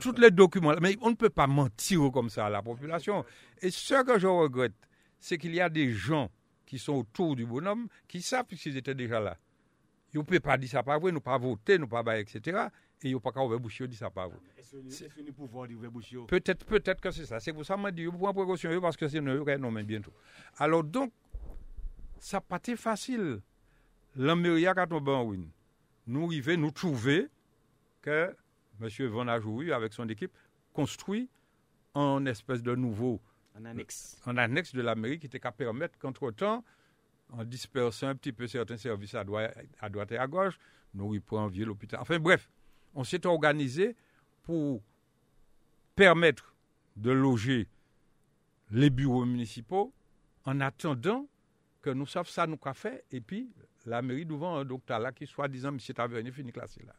Tout 0.00 0.18
les 0.18 0.30
documents, 0.32 0.74
mais 0.80 0.96
on 1.00 1.10
ne 1.10 1.14
peut 1.14 1.30
pas 1.30 1.46
mentir 1.46 2.10
comme 2.12 2.28
ça 2.28 2.46
à 2.46 2.50
la 2.50 2.60
population. 2.60 3.24
Et 3.62 3.70
ce 3.70 4.02
que 4.04 4.18
je 4.18 4.26
regrette, 4.26 4.74
c'est 5.20 5.38
qu'il 5.38 5.54
y 5.54 5.60
a 5.60 5.68
des 5.68 5.92
gens 5.92 6.28
qui 6.64 6.78
sont 6.78 6.94
autour 6.94 7.36
du 7.36 7.46
bonhomme 7.46 7.86
qui 8.08 8.20
savent 8.20 8.46
qu'ils 8.46 8.76
étaient 8.76 8.96
déjà 8.96 9.20
là. 9.20 9.38
Et 10.12 10.18
on 10.18 10.22
ne 10.22 10.26
peut 10.26 10.40
pas 10.40 10.58
dire 10.58 10.70
ça 10.70 10.82
pas 10.82 10.98
vrai, 10.98 11.12
nous 11.12 11.20
pas 11.20 11.38
voter, 11.38 11.78
nous 11.78 11.86
pas 11.86 12.02
etc. 12.18 12.66
Et 13.02 13.10
ils 13.10 13.12
n'ont 13.12 13.20
pas 13.20 13.30
qu'à 13.30 13.44
ouvrir 13.44 13.60
bouche, 13.60 13.82
disent 13.82 13.98
ça 13.98 14.10
pas 14.10 14.28
nous 14.28 16.02
yo? 16.10 16.24
Peut-être, 16.24 16.64
peut-être 16.64 17.00
que 17.00 17.10
c'est 17.10 17.26
ça. 17.26 17.40
C'est 17.40 17.52
pour 17.52 17.64
ça 17.64 17.76
que 17.76 17.82
je 17.86 17.90
dis, 17.90 18.06
vous 18.06 18.18
prenez 18.18 18.32
précaution 18.34 18.80
parce 18.80 18.96
que 18.96 19.04
vous 19.04 19.58
non, 19.58 19.70
mais 19.70 19.82
bientôt. 19.82 20.12
Alors 20.58 20.82
donc, 20.82 21.12
ça 22.18 22.38
n'a 22.38 22.40
pas 22.40 22.56
été 22.56 22.76
facile. 22.76 23.40
L'Amérique 24.16 24.66
a 24.66 24.86
tombé 24.86 25.12
en 25.12 25.26
ruine. 25.28 25.50
Nous 26.06 26.26
arrivons, 26.26 26.56
nous 26.56 26.70
trouver 26.70 27.28
que 28.00 28.34
M. 28.80 29.06
Van 29.08 29.28
Ajouri, 29.28 29.72
avec 29.72 29.92
son 29.92 30.08
équipe, 30.08 30.32
construit 30.72 31.28
un 31.94 32.24
espèce 32.26 32.62
de 32.62 32.74
nouveau 32.74 33.20
En 33.58 33.64
annexe. 33.64 34.20
en 34.26 34.36
annexe 34.36 34.74
de 34.74 34.82
l'Amérique 34.82 35.20
qui 35.20 35.26
était 35.26 35.40
qu'à 35.40 35.52
permettre 35.52 35.98
qu'entre-temps, 35.98 36.64
en 37.30 37.44
dispersant 37.44 38.08
un 38.08 38.14
petit 38.14 38.32
peu 38.32 38.46
certains 38.46 38.76
services 38.76 39.14
à 39.14 39.24
droite, 39.24 39.56
à 39.80 39.88
droite 39.88 40.12
et 40.12 40.18
à 40.18 40.26
gauche, 40.26 40.58
nous 40.94 41.08
reprenons 41.08 41.48
l'hôpital. 41.48 42.00
Enfin 42.00 42.18
bref, 42.18 42.48
on 42.96 43.04
s'est 43.04 43.24
organisé 43.26 43.94
pour 44.42 44.82
permettre 45.94 46.54
de 46.96 47.10
loger 47.12 47.68
les 48.70 48.90
bureaux 48.90 49.24
municipaux 49.24 49.92
en 50.44 50.60
attendant 50.60 51.28
que 51.82 51.90
nous 51.90 52.06
savions 52.06 52.32
ça 52.32 52.46
nous 52.46 52.56
qu'a 52.56 52.74
fait 52.74 53.04
et 53.12 53.20
puis 53.20 53.52
la 53.84 54.02
mairie 54.02 54.26
devant 54.26 54.56
un 54.56 54.64
docteur 54.64 54.98
là 54.98 55.12
qui 55.12 55.26
soi-disant 55.26 55.72
monsieur 55.72 55.94
Tavernier 55.94 56.32
finit 56.32 56.52
classé 56.52 56.82
là. 56.84 56.94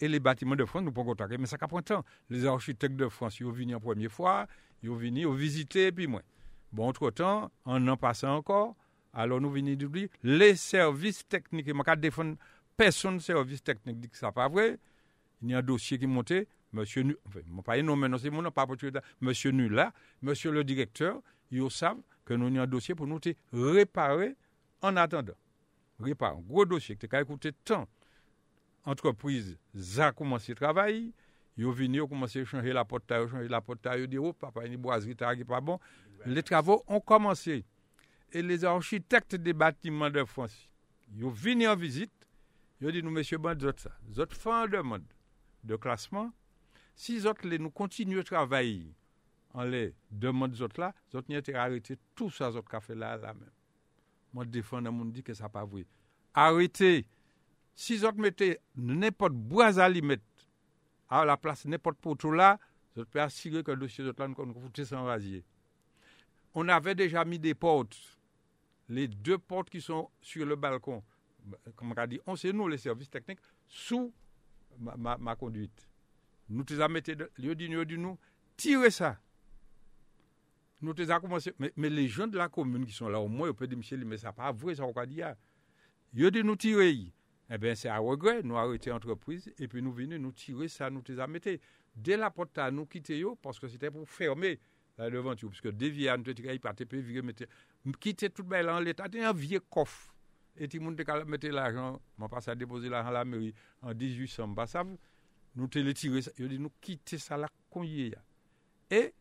Et 0.00 0.06
les 0.06 0.20
bâtiments 0.20 0.54
de 0.54 0.64
France, 0.64 0.82
nous 0.82 0.92
pouvons 0.92 1.10
contacter, 1.10 1.38
mais 1.38 1.46
ça 1.46 1.58
prend 1.58 1.82
temps. 1.82 2.04
Les 2.30 2.46
architectes 2.46 2.94
de 2.94 3.08
France, 3.08 3.40
ils 3.40 3.46
ont 3.46 3.50
venu 3.50 3.74
en 3.74 3.80
première 3.80 4.12
fois, 4.12 4.46
ils 4.80 4.90
ont 4.90 4.94
venu, 4.94 5.22
ils 5.22 5.26
ont 5.26 5.32
visité, 5.32 5.86
et 5.86 5.92
puis 5.92 6.06
moi. 6.06 6.22
Bon, 6.70 6.86
entre-temps, 6.86 7.50
un 7.66 7.88
an 7.88 7.96
passé 7.96 8.26
encore, 8.26 8.76
alors 9.12 9.40
nous 9.40 9.50
venons 9.50 9.74
dire, 9.74 10.08
les 10.22 10.54
services 10.54 11.26
techniques, 11.26 11.66
je 11.66 11.72
ne 11.72 11.94
défendre 11.96 12.36
personne 12.78 13.20
service 13.20 13.62
technique 13.62 14.00
dit 14.00 14.08
que 14.08 14.16
ce 14.16 14.24
n'est 14.24 14.32
pas 14.32 14.48
vrai. 14.48 14.78
Il 15.42 15.50
y 15.50 15.54
a 15.54 15.58
un 15.58 15.62
dossier 15.62 15.98
qui 15.98 16.04
est 16.04 16.08
monté, 16.08 16.48
monsieur 16.72 17.02
Nu, 17.02 17.16
enfin, 17.26 17.40
pas 17.64 17.82
non, 17.82 17.96
mais 17.96 18.08
non, 18.08 18.16
c'est 18.16 18.30
mon 18.30 18.40
nom, 18.40 18.50
pas 18.50 18.66
pour 18.66 18.76
monsieur 19.20 19.50
Nula, 19.50 19.92
monsieur 20.22 20.50
le 20.50 20.64
directeur, 20.64 21.20
ils 21.50 21.70
savent 21.70 22.00
que 22.24 22.34
nous 22.34 22.46
avons 22.46 22.60
un 22.60 22.66
dossier 22.66 22.94
pour 22.94 23.06
nous 23.06 23.20
réparer 23.52 24.36
en 24.80 24.96
attendant. 24.96 25.34
Réparer, 26.00 26.36
un 26.36 26.40
gros 26.40 26.64
dossier 26.64 26.96
qui 26.96 27.06
a 27.14 27.24
coûté 27.24 27.52
tant 27.64 27.86
entreprise 28.84 29.58
a 29.98 30.12
commencé 30.12 30.52
à 30.52 30.54
travailler. 30.54 31.12
Ils 31.56 31.66
ont 31.66 31.72
venu, 31.72 31.98
ils 31.98 32.00
ont 32.00 32.08
commencé 32.08 32.40
à 32.40 32.44
changer 32.44 32.72
la 32.72 32.84
porte 32.84 33.06
taille, 33.06 33.28
changer 33.28 33.48
la 33.48 33.60
porte. 33.60 33.80
Ils 33.96 34.04
ont 34.04 34.06
dit, 34.06 34.18
oh, 34.18 34.32
papa, 34.32 34.64
une 34.64 34.76
boiserie, 34.76 35.16
qui 35.16 35.44
pas 35.44 35.60
bon. 35.60 35.78
Les 36.24 36.42
travaux 36.42 36.82
ont 36.86 37.00
commencé. 37.00 37.64
Et 38.32 38.42
les 38.42 38.64
architectes 38.64 39.34
des 39.34 39.52
bâtiments 39.52 40.10
de 40.10 40.24
France, 40.24 40.68
ils 41.16 41.24
ont 41.24 41.30
venu 41.30 41.66
en 41.66 41.76
visite. 41.76 42.12
Ont 42.82 42.90
dit, 42.90 43.02
nous, 43.02 43.10
monsieur, 43.10 43.38
bon, 43.38 43.60
autres, 43.64 43.80
ça. 43.80 43.90
Vous 44.04 44.20
autres 44.20 44.36
font 44.36 44.52
une 44.52 44.70
demande 44.70 45.04
de 45.64 45.76
classement. 45.76 46.32
Si 46.94 47.26
autres, 47.26 47.46
les, 47.46 47.58
nous 47.58 47.70
continuons 47.70 48.20
à 48.20 48.24
travailler 48.24 48.94
en 49.54 49.64
les 49.64 49.94
demandes 50.10 50.52
des 50.52 50.62
autres 50.62 50.80
là, 50.80 50.94
les 51.12 51.18
autres, 51.18 51.26
ils 51.30 51.54
ont 51.54 51.58
arrêté 51.58 51.96
tout 52.14 52.30
ça, 52.30 52.50
les 52.50 52.56
autres 52.56 52.68
cafés 52.68 52.94
là, 52.94 53.16
même. 53.18 53.50
Moi, 54.32 54.44
je 54.44 54.50
défends, 54.50 54.84
je 54.84 55.10
dis 55.10 55.22
que 55.22 55.34
ça 55.34 55.44
n'est 55.44 55.50
pas 55.50 55.64
vrai. 55.64 55.86
Arrêtez 56.34 57.06
si 57.78 57.96
vous 57.96 58.10
mettez 58.16 58.58
n'importe 58.74 59.34
bois 59.34 59.80
à 59.80 59.88
mettre 59.88 60.24
à 61.08 61.24
la 61.24 61.36
place 61.36 61.64
n'importe 61.64 61.98
poteau 61.98 62.32
là, 62.32 62.58
vous 62.96 63.04
pouvez 63.04 63.20
assurer 63.20 63.62
que 63.62 63.70
le 63.70 63.76
dossier 63.76 64.02
de 64.02 64.12
là 64.18 64.26
nous 64.26 64.60
foutait 64.60 64.84
sans 64.84 65.04
rasier. 65.04 65.44
On 66.54 66.68
avait 66.68 66.96
déjà 66.96 67.24
mis 67.24 67.38
des 67.38 67.54
portes, 67.54 67.96
les 68.88 69.06
deux 69.06 69.38
portes 69.38 69.70
qui 69.70 69.80
sont 69.80 70.10
sur 70.20 70.44
le 70.44 70.56
balcon, 70.56 71.04
comme 71.76 71.92
on 71.92 71.94
a 71.94 72.06
dit, 72.06 72.20
on 72.26 72.36
sait 72.36 72.52
nous 72.52 72.68
les 72.68 72.78
services 72.78 73.10
techniques, 73.10 73.40
sous 73.66 74.12
ma, 74.78 75.36
conduite. 75.36 75.88
Nous 76.48 76.64
les 76.68 76.80
avons 76.80 76.94
mis, 76.94 77.00
lieu 77.38 77.54
dit, 77.54 77.68
dit 77.68 77.98
nous, 77.98 78.18
tirez 78.56 78.90
ça. 78.90 79.18
Nous 80.80 80.92
les 80.92 81.10
avons 81.10 81.22
commencé, 81.22 81.52
mais, 81.58 81.90
les 81.90 82.08
gens 82.08 82.26
de 82.26 82.38
la 82.38 82.48
commune 82.48 82.86
qui 82.86 82.92
sont 82.92 83.08
là, 83.08 83.20
au 83.20 83.28
moins, 83.28 83.50
on 83.50 83.54
peut 83.54 83.66
dire, 83.66 83.78
mais 84.06 84.16
ça 84.16 84.32
pas 84.32 84.52
vrai, 84.52 84.76
ça 84.76 84.84
on 84.84 84.92
va 84.92 85.06
dire. 85.06 85.34
Lieu 86.14 86.30
dit 86.30 86.42
nous 86.42 86.56
tirer 86.56 87.12
eh 87.50 87.58
bien, 87.58 87.74
c'est 87.74 87.88
à 87.88 87.98
regret, 87.98 88.42
nous 88.42 88.56
arrêté 88.56 88.90
l'entreprise 88.90 89.50
et 89.58 89.68
puis 89.68 89.80
nous 89.80 89.92
venons 89.92 90.18
nous 90.18 90.32
tirer 90.32 90.68
ça, 90.68 90.90
nous 90.90 91.02
les 91.08 91.26
mettre. 91.26 91.50
Dès 91.96 92.16
la 92.16 92.30
porte 92.30 92.58
à 92.58 92.70
nous 92.70 92.86
quitter, 92.86 93.24
parce 93.42 93.58
que 93.58 93.66
c'était 93.66 93.90
pour 93.90 94.08
fermer 94.08 94.60
la 94.98 95.10
devanture, 95.10 95.48
parce 95.48 95.60
que 95.60 95.68
dévier, 95.68 96.14
nous 96.16 96.30
étions 96.30 96.58
pas 96.58 96.74
TP, 96.74 96.96
virer, 96.96 97.22
mettre, 97.22 97.44
quitter 97.98 98.30
tout 98.30 98.44
bel 98.44 98.68
en 98.68 98.78
l'état, 98.78 99.06
un 99.12 99.32
vieux 99.32 99.60
coffre. 99.60 100.14
Et 100.58 100.68
tout 100.68 100.78
le 100.78 100.84
monde 100.84 101.00
a 101.06 101.24
mettre 101.24 101.48
l'argent, 101.48 102.00
m'a 102.18 102.28
passé 102.28 102.50
à 102.50 102.54
déposer 102.54 102.88
l'argent 102.88 103.10
à 103.10 103.12
la 103.12 103.24
mairie 103.24 103.54
en 103.80 103.94
1800, 103.94 104.48
bah, 104.48 104.66
ça, 104.66 104.84
nous 105.54 105.68
te 105.68 105.78
les 105.78 105.94
tirer, 105.94 106.20
il 106.38 106.48
dit 106.48 106.58
nous 106.58 106.72
quitter 106.80 107.18
ça 107.18 107.36
là, 107.36 107.48
qu'on 107.70 107.84
y 107.84 108.02
est. 108.02 108.14
Et 108.90 109.14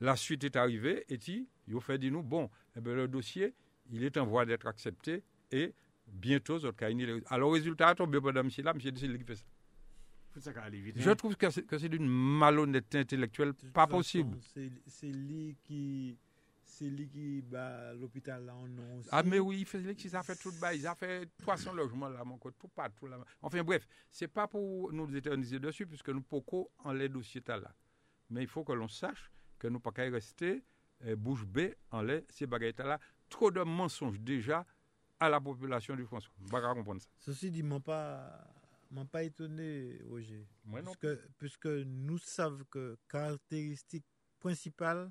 la 0.00 0.14
suite 0.14 0.44
est 0.44 0.56
arrivée, 0.56 1.04
et 1.08 1.18
il 1.26 1.76
a 1.76 1.80
fait 1.80 1.98
dire 1.98 2.12
nous, 2.12 2.22
bon, 2.22 2.50
eh 2.76 2.80
bien, 2.80 2.94
le 2.94 3.08
dossier, 3.08 3.54
il 3.90 4.04
est 4.04 4.16
en 4.18 4.26
voie 4.26 4.44
d'être 4.44 4.66
accepté, 4.66 5.22
et 5.50 5.72
bientôt, 6.06 6.58
Alors, 7.30 7.52
résultat, 7.52 7.94
tombé 7.94 8.20
pendant 8.20 8.44
monsieur 8.44 8.62
là, 8.62 8.74
monsieur 8.74 8.92
c'est 8.94 9.08
lui 9.08 9.18
qui 9.18 9.24
fait 9.24 9.36
ça. 9.36 9.44
Je 10.38 11.10
trouve 11.12 11.36
que 11.36 11.50
c'est 11.50 11.88
d'une 11.88 12.06
malhonnêteté 12.06 12.98
intellectuelle 12.98 13.54
pas 13.72 13.86
possible. 13.86 14.38
C'est 14.86 15.06
lui 15.06 15.56
qui. 15.64 16.18
C'est 16.78 16.90
lui 16.90 17.08
qui 17.08 17.40
bat 17.40 17.94
l'hôpital 17.94 18.44
là 18.44 18.54
en 18.54 18.68
nom 18.68 18.98
aussi. 18.98 19.08
Ah, 19.10 19.22
mais 19.22 19.38
oui, 19.38 19.60
il 19.60 19.64
fait, 19.64 19.80
il 19.80 20.14
a 20.14 20.22
fait 20.22 20.36
tout 20.36 20.50
le 20.50 20.60
bas, 20.60 20.74
il 20.74 20.86
a 20.86 20.94
fait 20.94 21.26
300 21.38 21.72
logements 21.72 22.10
là, 22.10 22.22
mon 22.22 22.36
côté, 22.36 22.54
tout 22.60 22.68
partout 22.68 23.06
là. 23.06 23.18
Enfin, 23.40 23.64
bref, 23.64 23.88
c'est 24.10 24.28
pas 24.28 24.46
pour 24.46 24.92
nous 24.92 25.16
éterniser 25.16 25.58
dessus, 25.58 25.86
puisque 25.86 26.10
nous 26.10 26.20
pouvons 26.20 26.68
en 26.84 26.92
les 26.92 27.08
dossiers 27.08 27.42
là. 27.46 27.74
Mais 28.28 28.42
il 28.42 28.46
faut 28.46 28.62
que 28.62 28.74
l'on 28.74 28.88
sache 28.88 29.32
que 29.58 29.68
nous 29.68 29.74
ne 29.74 29.78
pouvons 29.78 29.94
pas 29.94 30.02
rester 30.02 30.62
eh, 31.00 31.16
bouche 31.16 31.46
bée 31.46 31.78
en 31.90 32.02
les 32.02 32.26
ces 32.28 32.46
bagailles 32.46 32.74
là. 32.76 33.00
Trop 33.30 33.50
de 33.50 33.62
mensonges 33.62 34.20
déjà 34.20 34.66
à 35.18 35.30
la 35.30 35.40
population 35.40 35.96
du 35.96 36.04
François. 36.04 36.34
Je 36.40 36.44
ne 36.44 36.50
pas 36.50 36.74
comprendre 36.74 37.00
ça. 37.00 37.08
Ceci 37.20 37.50
dit, 37.50 37.60
je 37.60 37.64
ne 37.64 37.78
pas, 37.78 38.52
pas 39.10 39.22
étonné, 39.22 39.98
Roger. 40.10 40.46
Moi 40.66 40.82
non. 40.82 40.92
Puisque, 40.92 41.28
puisque 41.38 41.66
nous 41.86 42.18
savons 42.18 42.64
que 42.70 42.98
caractéristique 43.08 44.04
principale, 44.40 45.10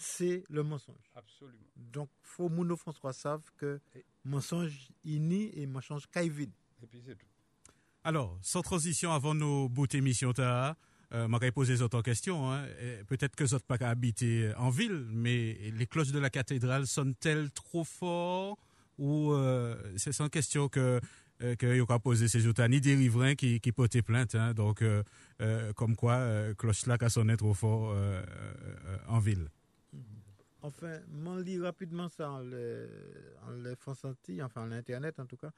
c'est 0.00 0.44
le 0.48 0.62
mensonge. 0.62 1.10
Absolument. 1.16 1.58
Donc, 1.76 2.08
il 2.22 2.28
faut 2.28 2.48
que 2.48 2.76
François 2.76 3.12
savent 3.12 3.50
que 3.56 3.80
et... 3.96 4.04
mensonge 4.24 4.90
ini 5.04 5.50
et 5.54 5.66
mensonge 5.66 6.06
caille 6.06 6.30
vide. 6.30 6.52
Et 6.82 6.86
puis 6.86 7.02
c'est 7.04 7.16
tout. 7.16 7.26
Alors, 8.04 8.38
sans 8.40 8.62
transition, 8.62 9.12
avant 9.12 9.34
nos 9.34 9.68
bouts 9.68 9.96
émissions, 9.96 10.32
ta, 10.32 10.76
euh, 11.12 11.26
m'a 11.26 11.40
posé 11.50 11.82
autres 11.82 12.00
questions. 12.00 12.50
Hein. 12.50 12.64
Peut-être 13.08 13.34
que 13.34 13.44
autres 13.46 13.64
pas 13.64 13.76
qu'à 13.76 13.90
habiter 13.90 14.52
en 14.56 14.70
ville, 14.70 15.04
mais 15.10 15.72
les 15.74 15.86
cloches 15.86 16.12
de 16.12 16.20
la 16.20 16.30
cathédrale 16.30 16.86
sonnent-elles 16.86 17.50
trop 17.50 17.84
fort? 17.84 18.56
Ou 18.98 19.32
euh, 19.32 19.76
c'est 19.96 20.12
sans 20.12 20.28
question 20.28 20.68
que 20.68 21.00
euh, 21.42 21.56
que 21.56 21.76
y 21.76 21.80
posé 21.98 22.28
ces 22.28 22.46
autres 22.46 22.66
ni 22.66 22.80
des 22.80 22.94
riverains 22.94 23.34
qui 23.34 23.60
qui 23.60 23.72
portaient 23.72 24.02
plainte. 24.02 24.34
Hein. 24.36 24.54
Donc, 24.54 24.82
euh, 24.82 25.02
euh, 25.40 25.72
comme 25.72 25.96
quoi, 25.96 26.14
euh, 26.14 26.54
cloche 26.54 26.86
là 26.86 26.98
qui 26.98 27.08
sonné 27.10 27.36
trop 27.36 27.54
fort 27.54 27.90
euh, 27.90 28.22
euh, 28.22 28.96
en 29.08 29.18
ville. 29.18 29.48
Enfin, 30.68 31.00
m'en 31.08 31.36
lis 31.36 31.58
rapidement 31.58 32.08
ça 32.08 32.30
en 32.30 32.40
le, 32.40 32.88
en 33.46 33.50
le 33.50 33.74
font 33.74 33.94
sentir, 33.94 34.44
enfin 34.44 34.62
en 34.62 34.66
l'internet 34.66 35.18
en 35.18 35.26
tout 35.26 35.38
cas, 35.38 35.50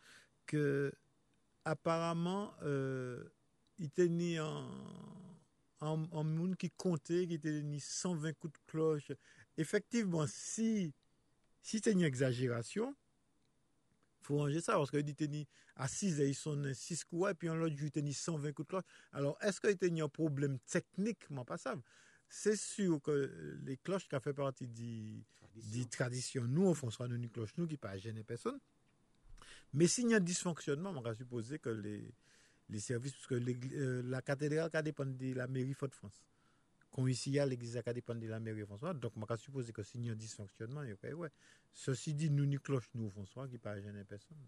que 0.46 0.92
apparemment, 1.64 2.54
euh, 2.62 3.24
il 3.78 3.86
était 3.86 4.08
ni 4.08 4.38
en, 4.38 4.68
en, 5.80 6.24
monde 6.24 6.56
qui 6.56 6.70
comptait, 6.70 7.26
qui 7.26 7.34
était 7.34 7.62
ni 7.62 7.80
120 7.80 8.32
coups 8.34 8.52
de 8.52 8.58
cloche. 8.70 9.12
Effectivement, 9.56 10.26
si, 10.28 10.92
si 11.62 11.80
c'est 11.82 11.92
une 11.92 12.02
exagération, 12.02 12.94
faut 14.20 14.38
ranger 14.38 14.60
ça, 14.60 14.74
parce 14.74 14.90
qu'il 14.90 15.08
était 15.08 15.28
ni 15.28 15.46
à 15.76 15.88
6 15.88 16.20
et 16.20 16.28
ils 16.28 16.34
sont 16.34 16.62
6 16.72 17.04
coups, 17.04 17.30
et 17.30 17.34
puis 17.34 17.48
en 17.48 17.56
l'autre, 17.56 17.74
il 17.78 17.86
était 17.86 18.02
ni 18.02 18.14
120 18.14 18.52
coups 18.52 18.66
de 18.66 18.70
cloche. 18.70 18.84
Alors, 19.12 19.36
est-ce 19.40 19.60
qu'il 19.60 19.70
était 19.70 19.90
ni 19.90 20.00
un 20.00 20.08
problème 20.08 20.58
techniquement 20.66 21.44
passable? 21.44 21.82
C'est 22.32 22.56
sûr 22.56 23.02
que 23.02 23.58
les 23.64 23.76
cloches 23.76 24.08
qui 24.08 24.18
fait 24.20 24.32
partie 24.32 24.68
des 24.68 25.84
traditions, 25.90 26.44
nous, 26.44 26.66
au 26.66 26.74
François, 26.74 27.08
nous, 27.08 27.16
une 27.16 27.28
cloche, 27.28 27.50
nous, 27.56 27.66
qui 27.66 27.76
pas 27.76 27.98
gêner 27.98 28.22
personne. 28.22 28.58
Mais 29.72 29.88
s'il 29.88 30.08
y 30.08 30.14
a 30.14 30.18
un 30.18 30.20
dysfonctionnement, 30.20 30.90
on 30.90 31.00
va 31.00 31.12
supposer 31.12 31.58
que 31.58 31.70
les, 31.70 32.08
les 32.68 32.80
services, 32.80 33.12
parce 33.14 33.26
que 33.26 33.34
euh, 33.34 34.02
la 34.04 34.22
cathédrale 34.22 34.70
qui 34.70 34.82
dépend 34.82 35.06
de 35.06 35.34
la 35.34 35.48
mairie 35.48 35.74
Fort-de-France. 35.74 36.22
Quand 36.92 37.06
ici, 37.08 37.30
il 37.30 37.34
y 37.34 37.38
a 37.40 37.46
l'église 37.46 37.80
qui 37.84 37.94
dépend 37.94 38.14
de 38.14 38.26
la 38.28 38.38
mairie 38.38 38.64
François, 38.64 38.94
donc 38.94 39.12
on 39.16 39.24
va 39.24 39.36
supposer 39.36 39.72
que 39.72 39.82
s'il 39.82 40.04
y 40.06 40.08
a 40.08 40.12
un 40.12 40.16
dysfonctionnement, 40.16 40.82
il 40.84 40.90
y 40.90 40.92
a 40.92 40.96
pas- 40.96 41.12
ouais. 41.12 41.30
Ceci 41.72 42.14
dit, 42.14 42.30
nous, 42.30 42.44
une 42.44 42.60
cloche, 42.60 42.88
nous, 42.94 43.06
au 43.06 43.10
François, 43.10 43.48
qui 43.48 43.58
pas 43.58 43.80
gêner 43.80 44.04
personne. 44.04 44.38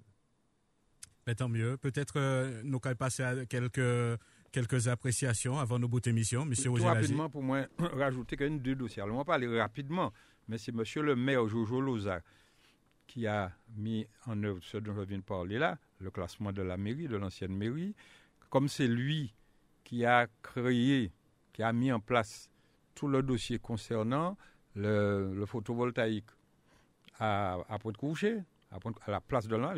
Mais 1.27 1.35
tant 1.35 1.49
mieux. 1.49 1.77
Peut-être 1.77 2.19
euh, 2.19 2.63
nous 2.65 2.81
allons 2.83 2.97
passer 2.97 3.23
à 3.23 3.47
quelques, 3.47 4.19
quelques 4.53 4.87
appréciations 4.87 5.59
avant 5.59 5.79
nos 5.79 5.89
bouts 5.89 6.01
d'émission. 6.01 6.45
Monsieur 6.45 6.71
Tout 6.71 6.77
Lagier. 6.77 6.89
rapidement, 6.91 7.31
pour 7.31 7.43
moi, 7.43 7.67
rajouter 7.79 8.37
même 8.37 8.61
deux 8.61 8.75
dossiers. 8.75 9.03
Alors, 9.03 9.17
on 9.17 9.19
va 9.19 9.25
parler 9.25 9.49
rapidement, 9.59 10.13
mais 10.47 10.59
c'est 10.59 10.73
monsieur 10.73 11.03
le 11.03 11.17
maire 11.17 11.49
Jojo 11.49 11.81
Loza 11.81 12.21
qui 13.07 13.27
a 13.27 13.53
mis 13.77 14.07
en 14.27 14.43
œuvre 14.43 14.61
ce 14.63 14.79
dont 14.79 14.95
je 14.95 15.03
viens 15.03 15.19
de 15.19 15.23
parler 15.23 15.59
là, 15.59 15.77
le 15.99 16.11
classement 16.11 16.53
de 16.53 16.63
la 16.63 16.77
mairie, 16.77 17.09
de 17.09 17.17
l'ancienne 17.17 17.55
mairie. 17.55 17.95
Comme 18.49 18.69
c'est 18.69 18.87
lui 18.87 19.35
qui 19.85 20.07
a 20.07 20.29
créé, 20.43 21.13
qui 21.53 21.63
a 21.63 21.73
mis 21.73 21.93
en 21.93 22.01
place 22.01 22.51
tout 22.95 23.09
le 23.09 23.23
dossier 23.23 23.59
concernant 23.59 24.39
le, 24.75 25.33
le 25.35 25.47
photovoltaïque 25.47 26.31
à, 27.19 27.59
à 27.69 27.79
Pointe-Couchée, 27.79 28.39
à, 28.71 28.79
la 29.11 29.21
place 29.21 29.47
de 29.47 29.57
l'an, 29.57 29.75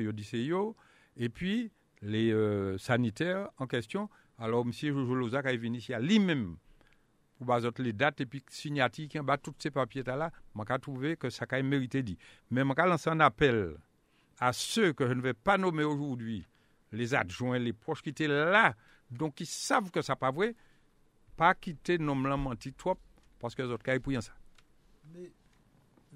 et 1.16 1.28
puis 1.28 1.70
les 2.02 2.32
euh, 2.32 2.78
sanitaires 2.78 3.48
en 3.58 3.66
question. 3.66 4.08
Alors, 4.38 4.64
M. 4.64 4.72
Jojo 4.72 5.14
Lozac 5.14 5.46
a 5.46 5.56
venu 5.56 5.78
ici 5.78 5.94
à 5.94 6.00
lui-même 6.00 6.56
pour 7.36 7.46
baser 7.46 7.68
les 7.78 7.92
dates 7.92 8.20
et 8.20 8.26
puis 8.26 8.42
signature 8.48 9.08
qui 9.08 9.18
en 9.18 9.24
bas 9.24 9.38
tous 9.38 9.54
ces 9.58 9.70
papiers 9.70 10.02
là, 10.02 10.30
je 10.56 10.76
trouvé 10.76 11.16
que 11.16 11.30
ça 11.30 11.46
a 11.48 11.62
mérité 11.62 12.02
dit. 12.02 12.18
Mais 12.50 12.62
je 12.62 12.82
lancer 12.82 13.10
un 13.10 13.20
appel 13.20 13.76
à 14.38 14.52
ceux 14.52 14.92
que 14.92 15.06
je 15.06 15.12
ne 15.12 15.20
vais 15.20 15.34
pas 15.34 15.58
nommer 15.58 15.84
aujourd'hui, 15.84 16.46
les 16.92 17.14
adjoints, 17.14 17.58
les 17.58 17.72
proches 17.72 18.02
qui 18.02 18.10
étaient 18.10 18.28
là, 18.28 18.74
donc 19.10 19.36
qui 19.36 19.46
savent 19.46 19.90
que 19.90 20.02
ça 20.02 20.16
pas 20.16 20.30
vrai, 20.30 20.54
pas 21.36 21.54
quitter 21.54 21.98
nom 21.98 22.20
la 22.22 22.36
menti 22.36 22.72
trop 22.72 22.96
parce 23.38 23.54
que 23.54 23.62
les 23.62 23.68
autres 23.68 23.84
cas 23.84 23.98
pour 24.00 24.12
ça. 24.22 24.32
Mais, 25.12 25.32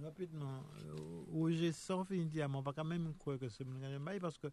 rapidement, 0.03 0.63
Roger 1.33 1.73
sans 1.73 2.05
fin 2.05 2.25
dit, 2.25 2.41
on 2.43 2.61
va 2.61 2.73
quand 2.73 2.85
même 2.85 3.13
croire 3.19 3.39
que 3.39 3.49
c'est 3.49 3.67
parce 4.21 4.39
que, 4.39 4.49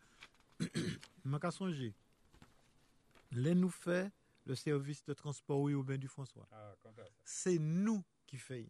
je 0.60 1.30
m'a 1.30 1.52
songé. 1.52 1.94
Les 3.32 3.56
nous 3.56 3.70
fait 3.70 4.12
le 4.46 4.56
service 4.56 5.04
de 5.04 5.14
transport 5.14 5.68
urbain 5.70 5.98
du 5.98 6.08
François. 6.08 6.48
C'est 7.24 7.58
nous 7.60 8.04
qui 8.26 8.38
faisons. 8.38 8.70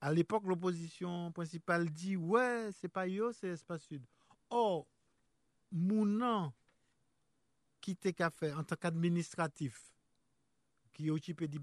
À 0.00 0.12
l'époque, 0.12 0.44
l'opposition 0.44 1.32
principale 1.32 1.90
dit 1.90 2.16
ouais, 2.16 2.70
c'est 2.72 2.88
pas 2.88 3.06
yo, 3.06 3.32
c'est 3.32 3.48
Espace 3.48 3.82
Sud. 3.84 4.04
Or, 4.50 4.86
Mounan, 5.72 6.52
qui 7.80 7.92
était 7.92 8.12
qu'à 8.12 8.30
faire 8.30 8.58
en 8.58 8.64
tant 8.64 8.76
qu'administratif, 8.76 9.92
qui 10.92 11.10
occupait 11.10 11.48
du 11.48 11.60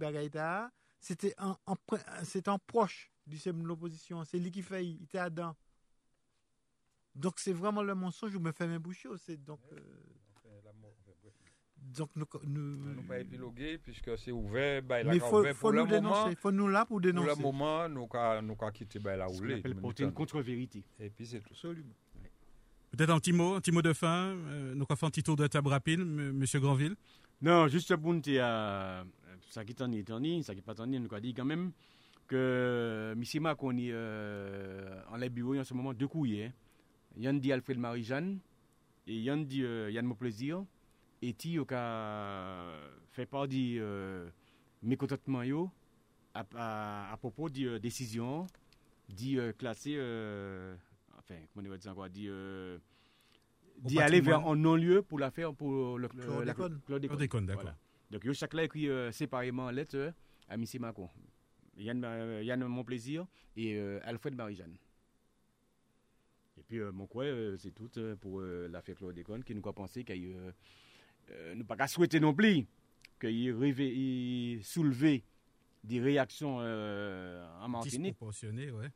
c'était 1.00 1.36
un, 1.38 1.58
c'est 2.24 2.48
un 2.48 2.58
proche 2.58 3.12
du 3.28 3.38
de 3.38 3.64
l'opposition. 3.64 4.24
C'est 4.24 4.40
lui 4.40 4.52
qui 4.52 4.62
fait, 4.62 4.86
il 4.86 5.04
était 5.04 5.18
Adam. 5.18 5.56
Donc 7.16 7.36
c'est 7.38 7.54
vraiment 7.54 7.84
le 7.84 7.94
mensonge, 7.96 8.32
je 8.32 8.38
me 8.40 8.52
fais 8.52 8.68
mes 8.68 8.80
bouchées. 8.80 9.10
C'est 9.18 9.44
donc. 9.44 9.60
euh, 9.72 9.78
donc 11.96 12.10
nous. 12.16 12.26
nous 12.48 12.94
Nous 12.96 13.04
pas 13.04 13.20
épiloguer 13.20 13.78
puisque 13.78 14.18
c'est 14.18 14.32
ouvert, 14.32 14.82
bah, 14.82 15.04
mais 15.04 15.16
il 15.18 15.22
faut, 15.22 15.44
faut 15.54 15.72
nous 15.72 15.86
dénoncer. 15.86 16.32
Il 16.32 16.36
faut 16.38 16.52
nous 16.52 16.68
là 16.68 16.86
pour 16.86 16.96
Pour 16.96 17.02
dénoncer. 17.02 17.30
le 17.36 17.42
moment, 17.42 17.88
nous 17.90 18.08
avons 18.14 18.42
nous 18.42 18.56
ca 18.60 18.72
quitté 18.72 19.00
bah, 19.00 19.16
la 19.16 19.28
Ce 19.28 19.34
qu'on 19.34 19.40
roulée. 19.40 19.56
appelle 19.60 19.76
porter 19.76 20.04
une 20.04 20.14
contre-vérité. 20.14 20.84
Et 21.00 21.10
puis 21.10 21.26
c'est 21.28 21.40
tout. 21.42 21.50
Absolument. 21.52 21.94
Peut-être 22.92 23.10
un 23.10 23.20
petit 23.20 23.34
mot, 23.34 23.56
un 23.56 23.60
petit 23.62 23.72
mot 23.72 23.82
de 23.82 23.94
fin. 23.94 24.36
Euh, 24.36 24.74
nous 24.76 24.86
allons 24.90 24.96
faire 24.96 25.08
un 25.08 25.12
petit 25.12 25.24
tour 25.24 25.36
de 25.36 25.48
table 25.48 25.68
rapide, 25.70 26.00
M- 26.02 26.32
Monsieur 26.32 26.60
Granville. 26.60 26.96
Non, 27.42 27.68
juste 27.68 27.96
pour 27.96 28.14
nous 28.14 28.22
dire, 28.22 28.44
euh, 28.46 29.04
ça 29.50 29.66
qui 29.66 29.74
t'en 29.76 29.92
est, 29.92 30.04
t'en 30.08 30.22
est, 30.24 30.42
ça 30.44 30.54
qui 30.56 30.62
pas 30.62 30.74
t'en 30.76 30.92
est, 30.92 31.00
nous 31.00 31.14
a 31.14 31.20
dit 31.20 31.34
quand 31.34 31.44
même 31.46 31.72
que 32.28 33.14
M. 33.16 33.42
Mac, 33.42 33.62
on 33.64 33.76
est 33.78 33.90
euh, 33.92 35.02
en 35.12 35.18
les 35.18 35.30
bureaux 35.30 35.58
en 35.58 35.64
ce 35.64 35.74
moment 35.74 35.94
deux 35.94 36.08
couillers. 36.08 36.52
Yann 37.18 37.40
dit 37.40 37.52
Alfred 37.52 37.78
Marie-Jeanne 37.78 38.40
et 39.08 39.20
Yann 39.22 39.46
dit 39.46 39.64
euh, 39.64 39.92
Yann 39.92 40.06
Mon 40.06 40.16
Plaisir. 40.16 40.64
Et 41.22 41.34
ti 41.34 41.54
yo 41.54 41.64
ka 41.64 42.66
fait 43.12 43.26
part 43.26 43.48
du 43.48 43.78
euh, 43.80 44.28
mécontentement 44.82 45.42
yo 45.44 45.72
à, 46.34 46.44
à, 46.56 47.14
à 47.14 47.18
propos 47.18 47.50
de 47.50 47.66
euh, 47.66 47.80
décision 47.80 48.46
dit 49.08 49.38
euh, 49.40 49.54
classer 49.54 49.96
euh, 49.96 50.76
enfin 51.18 51.36
comment 51.54 51.66
on 51.68 51.72
va 51.72 51.78
dire 51.78 51.92
encore 51.92 52.10
dit 52.10 52.28
euh, 52.28 52.78
d'y 53.78 54.00
aller 54.02 54.20
vers 54.20 54.46
un 54.48 54.56
non-lieu 54.58 55.02
pour 55.02 55.18
la 55.18 55.32
faire 55.32 55.54
pour 55.54 55.98
le, 55.98 56.10
chlordécone. 56.10 56.82
Chlordécone, 56.86 57.46
d'accord. 57.46 57.62
Voilà. 57.64 57.78
Donc 58.12 58.26
yo 58.26 58.34
chaque 58.34 58.54
là 58.54 58.64
écrit 58.66 58.90
euh, 58.90 59.12
séparément 59.14 59.66
en 59.68 59.72
lettre 59.72 59.96
euh, 59.96 60.12
à 60.50 60.56
M. 60.56 60.66
Macron. 60.82 61.10
Yann, 61.78 62.04
euh, 62.04 62.44
Yann 62.44 62.64
Mon 62.66 62.84
Plaisir 62.84 63.26
et 63.56 63.76
euh, 63.78 64.00
Alfred 64.04 64.36
Marie-Jeanne. 64.36 64.76
Et 66.58 66.64
puis, 66.64 66.80
euh, 66.80 66.92
mon 66.92 67.08
quoi, 67.08 67.24
euh, 67.26 67.58
c'est 67.58 67.72
tout 67.72 67.90
euh, 67.98 68.16
pour 68.16 68.40
euh, 68.42 68.68
l'affaire 68.70 68.96
Chlordécone 68.96 69.44
qui 69.44 69.56
nous 69.56 69.68
a 69.68 69.74
pensé 69.74 70.04
qu'il 70.04 70.36
euh, 70.36 70.52
euh, 71.32 71.56
nous 71.56 71.66
pas 71.66 71.76
qu'à 71.76 71.88
souhaiter 71.88 72.20
non 72.20 72.34
plus 72.34 72.66
qu'il 73.20 74.64
soulever 74.64 75.24
des 75.84 76.00
réactions 76.00 76.58
euh, 76.60 77.46
en 77.62 77.70
Martinique, 77.70 78.12
Disproportionné, 78.12 78.72
ouais. 78.72 78.90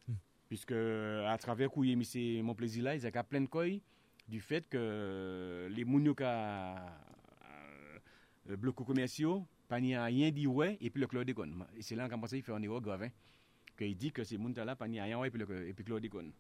puisque 0.48 0.72
euh, 0.72 1.26
à 1.28 1.38
travers 1.38 1.70
couille 1.70 1.94
M. 1.94 2.44
Mon 2.46 2.54
Plaisir 2.54 2.84
là, 2.84 2.96
ils 2.96 3.06
ont 3.08 3.12
qu'à 3.12 3.24
plein 3.24 3.42
de 3.42 3.48
couilles 3.48 3.82
du 4.28 4.40
fait 4.42 4.68
que 4.70 5.68
les 5.72 5.86
mounioka 5.86 6.76
euh, 8.50 8.58
blocs 8.58 8.76
commerciaux, 8.86 9.46
pas 9.68 9.80
ni 9.80 9.96
a 9.96 10.06
rien 10.06 10.30
dit 10.32 10.48
ouais, 10.48 10.78
et 10.80 10.90
puis 10.90 11.02
le 11.02 11.08
chlordécone. 11.08 11.66
Et 11.76 11.82
c'est 11.82 11.96
là 11.96 12.06
qu'on 12.06 12.16
commence 12.16 12.34
à 12.34 12.42
faire 12.42 12.56
un 12.56 12.62
erreur 12.62 12.82
grave, 12.82 13.04
hein, 13.04 13.10
qu'il 13.78 13.96
dit 13.98 14.12
que 14.12 14.24
ces 14.24 14.38
mounioka 14.38 14.66
là, 14.66 14.76
pas 14.76 14.88
ni 14.88 15.00
a 15.00 15.04
rien 15.06 15.18
ouais, 15.20 15.30
et 15.30 15.32
puis 15.32 15.40
le, 15.40 15.68
et 15.68 15.74
puis 15.74 15.84
chlordécone. 15.86 16.32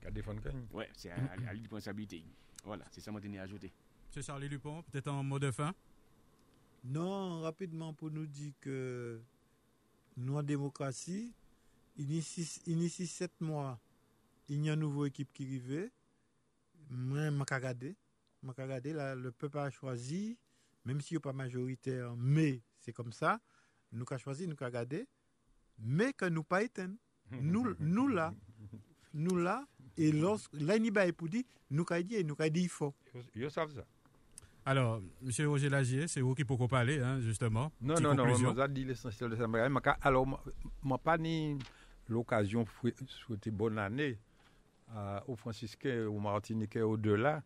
Qu'à 0.00 0.10
défendre. 0.10 0.40
Ouais, 0.72 0.88
c'est 0.94 1.10
à, 1.10 1.16
à 1.16 1.36
lui 1.52 1.60
de 1.60 1.68
responsabilité. 1.68 2.24
Voilà, 2.64 2.84
c'est 2.90 3.00
ça 3.00 3.10
que 3.10 3.18
je 3.18 3.22
tenais 3.22 3.38
à 3.38 3.42
ajouter. 3.42 3.72
Monsieur 4.08 4.22
Charlie 4.22 4.48
Dupont, 4.48 4.82
peut-être 4.82 5.08
un 5.08 5.22
mot 5.22 5.38
de 5.38 5.50
fin. 5.50 5.74
Non, 6.84 7.40
rapidement 7.42 7.92
pour 7.92 8.10
nous 8.10 8.26
dire 8.26 8.52
que 8.60 9.20
nous 10.16 10.36
en 10.36 10.42
démocratie, 10.42 11.34
initie, 11.96 12.60
initie 12.66 13.06
sept 13.06 13.38
mois, 13.40 13.78
il 14.48 14.64
y 14.64 14.70
a 14.70 14.74
une 14.74 14.80
nouvelle 14.80 15.08
équipe 15.08 15.32
qui 15.32 15.44
arrive. 15.44 15.90
Moi, 16.88 17.18
je 17.18 17.30
vais 17.30 17.54
regarder. 17.54 17.96
Je 18.42 18.48
vais 18.50 18.62
regarder. 18.62 18.92
Là, 18.92 19.14
le 19.14 19.30
peuple 19.30 19.58
a 19.58 19.70
choisi, 19.70 20.38
même 20.84 21.00
s'il 21.00 21.16
n'est 21.16 21.20
pas 21.20 21.32
majoritaire, 21.32 22.16
mais 22.16 22.62
c'est 22.78 22.92
comme 22.92 23.12
ça. 23.12 23.40
Nous 23.92 24.04
avons 24.08 24.18
choisi, 24.18 24.46
nous 24.46 24.54
avons 24.54 24.66
regardé, 24.66 25.06
mais 25.78 26.12
que 26.12 26.24
nous 26.24 26.42
pas 26.42 26.62
éteindre. 26.62 26.96
Nous, 27.30 27.76
nous 27.78 28.08
là, 28.08 28.34
nous 29.14 29.36
là, 29.36 29.64
et 29.96 30.12
lorsque, 30.12 30.52
là, 30.54 30.76
il 30.76 30.86
y 30.86 30.98
a 30.98 31.12
pour 31.12 31.28
dire, 31.28 31.42
nous 31.70 31.84
avons 31.90 32.02
dit, 32.02 32.24
nous 32.24 32.34
avons 32.38 32.50
dit, 32.50 32.62
il 32.62 32.68
faut. 32.68 32.94
Ils 33.34 33.50
savent 33.50 33.72
ça. 33.74 33.84
Alors, 34.64 35.00
Monsieur 35.22 35.48
Roger 35.48 35.68
Lagier, 35.70 36.06
c'est 36.06 36.20
vous 36.20 36.34
qui 36.34 36.44
pouvez 36.44 36.68
parler, 36.68 37.00
hein, 37.00 37.18
justement. 37.20 37.72
Non, 37.80 37.98
non, 38.00 38.14
non, 38.14 38.24
on 38.24 38.38
nous 38.52 38.60
a 38.60 38.68
dit 38.68 38.84
l'essentiel 38.84 39.30
de 39.30 39.36
ça. 39.36 39.46
Alors, 40.02 40.42
je 40.82 40.88
n'ai 40.88 40.98
pas 41.02 41.16
ni 41.18 41.58
l'occasion 42.08 42.64
de 42.84 42.92
souhaiter 43.06 43.50
bonne 43.50 43.78
année 43.78 44.18
à- 44.94 45.22
aux 45.26 45.36
franciscains, 45.36 46.06
aux 46.06 46.18
martiniquais, 46.18 46.82
au-delà, 46.82 47.42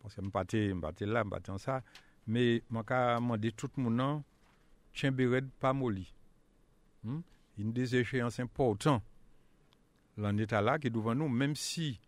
parce 0.00 0.14
que 0.14 0.22
je 0.22 0.26
ne 0.26 0.30
suis 0.30 1.06
là, 1.06 1.24
je 1.24 1.52
suis 1.52 1.58
ça, 1.58 1.82
mais 2.26 2.62
je 2.70 2.74
vais 2.76 2.82
demander 3.16 3.52
tout 3.52 3.70
le 3.76 3.82
monde, 3.82 4.22
tiens, 4.94 5.10
béret, 5.10 5.42
pas 5.58 5.72
molli. 5.72 6.12
Hmm? 7.02 7.20
Une 7.58 7.72
des 7.72 7.96
échéances 7.96 8.38
importantes, 8.40 9.02
l'en 10.16 10.36
état 10.36 10.60
là, 10.60 10.78
qui 10.78 10.88
est 10.88 10.90
devant 10.90 11.14
nous, 11.14 11.28
même 11.28 11.54
si, 11.56 12.00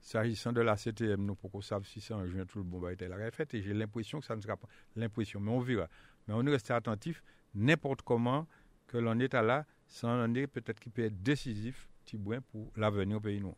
s'agissant 0.00 0.52
de 0.52 0.60
la 0.60 0.76
CTM, 0.76 1.24
nous 1.24 1.34
pouvons 1.34 1.60
savoir 1.60 1.86
si 1.86 2.00
c'est 2.00 2.14
en 2.14 2.26
juin, 2.26 2.44
tout 2.46 2.58
le 2.58 2.64
bon 2.64 2.78
va 2.78 2.92
être 2.92 3.02
la 3.02 3.16
j'ai 3.62 3.74
l'impression 3.74 4.20
que 4.20 4.26
ça 4.26 4.36
ne 4.36 4.40
sera 4.40 4.56
pas 4.56 4.68
l'impression, 4.96 5.40
mais 5.40 5.50
on 5.50 5.60
verra. 5.60 5.88
Mais 6.26 6.34
on 6.34 6.44
reste 6.44 6.70
attentif, 6.70 7.22
n'importe 7.54 8.02
comment, 8.02 8.46
que 8.86 8.98
l'on 8.98 9.18
est 9.18 9.34
là, 9.42 9.66
c'est 9.86 10.06
un 10.06 10.32
peut-être 10.46 10.80
qui 10.80 10.90
peut 10.90 11.04
être 11.04 11.22
décisif, 11.22 11.88
pour 12.40 12.72
l'avenir 12.76 13.16
au 13.16 13.20
pays 13.20 13.40
nous. 13.40 13.56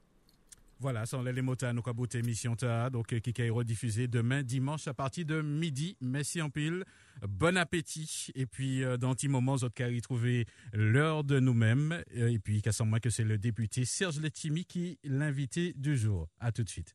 Voilà, 0.78 1.06
sans 1.06 1.22
les 1.22 1.40
mots 1.40 1.54
nous 1.72 1.82
avons 1.86 2.04
émission 2.04 2.54
ta, 2.54 2.90
donc 2.90 3.12
euh, 3.14 3.18
qui 3.18 3.32
est 3.40 3.48
rediffusée 3.48 4.08
demain 4.08 4.42
dimanche 4.42 4.86
à 4.86 4.92
partir 4.92 5.24
de 5.24 5.40
midi. 5.40 5.96
Merci 6.02 6.42
en 6.42 6.50
pile. 6.50 6.84
Bon 7.26 7.56
appétit. 7.56 8.30
Et 8.34 8.44
puis 8.44 8.84
euh, 8.84 8.98
dans 8.98 9.10
un 9.10 9.14
petit 9.14 9.28
moment, 9.28 9.56
vous 9.56 9.66
allez 9.78 9.96
retrouver 9.96 10.44
l'heure 10.74 11.24
de 11.24 11.40
nous-mêmes. 11.40 12.02
Euh, 12.16 12.28
Et 12.28 12.38
puis 12.38 12.60
qu'à 12.60 12.72
moment 12.84 12.98
que 12.98 13.08
c'est 13.08 13.24
le 13.24 13.38
député 13.38 13.86
Serge 13.86 14.20
Letimi 14.20 14.66
qui 14.66 14.98
l'invité 15.02 15.72
du 15.76 15.96
jour. 15.96 16.28
À 16.40 16.52
tout 16.52 16.62
de 16.62 16.68
suite. 16.68 16.94